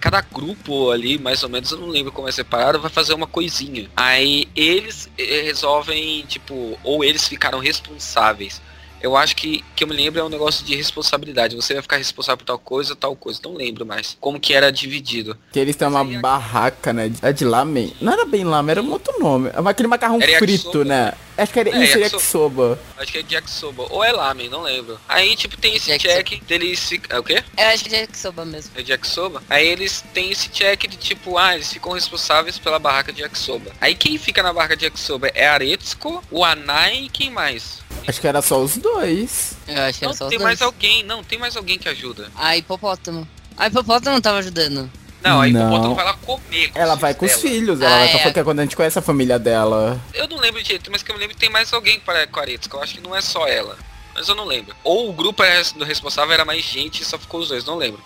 Cada 0.00 0.20
grupo 0.20 0.90
ali, 0.90 1.18
mais 1.18 1.42
ou 1.42 1.48
menos, 1.48 1.70
eu 1.70 1.78
não 1.78 1.88
lembro 1.88 2.12
como 2.12 2.28
é 2.28 2.32
separado, 2.32 2.78
vai 2.80 2.90
fazer 2.90 3.14
uma 3.14 3.26
coisinha. 3.26 3.88
Aí 3.96 4.46
eles 4.54 5.08
eh, 5.16 5.40
resolvem, 5.44 6.22
tipo, 6.26 6.78
ou 6.84 7.02
eles 7.02 7.26
ficaram 7.26 7.58
responsáveis. 7.58 8.60
Eu 9.00 9.16
acho 9.16 9.34
que, 9.34 9.64
que 9.74 9.82
eu 9.82 9.88
me 9.88 9.94
lembro 9.96 10.20
é 10.20 10.24
um 10.24 10.28
negócio 10.28 10.64
de 10.64 10.76
responsabilidade. 10.76 11.56
Você 11.56 11.72
vai 11.74 11.82
ficar 11.82 11.96
responsável 11.96 12.36
por 12.38 12.44
tal 12.44 12.58
coisa, 12.58 12.94
tal 12.94 13.16
coisa. 13.16 13.40
Não 13.42 13.54
lembro 13.54 13.84
mais. 13.84 14.16
Como 14.20 14.38
que 14.38 14.52
era 14.54 14.70
dividido. 14.70 15.36
Que 15.52 15.58
eles 15.58 15.74
têm 15.74 15.88
uma 15.88 16.04
barraca, 16.04 16.92
né? 16.92 17.10
É 17.20 17.32
de 17.32 17.44
lamen. 17.44 17.92
Não 18.00 18.12
era 18.12 18.24
bem 18.24 18.44
lamen, 18.44 18.70
era 18.70 18.82
um 18.82 18.90
outro 18.92 19.18
nome. 19.18 19.48
É 19.48 19.54
aquele 19.68 19.88
macarrão 19.88 20.20
Era 20.22 20.38
frito, 20.38 20.78
yakisoba. 20.78 20.84
né? 20.84 21.12
Acho 21.36 21.52
que 21.52 21.60
era 21.60 21.70
É, 21.70 21.84
isso, 21.84 21.98
yakisoba. 21.98 22.62
yakisoba. 22.62 22.78
Acho 22.98 23.12
que 23.12 23.18
é 23.18 23.24
yakisoba. 23.30 23.86
Ou 23.90 24.04
é 24.04 24.12
lamen, 24.12 24.48
não 24.48 24.62
lembro. 24.62 24.98
Aí, 25.08 25.34
tipo, 25.36 25.56
tem 25.56 25.74
esse 25.76 25.90
Yakisoba. 25.90 26.22
check 26.24 26.42
deles... 26.44 26.90
É 27.08 27.18
o 27.18 27.22
quê? 27.22 27.42
Eu 27.56 27.66
acho 27.68 27.84
que 27.84 27.94
é 27.94 28.06
que 28.06 28.18
soba 28.18 28.44
mesmo. 28.44 28.70
É 28.76 28.82
yakisoba. 28.86 29.42
Aí 29.48 29.66
eles 29.66 30.04
têm 30.12 30.30
esse 30.30 30.48
check 30.50 30.86
de 30.88 30.96
tipo, 30.96 31.38
ah, 31.38 31.54
eles 31.54 31.72
ficam 31.72 31.92
responsáveis 31.92 32.58
pela 32.58 32.78
barraca 32.78 33.12
de 33.12 33.22
yakisoba. 33.22 33.70
Aí 33.80 33.94
quem 33.94 34.18
fica 34.18 34.42
na 34.42 34.52
barraca 34.52 34.76
de 34.76 34.84
yakisoba 34.84 35.28
é 35.34 35.46
Aretsuko, 35.48 36.22
o 36.30 36.44
Anai 36.44 37.04
e 37.04 37.08
quem 37.08 37.30
mais? 37.30 37.80
Acho 38.06 38.20
que 38.20 38.26
era 38.26 38.42
só 38.42 38.60
os 38.60 38.76
dois. 38.76 39.52
Eu 39.68 39.82
acho 39.82 39.98
que 39.98 40.04
Não, 40.04 40.10
era 40.10 40.18
só 40.18 40.24
os 40.24 40.30
tem 40.30 40.38
dois. 40.38 40.42
mais 40.42 40.62
alguém, 40.62 41.02
não, 41.04 41.22
tem 41.24 41.38
mais 41.38 41.56
alguém 41.56 41.78
que 41.78 41.88
ajuda. 41.88 42.30
A 42.34 42.56
hipopótamo. 42.56 43.26
A 43.56 43.66
hipopótamo 43.68 44.20
tava 44.20 44.38
ajudando. 44.38 44.90
Não, 45.22 45.40
aí 45.40 45.50
o 45.50 45.54
Não. 45.54 45.66
Hipopótamo 45.68 45.94
vai 45.94 46.04
lá 46.04 46.14
comer. 46.14 46.68
com 46.72 46.78
Ela 46.78 46.94
os 46.94 47.00
vai 47.00 47.14
com 47.14 47.24
os 47.24 47.30
dela. 47.30 47.42
filhos, 47.42 47.80
ela 47.80 47.94
Ah, 47.94 47.98
vai 47.98 48.08
é. 48.08 48.32
com 48.32 48.40
a 48.40 48.44
quando 48.44 48.58
a 48.58 48.62
gente 48.62 48.76
conhece 48.76 48.98
a 48.98 49.02
família 49.02 49.38
dela. 49.38 50.00
Eu 50.14 50.26
não 50.28 50.38
lembro 50.38 50.62
direito, 50.62 50.90
mas 50.90 51.02
que 51.02 51.10
eu 51.10 51.14
me 51.14 51.20
lembro 51.20 51.34
que 51.34 51.40
tem 51.40 51.50
mais 51.50 51.72
alguém 51.72 52.00
para 52.00 52.26
com 52.26 52.40
a 52.40 52.42
Aretsuko. 52.42 52.76
Eu 52.76 52.82
acho 52.82 52.94
que 52.94 53.00
não 53.00 53.14
é 53.14 53.20
só 53.20 53.46
ela. 53.46 53.76
Mas 54.14 54.28
eu 54.28 54.34
não 54.34 54.44
lembro. 54.44 54.74
Ou 54.84 55.08
o 55.08 55.12
grupo 55.12 55.42
responsável 55.86 56.32
era 56.34 56.44
mais 56.44 56.62
gente 56.64 57.02
e 57.02 57.04
só 57.04 57.18
ficou 57.18 57.40
os 57.40 57.48
dois, 57.48 57.64
não 57.64 57.76
lembro. 57.76 58.02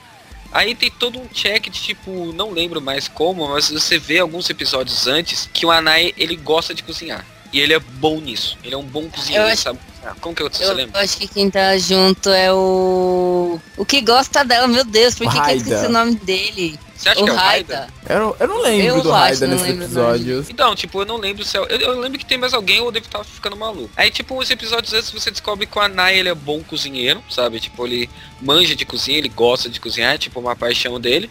Aí 0.52 0.74
tem 0.74 0.90
todo 0.90 1.18
um 1.18 1.26
check 1.26 1.64
de 1.68 1.80
tipo, 1.82 2.32
não 2.32 2.52
lembro 2.52 2.80
mais 2.80 3.08
como, 3.08 3.48
mas 3.48 3.68
você 3.70 3.98
vê 3.98 4.20
alguns 4.20 4.48
episódios 4.48 5.06
antes 5.08 5.50
que 5.52 5.66
o 5.66 5.70
Anai 5.70 6.14
ele 6.16 6.36
gosta 6.36 6.72
de 6.74 6.82
cozinhar. 6.84 7.26
E 7.52 7.60
ele 7.60 7.72
é 7.74 7.78
bom 7.80 8.20
nisso. 8.20 8.56
Ele 8.62 8.74
é 8.74 8.78
um 8.78 8.84
bom 8.84 9.08
cozinheiro, 9.08 9.46
Eu 9.48 9.52
acho- 9.52 9.62
sabe? 9.62 9.78
cozinhar. 9.78 10.16
Como 10.20 10.34
que 10.34 10.42
eu, 10.42 10.48
você 10.50 10.64
Eu 10.64 10.72
lembra? 10.74 11.00
acho 11.00 11.16
que 11.16 11.26
quem 11.26 11.50
tá 11.50 11.76
junto 11.78 12.28
é 12.30 12.52
o. 12.52 13.58
O 13.76 13.84
que 13.84 14.00
gosta 14.00 14.44
dela, 14.44 14.68
meu 14.68 14.84
Deus, 14.84 15.14
por 15.16 15.26
O 15.26 15.30
que, 15.30 15.40
que 15.40 15.50
eu 15.50 15.56
esqueci 15.56 15.86
o 15.86 15.90
nome 15.90 16.14
dele? 16.16 16.78
Você 16.96 17.08
acha 17.10 17.20
o 17.20 17.24
que 17.24 17.30
é 17.30 17.32
o 17.32 17.36
Raida. 17.36 17.88
Eu, 18.08 18.36
eu 18.40 18.48
não 18.48 18.62
lembro 18.62 18.86
Eu 18.86 19.02
do 19.02 19.10
Raida 19.10 19.46
nesses 19.46 19.68
episódios. 19.68 20.48
Então, 20.48 20.74
tipo, 20.74 21.02
eu 21.02 21.06
não 21.06 21.16
lembro 21.16 21.44
se 21.44 21.56
é, 21.56 21.60
eu, 21.60 21.66
eu 21.66 22.00
lembro 22.00 22.18
que 22.18 22.24
tem 22.24 22.38
mais 22.38 22.54
alguém 22.54 22.80
ou 22.80 22.86
eu 22.86 22.92
devo 22.92 23.06
estar 23.06 23.22
ficando 23.24 23.56
maluco. 23.56 23.90
Aí, 23.96 24.10
tipo, 24.10 24.38
os 24.38 24.50
episódios 24.50 24.92
antes 24.92 25.10
você 25.10 25.30
descobre 25.30 25.66
que 25.66 25.78
o 25.78 25.80
Anai 25.80 26.18
ele 26.18 26.28
é 26.28 26.34
bom 26.34 26.62
cozinheiro, 26.62 27.22
sabe? 27.30 27.60
Tipo, 27.60 27.86
ele 27.86 28.08
manja 28.40 28.74
de 28.74 28.84
cozinha, 28.84 29.18
ele 29.18 29.28
gosta 29.28 29.68
de 29.68 29.78
cozinhar, 29.80 30.14
é 30.14 30.18
tipo 30.18 30.40
uma 30.40 30.56
paixão 30.56 30.98
dele. 31.00 31.30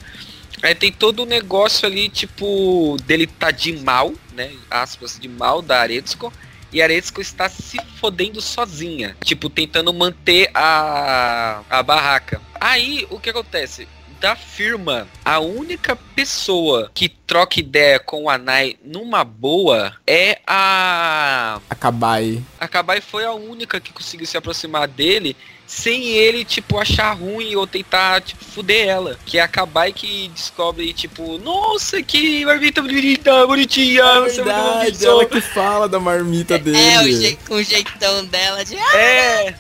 Aí 0.62 0.74
tem 0.74 0.92
todo 0.92 1.24
o 1.24 1.26
negócio 1.26 1.86
ali, 1.88 2.10
tipo, 2.10 2.98
dele 3.06 3.28
tá 3.28 3.52
de 3.52 3.74
mal, 3.74 4.14
né? 4.34 4.52
Aspas, 4.70 5.20
de 5.20 5.28
mal 5.28 5.62
da 5.62 5.82
Aretsuko. 5.82 6.32
E 6.72 6.82
a 6.82 6.86
Aretsuko 6.86 7.22
está 7.22 7.48
se 7.50 7.78
fodendo 8.00 8.42
sozinha. 8.42 9.16
Tipo, 9.24 9.50
tentando 9.50 9.94
manter 9.94 10.50
a, 10.54 11.62
a 11.70 11.84
barraca. 11.84 12.42
Aí, 12.60 13.06
o 13.10 13.20
que 13.20 13.30
acontece? 13.30 13.88
Da 14.20 14.36
firma, 14.36 15.08
a 15.24 15.40
única 15.40 15.96
pessoa 16.16 16.90
que 16.94 17.10
troca 17.10 17.60
ideia 17.60 18.00
com 18.00 18.24
o 18.24 18.30
Anai 18.30 18.76
numa 18.84 19.24
boa 19.24 19.94
é 20.08 20.40
a. 20.48 21.60
Acabar 21.70 22.14
aí. 22.14 22.42
A 22.60 22.68
Kabai 22.68 23.02
foi 23.02 23.26
a 23.26 23.34
única 23.34 23.80
que 23.80 23.92
conseguiu 23.94 24.26
se 24.26 24.38
aproximar 24.38 24.88
dele 24.88 25.36
sem 25.68 26.08
ele, 26.10 26.46
tipo, 26.46 26.80
achar 26.80 27.12
ruim 27.14 27.56
ou 27.56 27.68
tentar, 27.68 28.22
tipo, 28.22 28.44
fuder 28.44 28.88
ela. 28.88 29.18
Que 29.26 29.38
é 29.38 29.42
a 29.42 29.48
Kabai 29.48 29.92
que 29.92 30.30
descobre, 30.30 30.94
tipo, 30.94 31.38
nossa, 31.40 32.02
que 32.02 32.46
marmita 32.46 32.82
bonita, 32.82 33.46
bonitinha, 33.46 34.04
você 34.22 34.42
é 34.42 34.44
muito 34.44 34.46
verdade, 34.46 35.06
ela 35.06 35.26
que 35.26 35.42
fala 35.42 35.90
da 35.90 36.00
marmita 36.00 36.58
dele. 36.58 36.78
É, 36.80 37.00
o 37.02 37.12
je- 37.12 37.38
o 37.50 37.64
jeitão 37.64 38.26
dela 38.26 38.64
de. 38.64 38.76
"Ah, 38.78 38.98
É, 38.98 39.52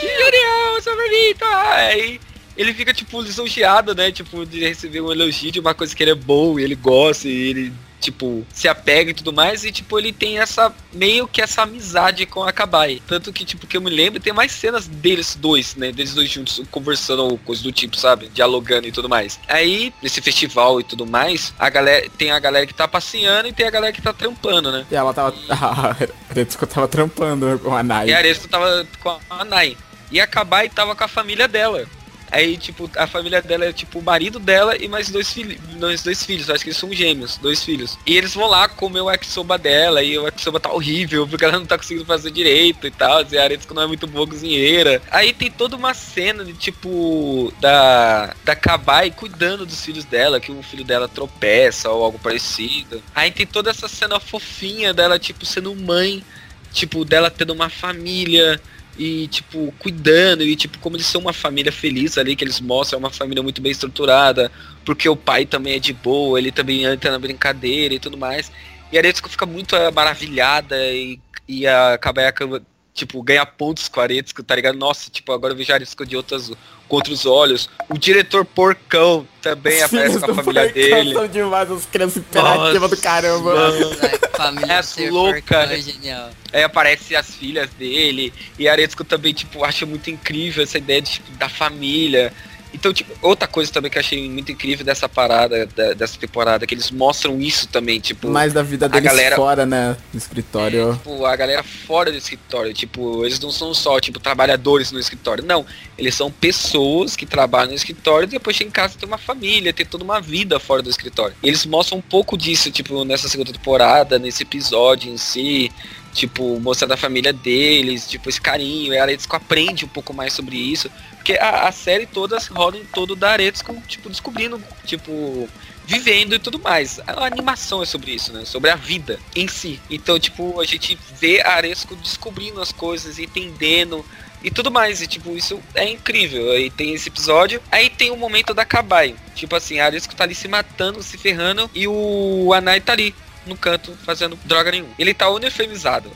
que 0.00 0.06
genial, 0.06 0.76
essa 0.78 0.94
marmita. 0.96 1.46
Aí 1.70 2.20
ele 2.56 2.74
fica, 2.74 2.92
tipo, 2.92 3.20
lisonjeado, 3.20 3.94
né? 3.94 4.10
Tipo, 4.10 4.44
de 4.44 4.60
receber 4.60 5.00
um 5.00 5.10
elogio 5.10 5.50
de 5.50 5.60
uma 5.60 5.74
coisa 5.74 5.94
que 5.94 6.02
ele 6.02 6.12
é 6.12 6.14
bom 6.14 6.58
e 6.58 6.64
ele 6.64 6.74
gosta 6.74 7.28
e 7.28 7.32
ele, 7.32 7.72
tipo, 8.00 8.44
se 8.52 8.68
apega 8.68 9.10
e 9.10 9.14
tudo 9.14 9.32
mais. 9.32 9.64
E, 9.64 9.72
tipo, 9.72 9.98
ele 9.98 10.12
tem 10.12 10.38
essa, 10.38 10.74
meio 10.92 11.26
que 11.26 11.40
essa 11.40 11.62
amizade 11.62 12.26
com 12.26 12.42
a 12.42 12.52
Kabai. 12.52 13.00
Tanto 13.06 13.32
que, 13.32 13.44
tipo, 13.44 13.66
que 13.66 13.76
eu 13.76 13.80
me 13.80 13.90
lembro, 13.90 14.20
tem 14.20 14.32
mais 14.32 14.52
cenas 14.52 14.86
deles 14.86 15.34
dois, 15.34 15.74
né? 15.76 15.92
Deles 15.92 16.14
dois 16.14 16.30
juntos, 16.30 16.62
conversando 16.70 17.24
ou 17.24 17.38
coisa 17.38 17.62
do 17.62 17.72
tipo, 17.72 17.96
sabe? 17.96 18.28
Dialogando 18.28 18.86
e 18.86 18.92
tudo 18.92 19.08
mais. 19.08 19.40
Aí, 19.48 19.92
nesse 20.02 20.20
festival 20.20 20.80
e 20.80 20.84
tudo 20.84 21.06
mais, 21.06 21.54
a 21.58 21.70
galera, 21.70 22.06
tem 22.18 22.30
a 22.30 22.38
galera 22.38 22.66
que 22.66 22.74
tá 22.74 22.86
passeando 22.86 23.48
e 23.48 23.52
tem 23.52 23.66
a 23.66 23.70
galera 23.70 23.92
que 23.92 24.02
tá 24.02 24.12
trampando, 24.12 24.70
né? 24.70 24.86
E 24.90 24.94
ela 24.94 25.14
tava. 25.14 25.34
A 25.48 26.34
Retsuko 26.34 26.66
tava 26.66 26.88
trampando 26.88 27.58
com 27.58 27.76
a 27.76 27.82
Nai. 27.82 28.08
E 28.08 28.14
a 28.14 28.18
Aresto 28.18 28.48
tava 28.48 28.86
com 29.00 29.18
a 29.28 29.44
Nai. 29.44 29.76
E 30.10 30.20
a 30.20 30.26
Kabai 30.26 30.68
tava 30.68 30.94
com 30.96 31.04
a 31.04 31.08
família 31.08 31.46
dela. 31.46 31.86
Aí, 32.32 32.56
tipo, 32.56 32.90
a 32.96 33.06
família 33.06 33.42
dela 33.42 33.66
é 33.66 33.72
tipo 33.74 33.98
o 33.98 34.02
marido 34.02 34.38
dela 34.38 34.74
e 34.74 34.88
mais 34.88 35.10
dois 35.10 35.30
filhos. 35.30 35.58
Mais 35.78 36.02
dois 36.02 36.24
filhos, 36.24 36.48
acho 36.48 36.64
que 36.64 36.70
eles 36.70 36.78
são 36.78 36.90
gêmeos, 36.90 37.36
dois 37.36 37.62
filhos. 37.62 37.98
E 38.06 38.16
eles 38.16 38.32
vão 38.32 38.46
lá 38.46 38.66
comer 38.68 39.02
o 39.02 39.10
yakisoba 39.10 39.58
dela 39.58 40.02
e 40.02 40.18
o 40.18 40.24
yakisoba 40.24 40.58
tá 40.58 40.72
horrível, 40.72 41.28
porque 41.28 41.44
ela 41.44 41.58
não 41.58 41.66
tá 41.66 41.76
conseguindo 41.76 42.06
fazer 42.06 42.30
direito 42.30 42.86
e 42.86 42.90
tal. 42.90 43.22
E 43.30 43.36
a 43.36 43.44
Aretsuko 43.44 43.74
não 43.74 43.82
é 43.82 43.86
muito 43.86 44.06
boa 44.06 44.26
cozinheira. 44.26 45.02
Aí 45.10 45.34
tem 45.34 45.50
toda 45.50 45.76
uma 45.76 45.92
cena 45.92 46.42
de 46.42 46.54
tipo 46.54 47.52
da 47.60 48.34
da 48.44 48.56
Kabai 48.56 49.10
cuidando 49.10 49.66
dos 49.66 49.84
filhos 49.84 50.06
dela, 50.06 50.40
que 50.40 50.50
o 50.50 50.62
filho 50.62 50.84
dela 50.84 51.08
tropeça 51.08 51.90
ou 51.90 52.02
algo 52.02 52.18
parecido. 52.18 53.02
Aí 53.14 53.30
tem 53.30 53.46
toda 53.46 53.70
essa 53.70 53.88
cena 53.88 54.18
fofinha 54.18 54.94
dela 54.94 55.18
tipo 55.18 55.44
sendo 55.44 55.74
mãe, 55.74 56.24
tipo 56.72 57.04
dela 57.04 57.30
tendo 57.30 57.52
uma 57.52 57.68
família 57.68 58.58
e, 58.98 59.26
tipo, 59.28 59.72
cuidando, 59.78 60.42
e, 60.42 60.54
tipo, 60.54 60.78
como 60.78 60.96
eles 60.96 61.06
são 61.06 61.20
uma 61.20 61.32
família 61.32 61.72
feliz 61.72 62.18
ali, 62.18 62.36
que 62.36 62.44
eles 62.44 62.60
mostram, 62.60 62.98
é 62.98 63.00
uma 63.00 63.10
família 63.10 63.42
muito 63.42 63.62
bem 63.62 63.72
estruturada, 63.72 64.52
porque 64.84 65.08
o 65.08 65.16
pai 65.16 65.46
também 65.46 65.74
é 65.74 65.78
de 65.78 65.92
boa, 65.92 66.38
ele 66.38 66.52
também 66.52 66.84
entra 66.84 67.10
na 67.10 67.18
brincadeira 67.18 67.94
e 67.94 67.98
tudo 67.98 68.18
mais. 68.18 68.52
E 68.90 68.96
a 68.96 69.00
Aretsuko 69.00 69.28
fica 69.28 69.46
muito 69.46 69.74
maravilhada 69.94 70.76
e, 70.92 71.18
e 71.48 71.66
a 71.66 71.96
Kabayaka, 71.98 72.62
tipo, 72.92 73.22
ganha 73.22 73.46
pontos 73.46 73.88
com 73.88 74.00
a 74.00 74.02
Aretsuko, 74.02 74.42
tá 74.42 74.54
ligado? 74.54 74.76
Nossa, 74.76 75.10
tipo, 75.10 75.32
agora 75.32 75.54
eu 75.54 75.56
vejo 75.56 75.72
a 75.72 75.76
Aretsuko 75.76 76.04
de 76.04 76.16
outras, 76.16 76.52
com 76.92 76.96
outros 76.96 77.24
olhos. 77.24 77.70
O 77.88 77.96
diretor 77.96 78.44
Porcão 78.44 79.26
também 79.40 79.78
Os 79.78 79.84
aparece 79.84 80.20
com 80.20 80.30
a 80.30 80.34
família 80.34 80.62
Porcão 80.64 80.74
dele. 80.74 81.14
São 81.14 81.26
demais, 81.26 81.70
as 81.70 81.86
crianças 81.86 82.16
imperativas 82.18 82.90
do 82.90 82.96
caramba. 82.98 83.54
mano. 83.54 83.96
Família 84.36 84.74
É 84.98 85.10
louca, 85.10 85.32
porcão 85.40 85.66
né? 85.68 85.78
é 85.78 85.80
genial. 85.80 86.30
Aí 86.52 86.62
aparece 86.62 87.16
as 87.16 87.34
filhas 87.34 87.70
dele. 87.70 88.30
E 88.58 88.68
a 88.68 88.72
Aretsuko 88.72 89.04
também, 89.04 89.32
tipo, 89.32 89.64
acha 89.64 89.86
muito 89.86 90.10
incrível 90.10 90.62
essa 90.62 90.76
ideia 90.76 91.00
de, 91.00 91.12
tipo, 91.12 91.30
da 91.32 91.48
família. 91.48 92.30
Então, 92.74 92.92
tipo, 92.92 93.12
outra 93.20 93.46
coisa 93.46 93.70
também 93.70 93.90
que 93.90 93.98
eu 93.98 94.00
achei 94.00 94.28
muito 94.30 94.50
incrível 94.50 94.84
dessa 94.84 95.08
parada, 95.08 95.66
da- 95.66 95.92
dessa 95.92 96.18
temporada, 96.18 96.66
que 96.66 96.74
eles 96.74 96.90
mostram 96.90 97.40
isso 97.40 97.68
também, 97.68 98.00
tipo, 98.00 98.28
Mais 98.28 98.52
da 98.52 98.62
vida 98.62 98.88
deles 98.88 99.04
galera- 99.04 99.36
fora, 99.36 99.66
né? 99.66 99.96
No 100.12 100.18
escritório. 100.18 100.94
tipo, 100.94 101.24
a 101.26 101.36
galera 101.36 101.62
fora 101.62 102.10
do 102.10 102.16
escritório, 102.16 102.72
tipo, 102.72 103.24
eles 103.24 103.38
não 103.40 103.50
são 103.50 103.74
só, 103.74 104.00
tipo, 104.00 104.18
trabalhadores 104.18 104.90
no 104.90 104.98
escritório, 104.98 105.44
não. 105.44 105.64
Eles 105.98 106.14
são 106.14 106.30
pessoas 106.30 107.14
que 107.14 107.26
trabalham 107.26 107.68
no 107.70 107.74
escritório 107.74 108.26
e 108.26 108.30
depois 108.30 108.56
chegam 108.56 108.70
em 108.70 108.72
casa 108.72 108.96
tem 108.98 109.06
uma 109.06 109.18
família, 109.18 109.72
tem 109.72 109.84
toda 109.86 110.02
uma 110.04 110.20
vida 110.20 110.58
fora 110.58 110.80
do 110.82 110.88
escritório. 110.90 111.34
E 111.42 111.48
eles 111.48 111.66
mostram 111.66 111.98
um 111.98 112.02
pouco 112.02 112.36
disso, 112.36 112.70
tipo, 112.70 113.04
nessa 113.04 113.28
segunda 113.28 113.52
temporada, 113.52 114.18
nesse 114.18 114.42
episódio 114.42 115.12
em 115.12 115.16
si, 115.18 115.70
tipo, 116.12 116.58
mostrando 116.60 116.92
a 116.92 116.96
família 116.96 117.32
deles, 117.32 118.08
tipo, 118.08 118.28
esse 118.28 118.40
carinho, 118.40 118.92
e 118.92 118.98
a 118.98 119.02
Aretsuko 119.02 119.36
aprende 119.36 119.84
um 119.84 119.88
pouco 119.88 120.12
mais 120.12 120.32
sobre 120.32 120.56
isso, 120.56 120.90
porque 121.22 121.38
a, 121.40 121.68
a 121.68 121.72
série 121.72 122.04
toda 122.04 122.36
roda 122.50 122.76
em 122.76 122.84
todo 122.84 123.14
da 123.14 123.30
Aretsuko, 123.30 123.80
tipo, 123.86 124.10
descobrindo, 124.10 124.60
tipo, 124.84 125.48
vivendo 125.86 126.34
e 126.34 126.38
tudo 126.40 126.58
mais. 126.58 126.98
A 127.06 127.24
animação 127.24 127.80
é 127.80 127.86
sobre 127.86 128.10
isso, 128.10 128.32
né? 128.32 128.44
Sobre 128.44 128.70
a 128.70 128.74
vida 128.74 129.20
em 129.36 129.46
si. 129.46 129.80
Então, 129.88 130.18
tipo, 130.18 130.60
a 130.60 130.64
gente 130.64 130.98
vê 131.20 131.40
a 131.40 131.52
Aresco 131.52 131.94
descobrindo 131.94 132.60
as 132.60 132.72
coisas, 132.72 133.20
entendendo 133.20 134.04
e 134.42 134.50
tudo 134.50 134.68
mais. 134.68 135.00
E, 135.00 135.06
tipo, 135.06 135.36
isso 135.36 135.60
é 135.76 135.88
incrível. 135.88 136.50
Aí 136.50 136.68
tem 136.68 136.92
esse 136.92 137.08
episódio. 137.08 137.62
Aí 137.70 137.88
tem 137.88 138.10
o 138.10 138.16
momento 138.16 138.52
da 138.52 138.64
Kabai. 138.64 139.14
Tipo 139.36 139.54
assim, 139.54 139.78
a 139.78 139.84
Aresco 139.84 140.16
tá 140.16 140.24
ali 140.24 140.34
se 140.34 140.48
matando, 140.48 141.04
se 141.04 141.16
ferrando. 141.16 141.70
E 141.72 141.86
o 141.86 142.52
Anai 142.52 142.80
tá 142.80 142.94
ali, 142.94 143.14
no 143.46 143.56
canto, 143.56 143.96
fazendo 144.04 144.36
droga 144.44 144.72
nenhuma. 144.72 144.92
Ele 144.98 145.14
tá 145.14 145.30
uniformizado. 145.30 146.10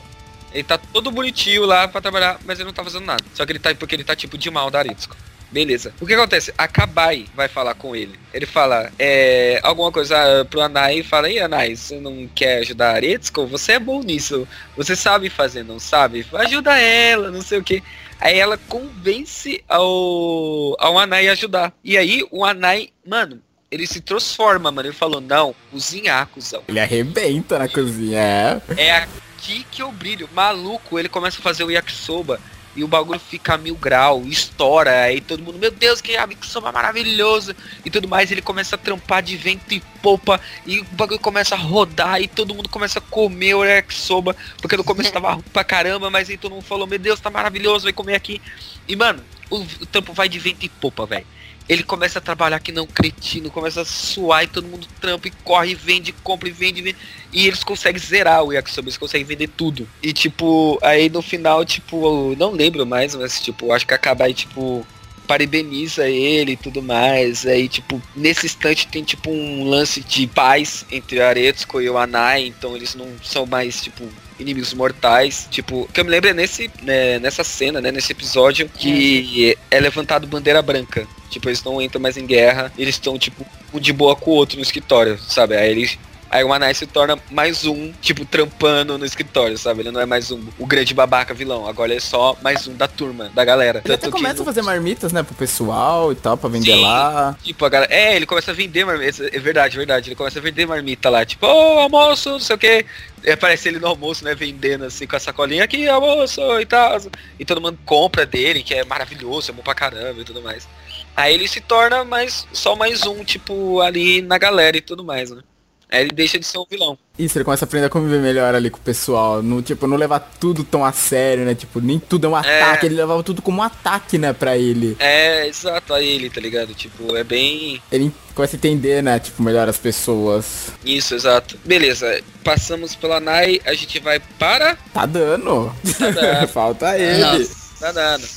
Ele 0.57 0.63
tá 0.63 0.75
todo 0.75 1.11
bonitinho 1.11 1.67
lá 1.67 1.87
pra 1.87 2.01
trabalhar, 2.01 2.39
mas 2.43 2.57
ele 2.57 2.65
não 2.65 2.73
tá 2.73 2.83
fazendo 2.83 3.05
nada. 3.05 3.23
Só 3.31 3.45
que 3.45 3.51
ele 3.51 3.59
tá 3.59 3.75
porque 3.75 3.93
ele 3.93 4.03
tá 4.03 4.15
tipo 4.15 4.39
de 4.39 4.49
mal 4.49 4.71
da 4.71 4.79
Aretsuko. 4.79 5.15
Beleza. 5.51 5.93
O 6.01 6.05
que 6.07 6.15
acontece? 6.15 6.51
A 6.57 6.67
Kabai 6.67 7.27
vai 7.35 7.47
falar 7.47 7.75
com 7.75 7.95
ele. 7.95 8.19
Ele 8.33 8.47
fala, 8.47 8.91
é, 8.97 9.59
alguma 9.61 9.91
coisa 9.91 10.17
ah, 10.17 10.45
pro 10.45 10.59
Anai 10.59 11.01
e 11.01 11.03
fala, 11.03 11.29
e 11.29 11.37
Anai, 11.39 11.75
você 11.75 11.99
não 11.99 12.27
quer 12.33 12.57
ajudar 12.61 12.89
a 12.89 12.95
Aretsuko? 12.95 13.45
Você 13.45 13.73
é 13.73 13.79
bom 13.79 14.01
nisso. 14.01 14.47
Você 14.75 14.95
sabe 14.95 15.29
fazer, 15.29 15.63
não 15.63 15.79
sabe? 15.79 16.25
Ajuda 16.33 16.75
ela, 16.79 17.29
não 17.29 17.43
sei 17.43 17.59
o 17.59 17.63
que. 17.63 17.83
Aí 18.19 18.39
ela 18.39 18.57
convence 18.57 19.63
ao, 19.69 20.75
ao 20.79 20.97
Anai 20.97 21.27
a 21.27 21.33
ajudar. 21.33 21.71
E 21.83 21.95
aí 21.99 22.27
o 22.31 22.43
Anai, 22.43 22.89
mano, 23.05 23.39
ele 23.69 23.85
se 23.85 24.01
transforma, 24.01 24.71
mano. 24.71 24.87
Ele 24.87 24.95
falou, 24.95 25.21
não, 25.21 25.53
cozinhar, 25.71 26.25
cuzão. 26.33 26.63
Ele 26.67 26.79
arrebenta 26.79 27.59
na 27.59 27.69
cozinha, 27.69 28.19
é. 28.19 28.61
É 28.75 29.07
aqui 29.47 29.65
que 29.71 29.81
eu 29.81 29.91
brilho. 29.91 30.29
Maluco, 30.33 30.99
ele 30.99 31.07
começa 31.07 31.39
a 31.39 31.41
fazer 31.41 31.63
o 31.63 31.71
yakisoba 31.71 32.39
e 32.75 32.83
o 32.83 32.87
bagulho 32.87 33.19
fica 33.19 33.55
a 33.55 33.57
mil 33.57 33.73
grau, 33.75 34.23
estoura, 34.27 35.01
aí 35.01 35.19
todo 35.19 35.41
mundo, 35.41 35.57
meu 35.57 35.71
Deus, 35.71 35.99
que 35.99 36.11
yakisoba 36.11 36.71
maravilhoso 36.71 37.55
e 37.83 37.89
tudo 37.89 38.07
mais. 38.07 38.29
Ele 38.29 38.41
começa 38.41 38.75
a 38.75 38.77
trampar 38.77 39.23
de 39.23 39.35
vento 39.37 39.73
e 39.73 39.79
popa 40.01 40.39
e 40.65 40.79
o 40.79 40.83
bagulho 40.91 41.19
começa 41.19 41.55
a 41.55 41.57
rodar 41.57 42.21
e 42.21 42.27
todo 42.27 42.53
mundo 42.53 42.69
começa 42.69 42.99
a 42.99 43.01
comer 43.01 43.55
o 43.55 43.63
yakisoba, 43.63 44.35
porque 44.61 44.77
no 44.77 44.83
começo 44.83 45.11
tava 45.11 45.31
ruim 45.31 45.43
pra 45.53 45.63
caramba, 45.63 46.11
mas 46.11 46.29
aí 46.29 46.37
todo 46.37 46.51
mundo 46.51 46.65
falou, 46.65 46.85
meu 46.85 46.99
Deus, 46.99 47.19
tá 47.19 47.29
maravilhoso, 47.29 47.85
vai 47.85 47.93
comer 47.93 48.15
aqui. 48.15 48.41
E 48.87 48.95
mano, 48.95 49.23
o, 49.49 49.59
o 49.59 49.85
trampo 49.85 50.13
vai 50.13 50.27
de 50.29 50.37
vento 50.37 50.63
e 50.63 50.69
popa, 50.69 51.05
velho. 51.05 51.25
Ele 51.67 51.83
começa 51.83 52.19
a 52.19 52.21
trabalhar 52.21 52.59
que 52.59 52.71
não 52.71 52.87
cretino, 52.87 53.51
começa 53.51 53.81
a 53.81 53.85
suar 53.85 54.43
e 54.43 54.47
todo 54.47 54.67
mundo 54.67 54.87
trampa 55.01 55.27
e 55.27 55.31
corre, 55.43 55.75
vende, 55.75 56.11
compra 56.11 56.47
e 56.47 56.51
vende, 56.51 56.81
vende. 56.81 56.97
E 57.33 57.45
eles 57.45 57.63
conseguem 57.63 58.01
zerar 58.01 58.43
o 58.43 58.53
yakisoba, 58.53 58.87
eles 58.87 58.97
conseguem 58.97 59.25
vender 59.25 59.49
tudo. 59.49 59.87
E 60.01 60.13
tipo, 60.13 60.79
aí 60.81 61.09
no 61.09 61.21
final, 61.21 61.65
tipo, 61.65 62.35
não 62.37 62.51
lembro 62.51 62.85
mais, 62.85 63.15
mas 63.15 63.41
tipo, 63.41 63.73
acho 63.73 63.85
que 63.85 63.93
acabar 63.93 64.33
tipo 64.33 64.85
parabeniza 65.27 66.07
ele 66.07 66.53
e 66.53 66.57
tudo 66.57 66.81
mais. 66.81 67.45
Aí, 67.45 67.67
tipo, 67.67 68.01
nesse 68.15 68.45
instante 68.45 68.87
tem 68.87 69.03
tipo 69.03 69.29
um 69.29 69.65
lance 69.65 70.01
de 70.01 70.25
paz 70.25 70.85
entre 70.89 71.21
Aretsuko 71.21 71.81
e 71.81 71.89
o 71.89 71.97
Anai, 71.97 72.45
então 72.45 72.75
eles 72.75 72.95
não 72.95 73.07
são 73.21 73.45
mais, 73.45 73.81
tipo, 73.83 74.07
inimigos 74.39 74.73
mortais. 74.73 75.47
Tipo, 75.49 75.81
o 75.81 75.87
que 75.87 75.99
eu 75.99 76.05
me 76.05 76.11
lembro 76.11 76.29
é 76.29 76.33
nesse, 76.33 76.69
né, 76.81 77.19
nessa 77.19 77.43
cena, 77.43 77.81
né, 77.81 77.91
nesse 77.91 78.11
episódio, 78.11 78.69
que 78.69 79.57
é 79.69 79.79
levantado 79.79 80.27
bandeira 80.27 80.61
branca. 80.61 81.07
Tipo, 81.29 81.49
eles 81.49 81.63
não 81.63 81.81
entram 81.81 82.01
mais 82.01 82.17
em 82.17 82.25
guerra, 82.25 82.71
eles 82.77 82.95
estão, 82.95 83.17
tipo, 83.17 83.45
um 83.73 83.79
de 83.79 83.91
boa 83.91 84.15
com 84.15 84.31
o 84.31 84.33
outro 84.33 84.57
no 84.57 84.63
escritório, 84.63 85.17
sabe? 85.19 85.55
Aí 85.55 85.69
eles. 85.69 85.99
Aí 86.29 86.43
o 86.43 86.51
Anai 86.51 86.73
se 86.73 86.85
torna 86.85 87.17
mais 87.31 87.65
um, 87.65 87.91
tipo, 88.01 88.25
trampando 88.25 88.97
no 88.97 89.05
escritório, 89.05 89.57
sabe? 89.57 89.79
Ele 89.81 89.91
não 89.91 90.01
é 90.01 90.05
mais 90.05 90.29
um, 90.29 90.43
o 90.59 90.65
grande 90.65 90.93
babaca 90.93 91.33
vilão. 91.33 91.65
Agora 91.67 91.89
ele 91.91 91.97
é 91.97 92.01
só 92.01 92.35
mais 92.41 92.67
um 92.67 92.75
da 92.75 92.87
turma, 92.87 93.31
da 93.33 93.45
galera. 93.45 93.81
Ele 93.85 93.93
até 93.93 94.03
Tanto 94.05 94.17
começa 94.17 94.35
no- 94.35 94.41
a 94.41 94.45
fazer 94.45 94.61
marmitas, 94.61 95.13
né, 95.13 95.23
pro 95.23 95.33
pessoal 95.35 96.11
e 96.11 96.15
tal, 96.15 96.37
pra 96.37 96.49
vender 96.49 96.73
Sim. 96.73 96.81
lá. 96.81 97.35
Tipo, 97.41 97.63
a 97.65 97.69
galera. 97.69 97.93
É, 97.93 98.15
ele 98.15 98.25
começa 98.25 98.51
a 98.51 98.53
vender 98.53 98.83
marmita. 98.85 99.25
É 99.33 99.39
verdade, 99.39 99.77
verdade. 99.77 100.09
Ele 100.09 100.15
começa 100.15 100.37
a 100.39 100.41
vender 100.41 100.65
marmita 100.65 101.09
lá. 101.09 101.25
Tipo, 101.25 101.47
ô, 101.47 101.79
almoço, 101.79 102.29
não 102.31 102.39
sei 102.39 102.55
o 102.55 102.59
que. 102.59 102.85
Aparece 103.31 103.69
ele 103.69 103.79
no 103.79 103.87
almoço, 103.87 104.23
né? 104.23 104.35
Vendendo 104.35 104.83
assim 104.85 105.07
com 105.07 105.15
a 105.15 105.19
sacolinha 105.19 105.63
aqui, 105.63 105.87
almoço 105.87 106.41
e 106.59 106.65
tal. 106.65 106.97
E 107.39 107.45
todo 107.45 107.61
mundo 107.61 107.79
compra 107.85 108.25
dele, 108.25 108.63
que 108.63 108.73
é 108.73 108.83
maravilhoso, 108.85 109.51
é 109.51 109.53
bom 109.53 109.61
pra 109.63 109.73
caramba 109.73 110.21
e 110.21 110.25
tudo 110.25 110.41
mais. 110.41 110.67
Aí 111.15 111.33
ele 111.33 111.47
se 111.47 111.61
torna 111.61 112.03
mais 112.03 112.45
só 112.53 112.75
mais 112.75 113.05
um, 113.05 113.23
tipo, 113.23 113.79
ali 113.81 114.21
na 114.21 114.37
galera 114.37 114.77
e 114.77 114.81
tudo 114.81 115.03
mais, 115.03 115.31
né? 115.31 115.41
Aí 115.89 116.01
ele 116.01 116.11
deixa 116.11 116.37
de 116.37 116.45
ser 116.45 116.57
um 116.57 116.65
vilão. 116.69 116.97
Isso, 117.17 117.37
ele 117.37 117.45
começa 117.45 117.63
a 117.63 117.67
aprender 117.67 117.85
a 117.85 117.89
conviver 117.89 118.19
melhor 118.19 118.53
ali 118.53 118.69
com 118.69 118.77
o 118.77 118.81
pessoal. 118.81 119.41
No, 119.41 119.61
tipo, 119.61 119.87
não 119.87 119.95
levar 119.95 120.19
tudo 120.19 120.63
tão 120.63 120.83
a 120.83 120.91
sério, 120.91 121.45
né? 121.45 121.55
Tipo, 121.55 121.79
nem 121.79 121.97
tudo 121.97 122.27
é 122.27 122.29
um 122.29 122.37
É. 122.37 122.61
ataque. 122.61 122.85
Ele 122.85 122.95
levava 122.95 123.23
tudo 123.23 123.41
como 123.41 123.59
um 123.59 123.63
ataque, 123.63 124.17
né, 124.17 124.33
pra 124.33 124.57
ele. 124.57 124.97
É, 124.99 125.47
exato, 125.47 125.93
a 125.93 126.01
ele, 126.01 126.29
tá 126.29 126.41
ligado? 126.41 126.73
Tipo, 126.73 127.15
é 127.15 127.23
bem. 127.23 127.81
Ele 127.91 128.11
começa 128.35 128.55
a 128.55 128.57
entender, 128.57 129.01
né, 129.01 129.17
tipo, 129.17 129.41
melhor 129.41 129.69
as 129.69 129.77
pessoas. 129.77 130.67
Isso, 130.83 131.15
exato. 131.15 131.57
Beleza, 131.63 132.21
passamos 132.43 132.93
pela 132.93 133.19
Nai, 133.21 133.61
a 133.65 133.73
gente 133.73 133.97
vai 133.99 134.19
para. 134.37 134.75
Tá 134.93 135.05
dando. 135.05 135.73
Tá 135.97 136.11
dando. 136.11 136.47
Falta 136.51 136.97
ele. 136.99 137.21
Nossa. 137.21 137.55
Tá 137.79 137.91
dando. 137.93 138.27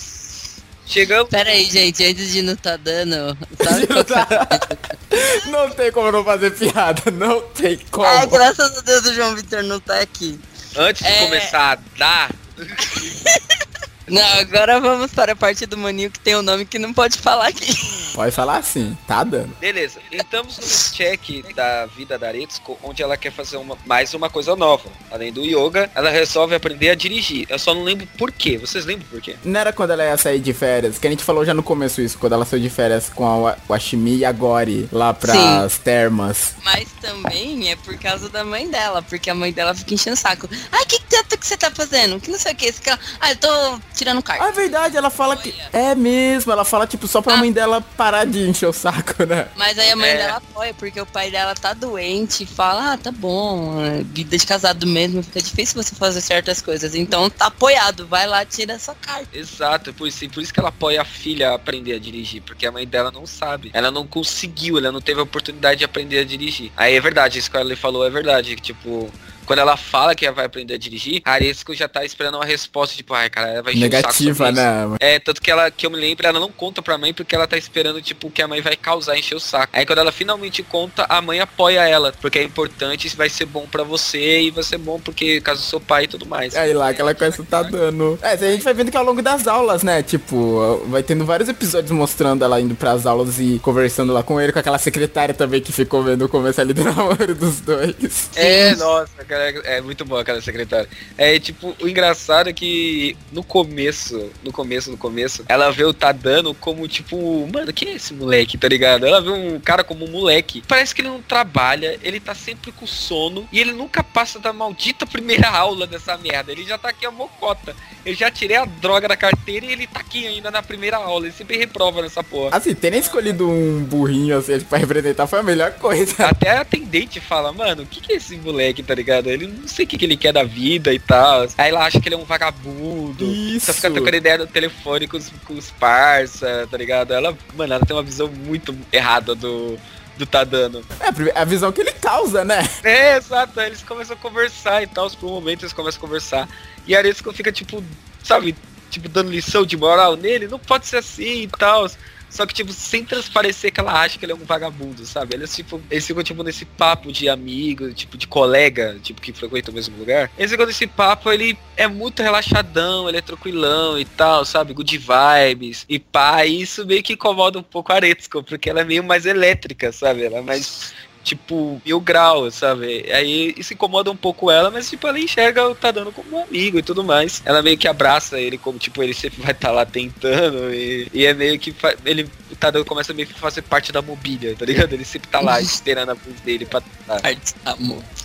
Chegamos. 0.87 1.29
Pera 1.31 1.51
aí, 1.51 1.65
gente, 1.67 2.05
antes 2.05 2.33
de 2.33 2.43
não 2.43 2.57
tá 2.57 2.77
dando, 2.77 3.37
sabe 3.63 3.87
qual? 3.91 4.05
Não 5.47 5.71
tem 5.71 5.91
como 5.91 6.13
não 6.13 6.25
fazer 6.25 6.53
piada, 6.53 7.11
não 7.11 7.41
tem 7.49 7.79
como. 7.91 8.07
Ai, 8.07 8.27
graças 8.27 8.79
a 8.79 8.81
Deus 8.81 9.05
o 9.07 9.15
João 9.15 9.35
Vitor 9.35 9.63
não 9.65 9.81
tá 9.81 9.99
aqui. 10.01 10.39
Antes 10.77 11.03
de 11.05 11.13
É. 11.13 11.25
começar 11.25 11.73
a 11.73 11.99
dar. 11.99 12.31
Não, 14.11 14.23
agora 14.41 14.81
vamos 14.81 15.13
para 15.13 15.33
a 15.33 15.37
parte 15.37 15.65
do 15.67 15.77
maninho 15.79 16.11
que 16.11 16.19
tem 16.21 16.37
um 16.37 16.43
nome 16.43 16.65
que 16.65 16.79
não 16.79 16.93
pode 16.93 17.17
falar 17.19 17.47
aqui. 17.49 17.73
Pode 18.15 18.33
falar 18.33 18.57
assim, 18.59 18.97
tá 19.07 19.23
dando. 19.23 19.55
Beleza, 19.61 20.01
estamos 20.11 20.59
no 20.59 20.95
check 20.97 21.45
da 21.55 21.87
vida 21.87 22.19
da 22.19 22.29
Aretsuko, 22.29 22.79
onde 22.83 23.03
ela 23.03 23.17
quer 23.17 23.33
fazer 23.33 23.57
uma, 23.57 23.79
mais 23.87 24.13
uma 24.15 24.29
coisa 24.29 24.57
nova. 24.57 24.89
Além 25.11 25.33
do 25.33 25.43
yoga, 25.45 25.91
ela 25.95 26.11
resolve 26.11 26.55
aprender 26.55 26.91
a 26.91 26.95
dirigir. 26.95 27.47
Eu 27.49 27.59
só 27.59 27.73
não 27.73 27.85
lembro 27.85 28.07
por 28.19 28.33
quê. 28.33 28.59
Vocês 28.59 28.85
lembram 28.85 29.07
por 29.09 29.21
quê? 29.21 29.37
Não 29.45 29.61
era 29.61 29.73
quando 29.73 29.93
ela 29.93 30.05
ia 30.05 30.17
sair 30.17 30.41
de 30.41 30.53
férias, 30.53 30.99
que 30.99 31.07
a 31.07 31.11
gente 31.11 31.23
falou 31.23 31.45
já 31.45 31.55
no 31.55 31.63
começo 31.63 32.01
isso, 32.01 32.19
quando 32.19 32.33
ela 32.33 32.45
saiu 32.45 32.61
de 32.63 32.71
férias 32.71 33.09
com 33.09 33.25
a 33.25 33.37
Wa- 33.37 33.57
Washimi 33.69 34.17
e 34.19 34.25
a 34.25 34.33
Gori 34.33 34.89
lá 34.93 35.15
pras 35.15 35.79
termas. 35.79 36.55
Mas 36.65 36.89
também 37.01 37.71
é 37.71 37.77
por 37.77 37.97
causa 37.99 38.29
da 38.29 38.45
mãe 38.45 38.69
dela, 38.69 39.03
porque 39.03 39.31
a 39.31 39.35
mãe 39.35 39.53
dela 39.53 39.75
fica 39.75 39.95
enchendo 39.95 40.15
o 40.15 40.19
saco. 40.19 40.49
Ai, 40.73 40.85
que 40.85 41.01
tanto 41.09 41.39
que 41.39 41.47
você 41.47 41.57
tá 41.57 41.71
fazendo? 41.71 42.21
Que 42.21 42.31
não 42.31 42.39
sei 42.39 42.53
o 42.53 42.57
que. 42.57 42.67
Esse 42.67 42.81
cara... 42.83 42.99
Ah, 43.21 43.31
eu 43.31 43.37
tô 43.37 43.81
tirando 44.01 44.23
carta. 44.23 44.45
Ah, 44.45 44.49
é 44.49 44.53
verdade, 44.53 44.97
ela 44.97 45.11
fala 45.11 45.37
que. 45.37 45.55
É 45.73 45.95
mesmo, 45.95 46.51
ela 46.51 46.65
fala, 46.65 46.87
tipo, 46.87 47.07
só 47.07 47.21
pra 47.21 47.35
Ah. 47.35 47.37
mãe 47.37 47.53
dela 47.53 47.81
parar 47.97 48.25
de 48.27 48.49
encher 48.49 48.67
o 48.67 48.73
saco, 48.73 49.25
né? 49.27 49.49
Mas 49.57 49.79
aí 49.79 49.91
a 49.91 49.97
mãe 49.97 50.11
É. 50.11 50.17
dela 50.17 50.37
apoia, 50.39 50.73
porque 50.75 51.01
o 51.01 51.07
pai 51.07 51.31
dela 51.31 51.55
tá 51.55 51.73
doente 51.75 52.45
e 52.45 52.47
fala, 52.47 52.93
ah, 52.95 52.97
tá 52.99 53.13
bom, 53.13 53.85
é, 53.85 54.03
vida 54.03 54.37
de 54.39 54.47
casado 54.47 54.87
mesmo, 54.87 55.23
fica 55.23 55.41
difícil 55.41 55.81
você 55.83 55.95
fazer 55.95 56.21
certas 56.21 56.61
coisas. 56.63 56.95
Então 56.95 57.29
tá 57.29 57.47
apoiado, 57.47 58.07
vai 58.07 58.27
lá, 58.27 58.45
tira 58.45 58.73
essa 58.73 58.95
carta. 58.95 59.29
Exato, 59.33 59.93
por 59.93 60.09
isso, 60.09 60.29
por 60.31 60.43
isso 60.43 60.53
que 60.53 60.61
ela 60.61 60.71
apoia 60.71 61.03
a 61.03 61.05
filha 61.05 61.51
a 61.51 61.55
aprender 61.55 61.95
a 61.95 61.99
dirigir, 61.99 62.41
porque 62.43 62.67
a 62.67 62.73
mãe 62.73 62.87
dela 62.87 63.11
não 63.11 63.27
sabe. 63.27 63.71
Ela 63.75 63.91
não 63.91 64.07
conseguiu, 64.07 64.79
ela 64.79 64.91
não 64.91 65.01
teve 65.01 65.21
a 65.21 65.25
oportunidade 65.25 65.79
de 65.81 65.85
aprender 65.85 66.19
a 66.21 66.25
dirigir. 66.25 66.73
Aí 66.77 66.95
é 66.95 67.01
verdade, 67.01 67.39
isso 67.39 67.51
que 67.51 67.57
ela 67.57 67.77
falou 67.77 68.07
é 68.07 68.11
verdade, 68.11 68.57
que 68.57 68.63
tipo. 68.63 69.11
Quando 69.47 69.59
ela 69.59 69.77
fala 69.77 70.15
que 70.15 70.25
ela 70.25 70.35
vai 70.35 70.47
aprender 70.47 70.75
a 70.75 70.79
dirigir, 70.79 71.21
a 71.25 71.33
Aretsuko 71.33 71.75
já 71.75 71.89
tá 71.89 72.05
esperando 72.05 72.37
uma 72.37 72.45
resposta, 72.45 72.97
tipo, 72.97 73.13
ai, 73.15 73.29
cara, 73.29 73.49
ela 73.49 73.63
vai 73.63 73.75
Negativa, 73.75 74.53
né? 74.53 74.97
É, 75.01 75.19
tanto 75.19 75.41
que 75.41 75.51
ela, 75.51 75.71
que 75.71 75.87
eu 75.87 75.91
me 75.91 75.97
lembro, 75.97 76.27
ela 76.27 76.39
não 76.39 76.51
conta 76.51 76.81
pra 76.81 76.97
mãe 76.97 77.13
porque 77.13 77.35
ela 77.35 77.47
tá 77.47 77.57
esperando, 77.57 78.01
tipo, 78.01 78.31
que 78.31 78.43
a 78.43 78.49
mãe 78.49 78.61
vai 78.61 78.77
causar, 78.77 79.19
encher 79.19 79.35
o 79.35 79.41
saco. 79.41 79.73
Aí 79.77 79.85
quando 79.85 79.99
ela 79.99 80.13
finalmente 80.13 80.63
conta, 80.63 81.05
a 81.09 81.21
mãe 81.21 81.41
apoia 81.41 81.89
ela, 81.89 82.13
porque 82.21 82.39
é 82.39 82.43
importante, 82.43 83.07
isso 83.07 83.17
vai 83.17 83.29
ser 83.29 83.47
bom 83.47 83.67
pra 83.67 83.83
você 83.83 84.43
e 84.43 84.51
vai 84.51 84.63
ser 84.63 84.79
bom 84.79 85.01
porque 85.01 85.41
caso 85.41 85.63
seu 85.63 85.81
pai 85.81 86.05
e 86.05 86.09
tudo 86.09 86.27
mais. 86.27 86.57
Aí 86.57 86.73
lá 86.73 86.93
que 86.95 87.01
ela 87.01 87.15
começa 87.15 87.43
tá 87.45 87.63
dando. 87.63 88.19
É, 88.23 88.33
a 88.33 88.37
gente 88.37 88.63
vai 88.63 88.75
vendo 88.75 88.91
que 88.91 88.97
ao 88.97 89.05
longo 89.05 89.21
das 89.21 89.47
aulas, 89.47 89.83
né? 89.83 90.03
Tipo, 90.03 90.83
vai 90.87 91.03
tendo 91.03 91.25
vários 91.25 91.49
episódios 91.49 91.91
mostrando 91.91 92.45
ela 92.45 92.61
indo 92.61 92.75
pras 92.75 93.07
aulas 93.07 93.39
e 93.39 93.59
conversando 93.59 94.13
lá 94.13 94.23
com 94.23 94.41
ele, 94.41 94.53
com 94.53 94.59
aquela 94.59 94.79
secretária 94.79 95.35
também 95.35 95.61
que 95.61 95.73
ficou 95.73 96.03
vendo 96.03 96.25
o 96.25 96.29
começo 96.29 96.61
ali 96.61 96.73
do 96.73 96.85
namoro 96.85 97.35
dos 97.35 97.61
dois. 97.61 98.31
É, 98.37 98.75
nossa, 98.77 99.25
cara, 99.27 99.40
é 99.65 99.81
muito 99.81 100.05
bom 100.05 100.17
aquela 100.17 100.41
secretária. 100.41 100.89
É, 101.17 101.39
tipo, 101.39 101.75
o 101.81 101.89
engraçado 101.89 102.49
é 102.49 102.53
que 102.53 103.17
no 103.33 103.43
começo, 103.43 104.31
no 104.43 104.53
começo, 104.53 104.91
no 104.91 104.97
começo, 104.97 105.45
ela 105.49 105.71
vê 105.71 105.85
o 105.85 105.95
Tadano 105.95 106.55
como, 106.55 106.87
tipo, 106.89 107.49
mano, 107.53 107.73
quem 107.73 107.91
é 107.91 107.95
esse 107.95 108.15
moleque, 108.15 108.59
tá 108.59 108.69
ligado? 108.69 109.07
Ela 109.07 109.21
vê 109.21 109.31
um 109.31 109.59
cara 109.61 109.85
como 109.85 110.05
um 110.05 110.11
moleque. 110.11 110.63
Parece 110.67 110.95
que 110.95 111.03
ele 111.03 111.09
não 111.09 111.23
trabalha, 111.23 111.99
ele 112.03 112.21
tá 112.21 112.35
sempre 112.35 112.73
com 112.73 112.87
sono 112.87 113.49
e 113.53 113.61
ele 113.61 113.73
nunca 113.73 114.03
passa 114.03 114.39
da 114.39 114.53
maldita 114.53 115.07
primeira 115.07 115.49
aula 115.51 115.87
dessa 115.87 116.17
merda. 116.17 116.53
Ele 116.53 116.65
já 116.65 116.79
tá 116.79 116.91
aqui 116.91 117.07
a 117.07 117.11
mocota. 117.11 117.75
Eu 118.05 118.15
já 118.15 118.31
tirei 118.31 118.57
a 118.57 118.65
droga 118.65 119.09
da 119.09 119.17
carteira 119.17 119.67
e 119.67 119.73
ele 119.73 119.87
tá 119.87 120.01
aqui 120.01 120.27
ainda 120.27 120.51
na 120.51 120.63
primeira 120.63 120.97
aula. 120.97 121.27
Ele 121.27 121.35
sempre 121.35 121.57
reprova 121.59 122.01
nessa 122.03 122.25
porra. 122.25 122.57
Assim, 122.57 122.75
terem 122.75 123.01
escolhido 123.01 123.49
um 123.49 123.85
burrinho 123.85 124.39
assim 124.39 124.59
pra 124.61 124.79
representar 124.79 125.27
foi 125.27 125.41
a 125.41 125.43
melhor 125.43 125.73
coisa. 125.73 126.27
Até 126.27 126.51
a 126.51 126.61
atendente 126.63 127.21
fala, 127.21 127.53
mano, 127.53 127.83
o 127.83 127.87
que, 127.87 128.01
que 128.01 128.13
é 128.13 128.17
esse 128.17 128.37
moleque, 128.37 128.83
tá 128.83 128.95
ligado? 128.95 129.20
Ele 129.29 129.47
não 129.47 129.69
sei 129.69 129.85
o 129.85 129.89
que, 129.89 129.99
que 129.99 130.05
ele 130.05 130.17
quer 130.17 130.33
da 130.33 130.43
vida 130.43 130.93
e 130.93 130.99
tal. 130.99 131.47
Aí 131.59 131.71
ela 131.71 131.85
acha 131.85 132.01
que 132.01 132.09
ele 132.09 132.15
é 132.15 132.19
um 132.19 132.25
vagabundo. 132.25 133.25
Isso. 133.25 133.67
Só 133.67 133.75
fica 133.75 133.91
trocando 133.91 134.17
ideia 134.17 134.39
no 134.39 134.47
telefone 134.47 135.07
com 135.07 135.17
os, 135.17 135.31
com 135.45 135.55
os 135.55 135.71
parça, 135.71 136.67
tá 136.71 136.77
ligado? 136.77 137.13
Ela, 137.13 137.37
mano, 137.55 137.75
ela 137.75 137.85
tem 137.85 137.97
uma 137.97 138.03
visão 138.03 138.29
muito 138.29 138.77
errada 138.93 139.35
do, 139.35 139.79
do 140.17 140.27
Tadano. 140.27 140.83
É 141.01 141.41
a 141.41 141.45
visão 141.45 141.73
que 141.73 141.81
ele 141.81 141.93
causa, 141.93 142.45
né? 142.45 142.69
É, 142.85 143.17
exato. 143.17 143.61
Eles 143.61 143.83
começam 143.83 144.17
a 144.17 144.19
conversar 144.19 144.83
e 144.83 144.87
tal. 144.87 145.11
Por 145.11 145.27
um 145.27 145.35
momento 145.35 145.63
eles 145.63 145.73
começam 145.73 145.99
a 145.99 146.01
conversar. 146.01 146.49
E 146.87 146.95
a 146.95 146.99
Aretsuko 146.99 147.33
fica, 147.33 147.51
tipo, 147.51 147.83
sabe, 148.23 148.55
tipo, 148.91 149.09
dando 149.09 149.31
lição 149.31 149.65
de 149.67 149.77
moral 149.77 150.17
nele. 150.17 150.49
Não 150.49 150.59
pode 150.59 150.87
ser 150.87 150.99
assim 150.99 151.43
e 151.43 151.49
tal. 151.49 151.89
Só 152.31 152.47
que, 152.47 152.55
tipo, 152.55 152.73
sem 152.73 153.05
transparecer 153.05 153.73
que 153.73 153.81
ela 153.81 154.01
acha 154.01 154.19
que 154.19 154.25
ele 154.25 154.33
é 154.33 154.35
um 154.35 154.45
vagabundo, 154.45 155.05
sabe? 155.05 155.35
Eles, 155.35 155.55
tipo, 155.55 155.83
eles 155.91 156.07
ficam, 156.07 156.23
tipo, 156.23 156.43
nesse 156.43 156.65
papo 156.65 157.11
de 157.11 157.29
amigo, 157.29 157.93
tipo, 157.93 158.17
de 158.17 158.27
colega, 158.27 158.97
tipo, 159.03 159.21
que 159.21 159.33
frequenta 159.33 159.71
o 159.71 159.75
mesmo 159.75 159.99
lugar. 159.99 160.31
Eles 160.39 160.51
ficam 160.51 160.65
nesse 160.65 160.87
papo, 160.87 161.31
ele 161.33 161.59
é 161.77 161.89
muito 161.89 162.23
relaxadão, 162.23 163.09
ele 163.09 163.19
é 163.19 163.23
tranquilão 163.23 163.99
e 163.99 164.05
tal, 164.05 164.45
sabe? 164.45 164.73
Good 164.73 164.97
vibes 164.99 165.85
e 165.89 165.99
pá. 165.99 166.47
E 166.47 166.63
isso 166.63 166.87
meio 166.87 167.03
que 167.03 167.15
incomoda 167.15 167.59
um 167.59 167.63
pouco 167.63 167.93
a 167.93 167.97
Aretsuko, 167.97 168.45
porque 168.45 168.71
ela 168.71 168.81
é 168.81 168.85
meio 168.85 169.03
mais 169.03 169.27
elétrica, 169.27 169.91
sabe? 169.91 170.25
Ela 170.25 170.39
é 170.39 170.43
mais 170.43 170.95
tipo, 171.23 171.81
mil 171.85 172.01
graus, 172.01 172.55
sabe? 172.55 173.11
Aí 173.13 173.55
isso 173.57 173.75
incomoda 173.75 174.11
um 174.11 174.17
pouco 174.17 174.51
ela, 174.51 174.71
mas 174.71 174.89
tipo, 174.89 175.07
ela 175.07 175.19
enxerga 175.19 175.69
o 175.69 175.75
Tadano 175.75 176.13
como 176.13 176.37
um 176.37 176.43
amigo 176.43 176.79
e 176.79 176.83
tudo 176.83 177.05
mais. 177.05 177.43
Ela 177.45 177.63
meio 177.63 177.79
que 177.79 177.89
abraça 177.89 178.39
ele 178.39 178.59
como, 178.59 178.79
tipo, 178.79 179.03
ele 179.03 179.15
sempre 179.15 179.43
vai 179.43 179.53
estar 179.53 179.71
lá 179.71 179.85
tentando 179.85 180.73
e, 180.73 181.09
e 181.13 181.27
é 181.27 181.35
meio 181.35 181.59
que 181.59 181.75
ele, 182.05 182.29
o 182.51 182.57
Tadano 182.57 182.85
começa 182.85 183.13
meio 183.13 183.29
que 183.29 183.35
fazer 183.35 183.63
parte 183.63 183.93
da 183.93 184.03
mobília, 184.03 184.55
tá 184.57 184.65
ligado? 184.65 184.93
Ele 184.93 185.05
sempre 185.05 185.29
tá 185.29 185.41
lá 185.41 185.61
esperando 185.63 186.11
a 186.11 186.15
vez 186.15 186.41
dele 186.41 186.67
pra. 186.67 186.83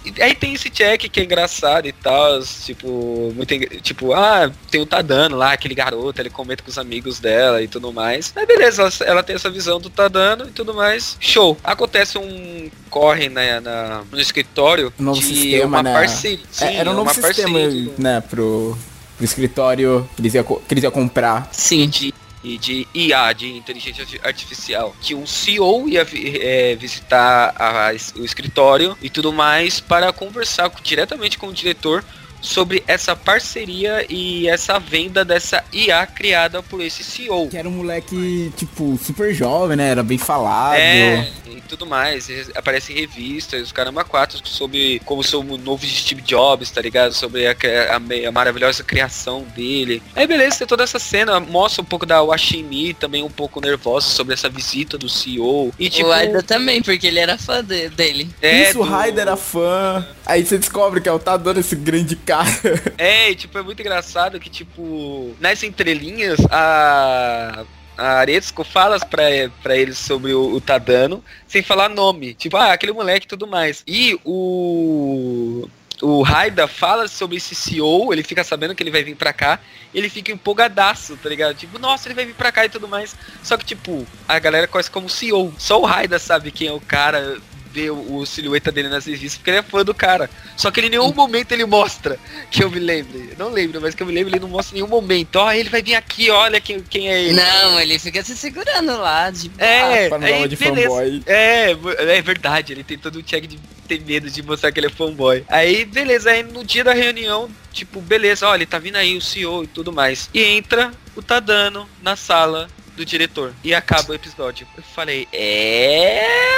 E 0.05 0.22
aí 0.22 0.35
tem 0.35 0.53
esse 0.53 0.69
check 0.69 1.09
que 1.09 1.19
é 1.19 1.23
engraçado 1.23 1.88
e 1.88 1.91
tal, 1.91 2.41
tipo, 2.43 3.34
muito 3.35 3.55
tipo, 3.81 4.13
ah, 4.13 4.51
tem 4.69 4.81
o 4.81 4.85
Tadano 4.85 5.35
lá, 5.35 5.53
aquele 5.53 5.73
garoto, 5.73 6.22
ele 6.22 6.30
comenta 6.30 6.63
com 6.63 6.69
os 6.69 6.77
amigos 6.77 7.19
dela 7.19 7.61
e 7.61 7.67
tudo 7.67 7.91
mais. 7.91 8.31
Aí 8.35 8.45
beleza, 8.45 8.84
ela, 8.84 8.91
ela 9.11 9.23
tem 9.23 9.35
essa 9.35 9.49
visão 9.49 9.80
do 9.80 9.89
Tadano 9.89 10.47
e 10.47 10.51
tudo 10.51 10.73
mais. 10.73 11.17
Show. 11.19 11.57
Acontece 11.63 12.17
um 12.17 12.69
corre 12.95 13.27
né, 13.27 13.59
na, 13.59 14.03
no 14.09 14.22
escritório 14.22 14.93
novo 14.97 15.19
de 15.19 15.26
sistema, 15.26 15.65
uma 15.65 15.84
né? 15.84 15.91
parceria. 15.93 16.39
É, 16.61 16.67
Sim, 16.69 16.76
era 16.77 16.89
um 16.91 16.93
novo 16.93 17.13
sistema, 17.13 17.59
né, 17.97 18.22
pro, 18.22 18.77
pro 19.17 19.26
escritório 19.26 20.09
que 20.15 20.22
eles, 20.22 20.34
iam, 20.34 20.45
que 20.45 20.73
eles 20.73 20.81
iam 20.85 20.91
comprar. 20.93 21.49
Sim. 21.51 21.89
de, 21.89 22.13
e 22.41 22.57
de 22.57 22.88
IA, 22.93 23.34
de 23.34 23.51
inteligência 23.51 24.03
arti- 24.03 24.22
artificial, 24.23 24.95
que 25.01 25.13
um 25.13 25.27
CEO 25.27 25.89
ia 25.89 26.07
é, 26.13 26.77
visitar 26.80 27.53
a- 27.59 27.91
o 28.17 28.23
escritório 28.23 28.95
e 29.01 29.09
tudo 29.09 29.34
mais 29.34 29.81
para 29.81 30.13
conversar 30.13 30.69
com- 30.69 30.81
diretamente 30.81 31.38
com 31.38 31.47
o 31.47 31.53
diretor 31.53 32.01
sobre 32.41 32.84
essa 32.88 33.16
parceria 33.16 34.06
e 34.10 34.48
essa 34.48 34.80
venda 34.80 35.24
dessa 35.26 35.64
IA 35.74 36.06
criada 36.06 36.62
por 36.62 36.82
esse 36.82 37.03
CEO. 37.03 37.48
Que 37.49 37.57
era 37.57 37.68
um 37.68 37.72
moleque, 37.72 38.52
tipo, 38.56 38.99
super 39.03 39.34
jovem, 39.34 39.78
né? 39.78 39.90
Era 39.90 40.03
bem 40.03 40.18
falado. 40.18 40.76
É, 40.76 41.28
e 41.48 41.62
tudo 41.62 41.86
mais. 41.86 42.28
Aparece 42.56 42.94
em 42.94 42.98
revistas, 42.98 43.62
os 43.64 43.72
caramba 43.72 44.03
quatro 44.03 44.40
sobre 44.48 45.02
como 45.06 45.24
sou 45.24 45.44
o 45.44 45.57
novo 45.57 45.86
Steve 45.86 46.22
Jobs, 46.22 46.70
tá 46.70 46.82
ligado? 46.82 47.14
Sobre 47.14 47.48
a, 47.48 47.52
a 47.91 47.95
a 48.28 48.32
maravilhosa 48.32 48.84
criação 48.84 49.44
dele. 49.56 50.02
Aí 50.16 50.28
beleza, 50.28 50.60
tem 50.60 50.68
toda 50.68 50.84
essa 50.84 50.99
cena, 50.99 51.40
mostra 51.40 51.82
um 51.82 51.86
pouco 51.86 52.06
da 52.06 52.22
Washimi, 52.22 52.94
também 52.94 53.24
um 53.24 53.30
pouco 53.30 53.60
nervosa 53.60 54.07
sobre 54.07 54.34
essa 54.34 54.48
visita 54.49 54.98
do 54.98 55.10
CEO. 55.10 55.74
E 55.80 55.90
tipo, 55.90 56.07
o 56.10 56.12
Aida 56.12 56.44
também, 56.44 56.82
porque 56.82 57.07
ele 57.07 57.20
era 57.20 57.38
fã 57.38 57.64
de- 57.64 57.90
dele. 57.90 58.30
é, 58.41 58.70
Isso, 58.70 58.82
o 58.82 58.84
do- 58.86 58.90
Raider 58.91 59.22
era 59.24 59.36
fã. 59.38 60.06
Aí 60.26 60.45
você 60.45 60.57
descobre 60.57 61.02
que 61.02 61.10
é 61.10 61.12
o 61.12 61.20
Tadano, 61.20 61.60
esse 61.60 61.76
grande 61.76 62.16
cara. 62.16 62.35
É, 62.98 63.32
e, 63.32 63.36
tipo, 63.36 63.57
é 63.57 63.62
muito 63.62 63.80
engraçado 63.82 64.40
que, 64.40 64.49
tipo, 64.49 65.36
nas 65.40 65.64
entrelinhas, 65.64 66.40
a. 66.49 67.66
A 67.98 68.26
fala 68.66 68.99
pra, 68.99 69.24
pra 69.64 69.78
eles 69.78 69.98
sobre 69.98 70.34
o, 70.34 70.56
o 70.56 70.60
Tadano, 70.60 71.24
sem 71.48 71.62
falar 71.62 71.88
nome. 71.88 72.34
Tipo, 72.34 72.57
ah, 72.57 72.74
aquele 72.74 72.91
moleque 72.91 73.26
e 73.26 73.30
tudo 73.30 73.48
mais. 73.48 73.84
E 73.88 74.20
o. 74.26 75.66
O 76.02 76.22
Raida 76.22 76.68
fala 76.68 77.07
sobre 77.07 77.38
esse 77.38 77.56
CEO, 77.56 78.12
ele 78.12 78.22
fica 78.22 78.44
sabendo 78.44 78.76
que 78.76 78.84
ele 78.84 78.91
vai 78.91 79.02
vir 79.02 79.16
pra 79.16 79.32
cá, 79.32 79.62
ele 79.94 80.10
fica 80.10 80.30
empolgadaço, 80.30 81.16
tá 81.16 81.30
ligado? 81.30 81.56
Tipo, 81.56 81.80
nossa, 81.80 82.07
ele 82.10 82.16
vai 82.16 82.26
vir 82.26 82.36
pra 82.36 82.52
cá 82.52 82.66
e 82.66 82.70
tudo 82.70 82.86
mais. 82.86 83.16
Só 83.41 83.56
que, 83.56 83.64
tipo, 83.64 84.06
a 84.28 84.38
galera 84.38 84.68
conhece 84.68 84.91
como 84.91 85.10
CEO. 85.10 85.53
Só 85.57 85.80
o 85.80 85.86
Raida 85.86 86.20
sabe 86.20 86.52
quem 86.52 86.68
é 86.68 86.74
o 86.74 86.82
cara, 86.82 87.38
vê 87.76 87.89
o, 87.89 88.15
o 88.15 88.26
silhueta 88.26 88.72
dele 88.72 88.88
nas 88.88 89.06
revistas, 89.06 89.35
porque 89.35 89.49
ele 89.49 89.57
é 89.57 89.64
fã 89.64 89.84
do 89.84 89.93
cara. 89.93 90.30
Só 90.56 90.72
que 90.72 90.80
ele 90.80 90.88
em 90.88 90.91
nenhum 90.91 91.14
momento 91.14 91.52
ele 91.52 91.65
mostra 91.65 92.18
que 92.49 92.64
eu 92.64 92.72
me 92.72 92.80
lembre. 92.80 93.31
Eu 93.31 93.38
não 93.38 93.52
lembro, 93.52 93.81
mas 93.81 93.93
que 93.93 94.02
eu 94.02 94.07
me 94.07 94.14
lembro, 94.14 94.34
ele 94.34 94.39
não 94.39 94.47
mostra 94.47 94.73
em 94.73 94.80
nenhum 94.80 94.89
momento. 94.89 95.35
Ó, 95.35 95.52
ele 95.52 95.69
vai 95.69 95.84
vir 95.84 95.95
aqui, 95.95 96.30
olha 96.30 96.61
quem, 96.61 96.80
quem 96.80 97.10
é 97.10 97.22
ele. 97.22 97.34
Não, 97.34 97.80
ele 97.80 97.99
fica 97.99 98.23
se 98.23 98.38
segurando 98.38 98.97
lá. 98.97 99.30
De... 99.30 99.52
É, 99.57 100.06
aí, 100.06 100.10
uma 100.10 100.47
de 100.47 100.56
beleza. 100.56 100.88
fanboy. 100.88 101.23
É, 101.26 101.72
é 102.18 102.22
verdade, 102.22 102.72
ele 102.72 102.84
tem 102.84 102.97
todo 102.97 103.18
o 103.18 103.23
check 103.23 103.45
de 103.45 103.60
ter 103.88 104.02
medo 104.02 104.30
de 104.30 104.41
mostrar 104.41 104.72
que 104.72 104.80
ele 104.80 104.88
é 104.88 104.89
fanboy. 104.89 105.43
Aí, 105.49 105.84
beleza, 105.84 106.31
aí 106.31 106.43
no 106.43 106.64
dia 106.64 106.84
da 106.84 106.93
reunião, 106.93 107.49
tipo, 107.73 107.99
beleza, 107.99 108.47
olha, 108.47 108.65
tá 108.65 108.80
vindo 108.80 108.95
aí 108.95 109.18
o 109.18 109.22
CEO 109.22 109.65
e 109.65 109.68
tudo 109.68 109.91
mais. 109.91 110.30
E 110.34 110.41
entra 110.41 110.91
o 111.15 111.22
Tadano 111.22 111.88
na 112.02 112.15
sala 112.15 112.69
do 112.95 113.05
diretor. 113.05 113.53
E 113.63 113.73
acaba 113.73 114.11
o 114.11 114.15
episódio. 114.15 114.67
Eu 114.77 114.84
falei, 114.84 115.27
é, 115.31 116.55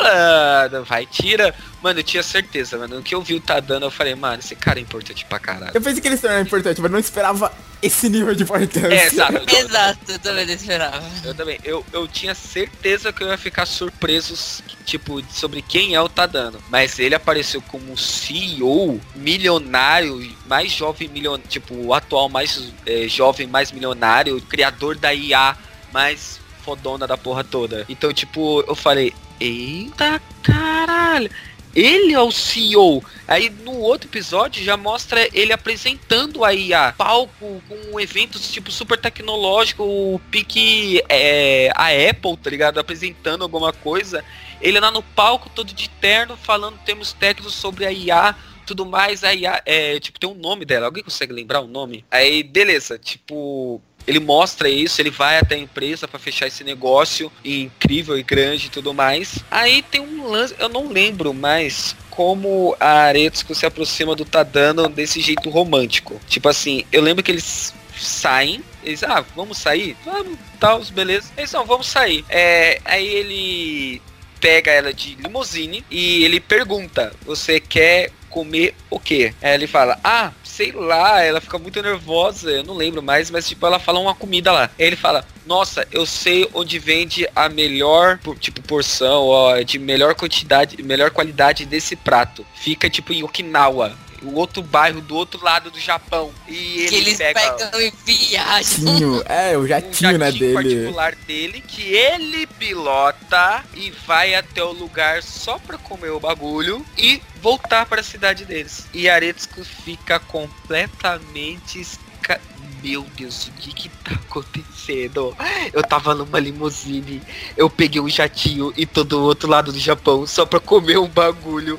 ligado? 0.00 0.84
Vai, 0.84 1.06
tira. 1.06 1.54
Mano, 1.82 2.00
eu 2.00 2.04
tinha 2.04 2.22
certeza, 2.22 2.76
mano. 2.76 2.96
No 2.96 3.02
que 3.02 3.14
eu 3.14 3.22
vi 3.22 3.34
o 3.34 3.40
Tadano, 3.40 3.86
eu 3.86 3.90
falei, 3.90 4.14
mano, 4.14 4.40
esse 4.40 4.54
cara 4.54 4.78
é 4.78 4.82
importante 4.82 5.24
pra 5.24 5.38
caralho. 5.38 5.72
Eu 5.74 5.80
pensei 5.80 6.00
que 6.00 6.08
ele 6.08 6.16
se 6.16 6.22
tornaria 6.22 6.44
importante, 6.44 6.80
mas 6.80 6.90
não 6.90 6.98
esperava 6.98 7.52
esse 7.82 8.08
nível 8.08 8.34
de 8.34 8.42
importância. 8.42 8.88
É, 8.88 9.06
exato. 9.06 9.32
Eu, 9.34 9.58
Exato, 9.70 10.12
eu 10.12 10.18
também 10.18 10.46
não 10.46 10.54
esperava. 10.54 11.02
eu 11.24 11.34
também. 11.34 11.58
Eu, 11.64 11.84
eu 11.92 12.06
tinha 12.06 12.34
certeza 12.34 13.12
que 13.12 13.22
eu 13.22 13.28
ia 13.28 13.38
ficar 13.38 13.66
surpreso, 13.66 14.62
tipo, 14.84 15.22
sobre 15.30 15.62
quem 15.62 15.94
é 15.94 16.00
o 16.00 16.08
Tadano. 16.08 16.58
Mas 16.68 16.98
ele 16.98 17.14
apareceu 17.14 17.62
como 17.62 17.96
CEO 17.96 19.00
milionário, 19.14 20.36
mais 20.46 20.70
jovem 20.72 21.08
milionário, 21.08 21.48
tipo, 21.48 21.74
o 21.74 21.94
atual 21.94 22.28
mais 22.28 22.72
é, 22.84 23.08
jovem, 23.08 23.46
mais 23.46 23.72
milionário, 23.72 24.40
criador 24.42 24.96
da 24.96 25.14
IA 25.14 25.56
mais 25.92 26.40
fodona 26.62 27.06
da 27.06 27.16
porra 27.16 27.42
toda. 27.42 27.84
Então, 27.88 28.12
tipo, 28.12 28.62
eu 28.66 28.74
falei, 28.74 29.12
eita 29.40 30.20
caralho. 30.42 31.30
Ele 31.74 32.12
é 32.12 32.20
o 32.20 32.32
CEO. 32.32 33.02
Aí 33.28 33.48
no 33.48 33.76
outro 33.78 34.08
episódio 34.08 34.62
já 34.62 34.76
mostra 34.76 35.28
ele 35.32 35.52
apresentando 35.52 36.44
a 36.44 36.52
IA. 36.52 36.92
Palco 36.98 37.62
com 37.68 38.00
eventos 38.00 38.50
tipo 38.50 38.72
super 38.72 38.98
tecnológico, 38.98 39.84
o 39.84 40.20
pique 40.30 41.00
é, 41.08 41.70
a 41.76 41.86
Apple, 42.10 42.36
tá 42.36 42.50
ligado? 42.50 42.80
Apresentando 42.80 43.42
alguma 43.42 43.72
coisa. 43.72 44.24
Ele 44.60 44.80
lá 44.80 44.90
no 44.90 45.02
palco 45.02 45.48
todo 45.48 45.72
de 45.72 45.88
terno 45.88 46.36
falando 46.36 46.78
termos 46.84 47.12
técnicos 47.12 47.54
sobre 47.54 47.86
a 47.86 47.92
IA 47.92 48.34
tudo 48.70 48.86
mais, 48.86 49.24
a 49.24 49.34
IA, 49.34 49.60
é, 49.66 49.98
tipo, 49.98 50.20
tem 50.20 50.30
um 50.30 50.34
nome 50.34 50.64
dela, 50.64 50.86
alguém 50.86 51.02
consegue 51.02 51.32
lembrar 51.32 51.60
o 51.60 51.66
nome? 51.66 52.04
Aí, 52.08 52.44
beleza, 52.44 52.96
tipo, 53.00 53.82
ele 54.06 54.20
mostra 54.20 54.68
isso, 54.68 55.00
ele 55.00 55.10
vai 55.10 55.38
até 55.38 55.54
a 55.54 55.58
empresa 55.58 56.08
para 56.08 56.18
fechar 56.18 56.46
esse 56.46 56.64
negócio 56.64 57.30
incrível 57.44 58.18
e 58.18 58.22
grande 58.22 58.66
e 58.66 58.70
tudo 58.70 58.94
mais. 58.94 59.38
Aí 59.50 59.82
tem 59.82 60.00
um 60.00 60.26
lance, 60.26 60.54
eu 60.58 60.68
não 60.68 60.88
lembro 60.88 61.32
mais 61.32 61.94
como 62.10 62.76
a 62.78 63.04
Aretsuko 63.04 63.54
se 63.54 63.64
aproxima 63.64 64.14
do 64.14 64.24
Tadano 64.24 64.88
desse 64.88 65.20
jeito 65.20 65.48
romântico. 65.48 66.20
Tipo 66.28 66.48
assim, 66.48 66.84
eu 66.92 67.02
lembro 67.02 67.22
que 67.22 67.30
eles 67.30 67.72
saem, 67.96 68.62
eles, 68.82 69.02
ah, 69.02 69.24
vamos 69.36 69.58
sair? 69.58 69.96
Vamos, 70.04 70.38
tal, 70.58 70.82
beleza. 70.86 71.30
Eles 71.36 71.52
não, 71.52 71.64
vamos 71.64 71.86
sair. 71.86 72.24
É, 72.28 72.80
aí 72.84 73.06
ele 73.06 74.02
pega 74.40 74.70
ela 74.70 74.92
de 74.92 75.14
limousine 75.16 75.84
e 75.90 76.24
ele 76.24 76.40
pergunta: 76.40 77.12
Você 77.24 77.60
quer 77.60 78.10
comer 78.28 78.74
o 78.88 78.98
quê? 78.98 79.34
Aí 79.42 79.54
ele 79.54 79.66
fala: 79.66 79.98
Ah, 80.02 80.32
sei 80.60 80.72
lá, 80.72 81.22
ela 81.22 81.40
fica 81.40 81.58
muito 81.58 81.80
nervosa, 81.80 82.50
eu 82.50 82.62
não 82.62 82.74
lembro 82.74 83.02
mais, 83.02 83.30
mas 83.30 83.48
tipo, 83.48 83.64
ela 83.64 83.78
fala 83.78 83.98
uma 83.98 84.14
comida 84.14 84.52
lá. 84.52 84.70
Aí 84.78 84.84
ele 84.84 84.96
fala: 84.96 85.24
Nossa, 85.46 85.88
eu 85.90 86.04
sei 86.04 86.46
onde 86.52 86.78
vende 86.78 87.26
a 87.34 87.48
melhor, 87.48 88.20
tipo, 88.38 88.60
porção, 88.60 89.24
ó, 89.24 89.58
de 89.62 89.78
melhor 89.78 90.14
quantidade, 90.14 90.82
melhor 90.82 91.10
qualidade 91.12 91.64
desse 91.64 91.96
prato. 91.96 92.44
Fica 92.54 92.90
tipo 92.90 93.10
em 93.10 93.22
Okinawa. 93.22 93.96
O 94.22 94.34
outro 94.34 94.62
bairro 94.62 95.00
do 95.00 95.14
outro 95.14 95.42
lado 95.42 95.70
do 95.70 95.80
Japão. 95.80 96.30
E 96.46 96.80
ele 96.80 96.88
que 96.88 96.94
eles 96.94 97.18
pega 97.18 97.40
pegam 97.40 97.80
e 97.80 97.92
viajam. 98.04 98.62
Jatinho, 98.62 99.22
é, 99.26 99.56
o 99.56 99.60
um 99.60 99.66
jatinho, 99.66 100.18
né, 100.18 100.26
jatinho 100.26 100.40
dele. 100.40 100.54
particular 100.54 101.14
dele 101.14 101.60
que 101.66 101.82
ele 101.94 102.46
pilota 102.46 103.64
e 103.74 103.90
vai 104.06 104.34
até 104.34 104.62
o 104.62 104.72
lugar 104.72 105.22
só 105.22 105.58
pra 105.58 105.78
comer 105.78 106.10
o 106.10 106.20
bagulho 106.20 106.84
e 106.98 107.22
voltar 107.42 107.86
para 107.86 108.00
a 108.00 108.04
cidade 108.04 108.44
deles. 108.44 108.86
E 108.92 109.08
Aretsuko 109.08 109.64
fica 109.64 110.20
completamente 110.20 111.80
esca... 111.80 112.40
Meu 112.82 113.02
Deus, 113.14 113.48
o 113.48 113.52
que 113.52 113.74
que 113.74 113.88
tá 113.90 114.12
acontecendo? 114.12 115.36
Eu 115.70 115.82
tava 115.82 116.14
numa 116.14 116.40
limusine, 116.40 117.22
eu 117.54 117.68
peguei 117.68 118.00
um 118.00 118.08
jatinho 118.08 118.72
e 118.74 118.86
tô 118.86 119.04
do 119.04 119.22
outro 119.22 119.48
lado 119.50 119.70
do 119.70 119.78
Japão 119.78 120.26
só 120.26 120.46
pra 120.46 120.58
comer 120.58 120.98
um 120.98 121.06
bagulho. 121.08 121.78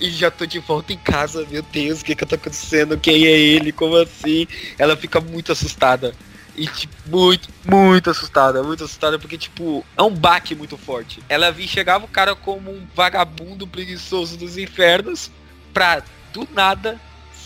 E 0.00 0.10
já 0.10 0.30
tô 0.30 0.46
de 0.46 0.58
volta 0.58 0.94
em 0.94 0.98
casa, 0.98 1.46
meu 1.50 1.62
Deus, 1.62 2.00
o 2.00 2.04
que 2.04 2.16
que 2.16 2.24
tá 2.24 2.36
acontecendo? 2.36 2.98
Quem 2.98 3.26
é 3.26 3.38
ele? 3.38 3.70
Como 3.70 3.96
assim? 3.96 4.46
Ela 4.78 4.96
fica 4.96 5.20
muito 5.20 5.52
assustada. 5.52 6.14
E, 6.56 6.66
tipo, 6.66 6.94
muito, 7.06 7.48
muito 7.66 8.10
assustada, 8.10 8.62
muito 8.62 8.82
assustada, 8.82 9.18
porque, 9.18 9.38
tipo, 9.38 9.84
é 9.96 10.02
um 10.02 10.14
baque 10.14 10.54
muito 10.54 10.76
forte. 10.76 11.22
Ela 11.28 11.52
vi, 11.52 11.68
chegava 11.68 12.04
o 12.04 12.08
cara 12.08 12.34
como 12.34 12.70
um 12.70 12.86
vagabundo 12.94 13.66
preguiçoso 13.66 14.36
dos 14.36 14.56
infernos, 14.56 15.30
pra, 15.72 16.02
do 16.32 16.48
nada, 16.52 17.00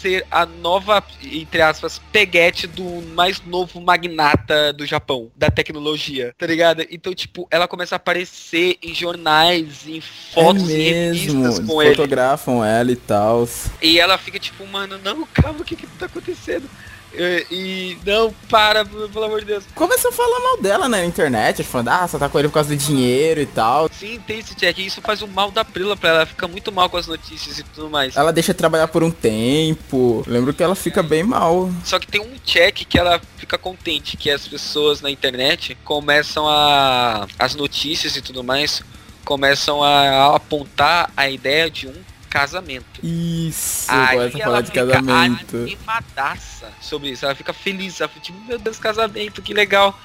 ser 0.04 0.26
a 0.30 0.44
nova, 0.44 1.02
entre 1.22 1.62
aspas, 1.62 1.98
peguete 2.12 2.66
do 2.66 2.84
mais 3.14 3.40
novo 3.40 3.80
magnata 3.80 4.70
do 4.70 4.84
Japão, 4.84 5.30
da 5.34 5.50
tecnologia, 5.50 6.34
tá 6.36 6.46
ligado? 6.46 6.84
Então, 6.90 7.14
tipo, 7.14 7.48
ela 7.50 7.66
começa 7.66 7.94
a 7.94 7.96
aparecer 7.96 8.76
em 8.82 8.94
jornais, 8.94 9.88
em 9.88 10.02
fotos 10.02 10.68
é 10.68 10.74
e 10.74 10.92
revistas 10.92 11.58
mesmo, 11.58 11.66
com 11.66 11.82
ele. 11.82 11.94
fotografam 11.94 12.62
ela 12.62 12.92
e 12.92 12.96
tal. 12.96 13.48
E 13.80 13.98
ela 13.98 14.18
fica 14.18 14.38
tipo, 14.38 14.66
mano, 14.66 14.98
não, 15.02 15.26
calma, 15.32 15.60
o 15.60 15.64
que 15.64 15.74
que 15.74 15.86
tá 15.86 16.04
acontecendo? 16.04 16.68
E, 17.16 17.46
e, 17.50 17.98
não, 18.04 18.34
para, 18.48 18.84
pelo 18.84 19.24
amor 19.24 19.40
de 19.40 19.46
Deus. 19.46 19.64
Começou 19.74 20.10
a 20.10 20.12
falar 20.12 20.40
mal 20.40 20.62
dela 20.62 20.88
né, 20.88 20.98
na 20.98 21.06
internet, 21.06 21.62
falando, 21.62 21.88
ah, 21.88 22.08
só 22.08 22.18
tá 22.18 22.28
com 22.28 22.38
ele 22.38 22.48
por 22.48 22.54
causa 22.54 22.70
do 22.70 22.76
dinheiro 22.76 23.40
e 23.40 23.46
tal. 23.46 23.88
Sim, 23.92 24.20
tem 24.26 24.40
esse 24.40 24.54
check. 24.54 24.78
Isso 24.78 25.00
faz 25.00 25.22
o 25.22 25.28
mal 25.28 25.50
da 25.50 25.64
Prila 25.64 25.96
pra 25.96 26.10
ela. 26.10 26.18
Ela 26.18 26.26
fica 26.26 26.46
muito 26.46 26.70
mal 26.70 26.88
com 26.88 26.96
as 26.96 27.06
notícias 27.06 27.58
e 27.58 27.62
tudo 27.62 27.90
mais. 27.90 28.16
Ela 28.16 28.32
deixa 28.32 28.52
de 28.52 28.58
trabalhar 28.58 28.88
por 28.88 29.02
um 29.02 29.10
tempo. 29.10 30.22
Lembro 30.26 30.54
que 30.54 30.62
ela 30.62 30.74
fica 30.74 31.02
bem 31.02 31.22
mal. 31.22 31.70
Só 31.84 31.98
que 31.98 32.06
tem 32.06 32.20
um 32.20 32.34
check 32.44 32.84
que 32.86 32.98
ela 32.98 33.20
fica 33.36 33.58
contente, 33.58 34.16
que 34.16 34.30
as 34.30 34.46
pessoas 34.46 35.00
na 35.00 35.10
internet 35.10 35.76
começam 35.84 36.48
a. 36.48 37.26
As 37.38 37.54
notícias 37.54 38.16
e 38.16 38.22
tudo 38.22 38.42
mais 38.44 38.82
começam 39.24 39.82
a 39.82 40.36
apontar 40.36 41.10
a 41.16 41.28
ideia 41.28 41.70
de 41.70 41.88
um 41.88 41.94
casamento. 42.34 43.00
Isso, 43.00 43.86
Aí 43.88 44.18
ela 44.18 44.30
falar 44.32 44.60
de 44.62 44.66
fica 44.66 44.84
casamento. 44.84 45.56
animadaça 45.56 46.72
sobre 46.80 47.10
isso. 47.10 47.24
Ela 47.24 47.34
fica 47.36 47.52
feliz. 47.52 48.00
Ela 48.00 48.08
fica 48.08 48.24
tipo, 48.24 48.40
meu 48.40 48.58
Deus, 48.58 48.76
casamento, 48.76 49.40
que 49.40 49.54
legal. 49.54 49.96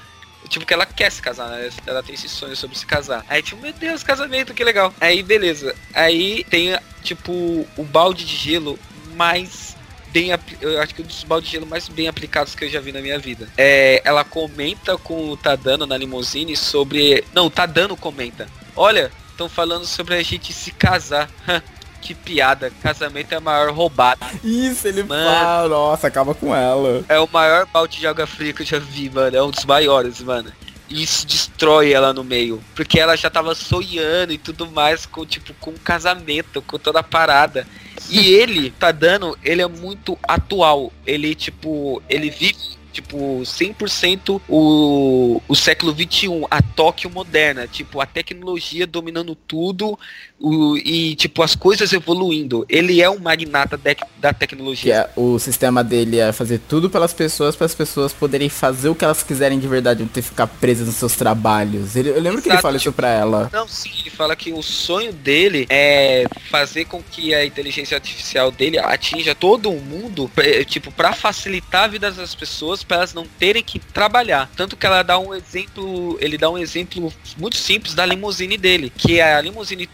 Tipo, 0.48 0.64
que 0.64 0.72
ela 0.72 0.86
quer 0.86 1.10
se 1.10 1.20
casar, 1.20 1.48
né? 1.48 1.68
Ela 1.84 2.04
tem 2.04 2.14
esse 2.14 2.28
sonho 2.28 2.54
sobre 2.54 2.78
se 2.78 2.86
casar. 2.86 3.24
Aí, 3.28 3.42
tipo, 3.42 3.60
meu 3.60 3.72
Deus, 3.72 4.04
casamento, 4.04 4.54
que 4.54 4.62
legal. 4.62 4.94
Aí, 5.00 5.24
beleza. 5.24 5.74
Aí 5.92 6.44
tem, 6.44 6.78
tipo, 7.02 7.32
o 7.76 7.82
balde 7.82 8.24
de 8.24 8.36
gelo 8.36 8.78
mais 9.16 9.76
bem 10.12 10.30
eu 10.60 10.80
acho 10.80 10.94
que 10.94 11.02
um 11.02 11.04
dos 11.04 11.24
baldes 11.24 11.50
de 11.50 11.56
gelo 11.56 11.66
mais 11.66 11.88
bem 11.88 12.08
aplicados 12.08 12.54
que 12.54 12.64
eu 12.64 12.70
já 12.70 12.80
vi 12.80 12.92
na 12.92 13.00
minha 13.00 13.18
vida. 13.18 13.48
É, 13.58 14.00
ela 14.04 14.22
comenta 14.22 14.96
com 14.96 15.30
o 15.30 15.36
Tadano 15.36 15.84
na 15.84 15.96
limusine 15.96 16.56
sobre. 16.56 17.24
Não, 17.34 17.46
o 17.46 17.50
Tadano 17.50 17.96
comenta. 17.96 18.48
Olha, 18.76 19.10
estão 19.30 19.48
falando 19.48 19.84
sobre 19.84 20.14
a 20.14 20.22
gente 20.22 20.52
se 20.52 20.70
casar. 20.70 21.28
que 22.00 22.14
piada. 22.14 22.72
Casamento 22.82 23.32
é 23.32 23.36
a 23.36 23.40
maior 23.40 23.72
roubada. 23.72 24.26
Isso, 24.42 24.88
ele 24.88 25.02
Mano. 25.02 25.30
fala, 25.30 25.68
nossa, 25.68 26.06
acaba 26.06 26.34
com 26.34 26.54
ela. 26.54 27.04
É 27.08 27.18
o 27.18 27.28
maior 27.32 27.66
balde 27.66 27.98
de 27.98 28.06
água 28.06 28.26
fria 28.26 28.52
que 28.52 28.62
eu 28.62 28.66
já 28.66 28.78
vi, 28.78 29.10
mano. 29.10 29.36
É 29.36 29.42
um 29.42 29.50
dos 29.50 29.64
maiores, 29.64 30.20
mano. 30.20 30.52
E 30.88 31.04
isso 31.04 31.24
destrói 31.24 31.92
ela 31.92 32.12
no 32.12 32.24
meio. 32.24 32.60
Porque 32.74 32.98
ela 32.98 33.16
já 33.16 33.30
tava 33.30 33.54
sonhando 33.54 34.32
e 34.32 34.38
tudo 34.38 34.68
mais 34.68 35.06
com, 35.06 35.24
tipo, 35.24 35.54
com 35.60 35.72
casamento, 35.74 36.60
com 36.62 36.78
toda 36.78 36.98
a 36.98 37.04
parada. 37.04 37.66
E 38.08 38.26
ele, 38.34 38.72
tá 38.72 38.90
dando, 38.90 39.38
ele 39.44 39.62
é 39.62 39.68
muito 39.68 40.18
atual. 40.24 40.92
Ele, 41.06 41.34
tipo, 41.34 42.02
ele 42.08 42.28
vive, 42.28 42.56
tipo, 42.92 43.16
100% 43.44 44.40
o, 44.48 45.40
o 45.48 45.54
século 45.54 45.92
21, 45.92 46.46
a 46.50 46.60
Tóquio 46.62 47.10
moderna. 47.10 47.66
Tipo, 47.66 48.00
a 48.00 48.06
tecnologia 48.06 48.86
dominando 48.86 49.34
tudo 49.34 49.98
o, 50.38 50.76
e, 50.78 51.14
tipo, 51.16 51.42
as 51.42 51.54
coisas 51.54 51.92
evoluindo. 51.92 52.64
Ele 52.68 53.00
é 53.02 53.08
um 53.10 53.18
magnata 53.18 53.76
dec- 53.76 54.02
da 54.18 54.32
tecnologia. 54.32 54.94
é, 54.94 55.10
o 55.16 55.38
sistema 55.38 55.82
dele 55.84 56.18
é 56.18 56.32
fazer 56.32 56.60
tudo 56.68 56.88
pelas 56.90 57.12
pessoas, 57.12 57.54
para 57.56 57.66
as 57.66 57.74
pessoas 57.74 58.12
poderem 58.12 58.48
fazer 58.48 58.88
o 58.88 58.94
que 58.94 59.04
elas 59.04 59.22
quiserem 59.22 59.58
de 59.58 59.68
verdade, 59.68 60.00
não 60.02 60.08
ter 60.08 60.22
que 60.22 60.28
ficar 60.28 60.46
presas 60.46 60.86
nos 60.86 60.96
seus 60.96 61.14
trabalhos. 61.14 61.96
Ele- 61.96 62.10
eu 62.10 62.20
lembro 62.20 62.40
que 62.42 62.48
ele 62.48 62.54
Exato, 62.54 62.62
fala 62.62 62.76
isso 62.76 62.84
tipo, 62.84 62.96
pra 62.96 63.08
ela. 63.08 63.50
Não, 63.52 63.68
sim, 63.68 63.90
ele 64.00 64.10
fala 64.10 64.34
que 64.34 64.52
o 64.52 64.62
sonho 64.62 65.12
dele 65.12 65.66
é 65.68 66.24
fazer 66.50 66.84
com 66.86 67.02
que 67.02 67.34
a 67.34 67.44
inteligência 67.44 67.96
artificial 67.96 68.50
dele 68.50 68.78
atinja 68.78 69.34
todo 69.34 69.70
o 69.70 69.80
mundo, 69.80 70.30
eh, 70.38 70.64
tipo, 70.64 70.90
pra 70.90 71.12
facilitar 71.12 71.84
a 71.84 71.88
vida 71.88 72.10
das 72.10 72.34
pessoas, 72.34 72.79
pra 72.84 72.98
elas 72.98 73.14
não 73.14 73.26
terem 73.38 73.62
que 73.62 73.78
trabalhar. 73.78 74.50
Tanto 74.56 74.76
que 74.76 74.86
ela 74.86 75.02
dá 75.02 75.18
um 75.18 75.34
exemplo, 75.34 76.16
ele 76.20 76.36
dá 76.38 76.50
um 76.50 76.58
exemplo 76.58 77.12
muito 77.38 77.56
simples 77.56 77.94
da 77.94 78.04
limusine 78.06 78.56
dele, 78.56 78.92
que 78.96 79.20
a 79.20 79.40
limusine 79.40 79.88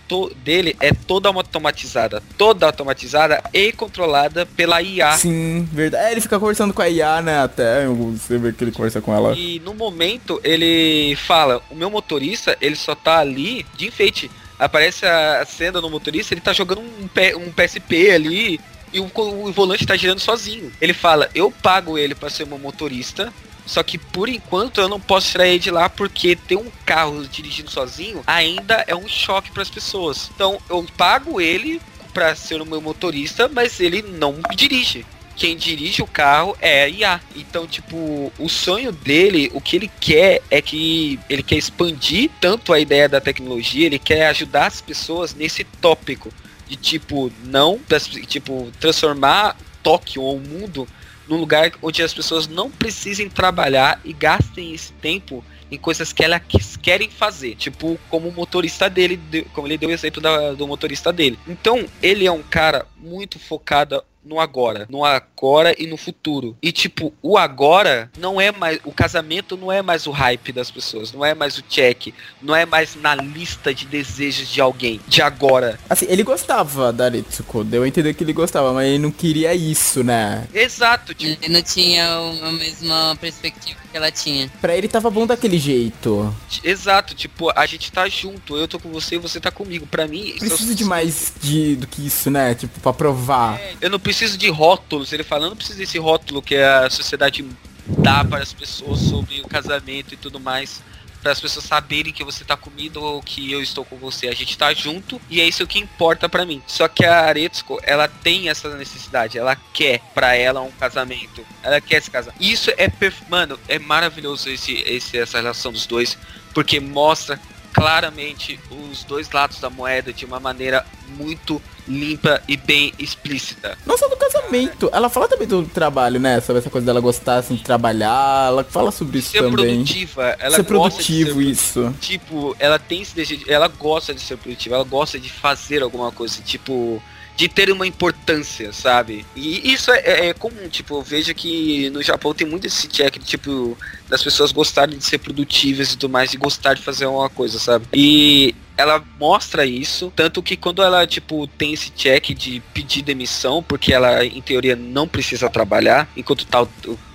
dele 0.44 0.76
é 0.80 0.92
toda 0.92 1.28
automatizada, 1.28 2.22
toda 2.38 2.66
automatizada 2.66 3.42
e 3.52 3.72
controlada 3.72 4.46
pela 4.46 4.80
IA. 4.82 5.12
Sim, 5.12 5.68
verdade. 5.72 6.06
É, 6.06 6.12
ele 6.12 6.20
fica 6.20 6.38
conversando 6.38 6.72
com 6.74 6.82
a 6.82 6.88
IA, 6.88 7.22
né? 7.22 7.40
Até 7.42 7.86
você 7.86 8.38
vê 8.38 8.52
que 8.52 8.64
ele 8.64 8.72
conversa 8.72 9.00
com 9.00 9.14
ela. 9.14 9.34
E 9.36 9.60
no 9.60 9.74
momento 9.74 10.40
ele 10.44 11.16
fala, 11.16 11.62
o 11.70 11.74
meu 11.74 11.90
motorista, 11.90 12.56
ele 12.60 12.76
só 12.76 12.94
tá 12.94 13.18
ali 13.18 13.64
de 13.76 13.86
enfeite. 13.86 14.30
Aparece 14.58 15.04
a 15.04 15.44
cena 15.46 15.80
no 15.82 15.90
motorista, 15.90 16.32
ele 16.32 16.40
tá 16.40 16.52
jogando 16.52 16.80
um, 16.80 17.06
P- 17.08 17.34
um 17.36 17.52
PSP 17.52 18.10
ali 18.10 18.58
e 18.97 19.01
o, 19.01 19.10
o 19.14 19.52
volante 19.52 19.86
tá 19.86 19.94
girando 19.94 20.20
sozinho. 20.20 20.73
Ele 20.81 20.94
fala, 20.94 21.28
eu 21.35 21.51
pago 21.51 21.98
ele 21.98 22.14
pra 22.14 22.31
ser 22.31 22.47
meu 22.47 22.59
motorista 22.59 23.31
Só 23.66 23.82
que 23.82 23.98
por 23.98 24.28
enquanto 24.28 24.81
eu 24.81 24.89
não 24.89 24.98
posso 24.98 25.31
tirar 25.31 25.47
ele 25.47 25.59
de 25.59 25.70
lá 25.70 25.89
porque 25.89 26.35
ter 26.35 26.56
um 26.56 26.70
carro 26.85 27.27
dirigindo 27.27 27.70
sozinho 27.70 28.23
ainda 28.27 28.85
é 28.86 28.97
um 28.97 29.06
choque 29.06 29.51
para 29.51 29.62
as 29.62 29.68
pessoas. 29.68 30.31
Então 30.35 30.59
eu 30.70 30.85
pago 30.97 31.40
ele 31.40 31.81
para 32.14 32.35
ser 32.35 32.62
o 32.62 32.66
meu 32.66 32.81
motorista, 32.81 33.48
mas 33.48 33.78
ele 33.81 34.01
não 34.01 34.36
dirige. 34.55 35.05
Quem 35.35 35.55
dirige 35.55 36.01
o 36.01 36.06
carro 36.06 36.56
é 36.62 36.85
a 36.85 36.89
IA. 36.89 37.20
Então, 37.35 37.66
tipo, 37.66 38.32
o 38.39 38.48
sonho 38.48 38.90
dele, 38.90 39.51
o 39.52 39.60
que 39.60 39.77
ele 39.77 39.90
quer 40.01 40.40
é 40.51 40.62
que 40.62 41.20
ele 41.28 41.43
quer 41.43 41.56
expandir 41.56 42.31
tanto 42.40 42.73
a 42.73 42.81
ideia 42.81 43.06
da 43.06 43.20
tecnologia, 43.20 43.85
ele 43.85 43.98
quer 43.98 44.28
ajudar 44.28 44.66
as 44.66 44.81
pessoas 44.81 45.35
nesse 45.35 45.62
tópico 45.62 46.32
de 46.66 46.76
tipo 46.76 47.32
não, 47.44 47.80
tipo 48.26 48.70
transformar 48.80 49.56
Tóquio 49.82 50.22
ou 50.22 50.36
o 50.36 50.40
mundo 50.40 50.86
num 51.28 51.36
lugar 51.36 51.72
onde 51.82 52.02
as 52.02 52.14
pessoas 52.14 52.47
não 52.47 52.70
precisem 52.70 53.28
trabalhar 53.28 54.01
e 54.05 54.12
gastem 54.12 54.72
esse 54.74 54.93
tempo 54.94 55.44
em 55.70 55.76
coisas 55.76 56.12
que 56.12 56.24
elas 56.24 56.43
querem 56.80 57.10
fazer, 57.10 57.56
tipo 57.56 57.98
como 58.09 58.28
o 58.28 58.32
motorista 58.32 58.88
dele, 58.88 59.20
como 59.52 59.66
ele 59.66 59.78
deu 59.78 59.88
o 59.88 59.93
exemplo 59.93 60.20
da, 60.20 60.52
do 60.52 60.66
motorista 60.66 61.12
dele. 61.12 61.38
Então 61.47 61.84
ele 62.02 62.26
é 62.26 62.30
um 62.30 62.43
cara 62.43 62.86
muito 62.97 63.38
focado 63.38 64.02
no 64.27 64.40
agora, 64.40 64.86
no 64.90 65.05
agora 65.05 65.74
e 65.78 65.86
no 65.86 65.97
futuro. 65.97 66.57
E 66.61 66.73
tipo, 66.73 67.12
o 67.23 67.39
agora 67.39 68.11
não 68.19 68.40
é 68.40 68.51
mais 68.51 68.81
o 68.85 68.93
casamento 68.93 69.57
não 69.57 69.70
é 69.70 69.81
mais 69.81 70.07
o 70.07 70.11
hype 70.11 70.53
das 70.53 70.70
pessoas, 70.70 71.12
não 71.12 71.24
é 71.24 71.35
mais 71.35 71.57
o 71.57 71.62
check, 71.62 72.12
não 72.43 72.55
é 72.55 72.66
mais 72.66 72.97
na 72.97 73.15
lista 73.15 73.73
de 73.73 73.86
desejos 73.86 74.48
de 74.48 74.61
alguém, 74.61 75.01
de 75.07 75.23
agora. 75.23 75.78
Assim, 75.89 76.07
ele 76.09 76.23
gostava 76.23 76.93
da 76.93 77.09
Ritsuko, 77.09 77.65
deu 77.65 77.85
a 77.85 77.89
entender 77.89 78.15
que 78.15 78.24
ele 78.24 78.32
gostava, 78.32 78.73
mas 78.73 78.89
ele 78.89 78.98
não 78.98 79.11
queria 79.11 79.55
isso, 79.55 80.03
né? 80.03 80.47
Exato, 80.53 81.15
tipo, 81.15 81.39
Ele 81.43 81.53
não 81.53 81.62
tinha 81.62 82.07
a 82.09 82.53
mesma 82.53 83.16
perspectiva 83.20 83.85
que 83.97 83.98
ela 83.98 84.12
tinha. 84.12 84.51
Pra 84.60 84.77
ele 84.77 84.86
tava 84.86 85.10
bom 85.10 85.27
daquele 85.27 85.59
jeito. 85.59 86.35
exato, 86.62 87.14
tipo, 87.14 87.51
a 87.56 87.64
gente 87.66 87.90
tá 87.90 88.06
junto, 88.09 88.56
eu 88.56 88.68
tô 88.68 88.78
com 88.78 88.90
você 88.90 89.16
e 89.16 89.18
você 89.18 89.40
tá 89.40 89.51
comigo. 89.51 89.86
Pra 89.86 90.06
mim, 90.06 90.20
isso 90.20 90.44
é 90.44 90.47
o 90.47 90.51
Precisa 90.51 90.74
de 90.74 90.85
mais 90.85 91.32
de, 91.40 91.77
do 91.77 91.86
que 91.86 92.06
isso, 92.06 92.31
né? 92.31 92.55
Tipo, 92.55 92.78
pra 92.81 92.93
provar. 92.93 93.59
Eu 93.81 93.90
não 93.90 93.98
preciso 93.98 94.36
de 94.36 94.51
rótulos, 94.51 95.12
ele 95.12 95.24
fala, 95.24 95.47
eu 95.47 95.51
não 95.51 95.56
preciso 95.56 95.78
desse 95.78 95.98
rótulo 95.98 96.43
que 96.43 96.56
a 96.56 96.90
sociedade 96.90 97.44
dá 97.86 98.24
para 98.24 98.43
as 98.43 98.52
pessoas 98.52 99.01
sobre 99.01 99.40
o 99.40 99.48
casamento 99.48 100.12
e 100.12 100.16
tudo 100.16 100.39
mais. 100.39 100.82
Para 101.27 101.32
as 101.32 101.40
pessoas 101.40 101.65
saberem 101.65 102.12
que 102.12 102.23
você 102.23 102.44
tá 102.44 102.57
comigo 102.57 103.01
ou 103.01 103.20
que 103.20 103.51
eu 103.51 103.61
estou 103.61 103.85
com 103.85 103.97
você. 103.97 104.28
A 104.28 104.32
gente 104.32 104.57
tá 104.57 104.73
junto 104.73 105.20
e 105.28 105.40
é 105.40 105.44
isso 105.44 105.66
que 105.66 105.77
importa 105.77 106.28
para 106.28 106.47
mim. 106.47 106.62
Só 106.69 106.86
que 106.86 107.05
a 107.05 107.23
Aretsuko, 107.23 107.81
ela 107.82 108.07
tem 108.07 108.48
essa 108.48 108.73
necessidade. 108.77 109.36
Ela 109.36 109.57
quer 109.57 109.98
para 110.15 110.36
ela 110.36 110.61
um 110.61 110.70
casamento. 110.70 111.44
Ela 111.65 111.81
quer 111.81 112.01
se 112.01 112.12
casar. 112.12 112.32
Isso 112.39 112.70
é, 112.77 112.89
perf... 112.89 113.24
mano, 113.28 113.59
é 113.66 113.77
maravilhoso 113.77 114.48
esse, 114.48 114.74
esse, 114.86 115.19
essa 115.19 115.39
relação 115.39 115.73
dos 115.73 115.85
dois. 115.85 116.16
Porque 116.55 116.78
mostra 116.78 117.40
claramente 117.77 118.59
os 118.70 119.05
dois 119.05 119.31
lados 119.31 119.61
da 119.61 119.69
moeda 119.69 120.11
de 120.11 120.24
uma 120.24 120.40
maneira 120.40 120.82
muito 121.11 121.61
limpa 121.86 122.43
e 122.48 122.57
bem 122.57 122.90
explícita. 122.98 123.77
Não 123.85 123.98
só 123.98 124.09
do 124.09 124.16
casamento. 124.16 124.89
Ela 124.93 125.11
fala 125.11 125.28
também 125.28 125.47
do 125.47 125.62
trabalho, 125.66 126.19
né? 126.19 126.40
Sobre 126.40 126.61
essa 126.61 126.70
coisa 126.70 126.86
dela 126.86 127.01
gostar 127.01 127.36
assim, 127.36 127.55
de 127.55 127.62
trabalhar. 127.62 128.48
Ela 128.48 128.65
fala 128.65 128.90
sobre 128.90 129.19
isso 129.19 129.31
Ser 129.31 129.43
também. 129.43 129.53
produtiva, 129.53 130.35
ela 130.39 130.57
ser 130.57 130.62
gosta 130.62 131.03
de 131.03 131.24
produtivo, 131.24 131.43
ser 131.43 131.47
isso. 131.51 131.94
tipo, 132.01 132.57
ela 132.59 132.78
tem 132.78 133.03
esse 133.03 133.15
desejo, 133.15 133.44
ela 133.47 133.69
gosta 133.69 134.15
de 134.15 134.23
ser 134.23 134.39
produtiva, 134.39 134.77
ela 134.77 134.85
gosta 134.85 135.19
de 135.20 135.31
fazer 135.31 135.82
alguma 135.82 136.11
coisa, 136.11 136.40
tipo, 136.43 137.01
de 137.36 137.48
ter 137.48 137.70
uma 137.70 137.86
importância, 137.86 138.72
sabe? 138.72 139.26
E 139.36 139.72
isso 139.72 139.90
é, 139.92 139.98
é- 140.00 140.26
é 140.28 140.34
comum, 140.34 140.68
tipo, 140.70 140.96
eu 140.96 141.02
vejo 141.02 141.34
que 141.34 141.90
no 141.90 142.02
Japão 142.02 142.32
tem 142.32 142.46
muito 142.46 142.66
esse 142.66 142.88
check, 142.88 143.18
tipo, 143.18 143.76
das 144.08 144.22
pessoas 144.22 144.52
gostarem 144.52 144.96
de 144.96 145.04
ser 145.04 145.18
produtivas 145.18 145.92
e 145.92 145.98
tudo 145.98 146.10
mais, 146.10 146.30
de 146.30 146.38
gostar 146.38 146.74
de 146.74 146.82
fazer 146.82 147.04
alguma 147.04 147.28
coisa, 147.28 147.58
sabe? 147.58 147.86
E 147.92 148.54
ela 148.76 149.02
mostra 149.20 149.66
isso, 149.66 150.12
tanto 150.16 150.42
que 150.42 150.56
quando 150.56 150.82
ela, 150.82 151.06
tipo, 151.06 151.46
tem 151.46 151.72
esse 151.74 151.90
check 151.90 152.30
de 152.34 152.60
pedir 152.72 153.02
demissão, 153.02 153.62
porque 153.62 153.92
ela, 153.92 154.24
em 154.24 154.40
teoria, 154.40 154.74
não 154.74 155.06
precisa 155.06 155.50
trabalhar, 155.50 156.08
enquanto 156.16 156.46
tá, 156.46 156.66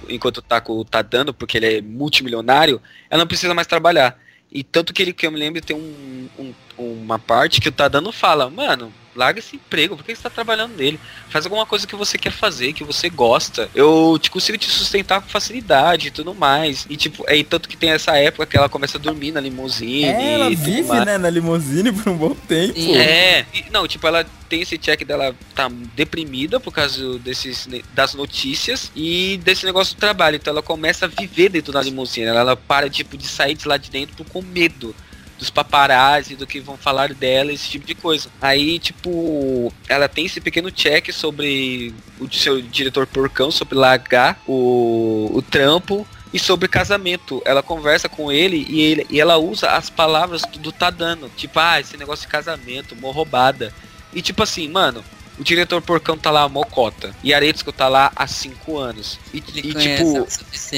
enquanto 0.07 0.37
o 0.37 0.41
Taco 0.41 0.85
tá 0.85 1.01
dando, 1.01 1.33
porque 1.33 1.57
ele 1.57 1.77
é 1.77 1.81
multimilionário, 1.81 2.79
ela 3.09 3.21
não 3.23 3.27
precisa 3.27 3.53
mais 3.53 3.67
trabalhar. 3.67 4.19
E 4.51 4.63
tanto 4.63 4.93
que 4.93 5.01
ele, 5.01 5.13
que 5.13 5.25
eu 5.25 5.31
me 5.31 5.39
lembro, 5.39 5.61
tem 5.61 5.75
um, 5.75 6.29
um- 6.37 6.53
uma 6.77 7.17
parte 7.17 7.61
que 7.61 7.69
o 7.69 7.71
Tadano 7.71 8.11
fala, 8.11 8.49
mano, 8.49 8.93
larga 9.15 9.39
esse 9.39 9.55
emprego, 9.55 9.95
por 9.95 10.05
que 10.05 10.15
você 10.15 10.21
tá 10.23 10.29
trabalhando 10.29 10.75
nele? 10.75 10.99
Faz 11.29 11.45
alguma 11.45 11.65
coisa 11.65 11.85
que 11.87 11.95
você 11.95 12.17
quer 12.17 12.31
fazer, 12.31 12.73
que 12.73 12.83
você 12.83 13.09
gosta. 13.09 13.69
Eu 13.75 14.17
te 14.21 14.29
consigo 14.31 14.57
te 14.57 14.69
sustentar 14.69 15.21
com 15.21 15.29
facilidade 15.29 16.07
e 16.07 16.11
tudo 16.11 16.33
mais. 16.33 16.85
E 16.89 16.95
tipo, 16.97 17.23
é 17.27 17.35
e 17.37 17.43
tanto 17.43 17.67
que 17.67 17.77
tem 17.77 17.91
essa 17.91 18.17
época 18.17 18.45
que 18.45 18.57
ela 18.57 18.69
começa 18.69 18.97
a 18.97 19.01
dormir 19.01 19.31
na 19.31 19.39
limusine. 19.39 20.05
É, 20.05 20.33
ela 20.33 20.49
e 20.49 20.55
vive, 20.55 20.83
mais. 20.83 21.05
né, 21.05 21.17
na 21.17 21.29
limusine 21.29 21.91
por 21.91 22.09
um 22.09 22.17
bom 22.17 22.35
tempo. 22.35 22.73
É, 22.77 23.45
e- 23.53 23.65
não, 23.71 23.87
tipo, 23.87 24.05
ela 24.07 24.25
tem 24.49 24.61
esse 24.61 24.77
check 24.77 25.05
dela 25.05 25.33
tá 25.55 25.69
deprimida 25.95 26.59
por 26.59 26.73
causa 26.73 27.17
desses, 27.19 27.67
das 27.93 28.13
notícias 28.13 28.91
e 28.95 29.39
desse 29.43 29.65
negócio 29.65 29.95
do 29.95 29.99
trabalho. 29.99 30.35
Então 30.35 30.51
ela 30.51 30.61
começa 30.61 31.05
a 31.05 31.07
viver 31.07 31.49
dentro 31.49 31.71
da 31.71 31.81
limusine. 31.81 32.27
Ela, 32.27 32.41
ela 32.41 32.55
para, 32.55 32.89
tipo, 32.89 33.17
de 33.17 33.27
sair 33.27 33.55
de 33.55 33.67
lá 33.67 33.77
de 33.77 33.89
dentro 33.89 34.23
com 34.25 34.41
medo 34.41 34.95
dos 35.41 35.49
paparazzi, 35.49 36.35
do 36.35 36.45
que 36.45 36.59
vão 36.59 36.77
falar 36.77 37.15
dela, 37.15 37.51
esse 37.51 37.67
tipo 37.67 37.83
de 37.83 37.95
coisa. 37.95 38.29
Aí, 38.39 38.77
tipo, 38.77 39.73
ela 39.89 40.07
tem 40.07 40.27
esse 40.27 40.39
pequeno 40.39 40.69
check 40.69 41.11
sobre 41.11 41.95
o 42.19 42.31
seu 42.31 42.61
diretor 42.61 43.07
porcão, 43.07 43.49
sobre 43.49 43.73
largar 43.73 44.39
o, 44.47 45.31
o 45.33 45.41
trampo 45.41 46.07
e 46.31 46.37
sobre 46.37 46.67
casamento. 46.67 47.41
Ela 47.43 47.63
conversa 47.63 48.07
com 48.07 48.31
ele 48.31 48.67
e, 48.69 48.81
ele 48.81 49.07
e 49.09 49.19
ela 49.19 49.37
usa 49.37 49.71
as 49.71 49.89
palavras 49.89 50.43
do, 50.43 50.71
Tadano. 50.71 51.27
Tipo, 51.35 51.59
ah, 51.59 51.79
esse 51.79 51.97
negócio 51.97 52.27
de 52.27 52.31
casamento, 52.31 52.95
mó 52.95 53.09
roubada. 53.09 53.73
E 54.13 54.21
tipo 54.21 54.43
assim, 54.43 54.69
mano, 54.69 55.03
o 55.41 55.43
diretor 55.43 55.81
porcão 55.81 56.15
tá 56.17 56.29
lá, 56.29 56.47
mocota. 56.47 57.15
E 57.23 57.33
Aretsuko 57.33 57.71
tá 57.71 57.87
lá 57.87 58.11
há 58.15 58.27
cinco 58.27 58.77
anos. 58.77 59.19
E, 59.33 59.37
Ele 59.37 59.69
e, 59.69 59.73
tipo, 59.73 60.27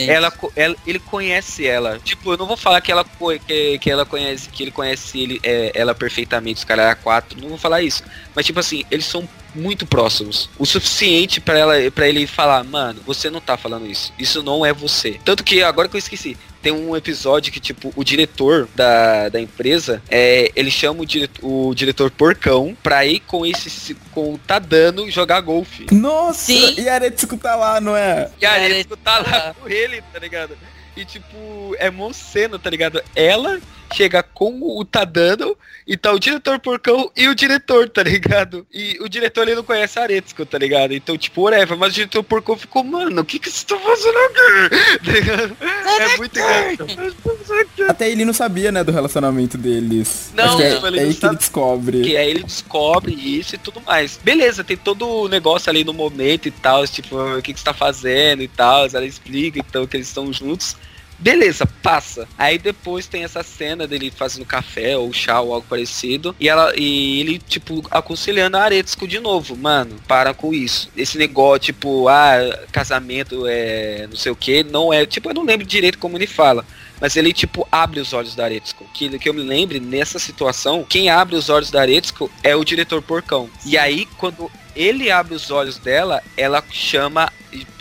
ela, 0.10 0.32
ela- 0.56 0.76
ele 0.88 1.00
conhece 1.00 1.68
ela. 1.68 2.00
Tipo, 2.00 2.32
eu 2.34 2.38
não 2.38 2.48
vou 2.48 2.56
falar 2.56 2.80
que 2.80 2.90
ela 2.92 3.06
que, 3.46 3.78
que 3.80 3.92
ela 3.92 4.06
conhece, 4.06 4.48
que 4.50 4.64
ele 4.64 4.72
conhece 4.72 5.20
ele, 5.20 5.40
é, 5.44 5.72
ela 5.76 5.94
perfeitamente, 5.94 6.60
os 6.60 6.64
caras 6.64 6.86
é 6.86 6.96
quatro, 6.96 7.40
não 7.42 7.50
vou 7.50 7.58
falar 7.58 7.82
isso. 7.82 8.04
Mas 8.34 8.46
tipo 8.46 8.60
assim, 8.60 8.86
eles 8.90 9.06
são 9.06 9.28
muito 9.56 9.86
próximos. 9.86 10.50
O 10.58 10.66
suficiente 10.66 11.40
pra 11.40 11.58
ela 11.58 11.92
para 11.92 12.08
ele 12.08 12.26
falar, 12.28 12.64
mano, 12.64 13.02
você 13.06 13.30
não 13.30 13.42
tá 13.42 13.58
falando 13.58 13.86
isso. 13.86 14.14
Isso 14.18 14.42
não 14.44 14.66
é 14.66 14.74
você. 14.74 15.20
Tanto 15.24 15.44
que 15.44 15.62
agora 15.62 15.88
que 15.88 15.96
eu 15.96 16.00
esqueci, 16.00 16.38
tem 16.62 16.72
um 16.72 16.96
episódio 16.96 17.52
que, 17.52 17.60
tipo, 17.60 17.92
o 17.96 18.04
diretor 18.04 18.70
da, 18.74 19.28
da 19.28 19.40
empresa, 19.40 20.02
é, 20.10 20.50
ele 20.56 20.72
chama 20.72 21.02
o, 21.02 21.06
dire, 21.06 21.30
o 21.42 21.74
diretor 21.76 22.10
porcão 22.10 22.76
pra 22.82 23.06
ir 23.06 23.20
com 23.20 23.46
esse 23.46 23.94
com 24.14 24.34
o 24.34 24.38
Tadano 24.38 25.12
jogar 25.12 25.42
golfe. 25.42 25.88
Nossa, 25.92 26.46
Sim. 26.46 26.76
e 26.78 26.88
a 26.88 26.96
Aretsuko 26.96 27.38
tá 27.38 27.56
lá, 27.56 27.82
não 27.82 27.98
é? 27.98 28.30
E 28.40 28.46
Aretsuko 28.46 28.96
tá 28.96 29.20
lá 29.20 29.24
tá. 29.24 29.56
com 29.60 29.68
ele, 29.68 30.02
tá 30.14 30.20
ligado? 30.20 30.58
E 30.96 31.04
tipo, 31.04 31.76
é 31.80 31.90
mó 31.90 32.14
cena, 32.14 32.58
tá 32.60 32.70
ligado? 32.70 33.04
Ela 33.16 33.60
chega 33.94 34.24
com 34.24 34.60
o 34.62 34.84
Tadano 34.84 35.56
e 35.86 35.96
tá 35.96 36.12
o 36.12 36.20
diretor 36.20 36.60
porcão 36.60 37.12
e 37.16 37.28
o 37.28 37.36
diretor, 37.36 37.90
tá 37.90 38.04
ligado? 38.04 38.66
E 38.74 38.98
o 39.02 39.08
diretor 39.08 39.44
ele 39.44 39.56
não 39.56 39.64
conhece 39.64 40.00
a 40.00 40.04
Aretsuko, 40.04 40.46
tá 40.46 40.58
ligado? 40.58 40.94
Então, 40.94 41.18
tipo, 41.18 41.44
whatever, 41.44 41.78
mas 41.78 41.92
o 41.92 41.96
diretor 41.96 42.24
porcão 42.24 42.58
ficou, 42.58 42.84
mano, 42.84 43.22
o 43.22 43.26
que 43.26 43.40
que 43.40 43.52
você 43.52 43.66
tá 43.66 43.78
fazendo 43.78 44.18
aqui? 44.18 45.04
Tá 45.04 45.12
ligado? 45.12 45.58
É 45.62 46.18
muito 46.18 46.40
engraçado. 46.40 47.90
Até 47.90 48.10
ele 48.10 48.26
não 48.26 48.34
sabia, 48.34 48.72
né, 48.72 48.84
do 48.84 48.92
relacionamento 48.92 49.58
deles. 49.58 50.32
Não, 50.34 50.60
é, 50.60 50.80
não, 50.80 50.88
ele 50.88 51.00
é 51.00 51.02
não 51.02 51.10
aí 51.10 51.16
que 51.16 51.26
ele 51.26 51.36
descobre. 51.36 52.02
Que 52.02 52.18
aí 52.18 52.30
ele 52.30 52.44
descobre 52.44 53.14
isso 53.14 53.56
e 53.56 53.58
tudo 53.58 53.82
mais. 53.82 54.20
Beleza, 54.24 54.64
tem 54.64 54.78
todo 54.78 55.08
o 55.08 55.28
negócio 55.28 55.70
ali 55.70 55.84
no 55.84 55.94
momento 55.94 56.48
e 56.48 56.52
tal, 56.52 56.88
tipo, 56.88 57.18
o 57.18 57.42
que, 57.42 57.54
que 57.54 57.60
você 57.60 57.66
tá 57.66 57.74
fazendo 57.74 58.42
e 58.42 58.48
tal, 58.48 58.88
ela 58.88 59.06
explica 59.06 59.60
então 59.60 59.86
que 59.86 59.98
eles 59.98 60.08
estão 60.08 60.32
juntos. 60.32 60.76
Beleza, 61.24 61.66
passa. 61.66 62.28
Aí 62.38 62.58
depois 62.58 63.08
tem 63.08 63.24
essa 63.24 63.42
cena 63.44 63.88
dele 63.88 64.12
fazendo 64.12 64.46
café 64.46 64.98
ou 64.98 65.14
chá 65.14 65.40
ou 65.40 65.54
algo 65.54 65.66
parecido. 65.70 66.36
E 66.38 66.50
ela 66.50 66.74
e 66.76 67.22
ele, 67.22 67.40
tipo, 67.40 67.82
aconselhando 67.90 68.58
a 68.58 68.64
Aretsuko 68.64 69.08
de 69.08 69.22
novo. 69.22 69.56
Mano, 69.56 69.96
para 70.06 70.34
com 70.34 70.54
isso. 70.54 70.90
Esse 70.98 71.18
negócio, 71.18 71.60
tipo, 71.60 72.10
ah, 72.10 72.60
casamento 72.74 73.46
é 73.48 74.06
não 74.10 74.18
sei 74.18 74.34
o 74.34 74.36
que, 74.36 74.66
não 74.66 74.92
é. 74.92 75.06
Tipo, 75.06 75.30
eu 75.30 75.34
não 75.34 75.46
lembro 75.46 75.66
direito 75.66 75.98
como 75.98 76.18
ele 76.18 76.28
fala. 76.28 76.66
Mas 77.00 77.16
ele, 77.16 77.32
tipo, 77.32 77.66
abre 77.72 78.02
os 78.02 78.12
olhos 78.12 78.36
da 78.36 78.44
Aretsuko. 78.44 78.86
Que, 78.94 79.18
que 79.18 79.30
eu 79.30 79.34
me 79.34 79.44
lembre, 79.44 79.80
nessa 79.80 80.20
situação, 80.20 80.86
quem 80.88 81.10
abre 81.10 81.38
os 81.38 81.48
olhos 81.48 81.72
da 81.72 81.80
Aretsuko 81.80 82.30
é 82.44 82.54
o 82.54 82.66
diretor 82.66 83.02
porcão. 83.02 83.50
E 83.66 83.78
aí, 83.78 84.06
quando 84.18 84.52
ele 84.76 85.10
abre 85.10 85.34
os 85.34 85.52
olhos 85.52 85.78
dela, 85.78 86.22
ela 86.36 86.62
chama 86.70 87.32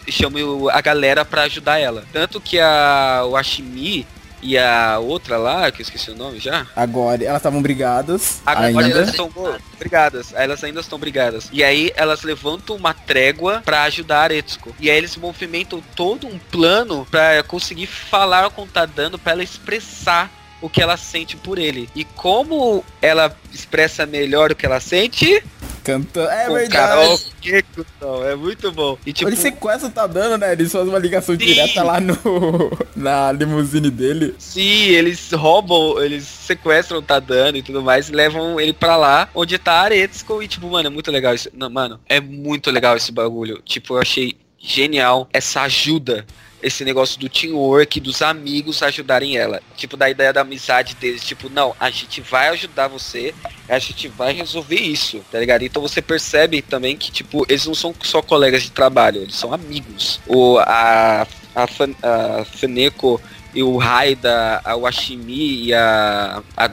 chama 0.09 0.39
a 0.73 0.81
galera 0.81 1.25
pra 1.25 1.43
ajudar 1.43 1.79
ela. 1.79 2.05
Tanto 2.13 2.41
que 2.41 2.59
a, 2.59 3.25
o 3.27 3.37
Ashimi, 3.37 4.07
e 4.43 4.59
a 4.59 4.99
outra 4.99 5.39
lá, 5.39 5.71
que 5.71 5.81
eu 5.81 5.85
esqueci 5.85 6.11
o 6.11 6.17
nome 6.17 6.41
já. 6.41 6.67
Agora, 6.75 7.23
elas 7.25 7.37
estavam 7.37 7.63
brigadas 7.63 8.43
Agora 8.45 8.67
ainda. 8.67 8.91
elas 8.91 9.09
estão 9.11 9.31
brigadas. 9.79 10.35
Elas 10.35 10.65
ainda 10.65 10.81
estão 10.81 10.99
brigadas. 10.99 11.49
E 11.53 11.63
aí 11.63 11.93
elas 11.95 12.23
levantam 12.23 12.75
uma 12.75 12.93
trégua 12.93 13.63
pra 13.65 13.85
ajudar 13.85 14.19
a 14.19 14.23
Aretsuko. 14.25 14.75
E 14.81 14.91
aí 14.91 14.97
eles 14.97 15.17
movimentam 15.17 15.83
todo 15.95 16.27
um 16.27 16.39
plano 16.51 17.07
pra 17.11 17.43
conseguir 17.45 17.87
falar 17.87 18.51
com 18.51 18.63
o 18.63 18.67
Tadano 18.67 19.17
pra 19.17 19.33
ela 19.33 19.45
expressar 19.45 20.29
o 20.61 20.69
que 20.69 20.83
ela 20.83 20.97
sente 20.97 21.37
por 21.37 21.59
ele. 21.59 21.89
E 21.95 22.05
como 22.05 22.85
ela 23.01 23.37
expressa 23.53 24.07
melhor 24.07 24.51
o 24.51 24.57
que 24.57 24.67
ela 24.67 24.81
sente? 24.81 25.43
Canta... 25.85 26.21
É 26.23 26.47
com 26.47 26.55
verdade. 26.55 26.73
karaokê, 26.73 27.65
cuzão. 27.75 28.25
É 28.25 28.37
muito 28.37 28.71
bom. 28.73 28.97
E 29.05 29.13
tipo, 29.13 29.29
Ele 29.29 29.37
sequestra 29.37 29.91
tá 29.91 30.07
dando, 30.07 30.39
né? 30.39 30.53
Eles 30.53 30.71
fazem 30.71 30.89
uma 30.89 30.99
ligação 30.99 31.35
Sim. 31.35 31.45
direta 31.45 31.83
lá 31.83 32.01
no 32.01 32.17
na 32.95 33.33
limusine 33.33 33.91
dele. 33.91 34.35
Sim, 34.39 34.87
eles 34.89 35.31
roubam, 35.33 36.01
eles 36.03 36.25
sequestram 36.25 36.99
o 36.99 37.03
Tadano 37.03 37.57
e 37.59 37.63
tudo 37.63 37.83
mais 37.83 38.09
e 38.09 38.13
levam 38.13 38.61
ele 38.61 38.73
pra 38.73 38.97
lá, 38.97 39.29
onde 39.35 39.59
tá 39.59 39.73
a 39.73 39.83
Aretsuko 39.83 40.43
e 40.43 40.49
tipo, 40.49 40.69
mano, 40.69 40.87
é 40.89 40.91
muito 40.91 41.11
legal 41.11 41.35
isso. 41.35 41.51
Não, 41.53 41.69
mano, 41.69 42.01
é 42.09 42.21
muito 42.21 42.71
legal 42.71 42.97
esse 42.97 43.11
bagulho. 43.13 43.61
Tipo, 43.65 43.95
eu 43.95 44.01
achei 44.01 44.37
genial 44.63 45.29
essa 45.33 45.63
ajuda. 45.63 46.25
Esse 46.63 46.85
negócio 46.85 47.19
do 47.19 47.29
teamwork, 47.29 47.99
dos 47.99 48.23
amigos 48.23 48.85
ajudarem 48.85 49.37
ela. 49.37 49.61
Tipo, 49.77 49.97
da 49.97 50.09
ideia 50.09 50.33
da 50.33 50.43
amizade 50.43 50.95
deles. 50.95 51.25
Tipo, 51.25 51.51
não, 51.51 51.75
a 51.81 51.91
gente 51.91 52.21
vai 52.21 52.51
ajudar 52.51 52.87
você, 52.87 53.35
a 53.69 53.81
gente 53.81 54.07
vai 54.07 54.33
resolver 54.33 54.77
isso, 54.77 55.25
tá 55.33 55.41
ligado? 55.41 55.65
Então 55.65 55.83
você 55.83 56.01
percebe 56.01 56.63
também 56.63 56.97
que, 56.97 57.11
tipo, 57.11 57.45
eles 57.49 57.67
não 57.67 57.75
são 57.75 57.93
só 58.03 58.23
colegas 58.23 58.63
de 58.63 58.71
trabalho, 58.71 59.23
eles 59.23 59.35
são 59.35 59.53
amigos. 59.53 60.21
O, 60.25 60.57
a, 60.61 61.27
a, 61.53 61.65
a 61.65 62.45
Faneko 62.45 63.21
e 63.53 63.63
o 63.65 63.77
Raida, 63.77 64.61
a 64.65 64.77
Washimi 64.77 65.65
e 65.65 65.75
a, 65.75 66.45
a 66.57 66.69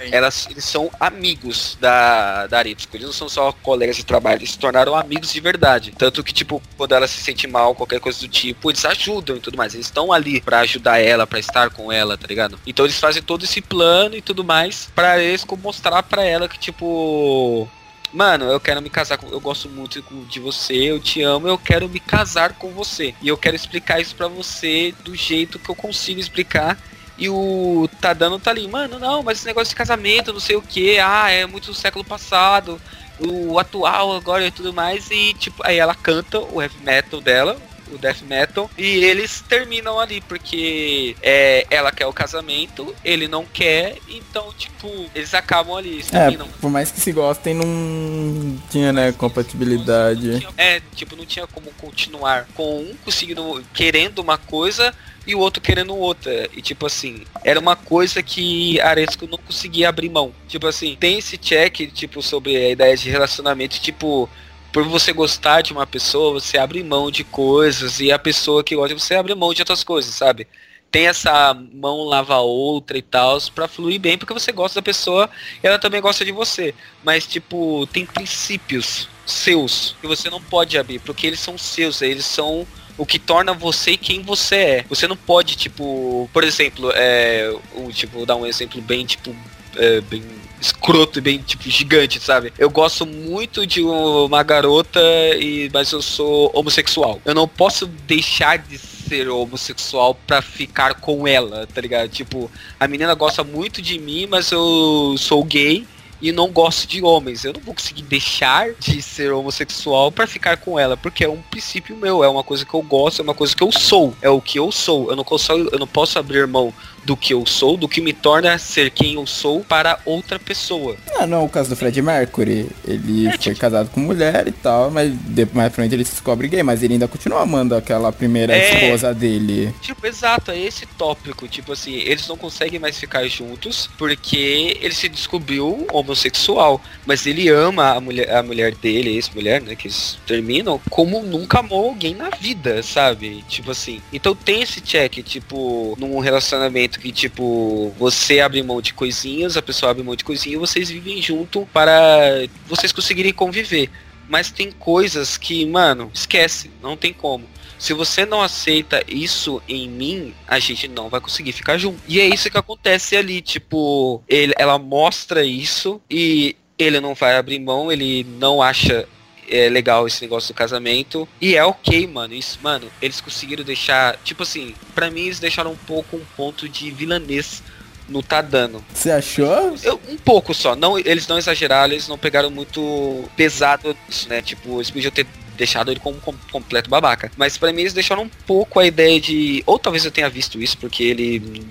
elas, 0.00 0.46
eles 0.50 0.64
são 0.64 0.90
amigos 0.98 1.76
da, 1.80 2.46
da 2.46 2.58
Aritsuko. 2.58 2.96
Eles 2.96 3.06
não 3.06 3.12
são 3.12 3.28
só 3.28 3.52
colegas 3.52 3.96
de 3.96 4.04
trabalho, 4.04 4.38
eles 4.38 4.52
se 4.52 4.58
tornaram 4.58 4.94
amigos 4.94 5.32
de 5.32 5.40
verdade. 5.40 5.92
Tanto 5.96 6.22
que, 6.22 6.32
tipo, 6.32 6.62
quando 6.76 6.92
ela 6.92 7.06
se 7.06 7.22
sente 7.22 7.46
mal, 7.46 7.74
qualquer 7.74 8.00
coisa 8.00 8.20
do 8.20 8.28
tipo, 8.28 8.70
eles 8.70 8.84
ajudam 8.84 9.36
e 9.36 9.40
tudo 9.40 9.56
mais. 9.56 9.74
Eles 9.74 9.86
estão 9.86 10.12
ali 10.12 10.40
pra 10.40 10.60
ajudar 10.60 10.98
ela, 10.98 11.26
pra 11.26 11.38
estar 11.38 11.70
com 11.70 11.90
ela, 11.90 12.16
tá 12.16 12.26
ligado? 12.26 12.58
Então 12.66 12.84
eles 12.84 12.98
fazem 12.98 13.22
todo 13.22 13.44
esse 13.44 13.60
plano 13.60 14.16
e 14.16 14.22
tudo 14.22 14.44
mais 14.44 14.88
pra 14.94 15.18
eles 15.18 15.44
mostrar 15.62 16.02
pra 16.02 16.24
ela 16.24 16.48
que, 16.48 16.58
tipo. 16.58 17.68
Mano, 18.12 18.44
eu 18.44 18.60
quero 18.60 18.80
me 18.80 18.88
casar 18.88 19.18
com. 19.18 19.26
Eu 19.28 19.40
gosto 19.40 19.68
muito 19.68 20.00
de 20.28 20.38
você, 20.38 20.74
eu 20.74 21.00
te 21.00 21.20
amo, 21.22 21.48
eu 21.48 21.58
quero 21.58 21.88
me 21.88 21.98
casar 21.98 22.52
com 22.52 22.70
você. 22.70 23.12
E 23.20 23.26
eu 23.26 23.36
quero 23.36 23.56
explicar 23.56 24.00
isso 24.00 24.14
pra 24.14 24.28
você 24.28 24.94
do 25.02 25.16
jeito 25.16 25.58
que 25.58 25.68
eu 25.68 25.74
consigo 25.74 26.20
explicar. 26.20 26.78
E 27.16 27.28
o 27.28 27.88
Tadano 28.00 28.38
tá 28.38 28.50
ali, 28.50 28.66
mano, 28.66 28.98
não, 28.98 29.22
mas 29.22 29.38
esse 29.38 29.46
negócio 29.46 29.70
de 29.70 29.76
casamento, 29.76 30.32
não 30.32 30.40
sei 30.40 30.56
o 30.56 30.62
que, 30.62 30.98
ah, 30.98 31.30
é 31.30 31.46
muito 31.46 31.66
do 31.66 31.74
século 31.74 32.04
passado, 32.04 32.80
o 33.20 33.58
atual 33.58 34.16
agora 34.16 34.46
e 34.46 34.50
tudo 34.50 34.72
mais, 34.72 35.10
e 35.10 35.32
tipo, 35.34 35.62
aí 35.64 35.78
ela 35.78 35.94
canta 35.94 36.40
o 36.40 36.60
heavy 36.60 36.82
metal 36.82 37.20
dela, 37.20 37.56
o 37.92 37.98
death 37.98 38.22
metal, 38.22 38.70
e 38.76 39.04
eles 39.04 39.42
terminam 39.48 39.98
ali, 39.98 40.20
porque 40.22 41.16
é, 41.22 41.66
ela 41.70 41.92
quer 41.92 42.06
o 42.06 42.12
casamento, 42.12 42.94
ele 43.04 43.28
não 43.28 43.44
quer, 43.44 43.98
então, 44.08 44.52
tipo, 44.56 44.88
eles 45.14 45.34
acabam 45.34 45.76
ali, 45.76 45.90
eles 45.90 46.12
É, 46.12 46.30
por 46.60 46.70
mais 46.70 46.90
que 46.90 47.00
se 47.00 47.12
gostem, 47.12 47.54
não 47.54 48.58
tinha, 48.70 48.92
né, 48.92 49.12
compatibilidade. 49.12 50.46
É, 50.56 50.80
tipo, 50.94 51.16
não 51.16 51.26
tinha 51.26 51.46
como 51.46 51.70
continuar 51.72 52.46
com 52.54 52.80
um 52.80 52.94
conseguindo, 53.04 53.64
querendo 53.72 54.20
uma 54.20 54.38
coisa 54.38 54.94
e 55.26 55.34
o 55.34 55.38
outro 55.38 55.62
querendo 55.62 55.96
outra. 55.96 56.48
E 56.54 56.60
tipo 56.60 56.86
assim, 56.86 57.24
era 57.44 57.58
uma 57.58 57.76
coisa 57.76 58.22
que 58.22 58.80
Aresco 58.80 59.26
não 59.26 59.38
conseguia 59.38 59.88
abrir 59.88 60.08
mão. 60.08 60.32
Tipo 60.48 60.66
assim, 60.66 60.96
tem 60.98 61.18
esse 61.18 61.36
check, 61.38 61.90
tipo, 61.92 62.22
sobre 62.22 62.56
a 62.56 62.70
ideia 62.70 62.96
de 62.96 63.08
relacionamento, 63.10 63.80
tipo, 63.80 64.28
por 64.74 64.82
você 64.82 65.12
gostar 65.12 65.60
de 65.60 65.72
uma 65.72 65.86
pessoa, 65.86 66.40
você 66.40 66.58
abre 66.58 66.82
mão 66.82 67.08
de 67.08 67.22
coisas 67.22 68.00
e 68.00 68.10
a 68.10 68.18
pessoa 68.18 68.64
que 68.64 68.74
gosta, 68.74 68.98
você 68.98 69.14
abre 69.14 69.32
mão 69.32 69.54
de 69.54 69.62
outras 69.62 69.84
coisas, 69.84 70.12
sabe? 70.12 70.48
Tem 70.90 71.06
essa 71.06 71.54
mão 71.72 72.02
lava 72.02 72.38
outra 72.38 72.98
e 72.98 73.02
tal, 73.02 73.40
pra 73.54 73.68
fluir 73.68 74.00
bem, 74.00 74.18
porque 74.18 74.34
você 74.34 74.50
gosta 74.50 74.80
da 74.80 74.82
pessoa 74.82 75.30
ela 75.62 75.78
também 75.78 76.00
gosta 76.00 76.24
de 76.24 76.32
você. 76.32 76.74
Mas, 77.04 77.24
tipo, 77.24 77.86
tem 77.92 78.04
princípios 78.04 79.08
seus 79.24 79.94
que 80.00 80.08
você 80.08 80.28
não 80.28 80.42
pode 80.42 80.76
abrir, 80.76 80.98
porque 80.98 81.28
eles 81.28 81.38
são 81.38 81.56
seus, 81.56 82.02
eles 82.02 82.26
são 82.26 82.66
o 82.98 83.06
que 83.06 83.20
torna 83.20 83.54
você 83.54 83.96
quem 83.96 84.22
você 84.22 84.56
é. 84.56 84.84
Você 84.88 85.06
não 85.06 85.16
pode, 85.16 85.54
tipo, 85.54 86.28
por 86.32 86.42
exemplo, 86.42 86.90
é, 86.96 87.54
o, 87.76 87.92
tipo, 87.92 88.16
vou 88.16 88.26
dar 88.26 88.34
um 88.34 88.46
exemplo 88.46 88.82
bem, 88.82 89.06
tipo, 89.06 89.34
é, 89.76 90.00
bem 90.00 90.22
escroto 90.64 91.18
e 91.18 91.22
bem, 91.22 91.38
tipo, 91.38 91.68
gigante, 91.68 92.18
sabe? 92.20 92.52
Eu 92.58 92.70
gosto 92.70 93.04
muito 93.06 93.66
de 93.66 93.82
uma 93.82 94.42
garota, 94.42 95.00
e 95.38 95.70
mas 95.72 95.92
eu 95.92 96.00
sou 96.00 96.50
homossexual. 96.54 97.20
Eu 97.24 97.34
não 97.34 97.46
posso 97.46 97.86
deixar 97.86 98.58
de 98.58 98.78
ser 98.78 99.28
homossexual 99.28 100.14
pra 100.26 100.40
ficar 100.40 100.94
com 100.94 101.28
ela, 101.28 101.66
tá 101.66 101.80
ligado? 101.80 102.08
Tipo, 102.08 102.50
a 102.80 102.88
menina 102.88 103.14
gosta 103.14 103.44
muito 103.44 103.82
de 103.82 103.98
mim, 103.98 104.26
mas 104.26 104.50
eu 104.50 105.14
sou 105.18 105.44
gay 105.44 105.86
e 106.22 106.32
não 106.32 106.50
gosto 106.50 106.88
de 106.88 107.02
homens. 107.02 107.44
Eu 107.44 107.52
não 107.52 107.60
vou 107.60 107.74
conseguir 107.74 108.02
deixar 108.02 108.72
de 108.72 109.02
ser 109.02 109.30
homossexual 109.32 110.10
pra 110.10 110.26
ficar 110.26 110.56
com 110.56 110.78
ela, 110.78 110.96
porque 110.96 111.24
é 111.24 111.28
um 111.28 111.42
princípio 111.42 111.96
meu, 111.96 112.24
é 112.24 112.28
uma 112.28 112.42
coisa 112.42 112.64
que 112.64 112.72
eu 112.72 112.82
gosto, 112.82 113.20
é 113.20 113.22
uma 113.22 113.34
coisa 113.34 113.54
que 113.54 113.62
eu 113.62 113.70
sou, 113.70 114.14
é 114.22 114.30
o 114.30 114.40
que 114.40 114.58
eu 114.58 114.72
sou. 114.72 115.10
Eu 115.10 115.16
não 115.16 115.24
consigo, 115.24 115.68
eu 115.70 115.78
não 115.78 115.86
posso 115.86 116.18
abrir 116.18 116.46
mão 116.46 116.72
do 117.04 117.16
que 117.16 117.34
eu 117.34 117.44
sou, 117.46 117.76
do 117.76 117.88
que 117.88 118.00
me 118.00 118.12
torna 118.12 118.56
ser 118.58 118.90
quem 118.90 119.14
eu 119.14 119.26
sou 119.26 119.60
para 119.64 119.98
outra 120.04 120.38
pessoa. 120.38 120.96
Ah, 121.16 121.26
não, 121.26 121.44
o 121.44 121.48
caso 121.48 121.68
do 121.70 121.76
Fred 121.76 122.00
Mercury. 122.00 122.68
Ele 122.86 123.26
É, 123.26 123.30
foi 123.30 123.38
tipo- 123.38 123.56
casado 123.58 123.90
com 123.90 124.00
mulher 124.00 124.46
e 124.48 124.52
tal, 124.52 124.90
mas 124.90 125.12
depois 125.12 125.54
mais 125.56 125.68
pra 125.72 125.76
frente 125.82 125.94
ele 125.94 126.04
se 126.04 126.12
descobre 126.12 126.48
gay, 126.48 126.62
mas 126.62 126.82
ele 126.82 126.94
ainda 126.94 127.06
continua 127.08 127.42
amando 127.42 127.74
aquela 127.74 128.10
primeira 128.12 128.56
É. 128.56 128.84
esposa 128.84 129.14
dele. 129.14 129.72
Tipo, 129.80 130.06
exato, 130.06 130.50
é 130.50 130.58
esse 130.58 130.86
tópico. 130.86 131.46
Tipo 131.48 131.72
assim, 131.72 131.94
eles 131.94 132.26
não 132.26 132.36
conseguem 132.36 132.78
mais 132.80 132.98
ficar 132.98 133.26
juntos 133.28 133.88
porque 133.98 134.76
ele 134.80 134.94
se 134.94 135.08
descobriu 135.08 135.86
homossexual. 135.92 136.80
Mas 137.06 137.26
ele 137.26 137.48
ama 137.48 137.92
a 137.92 138.00
mulher, 138.00 138.30
a 138.34 138.42
mulher 138.42 138.74
dele, 138.74 139.10
ex-mulher, 139.10 139.60
né? 139.62 139.74
Que 139.74 139.88
eles 139.88 140.18
terminam, 140.26 140.80
como 140.90 141.22
nunca 141.22 141.58
amou 141.60 141.88
alguém 141.88 142.14
na 142.14 142.30
vida, 142.30 142.82
sabe? 142.82 143.44
Tipo 143.48 143.70
assim. 143.72 144.00
Então 144.12 144.34
tem 144.34 144.62
esse 144.62 144.80
check, 144.80 145.22
tipo, 145.22 145.96
num 145.98 146.18
relacionamento 146.18 146.93
que, 146.98 147.12
tipo, 147.12 147.94
você 147.98 148.40
abre 148.40 148.62
mão 148.62 148.80
de 148.80 148.94
coisinhas, 148.94 149.56
a 149.56 149.62
pessoa 149.62 149.90
abre 149.90 150.02
mão 150.02 150.16
de 150.16 150.24
coisinhas 150.24 150.56
e 150.56 150.60
vocês 150.60 150.90
vivem 150.90 151.20
junto 151.20 151.66
para 151.72 152.46
vocês 152.66 152.92
conseguirem 152.92 153.32
conviver. 153.32 153.90
Mas 154.28 154.50
tem 154.50 154.70
coisas 154.70 155.36
que, 155.36 155.64
mano, 155.66 156.10
esquece, 156.14 156.70
não 156.82 156.96
tem 156.96 157.12
como. 157.12 157.46
Se 157.78 157.92
você 157.92 158.24
não 158.24 158.40
aceita 158.40 159.04
isso 159.06 159.62
em 159.68 159.88
mim, 159.88 160.34
a 160.46 160.58
gente 160.58 160.88
não 160.88 161.08
vai 161.10 161.20
conseguir 161.20 161.52
ficar 161.52 161.76
junto. 161.76 162.00
E 162.08 162.20
é 162.20 162.26
isso 162.26 162.50
que 162.50 162.56
acontece 162.56 163.16
ali, 163.16 163.42
tipo, 163.42 164.22
ele, 164.28 164.54
ela 164.56 164.78
mostra 164.78 165.44
isso 165.44 166.00
e 166.08 166.56
ele 166.78 167.00
não 167.00 167.14
vai 167.14 167.36
abrir 167.36 167.58
mão, 167.58 167.92
ele 167.92 168.24
não 168.38 168.62
acha 168.62 169.06
é, 169.48 169.68
legal 169.68 170.06
esse 170.06 170.22
negócio 170.22 170.52
do 170.52 170.56
casamento. 170.56 171.28
E 171.40 171.54
é 171.56 171.64
ok, 171.64 172.06
mano. 172.06 172.34
Isso, 172.34 172.58
mano, 172.62 172.90
eles 173.00 173.20
conseguiram 173.20 173.64
deixar. 173.64 174.16
Tipo 174.24 174.42
assim, 174.42 174.74
pra 174.94 175.10
mim 175.10 175.22
eles 175.22 175.38
deixaram 175.40 175.72
um 175.72 175.76
pouco 175.76 176.16
um 176.16 176.24
ponto 176.36 176.68
de 176.68 176.90
vilanês 176.90 177.62
no 178.08 178.22
Tadano. 178.22 178.84
Você 178.92 179.10
achou? 179.10 179.76
Eu, 179.82 180.00
um 180.08 180.16
pouco 180.16 180.52
só. 180.52 180.76
Não, 180.76 180.98
eles 180.98 181.26
não 181.26 181.38
exageraram, 181.38 181.92
eles 181.92 182.06
não 182.08 182.18
pegaram 182.18 182.50
muito 182.50 183.24
pesado 183.36 183.96
nisso, 184.08 184.28
né? 184.28 184.42
Tipo, 184.42 184.76
eles 184.76 184.90
podiam 184.90 185.10
ter 185.10 185.26
deixado 185.56 185.90
ele 185.90 186.00
como 186.00 186.20
com- 186.20 186.34
completo 186.50 186.90
babaca. 186.90 187.30
Mas 187.36 187.56
pra 187.56 187.72
mim 187.72 187.80
eles 187.82 187.92
deixaram 187.94 188.22
um 188.24 188.30
pouco 188.46 188.78
a 188.80 188.86
ideia 188.86 189.20
de. 189.20 189.62
Ou 189.66 189.78
talvez 189.78 190.04
eu 190.04 190.10
tenha 190.10 190.28
visto 190.28 190.60
isso, 190.60 190.76
porque 190.78 191.02
ele. 191.02 191.64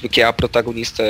Porque 0.00 0.22
a 0.22 0.32
protagonista. 0.32 1.02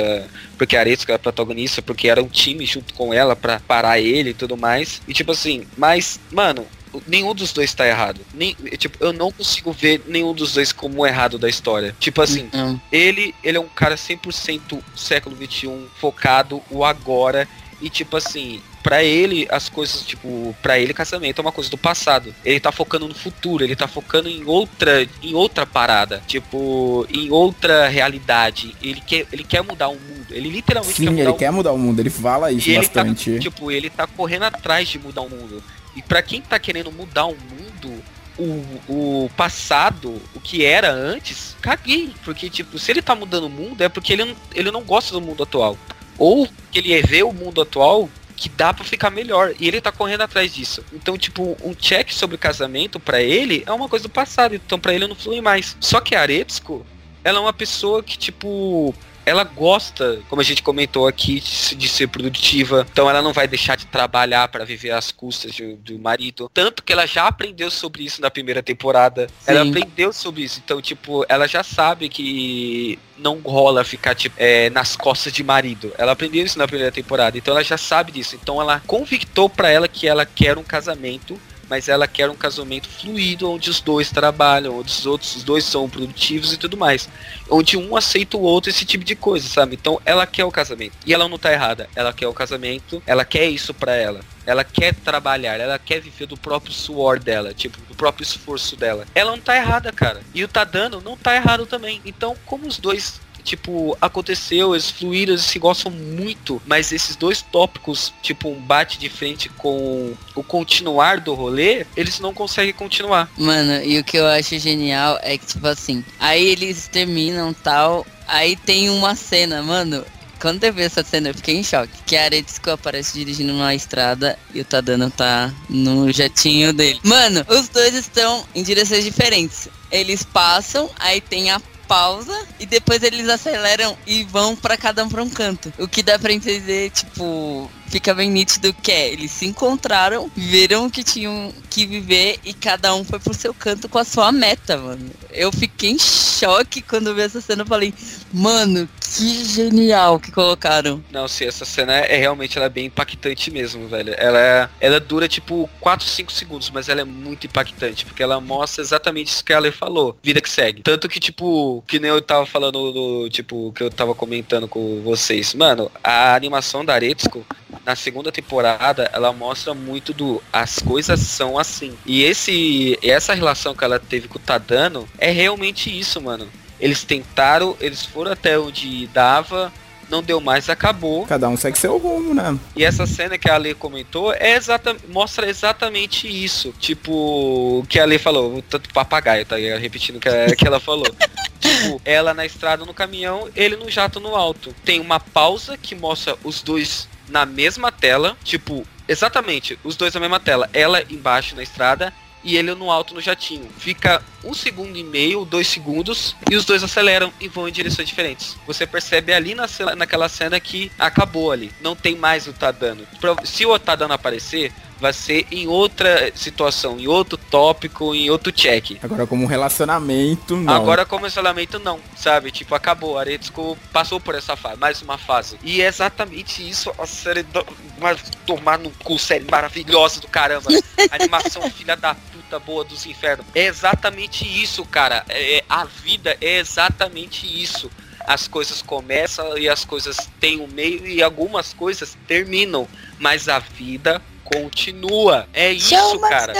Porque 0.57 0.75
a 0.75 0.81
Aretsuko 0.81 1.11
era 1.11 1.17
a 1.17 1.19
protagonista, 1.19 1.81
porque 1.81 2.07
era 2.07 2.21
um 2.21 2.27
time 2.27 2.65
junto 2.65 2.93
com 2.93 3.13
ela 3.13 3.35
pra 3.35 3.59
parar 3.59 3.99
ele 3.99 4.31
e 4.31 4.33
tudo 4.33 4.57
mais. 4.57 5.01
E 5.07 5.13
tipo 5.13 5.31
assim, 5.31 5.65
mas, 5.77 6.19
mano, 6.31 6.65
nenhum 7.07 7.33
dos 7.33 7.51
dois 7.53 7.73
tá 7.73 7.87
errado. 7.87 8.21
Nem, 8.33 8.55
tipo, 8.77 8.97
eu 9.03 9.13
não 9.13 9.31
consigo 9.31 9.71
ver 9.71 10.03
nenhum 10.07 10.33
dos 10.33 10.53
dois 10.53 10.71
como 10.71 11.05
errado 11.05 11.37
da 11.37 11.49
história. 11.49 11.95
Tipo 11.99 12.21
assim, 12.21 12.49
Não. 12.53 12.79
ele, 12.91 13.33
ele 13.43 13.57
é 13.57 13.59
um 13.59 13.67
cara 13.67 13.95
100% 13.95 14.79
século 14.95 15.35
21, 15.35 15.87
focado 15.99 16.61
o 16.69 16.83
agora 16.83 17.47
e 17.81 17.89
tipo 17.89 18.17
assim, 18.17 18.61
pra 18.83 19.01
ele 19.01 19.47
as 19.49 19.69
coisas, 19.69 20.01
tipo, 20.05 20.53
pra 20.61 20.77
ele 20.77 20.93
casamento 20.93 21.39
é 21.39 21.41
uma 21.41 21.51
coisa 21.53 21.69
do 21.69 21.77
passado. 21.77 22.35
Ele 22.43 22.59
tá 22.59 22.71
focando 22.71 23.07
no 23.07 23.15
futuro, 23.15 23.63
ele 23.63 23.75
tá 23.75 23.87
focando 23.87 24.27
em 24.27 24.43
outra, 24.43 25.07
em 25.21 25.33
outra 25.33 25.65
parada, 25.65 26.21
tipo, 26.27 27.07
em 27.09 27.31
outra 27.31 27.87
realidade. 27.87 28.75
Ele 28.83 28.99
quer, 29.01 29.25
ele 29.31 29.43
quer 29.43 29.63
mudar 29.63 29.87
o 29.87 29.93
mundo. 29.95 30.27
Ele 30.29 30.49
literalmente 30.49 30.97
Sim, 30.97 31.05
quer 31.05 31.11
mudar 31.11 31.21
ele 31.23 31.29
o 31.31 31.35
quer 31.35 31.51
mudar 31.51 31.71
o 31.71 31.77
mundo, 31.77 31.99
ele 32.01 32.09
fala 32.09 32.51
isso 32.51 32.69
e 32.69 32.75
ele 32.75 32.87
tá, 32.87 33.03
bastante. 33.03 33.39
tipo, 33.39 33.71
ele 33.71 33.89
tá 33.89 34.05
correndo 34.05 34.43
atrás 34.43 34.87
de 34.89 34.99
mudar 34.99 35.21
o 35.21 35.29
mundo. 35.29 35.63
E 35.95 36.01
pra 36.01 36.21
quem 36.21 36.41
tá 36.41 36.59
querendo 36.59 36.91
mudar 36.91 37.25
o 37.27 37.35
mundo, 37.37 38.03
o, 38.37 39.23
o 39.25 39.31
passado, 39.37 40.19
o 40.33 40.39
que 40.39 40.65
era 40.65 40.91
antes, 40.91 41.55
caguei. 41.61 42.11
Porque, 42.25 42.49
tipo, 42.49 42.77
se 42.79 42.91
ele 42.91 43.01
tá 43.01 43.15
mudando 43.15 43.45
o 43.45 43.49
mundo, 43.49 43.81
é 43.81 43.87
porque 43.89 44.11
ele, 44.13 44.25
não- 44.25 44.35
ele 44.53 44.71
não 44.71 44.81
gosta 44.83 45.13
do 45.13 45.21
mundo 45.21 45.43
atual. 45.43 45.77
Ou 46.17 46.47
que 46.71 46.79
ele 46.79 47.01
vê 47.03 47.23
o 47.23 47.31
mundo 47.31 47.61
atual 47.61 48.09
que 48.43 48.49
dá 48.49 48.73
pra 48.73 48.83
ficar 48.83 49.09
melhor. 49.09 49.53
E 49.57 49.67
ele 49.67 49.79
tá 49.79 49.89
correndo 49.89 50.21
atrás 50.21 50.53
disso. 50.53 50.83
Então, 50.91 51.17
tipo, 51.17 51.55
um 51.63 51.73
check 51.73 52.11
sobre 52.11 52.37
casamento 52.37 52.99
pra 52.99 53.21
ele 53.21 53.63
é 53.65 53.71
uma 53.71 53.87
coisa 53.87 54.03
do 54.03 54.09
passado. 54.09 54.53
Então, 54.53 54.77
pra 54.77 54.93
ele 54.93 55.07
não 55.07 55.15
flui 55.15 55.39
mais. 55.39 55.77
Só 55.79 56.01
que 56.01 56.13
a 56.13 56.21
Aretsuko, 56.21 56.85
ela 57.23 57.37
é 57.37 57.41
uma 57.41 57.53
pessoa 57.53 58.03
que, 58.03 58.17
tipo. 58.17 58.93
Ela 59.25 59.43
gosta, 59.43 60.19
como 60.29 60.41
a 60.41 60.43
gente 60.43 60.61
comentou 60.61 61.07
aqui, 61.07 61.39
de, 61.39 61.47
se- 61.49 61.75
de 61.75 61.87
ser 61.87 62.07
produtiva. 62.07 62.85
Então 62.91 63.09
ela 63.09 63.21
não 63.21 63.31
vai 63.33 63.47
deixar 63.47 63.75
de 63.77 63.85
trabalhar 63.85 64.47
pra 64.49 64.65
viver 64.65 64.91
às 64.91 65.11
custas 65.11 65.53
de- 65.53 65.75
do 65.75 65.97
marido. 65.97 66.49
Tanto 66.53 66.83
que 66.83 66.91
ela 66.91 67.05
já 67.05 67.27
aprendeu 67.27 67.71
sobre 67.71 68.03
isso 68.03 68.21
na 68.21 68.29
primeira 68.29 68.61
temporada. 68.61 69.27
Ela 69.47 69.63
Sim. 69.63 69.69
aprendeu 69.69 70.11
sobre 70.11 70.43
isso. 70.43 70.61
Então, 70.63 70.81
tipo, 70.81 71.25
ela 71.29 71.47
já 71.47 71.63
sabe 71.63 72.09
que 72.09 72.99
não 73.17 73.39
rola 73.39 73.83
ficar, 73.83 74.15
tipo, 74.15 74.35
é, 74.37 74.69
nas 74.71 74.95
costas 74.95 75.31
de 75.31 75.43
marido. 75.43 75.93
Ela 75.97 76.11
aprendeu 76.11 76.45
isso 76.45 76.57
na 76.57 76.67
primeira 76.67 76.91
temporada. 76.91 77.37
Então 77.37 77.53
ela 77.53 77.63
já 77.63 77.77
sabe 77.77 78.11
disso. 78.11 78.35
Então 78.41 78.59
ela 78.61 78.81
convictou 78.85 79.49
pra 79.49 79.69
ela 79.69 79.87
que 79.87 80.07
ela 80.07 80.25
quer 80.25 80.57
um 80.57 80.63
casamento. 80.63 81.39
Mas 81.73 81.89
ela 81.89 82.07
quer 82.07 82.29
um 82.29 82.35
casamento 82.35 82.87
fluido, 82.87 83.49
onde 83.49 83.67
os 83.67 83.81
dois 83.81 84.11
trabalham, 84.11 84.77
onde 84.77 84.91
os 84.91 85.07
outros, 85.07 85.37
os 85.37 85.41
dois 85.41 85.63
são 85.63 85.89
produtivos 85.89 86.53
e 86.53 86.57
tudo 86.57 86.77
mais. 86.77 87.09
Onde 87.49 87.75
um 87.75 87.95
aceita 87.95 88.37
o 88.37 88.41
outro, 88.41 88.69
esse 88.69 88.85
tipo 88.85 89.03
de 89.03 89.15
coisa, 89.15 89.47
sabe? 89.47 89.73
Então 89.73 89.99
ela 90.05 90.27
quer 90.27 90.45
o 90.45 90.51
casamento. 90.51 90.95
E 91.03 91.11
ela 91.11 91.27
não 91.27 91.39
tá 91.39 91.51
errada. 91.51 91.89
Ela 91.95 92.13
quer 92.13 92.27
o 92.27 92.33
casamento, 92.33 93.01
ela 93.07 93.25
quer 93.25 93.49
isso 93.49 93.73
pra 93.73 93.95
ela. 93.95 94.19
Ela 94.45 94.63
quer 94.63 94.93
trabalhar, 94.93 95.59
ela 95.59 95.79
quer 95.79 95.99
viver 95.99 96.27
do 96.27 96.37
próprio 96.37 96.71
suor 96.71 97.17
dela, 97.17 97.55
tipo, 97.55 97.79
do 97.89 97.95
próprio 97.95 98.21
esforço 98.23 98.75
dela. 98.75 99.07
Ela 99.15 99.31
não 99.31 99.39
tá 99.39 99.55
errada, 99.55 99.91
cara. 99.91 100.21
E 100.31 100.43
o 100.43 100.47
Tadano 100.47 101.01
não 101.01 101.17
tá 101.17 101.35
errado 101.35 101.65
também. 101.65 101.99
Então, 102.05 102.35
como 102.45 102.67
os 102.67 102.77
dois 102.77 103.19
tipo, 103.43 103.97
aconteceu, 104.01 104.73
eles 104.73 104.89
fluíram, 104.89 105.33
eles 105.33 105.45
se 105.45 105.59
gostam 105.59 105.91
muito, 105.91 106.61
mas 106.65 106.91
esses 106.91 107.15
dois 107.15 107.41
tópicos, 107.41 108.13
tipo, 108.21 108.49
um 108.49 108.61
bate 108.61 108.97
de 108.97 109.09
frente 109.09 109.49
com 109.49 110.13
o 110.35 110.43
continuar 110.43 111.19
do 111.19 111.33
rolê, 111.33 111.85
eles 111.95 112.19
não 112.19 112.33
conseguem 112.33 112.73
continuar. 112.73 113.29
Mano, 113.37 113.83
e 113.83 113.99
o 113.99 114.03
que 114.03 114.17
eu 114.17 114.25
acho 114.25 114.57
genial 114.57 115.19
é 115.21 115.37
que, 115.37 115.45
tipo 115.45 115.67
assim, 115.67 116.03
aí 116.19 116.45
eles 116.45 116.87
terminam 116.87 117.53
tal, 117.53 118.05
aí 118.27 118.55
tem 118.55 118.89
uma 118.89 119.15
cena, 119.15 119.61
mano. 119.61 120.05
Quando 120.39 120.61
eu 120.65 120.73
vi 120.73 120.81
essa 120.81 121.01
cena, 121.05 121.29
eu 121.29 121.33
fiquei 121.33 121.55
em 121.55 121.63
choque. 121.63 122.03
Que 122.05 122.17
a 122.17 122.25
Aretsuko 122.25 122.71
aparece 122.71 123.17
dirigindo 123.17 123.53
numa 123.53 123.73
estrada 123.73 124.37
e 124.53 124.59
o 124.59 124.65
Tadano 124.65 125.09
tá 125.09 125.53
no 125.69 126.11
jetinho 126.11 126.73
dele. 126.73 126.99
Mano, 127.01 127.45
os 127.47 127.69
dois 127.69 127.93
estão 127.93 128.45
em 128.53 128.61
direções 128.61 129.05
diferentes. 129.05 129.69
Eles 129.89 130.21
passam, 130.21 130.89
aí 130.99 131.21
tem 131.21 131.49
a 131.49 131.61
pausa 131.87 132.37
e 132.59 132.65
depois 132.65 133.03
eles 133.03 133.27
aceleram 133.29 133.97
e 134.05 134.23
vão 134.23 134.55
pra 134.55 134.77
cada 134.77 135.03
um 135.03 135.09
pra 135.09 135.23
um 135.23 135.29
canto. 135.29 135.73
O 135.77 135.87
que 135.87 136.03
dá 136.03 136.17
pra 136.17 136.33
entender, 136.33 136.89
tipo, 136.91 137.69
fica 137.93 138.11
bem 138.11 138.31
nítido 138.31 138.73
que 138.73 138.91
é, 138.91 139.13
eles 139.13 139.29
se 139.29 139.45
encontraram, 139.45 140.27
viram 140.35 140.89
que 140.89 141.03
tinham 141.03 141.53
que 141.69 141.85
viver 141.85 142.39
e 142.43 142.51
cada 142.51 142.95
um 142.95 143.03
foi 143.03 143.19
pro 143.19 143.35
seu 143.35 143.53
canto 143.53 143.87
com 143.87 143.99
a 143.99 144.03
sua 144.03 144.31
meta, 144.31 144.75
mano. 144.77 145.11
Eu 145.29 145.51
fiquei 145.51 145.91
em 145.91 145.99
choque 145.99 146.81
quando 146.81 147.13
vi 147.13 147.21
essa 147.21 147.39
cena, 147.39 147.61
eu 147.61 147.67
falei, 147.67 147.93
mano, 148.33 148.89
que 149.15 149.45
genial 149.45 150.19
que 150.19 150.31
colocaram. 150.31 151.03
Não, 151.11 151.27
se 151.27 151.45
essa 151.45 151.65
cena 151.65 151.93
é 151.93 152.17
realmente 152.17 152.57
ela 152.57 152.65
é 152.65 152.69
bem 152.69 152.87
impactante 152.87 153.51
mesmo, 153.51 153.87
velho. 153.87 154.15
Ela, 154.17 154.39
é- 154.39 154.69
ela 154.81 154.99
dura 154.99 155.27
tipo 155.27 155.69
4, 155.79 156.07
5 156.07 156.31
segundos, 156.31 156.71
mas 156.71 156.89
ela 156.89 157.01
é 157.01 157.03
muito 157.05 157.45
impactante, 157.45 158.05
porque 158.05 158.23
ela 158.23 158.41
mostra 158.41 158.81
exatamente 158.81 159.27
isso 159.27 159.45
que 159.45 159.53
a 159.53 159.57
Ale 159.57 159.71
falou. 159.71 160.17
Vida 160.23 160.41
que 160.41 160.49
segue. 160.49 160.81
Tanto 160.81 161.07
que, 161.07 161.19
tipo, 161.19 161.83
que 161.87 161.99
nem 161.99 162.09
eu 162.09 162.21
tava 162.23 162.47
falando 162.47 162.91
do, 162.91 163.29
tipo, 163.29 163.71
que 163.73 163.83
eu 163.83 163.91
tava 163.91 164.15
comentando 164.15 164.67
com 164.67 165.01
vocês. 165.03 165.53
Mano, 165.53 165.91
a 166.03 166.33
animação 166.33 166.83
da 166.83 166.95
Aretsuko, 166.95 167.45
na 167.85 167.95
segunda 167.95 168.31
temporada, 168.31 169.09
ela 169.13 169.33
mostra 169.33 169.73
muito 169.73 170.13
do 170.13 170.41
as 170.51 170.79
coisas 170.79 171.19
são 171.19 171.57
assim. 171.59 171.93
E 172.05 172.23
esse 172.23 172.97
essa 173.03 173.33
relação 173.33 173.75
que 173.75 173.83
ela 173.83 173.99
teve 173.99 174.27
com 174.27 174.37
o 174.37 174.41
Tadano 174.41 175.07
é 175.17 175.31
realmente 175.31 175.89
isso, 175.97 176.21
mano. 176.21 176.47
Eles 176.79 177.03
tentaram, 177.03 177.75
eles 177.79 178.05
foram 178.05 178.31
até 178.31 178.57
onde 178.59 179.07
dava, 179.07 179.71
não 180.09 180.21
deu 180.21 180.39
mais, 180.41 180.69
acabou. 180.69 181.25
Cada 181.25 181.47
um 181.47 181.55
segue 181.57 181.77
seu 181.77 181.97
rumo, 181.97 182.33
né? 182.33 182.57
E 182.75 182.83
essa 182.83 183.05
cena 183.05 183.37
que 183.37 183.49
a 183.49 183.55
Ale 183.55 183.73
comentou 183.73 184.33
é 184.33 184.55
exata, 184.55 184.95
mostra 185.09 185.49
exatamente 185.49 186.27
isso. 186.27 186.73
Tipo, 186.79 187.79
o 187.79 187.85
que 187.87 187.99
a 187.99 188.03
Ale 188.03 188.17
falou, 188.17 188.61
tanto 188.69 188.89
papagaio, 188.93 189.45
tá 189.45 189.55
repetindo 189.79 190.17
o 190.17 190.19
que, 190.19 190.29
a- 190.29 190.55
que 190.55 190.67
ela 190.67 190.79
falou. 190.79 191.07
tipo, 191.59 192.01
ela 192.03 192.33
na 192.33 192.45
estrada 192.45 192.85
no 192.85 192.93
caminhão, 192.93 193.47
ele 193.55 193.75
no 193.77 193.89
jato 193.89 194.19
no 194.19 194.35
alto. 194.35 194.75
Tem 194.83 194.99
uma 194.99 195.19
pausa 195.19 195.77
que 195.77 195.95
mostra 195.95 196.35
os 196.43 196.61
dois 196.61 197.07
na 197.33 197.47
mesma 197.47 197.91
tela, 197.91 198.37
tipo, 198.43 198.85
exatamente, 199.07 199.79
os 199.83 199.95
dois 199.95 200.13
na 200.13 200.19
mesma 200.19 200.39
tela. 200.39 200.69
Ela 200.71 201.01
embaixo 201.09 201.55
na 201.55 201.63
estrada 201.63 202.13
e 202.43 202.55
ele 202.55 202.75
no 202.75 202.91
alto 202.91 203.15
no 203.15 203.19
jatinho. 203.21 203.67
Fica 203.79 204.21
um 204.43 204.53
segundo 204.53 204.95
e 204.95 205.03
meio, 205.03 205.43
dois 205.43 205.67
segundos, 205.67 206.35
e 206.51 206.55
os 206.55 206.63
dois 206.63 206.83
aceleram 206.83 207.33
e 207.41 207.47
vão 207.47 207.67
em 207.67 207.71
direções 207.71 208.07
diferentes. 208.07 208.55
Você 208.67 208.85
percebe 208.85 209.33
ali 209.33 209.55
na 209.55 209.65
naquela 209.95 210.29
cena 210.29 210.59
que 210.59 210.91
acabou 210.99 211.51
ali. 211.51 211.71
Não 211.81 211.95
tem 211.95 212.15
mais 212.15 212.45
o 212.45 212.53
Tadano. 212.53 213.03
Pro- 213.19 213.37
Se 213.43 213.65
o 213.65 213.79
Tadano 213.79 214.13
aparecer, 214.13 214.71
vai 214.99 215.13
ser 215.13 215.45
em 215.51 215.67
outra 215.67 216.31
situação, 216.35 216.99
em 216.99 217.07
outro 217.07 217.37
tópico, 217.37 218.15
em 218.15 218.29
outro 218.29 218.51
check. 218.51 218.97
Agora 219.01 219.27
como 219.27 219.43
um 219.43 219.47
relacionamento, 219.47 220.55
não. 220.55 220.73
Agora 220.73 221.05
como 221.05 221.27
isolamento 221.27 221.79
não, 221.79 221.99
sabe? 222.15 222.51
Tipo, 222.51 222.75
acabou, 222.75 223.17
a 223.17 223.21
Aretsuko 223.21 223.77
passou 223.91 224.19
por 224.19 224.35
essa 224.35 224.55
fase, 224.55 224.79
mais 224.79 225.01
uma 225.01 225.17
fase. 225.17 225.57
E 225.63 225.81
é 225.81 225.87
exatamente 225.87 226.67
isso 226.67 226.91
a 226.97 227.05
série 227.05 227.43
do... 227.43 227.65
Mas 227.99 228.21
tomar 228.45 228.77
no 228.77 228.89
cu, 229.03 229.17
série 229.19 229.45
maravilhosa 229.49 230.19
do 230.19 230.27
caramba. 230.27 230.69
Animação 231.11 231.69
filha 231.69 231.95
da 231.95 232.15
puta 232.15 232.59
boa 232.59 232.83
dos 232.83 233.05
infernos. 233.05 233.45
É 233.55 233.65
exatamente 233.65 234.45
isso, 234.45 234.85
cara. 234.85 235.23
É, 235.29 235.63
a 235.69 235.85
vida 235.85 236.37
é 236.41 236.59
exatamente 236.59 237.45
isso. 237.45 237.89
As 238.25 238.47
coisas 238.47 238.81
começam 238.81 239.57
e 239.57 239.67
as 239.67 239.83
coisas 239.83 240.17
têm 240.39 240.61
um 240.61 240.67
meio 240.67 241.05
e 241.05 241.21
algumas 241.21 241.73
coisas 241.73 242.17
terminam. 242.27 242.87
Mas 243.19 243.49
a 243.49 243.59
vida 243.59 244.21
continua. 244.61 245.47
É 245.53 245.71
isso, 245.71 246.19
cara. 246.19 246.53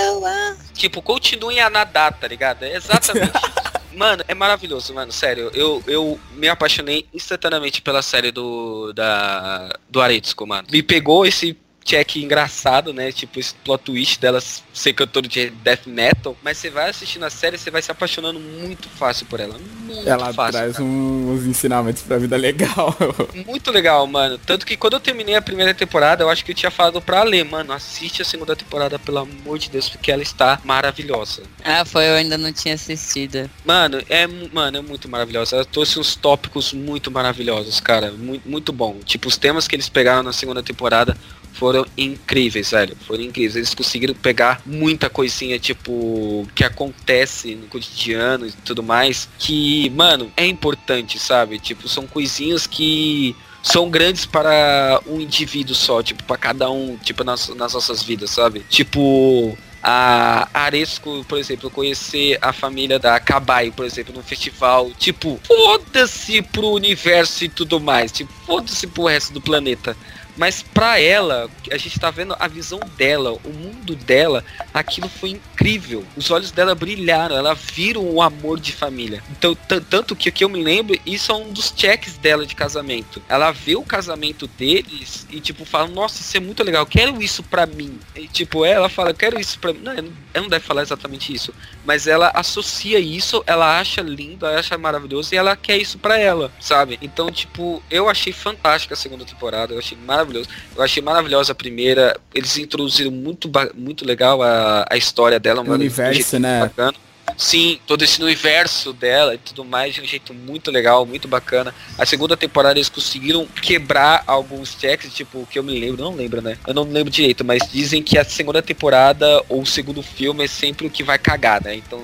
Tipo, 0.74 1.02
continuem 1.02 1.60
a 1.60 1.70
nadar, 1.70 2.14
tá 2.14 2.28
ligado? 2.28 2.64
É 2.64 2.76
exatamente. 2.76 3.32
Mano, 3.96 4.24
é 4.28 4.34
maravilhoso, 4.34 4.92
mano. 4.92 5.12
Sério, 5.12 5.52
eu, 5.54 5.84
eu 5.86 6.20
me 6.36 6.50
apaixonei 6.50 7.06
instantaneamente 7.14 7.80
pela 7.80 8.02
série 8.02 8.32
do. 8.32 8.92
Da, 8.94 9.78
do 9.88 10.02
Aretsuko, 10.02 10.48
mano. 10.48 10.68
Me 10.72 10.82
pegou 10.82 11.26
esse 11.26 11.56
check 11.84 12.16
engraçado, 12.18 12.94
né? 12.94 13.12
Tipo, 13.12 13.40
esse 13.40 13.54
plot 13.56 13.84
twist 13.84 14.20
dela 14.20 14.42
ser 14.74 14.94
cantora 14.94 15.28
de 15.28 15.50
death 15.50 15.86
metal. 15.86 16.36
Mas 16.44 16.58
você 16.58 16.70
vai 16.70 16.90
assistindo 16.90 17.24
a 17.24 17.30
série, 17.30 17.58
você 17.58 17.70
vai 17.72 17.82
se 17.82 17.92
apaixonando 17.92 18.40
muito 18.40 18.88
fácil 18.90 19.26
por 19.26 19.40
ela. 19.40 19.58
Muito 19.86 20.08
Ela 20.08 20.34
fácil. 20.34 20.52
traz 20.54 20.74
cara. 20.74 20.84
um- 20.86 21.34
uns 21.34 21.46
ensinamentos 21.46 22.02
pra 22.04 22.18
vida 22.18 22.36
legal. 22.38 22.96
Muito 23.46 23.72
legal, 23.72 24.06
mano. 24.08 24.38
Tanto 24.38 24.66
que 24.66 24.76
quando 24.78 24.94
eu 24.94 25.00
terminei 25.00 25.36
a 25.36 25.42
primeira 25.42 25.74
temporada, 25.74 26.24
eu 26.24 26.30
acho 26.30 26.44
que 26.44 26.52
eu 26.52 26.56
tinha 26.56 26.72
falado 26.72 27.02
pra 27.02 27.24
ler, 27.24 27.44
mano, 27.46 27.72
assiste 27.74 28.22
a 28.22 28.26
segunda 28.26 28.56
temporada, 28.56 28.98
pelo 29.00 29.20
amor 29.20 29.58
de 29.60 29.70
Deus, 29.70 29.90
porque 29.90 30.12
ela 30.12 30.22
está 30.24 30.60
maravilhosa. 30.64 31.44
Ah, 31.64 31.84
foi, 31.86 32.06
eu 32.08 32.16
ainda 32.16 32.38
não 32.38 32.52
tinha 32.54 32.76
assistido. 32.76 33.50
Mano, 33.66 34.02
é, 34.10 34.26
mano, 34.28 34.78
é 34.78 34.82
muito 34.82 35.10
maravilhosa. 35.10 35.56
Ela 35.58 35.66
trouxe 35.66 36.00
uns 36.00 36.16
tópicos 36.16 36.74
muito 36.74 37.10
maravilhosos, 37.12 37.80
cara. 37.80 38.12
Muito, 38.12 38.48
muito 38.48 38.72
bom. 38.74 39.00
Tipo, 39.06 39.28
os 39.28 39.38
temas 39.38 39.68
que 39.68 39.76
eles 39.76 39.90
pegaram 39.90 40.24
na 40.24 40.34
segunda 40.34 40.62
temporada 40.64 41.16
foram 41.54 41.86
incríveis, 41.98 42.72
velho. 42.72 42.96
Foram 43.08 43.24
incríveis. 43.24 43.56
Eles 43.56 43.74
conseguiram 43.74 44.14
pegar 44.14 44.62
muita 44.66 45.10
coisinha, 45.10 45.58
tipo, 45.60 46.48
que 46.54 46.64
acontece 46.64 47.56
no 47.56 47.68
cotidiano 47.68 48.48
e 48.48 48.52
tudo 48.52 48.84
mais. 48.84 49.30
Que, 49.38 49.90
mano, 49.92 50.32
é 50.36 50.46
importante, 50.46 51.18
sabe? 51.20 51.60
Tipo, 51.60 51.88
são 51.88 52.06
coisinhas 52.06 52.68
que 52.68 53.36
são 53.62 53.90
grandes 53.90 54.26
para 54.26 55.00
um 55.08 55.22
indivíduo 55.22 55.74
só, 55.74 56.04
tipo, 56.04 56.24
para 56.24 56.38
cada 56.38 56.70
um, 56.70 56.98
tipo, 56.98 57.24
nas, 57.24 57.48
nas 57.50 57.74
nossas 57.74 58.04
vidas, 58.04 58.32
sabe? 58.32 58.60
Tipo, 58.70 59.58
a 59.82 60.48
Aresco, 60.54 61.26
por 61.28 61.38
exemplo, 61.38 61.70
conhecer 61.70 62.38
a 62.42 62.52
família 62.52 62.98
da 62.98 63.20
Kabai, 63.20 63.72
por 63.72 63.86
exemplo, 63.86 64.14
num 64.14 64.24
festival, 64.24 64.92
tipo, 64.98 65.40
foda-se 65.46 66.42
pro 66.42 66.72
universo 66.72 67.46
e 67.46 67.50
tudo 67.50 67.80
mais, 67.80 68.12
tipo, 68.12 68.32
foda-se 68.46 68.88
pro 68.88 69.06
resto 69.06 69.34
do 69.34 69.42
planeta. 69.42 69.96
Mas 70.36 70.64
pra 70.64 71.00
ela, 71.00 71.50
a 71.72 71.78
gente 71.78 72.00
tá 72.00 72.10
vendo 72.10 72.36
a 72.40 72.48
visão 72.48 72.80
dela, 72.98 73.34
o 73.44 73.50
mundo 73.50 73.96
dela, 73.96 74.44
aquilo 74.74 75.08
foi 75.08 75.30
incrível. 75.32 76.04
Os 76.18 76.32
olhos 76.32 76.52
dela 76.52 76.74
brilharam, 76.74 77.36
ela 77.36 77.54
vira 77.54 78.00
um 78.00 78.22
amor 78.22 78.60
de 78.60 78.72
família. 78.72 79.24
Então, 79.32 79.54
tan- 79.56 79.82
tanto 79.82 80.16
que 80.16 80.30
o 80.30 80.32
que 80.32 80.44
eu 80.44 80.50
me 80.50 80.64
lembro, 80.64 80.98
isso 81.06 81.32
é 81.32 81.36
um 81.36 81.52
dos 81.54 81.74
checks 81.76 82.18
dela 82.18 82.46
de 82.46 82.56
casamento. 82.56 83.22
Ela 83.30 83.52
vê 83.52 83.76
o 83.76 83.84
casamento 83.84 84.48
deles 84.48 85.28
e, 85.30 85.40
tipo, 85.40 85.66
fala, 85.66 85.88
nossa, 85.88 86.22
isso 86.22 86.36
é 86.36 86.40
muito 86.40 86.64
legal, 86.64 86.86
quero 86.86 87.22
isso 87.22 87.44
pra 87.44 87.66
mim. 87.66 88.00
E, 88.16 88.28
tipo, 88.28 88.66
ela 88.66 88.90
fala, 88.90 89.14
quero 89.14 89.40
isso 89.40 89.60
pra 89.60 89.72
mim. 89.74 89.80
Não, 89.84 89.92
ela 89.92 90.02
não- 90.36 90.50
deve 90.50 90.66
falar 90.66 90.82
exatamente 90.82 91.34
isso. 91.34 91.54
Mas 91.86 92.08
ela 92.08 92.32
associa 92.34 93.00
isso, 93.00 93.44
ela 93.46 93.80
acha 93.80 94.02
lindo, 94.02 94.46
ela 94.46 94.60
acha 94.60 94.78
maravilhoso 94.78 95.34
e 95.34 95.38
ela 95.38 95.56
quer 95.56 95.78
isso 95.78 95.98
pra 96.00 96.18
ela, 96.18 96.52
sabe? 96.60 96.98
Então, 97.02 97.30
tipo, 97.32 97.84
eu 97.90 98.10
achei 98.10 98.34
fantástica 98.34 98.94
a 98.94 98.98
segunda 98.98 99.26
temporada, 99.26 99.74
eu 99.74 99.80
achei 99.80 99.98
maravilhoso. 100.24 100.50
Eu 100.76 100.84
achei 100.84 101.02
maravilhosa 101.04 101.52
a 101.52 101.56
primeira. 101.56 102.18
Eles 102.34 102.58
introduziram 102.58 103.12
muito, 103.12 103.50
muito 103.76 104.06
legal 104.06 104.42
a, 104.42 104.86
a 104.90 104.98
história 104.98 105.40
dela. 105.40 105.62
O 105.62 105.70
um 105.70 105.74
universo, 105.74 106.14
jeito 106.14 106.40
né? 106.40 106.62
Bacana. 106.62 106.98
Sim, 107.38 107.80
todo 107.88 108.04
esse 108.04 108.22
universo 108.22 108.94
dela 108.94 109.34
e 109.34 109.38
tudo 109.38 109.66
mais 109.66 109.96
de 109.96 110.02
um 110.02 110.06
jeito 110.06 110.34
muito 110.34 110.70
legal, 110.70 111.06
muito 111.06 111.28
bacana. 111.28 111.74
A 111.98 112.06
segunda 112.06 112.38
temporada 112.38 112.78
eles 112.78 112.90
conseguiram 112.90 113.48
quebrar 113.62 114.24
alguns 114.28 114.78
checks, 114.80 115.12
tipo, 115.14 115.40
o 115.40 115.48
que 115.48 115.58
eu 115.58 115.64
me 115.64 115.80
lembro, 115.80 116.04
não 116.04 116.16
lembro, 116.16 116.42
né? 116.42 116.58
Eu 116.68 116.74
não 116.74 116.84
lembro 116.84 117.10
direito, 117.10 117.44
mas 117.44 117.64
dizem 117.72 118.04
que 118.04 118.18
a 118.18 118.26
segunda 118.26 118.62
temporada 118.62 119.44
ou 119.50 119.62
o 119.62 119.66
segundo 119.66 120.04
filme 120.04 120.44
é 120.44 120.48
sempre 120.48 120.86
o 120.86 120.90
que 120.90 121.04
vai 121.04 121.18
cagar, 121.18 121.64
né? 121.64 121.76
Então, 121.76 122.02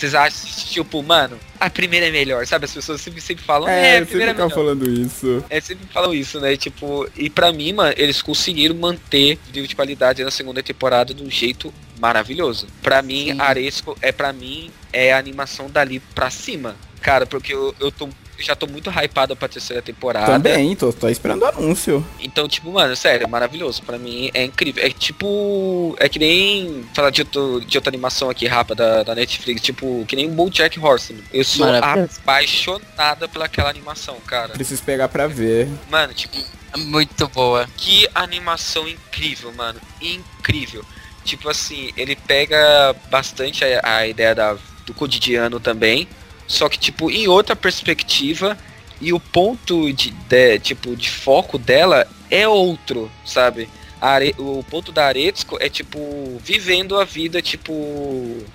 vocês 0.00 0.14
acham, 0.14 0.48
tipo, 0.66 1.02
mano, 1.02 1.38
a 1.58 1.68
primeira 1.70 2.06
é 2.06 2.10
melhor, 2.10 2.46
sabe? 2.46 2.64
As 2.64 2.72
pessoas 2.72 3.00
sempre, 3.00 3.20
sempre 3.20 3.44
falam, 3.44 3.68
é, 3.68 3.72
É, 3.72 3.82
a 3.82 3.86
eu 3.86 3.92
sempre 3.98 4.06
primeira 4.06 4.32
é 4.32 4.34
melhor. 4.34 4.50
falando 4.50 4.90
isso. 4.90 5.44
É, 5.50 5.60
sempre 5.60 5.86
falam 5.92 6.14
isso, 6.14 6.40
né? 6.40 6.56
Tipo, 6.56 7.08
e 7.16 7.28
pra 7.30 7.52
mim, 7.52 7.72
mano, 7.72 7.94
eles 7.96 8.20
conseguiram 8.22 8.74
manter 8.74 9.38
o 9.48 9.52
nível 9.52 9.66
de 9.66 9.76
qualidade 9.76 10.24
na 10.24 10.30
segunda 10.30 10.62
temporada 10.62 11.12
de 11.14 11.22
um 11.22 11.30
jeito 11.30 11.72
maravilhoso. 12.00 12.66
Pra 12.82 13.02
mim, 13.02 13.32
Sim. 13.32 13.40
Aresco 13.40 13.96
é 14.00 14.10
pra 14.10 14.32
mim 14.32 14.70
é 14.92 15.12
a 15.12 15.18
animação 15.18 15.70
dali 15.70 16.00
pra 16.14 16.30
cima. 16.30 16.74
Cara, 17.02 17.26
porque 17.26 17.52
eu, 17.54 17.74
eu 17.78 17.92
tô 17.92 18.08
já 18.40 18.56
tô 18.56 18.66
muito 18.66 18.90
hypado 18.90 19.36
pra 19.36 19.48
terceira 19.48 19.82
temporada. 19.82 20.26
Também, 20.26 20.74
tô, 20.74 20.92
tô 20.92 21.08
esperando 21.08 21.42
o 21.42 21.46
anúncio. 21.46 22.04
Então, 22.20 22.48
tipo, 22.48 22.70
mano, 22.72 22.94
sério, 22.96 23.24
é 23.24 23.28
maravilhoso. 23.28 23.82
Pra 23.82 23.98
mim 23.98 24.30
é 24.34 24.44
incrível. 24.44 24.84
É 24.84 24.90
tipo. 24.90 25.94
É 25.98 26.08
que 26.08 26.18
nem. 26.18 26.84
Falar 26.94 27.10
de, 27.10 27.22
outro, 27.22 27.60
de 27.60 27.76
outra 27.78 27.90
animação 27.90 28.30
aqui 28.30 28.46
rápida 28.46 28.74
da, 28.74 29.02
da 29.02 29.14
Netflix, 29.14 29.60
tipo, 29.62 30.04
que 30.06 30.16
nem 30.16 30.26
o 30.26 30.30
Bojack 30.30 30.78
Horseman. 30.78 31.22
Eu 31.32 31.44
sou 31.44 31.66
Maravilhoso. 31.66 32.20
apaixonada 32.22 33.28
pela 33.28 33.44
aquela 33.46 33.70
animação, 33.70 34.16
cara. 34.26 34.50
Preciso 34.52 34.82
pegar 34.82 35.08
pra 35.08 35.26
ver. 35.26 35.68
Mano, 35.90 36.12
tipo, 36.14 36.36
Muito 36.76 37.26
boa. 37.28 37.68
que 37.76 38.08
animação 38.14 38.86
incrível, 38.88 39.52
mano. 39.52 39.80
Incrível. 40.00 40.84
Tipo 41.24 41.48
assim, 41.50 41.90
ele 41.96 42.16
pega 42.16 42.94
bastante 43.10 43.64
a, 43.64 43.80
a 43.96 44.06
ideia 44.06 44.34
da, 44.34 44.56
do 44.86 44.94
cotidiano 44.94 45.60
também. 45.60 46.08
Só 46.50 46.68
que, 46.68 46.78
tipo, 46.78 47.08
em 47.10 47.28
outra 47.28 47.54
perspectiva. 47.54 48.58
E 49.00 49.14
o 49.14 49.20
ponto 49.20 49.90
de, 49.94 50.10
de- 50.10 50.58
tipo, 50.58 50.94
de 50.94 51.08
foco 51.08 51.56
dela 51.56 52.06
é 52.30 52.46
outro, 52.46 53.10
sabe? 53.24 53.66
Are- 53.98 54.34
o 54.38 54.62
ponto 54.68 54.92
da 54.92 55.06
Aretsuko 55.06 55.56
é, 55.60 55.68
tipo, 55.70 55.98
vivendo 56.44 56.98
a 56.98 57.04
vida, 57.04 57.40
tipo, 57.40 57.72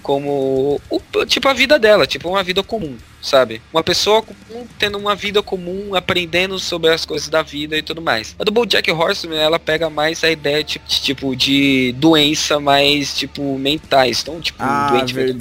como. 0.03 0.79
o- 0.89 1.25
tipo, 1.25 1.47
a 1.47 1.53
vida 1.53 1.79
dela, 1.79 2.05
tipo, 2.05 2.29
uma 2.29 2.43
vida 2.43 2.61
comum, 2.61 2.95
sabe? 3.21 3.59
Uma 3.73 3.81
pessoa 3.83 4.21
comum 4.21 4.67
tendo 4.77 4.97
uma 4.99 5.15
vida 5.15 5.41
comum, 5.41 5.95
aprendendo 5.95 6.59
sobre 6.59 6.89
as 6.91 7.05
coisas 7.05 7.27
da 7.29 7.41
vida 7.41 7.75
e 7.77 7.81
tudo 7.81 8.01
mais. 8.01 8.35
A 8.37 8.43
do 8.43 8.51
BoJack 8.51 8.91
Horseman, 8.91 9.37
ela 9.39 9.57
pega 9.57 9.89
mais 9.89 10.23
a 10.23 10.29
ideia, 10.29 10.63
tipo, 10.63 10.85
de, 10.87 11.01
tipo, 11.01 11.35
de 11.35 11.91
doença 11.97 12.59
mais, 12.59 13.15
tipo, 13.17 13.57
mentais. 13.57 14.21
Então, 14.21 14.39
tipo, 14.41 14.61
Ah, 14.61 14.89
doente 14.91 15.13
mental. 15.15 15.35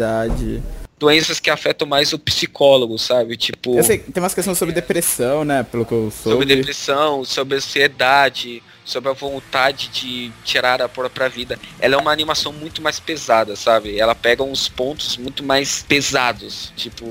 Doenças 0.98 1.40
que 1.40 1.50
afetam 1.50 1.86
mais 1.86 2.12
o 2.12 2.18
psicólogo, 2.18 2.98
sabe? 2.98 3.36
Tipo, 3.36 3.82
sei, 3.82 3.98
tem 3.98 4.22
umas 4.22 4.34
questões 4.34 4.58
sobre 4.58 4.74
depressão, 4.74 5.44
né? 5.44 5.62
Pelo 5.62 5.84
que 5.84 5.92
eu 5.92 6.10
soube. 6.10 6.30
sobre 6.38 6.46
depressão, 6.56 7.24
sobre 7.24 7.56
ansiedade, 7.56 8.62
sobre 8.84 9.10
a 9.10 9.12
vontade 9.12 9.88
de 9.88 10.30
tirar 10.44 10.80
a 10.82 10.88
própria 10.88 11.28
vida. 11.28 11.58
Ela 11.80 11.94
é 11.94 11.98
uma 11.98 12.12
animação 12.12 12.52
muito 12.52 12.82
mais 12.82 13.00
pesada, 13.00 13.56
sabe? 13.56 13.98
Ela 13.98 14.14
pega 14.14 14.42
uns 14.42 14.68
pontos 14.68 15.16
muito 15.16 15.42
mais 15.42 15.82
pesados. 15.82 16.72
Tipo, 16.76 17.04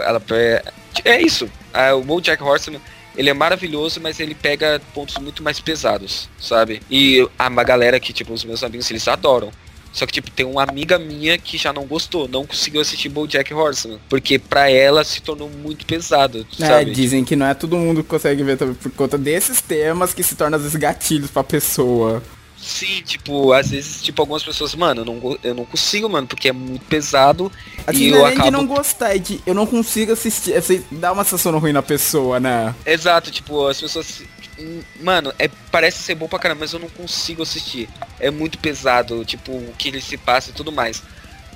ela 0.00 0.22
é 1.04 1.20
isso. 1.20 1.48
Ah, 1.72 1.94
O 1.94 2.02
BoJack 2.02 2.42
Horseman 2.42 2.80
ele 3.16 3.30
é 3.30 3.34
maravilhoso, 3.34 3.98
mas 4.00 4.20
ele 4.20 4.34
pega 4.34 4.80
pontos 4.92 5.16
muito 5.16 5.42
mais 5.42 5.58
pesados, 5.58 6.28
sabe? 6.38 6.82
E 6.90 7.26
a 7.38 7.48
uma 7.48 7.64
galera 7.64 7.98
que, 7.98 8.12
tipo, 8.12 8.32
os 8.32 8.44
meus 8.44 8.62
amigos, 8.62 8.90
eles 8.90 9.08
adoram. 9.08 9.50
Só 9.96 10.04
que, 10.04 10.12
tipo, 10.12 10.30
tem 10.30 10.44
uma 10.44 10.62
amiga 10.62 10.98
minha 10.98 11.38
que 11.38 11.56
já 11.56 11.72
não 11.72 11.86
gostou, 11.86 12.28
não 12.28 12.44
conseguiu 12.44 12.82
assistir 12.82 13.08
BoJack 13.08 13.54
Horseman. 13.54 13.98
Porque 14.10 14.38
pra 14.38 14.70
ela 14.70 15.02
se 15.02 15.22
tornou 15.22 15.48
muito 15.48 15.86
pesado, 15.86 16.46
É, 16.60 16.66
sabe? 16.66 16.90
dizem 16.90 17.24
que 17.24 17.34
não 17.34 17.46
é 17.46 17.54
todo 17.54 17.78
mundo 17.78 18.02
que 18.02 18.08
consegue 18.10 18.42
ver 18.42 18.58
também 18.58 18.74
por 18.74 18.90
conta 18.92 19.16
desses 19.16 19.62
temas 19.62 20.12
que 20.12 20.22
se 20.22 20.34
tornam 20.34 20.58
às 20.58 20.62
vezes 20.64 20.76
gatilhos 20.78 21.30
pra 21.30 21.42
pessoa. 21.42 22.22
Sim, 22.58 23.02
tipo, 23.02 23.52
às 23.52 23.70
vezes, 23.70 24.02
tipo, 24.02 24.20
algumas 24.20 24.42
pessoas, 24.42 24.74
mano, 24.74 25.02
eu 25.02 25.04
não, 25.04 25.38
eu 25.42 25.54
não 25.54 25.64
consigo, 25.64 26.08
mano, 26.08 26.26
porque 26.26 26.48
é 26.48 26.52
muito 26.52 26.84
pesado 26.86 27.52
Assim, 27.86 28.04
e 28.04 28.08
eu 28.08 28.22
nem 28.22 28.34
de 28.34 28.40
acabo... 28.40 28.50
não 28.50 28.66
gostar, 28.66 29.14
é 29.14 29.18
de 29.18 29.40
eu 29.46 29.54
não 29.54 29.66
consigo 29.66 30.12
assistir. 30.12 30.54
Assim, 30.54 30.84
dá 30.90 31.12
uma 31.12 31.22
sensação 31.22 31.58
ruim 31.58 31.72
na 31.72 31.82
pessoa, 31.82 32.40
né? 32.40 32.74
Exato, 32.84 33.30
tipo, 33.30 33.66
as 33.66 33.80
pessoas... 33.80 34.22
hum, 34.58 34.80
Mano, 35.00 35.32
é, 35.38 35.48
parece 35.70 36.02
ser 36.02 36.14
bom 36.14 36.26
pra 36.26 36.38
caramba, 36.38 36.60
mas 36.60 36.72
eu 36.72 36.78
não 36.78 36.88
consigo 36.88 37.42
assistir. 37.42 37.88
É 38.18 38.30
muito 38.30 38.58
pesado, 38.58 39.24
tipo, 39.24 39.52
o 39.52 39.74
que 39.78 39.88
ele 39.88 40.00
se 40.00 40.16
passa 40.16 40.50
e 40.50 40.54
tudo 40.54 40.72
mais. 40.72 41.02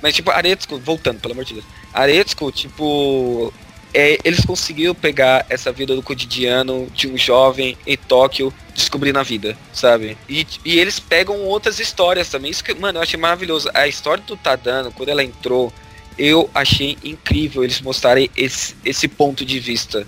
Mas, 0.01 0.15
tipo, 0.15 0.31
Aretsuko, 0.31 0.77
voltando, 0.79 1.19
pelo 1.19 1.33
amor 1.33 1.45
de 1.45 1.55
Deus. 1.55 1.65
Aretsuko, 1.93 2.51
tipo... 2.51 3.53
é, 3.93 4.17
eles 4.23 4.45
conseguiram 4.45 4.95
pegar 4.95 5.45
essa 5.49 5.71
vida 5.71 5.95
do 5.95 6.01
cotidiano 6.01 6.87
de 6.93 7.07
um 7.07 7.17
jovem 7.17 7.77
em 7.85 7.97
Tóquio 7.97 8.53
descobrindo 8.73 9.19
a 9.19 9.23
vida, 9.23 9.57
sabe? 9.73 10.17
E, 10.27 10.45
e 10.63 10.79
eles 10.79 10.99
pegam 10.99 11.39
outras 11.41 11.79
histórias 11.79 12.29
também. 12.29 12.51
Isso 12.51 12.63
que, 12.63 12.73
mano, 12.73 12.99
eu 12.99 13.03
achei 13.03 13.19
maravilhoso. 13.19 13.69
A 13.73 13.87
história 13.87 14.23
do 14.25 14.35
Tadano, 14.35 14.91
quando 14.91 15.09
ela 15.09 15.23
entrou, 15.23 15.71
eu 16.17 16.49
achei 16.53 16.97
incrível 17.03 17.63
eles 17.63 17.81
mostrarem 17.81 18.29
esse, 18.35 18.75
esse 18.85 19.07
ponto 19.07 19.45
de 19.45 19.59
vista 19.59 20.05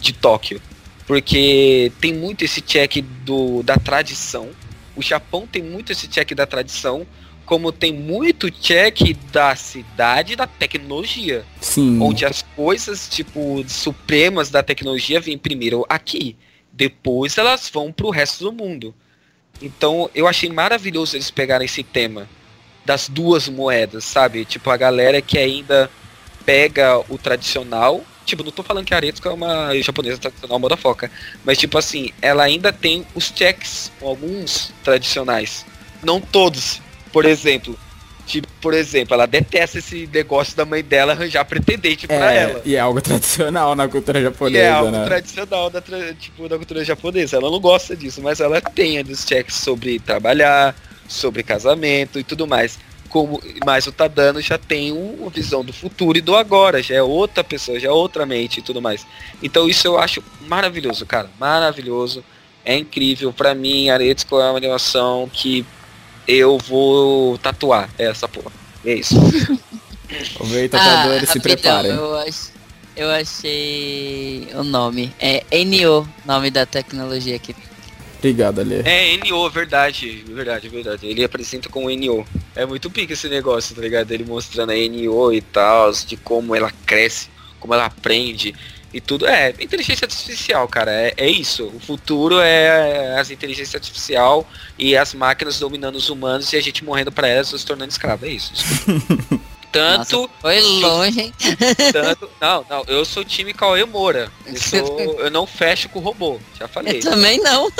de 0.00 0.12
Tóquio. 0.12 0.60
Porque 1.06 1.92
tem 2.00 2.12
muito 2.12 2.44
esse 2.44 2.60
check 2.60 3.02
do, 3.24 3.62
da 3.62 3.76
tradição. 3.76 4.50
O 4.94 5.02
Japão 5.02 5.46
tem 5.46 5.62
muito 5.62 5.92
esse 5.92 6.08
check 6.08 6.34
da 6.34 6.46
tradição, 6.46 7.06
como 7.44 7.70
tem 7.70 7.92
muito 7.92 8.50
check 8.50 9.16
da 9.30 9.54
cidade 9.54 10.32
e 10.32 10.36
da 10.36 10.48
tecnologia 10.48 11.44
Sim. 11.60 12.00
onde 12.02 12.26
as 12.26 12.42
coisas 12.56 13.08
tipo 13.08 13.64
supremas 13.68 14.50
da 14.50 14.64
tecnologia 14.64 15.20
vêm 15.20 15.38
primeiro 15.38 15.86
aqui, 15.88 16.36
depois 16.76 17.38
elas 17.38 17.70
vão 17.72 17.90
pro 17.90 18.10
resto 18.10 18.44
do 18.44 18.52
mundo. 18.52 18.94
Então 19.60 20.10
eu 20.14 20.28
achei 20.28 20.50
maravilhoso 20.50 21.16
eles 21.16 21.30
pegarem 21.30 21.64
esse 21.64 21.82
tema 21.82 22.28
das 22.84 23.08
duas 23.08 23.48
moedas, 23.48 24.04
sabe? 24.04 24.44
Tipo 24.44 24.70
a 24.70 24.76
galera 24.76 25.22
que 25.22 25.38
ainda 25.38 25.90
pega 26.44 26.98
o 27.08 27.18
tradicional, 27.18 28.04
tipo, 28.24 28.44
não 28.44 28.52
tô 28.52 28.62
falando 28.62 28.84
que 28.84 28.94
a 28.94 28.98
Aretsuko 28.98 29.28
é 29.28 29.32
uma 29.32 29.80
japonesa 29.80 30.18
tradicional 30.18 30.58
moda 30.58 30.76
foca, 30.76 31.10
mas 31.44 31.58
tipo 31.58 31.76
assim, 31.78 32.12
ela 32.22 32.44
ainda 32.44 32.72
tem 32.72 33.04
os 33.14 33.32
checks, 33.34 33.90
alguns 34.00 34.72
tradicionais, 34.84 35.66
não 36.02 36.20
todos. 36.20 36.80
Por 37.12 37.24
exemplo, 37.24 37.76
Tipo, 38.26 38.48
por 38.60 38.74
exemplo, 38.74 39.14
ela 39.14 39.24
detesta 39.24 39.78
esse 39.78 40.08
negócio 40.12 40.56
da 40.56 40.64
mãe 40.64 40.82
dela 40.82 41.12
arranjar 41.12 41.44
pretendente 41.44 42.08
pra 42.08 42.34
É, 42.34 42.42
ela. 42.42 42.62
e 42.64 42.74
é 42.74 42.80
algo 42.80 43.00
tradicional 43.02 43.76
na 43.76 43.86
cultura 43.86 44.18
E 44.18 44.22
japonesa, 44.24 44.64
é 44.64 44.70
algo 44.70 44.90
né? 44.90 45.04
tradicional 45.04 45.70
da, 45.70 45.80
tipo, 46.18 46.48
da 46.48 46.56
cultura 46.56 46.84
japonesa. 46.84 47.36
Ela 47.36 47.50
não 47.50 47.60
gosta 47.60 47.94
disso, 47.94 48.20
mas 48.20 48.40
ela 48.40 48.60
tem 48.60 49.00
os 49.00 49.24
checks 49.24 49.54
sobre 49.54 50.00
trabalhar, 50.00 50.74
sobre 51.08 51.44
casamento 51.44 52.18
e 52.18 52.24
tudo 52.24 52.48
mais. 52.48 52.78
Como, 53.08 53.40
mas 53.64 53.86
o 53.86 53.92
Tadano 53.92 54.40
já 54.40 54.58
tem 54.58 54.90
um- 54.92 55.14
uma 55.20 55.30
visão 55.30 55.64
do 55.64 55.72
futuro 55.72 56.18
e 56.18 56.20
do 56.20 56.34
agora, 56.36 56.82
já 56.82 56.96
é 56.96 57.02
outra 57.02 57.44
pessoa, 57.44 57.78
já 57.78 57.86
é 57.86 57.92
outra 57.92 58.26
mente 58.26 58.58
e 58.58 58.62
tudo 58.62 58.82
mais. 58.82 59.06
Então 59.40 59.68
isso 59.68 59.86
eu 59.86 59.96
acho 59.96 60.20
maravilhoso, 60.48 61.06
cara. 61.06 61.30
Maravilhoso. 61.38 62.24
É 62.64 62.76
incrível. 62.76 63.32
Pra 63.32 63.54
mim, 63.54 63.88
Aretsuko 63.88 64.40
é 64.40 64.50
uma 64.50 64.56
animação 64.58 65.30
que 65.32 65.64
eu 66.26 66.58
vou 66.58 67.38
tatuar 67.38 67.88
essa 67.98 68.28
porra. 68.28 68.52
É 68.84 68.94
isso. 68.94 69.14
Vamos 70.38 70.52
ver, 70.52 70.68
tatuadores, 70.68 71.28
se 71.30 71.38
Ah, 71.38 71.40
rapidão, 71.40 71.40
preparem. 71.42 71.90
Eu, 71.92 72.16
ach- 72.18 72.50
eu 72.96 73.10
achei 73.10 74.48
o 74.54 74.62
nome. 74.62 75.12
É 75.18 75.42
NO, 75.64 76.06
nome 76.24 76.50
da 76.50 76.64
tecnologia 76.64 77.36
aqui. 77.36 77.54
Obrigado, 78.18 78.60
Ali. 78.60 78.82
É, 78.84 79.16
NO, 79.18 79.50
verdade, 79.50 80.24
verdade, 80.28 80.68
verdade. 80.68 81.06
Ele 81.06 81.22
apresenta 81.24 81.68
como 81.68 81.90
NO. 81.90 82.26
É 82.54 82.64
muito 82.64 82.90
pica 82.90 83.12
esse 83.12 83.28
negócio, 83.28 83.74
tá 83.74 83.82
ligado? 83.82 84.10
Ele 84.12 84.24
mostrando 84.24 84.70
a 84.70 84.74
NO 84.76 85.32
e 85.32 85.40
tal, 85.40 85.92
de 85.92 86.16
como 86.16 86.54
ela 86.54 86.72
cresce, 86.86 87.28
como 87.60 87.74
ela 87.74 87.86
aprende. 87.86 88.54
E 88.92 89.00
tudo. 89.00 89.26
É, 89.26 89.50
inteligência 89.60 90.04
artificial, 90.04 90.66
cara, 90.68 90.90
é, 90.92 91.14
é 91.16 91.28
isso. 91.28 91.66
O 91.66 91.80
futuro 91.80 92.40
é 92.40 93.18
as 93.18 93.30
inteligências 93.30 93.74
artificial 93.74 94.46
e 94.78 94.96
as 94.96 95.14
máquinas 95.14 95.58
dominando 95.58 95.96
os 95.96 96.08
humanos 96.08 96.52
e 96.52 96.56
a 96.56 96.62
gente 96.62 96.84
morrendo 96.84 97.12
pra 97.12 97.28
elas, 97.28 97.52
nos 97.52 97.64
tornando 97.64 97.90
escravo. 97.90 98.26
É 98.26 98.30
isso. 98.30 98.52
Tanto. 99.76 100.22
Nossa, 100.22 100.32
foi 100.40 100.60
longe, 100.60 101.20
hein? 101.20 101.34
tanto. 101.92 102.30
Não, 102.40 102.64
não, 102.70 102.84
eu 102.86 103.04
sou 103.04 103.22
time 103.22 103.52
Cauê 103.52 103.84
Moura. 103.84 104.30
Eu, 104.46 104.56
sou, 104.56 105.20
eu 105.20 105.30
não 105.30 105.46
fecho 105.46 105.90
com 105.90 105.98
o 105.98 106.02
robô. 106.02 106.40
Já 106.58 106.66
falei. 106.66 106.98
Eu 106.98 107.02
também 107.02 107.38
não. 107.42 107.70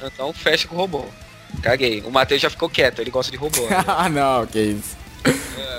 Eu 0.00 0.10
não 0.18 0.32
fecho 0.32 0.68
com 0.68 0.74
o 0.76 0.78
robô. 0.78 1.04
Caguei. 1.62 2.00
O 2.00 2.10
Matheus 2.10 2.40
já 2.40 2.48
ficou 2.48 2.70
quieto, 2.70 3.00
ele 3.00 3.10
gosta 3.10 3.30
de 3.30 3.36
robô. 3.36 3.60
né? 3.60 3.84
ah, 3.86 4.08
não, 4.08 4.46
que 4.46 4.58
isso. 4.58 4.96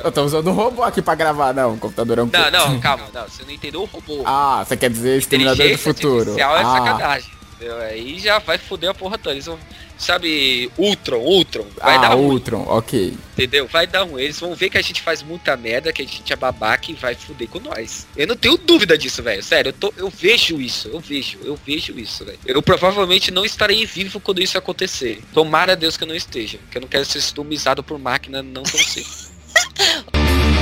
Eu 0.04 0.12
tô 0.12 0.24
usando 0.24 0.50
um 0.50 0.54
robô 0.54 0.84
aqui 0.84 1.02
pra 1.02 1.16
gravar, 1.16 1.54
não. 1.54 1.74
O 1.74 1.78
computador 1.78 2.20
é 2.20 2.24
um 2.24 2.30
Não, 2.32 2.52
não, 2.52 2.80
calma, 2.82 3.06
não, 3.14 3.24
você 3.24 3.44
não 3.44 3.52
entendeu 3.52 3.82
o 3.82 3.86
robô. 3.86 4.24
Ah, 4.26 4.64
você 4.66 4.78
quer 4.78 4.90
dizer 4.90 5.18
Exterminador 5.18 5.70
do 5.70 5.78
Futuro. 5.78 6.18
artificial 6.20 6.58
é 6.58 6.62
ah, 6.62 6.66
sacanagem. 6.66 7.32
entendeu? 7.56 7.78
Aí 7.80 8.20
já 8.20 8.40
vai 8.40 8.58
foder 8.58 8.90
a 8.90 8.94
porra 8.94 9.18
toda. 9.18 9.36
Eles 9.36 9.46
vão, 9.46 9.60
sabe, 9.98 10.72
Ultron, 10.78 11.18
Ultron, 11.18 11.66
vai 11.76 11.98
ah, 11.98 12.00
dar 12.00 12.08
ruim, 12.14 12.28
Ultron, 12.28 12.64
ok. 12.70 13.14
entendeu? 13.34 13.68
Vai 13.68 13.86
dar 13.86 14.06
um. 14.06 14.18
Eles 14.18 14.40
vão 14.40 14.56
ver 14.56 14.70
que 14.70 14.78
a 14.78 14.82
gente 14.82 15.02
faz 15.02 15.22
muita 15.22 15.58
merda, 15.58 15.92
que 15.92 16.02
a 16.02 16.06
gente 16.06 16.32
é 16.32 16.36
babaca 16.38 16.90
e 16.90 16.94
vai 16.94 17.14
foder 17.14 17.50
com 17.50 17.60
nós. 17.60 18.08
Eu 18.16 18.26
não 18.26 18.38
tenho 18.38 18.56
dúvida 18.56 18.98
disso, 18.98 19.22
velho. 19.22 19.44
Sério, 19.44 19.70
eu, 19.70 19.74
tô, 19.74 19.94
eu 19.98 20.10
vejo 20.10 20.62
isso, 20.62 20.88
eu 20.88 21.02
vejo, 21.02 21.38
eu 21.44 21.60
vejo 21.66 22.00
isso, 22.00 22.24
velho. 22.24 22.40
Eu 22.46 22.62
provavelmente 22.62 23.32
não 23.32 23.44
estarei 23.44 23.86
vivo 23.86 24.22
quando 24.22 24.42
isso 24.42 24.58
acontecer. 24.58 25.22
Tomara 25.34 25.74
a 25.74 25.76
Deus 25.76 25.98
que 25.98 26.06
eu 26.06 26.08
não 26.08 26.16
esteja, 26.16 26.58
que 26.72 26.78
eu 26.78 26.82
não 26.82 26.88
quero 26.88 27.04
ser 27.04 27.18
estomizado 27.18 27.84
por 27.84 28.00
máquina 28.00 28.42
não 28.42 28.64
tão 28.64 28.80
cedo. 28.80 29.28
Oh. 29.82 30.56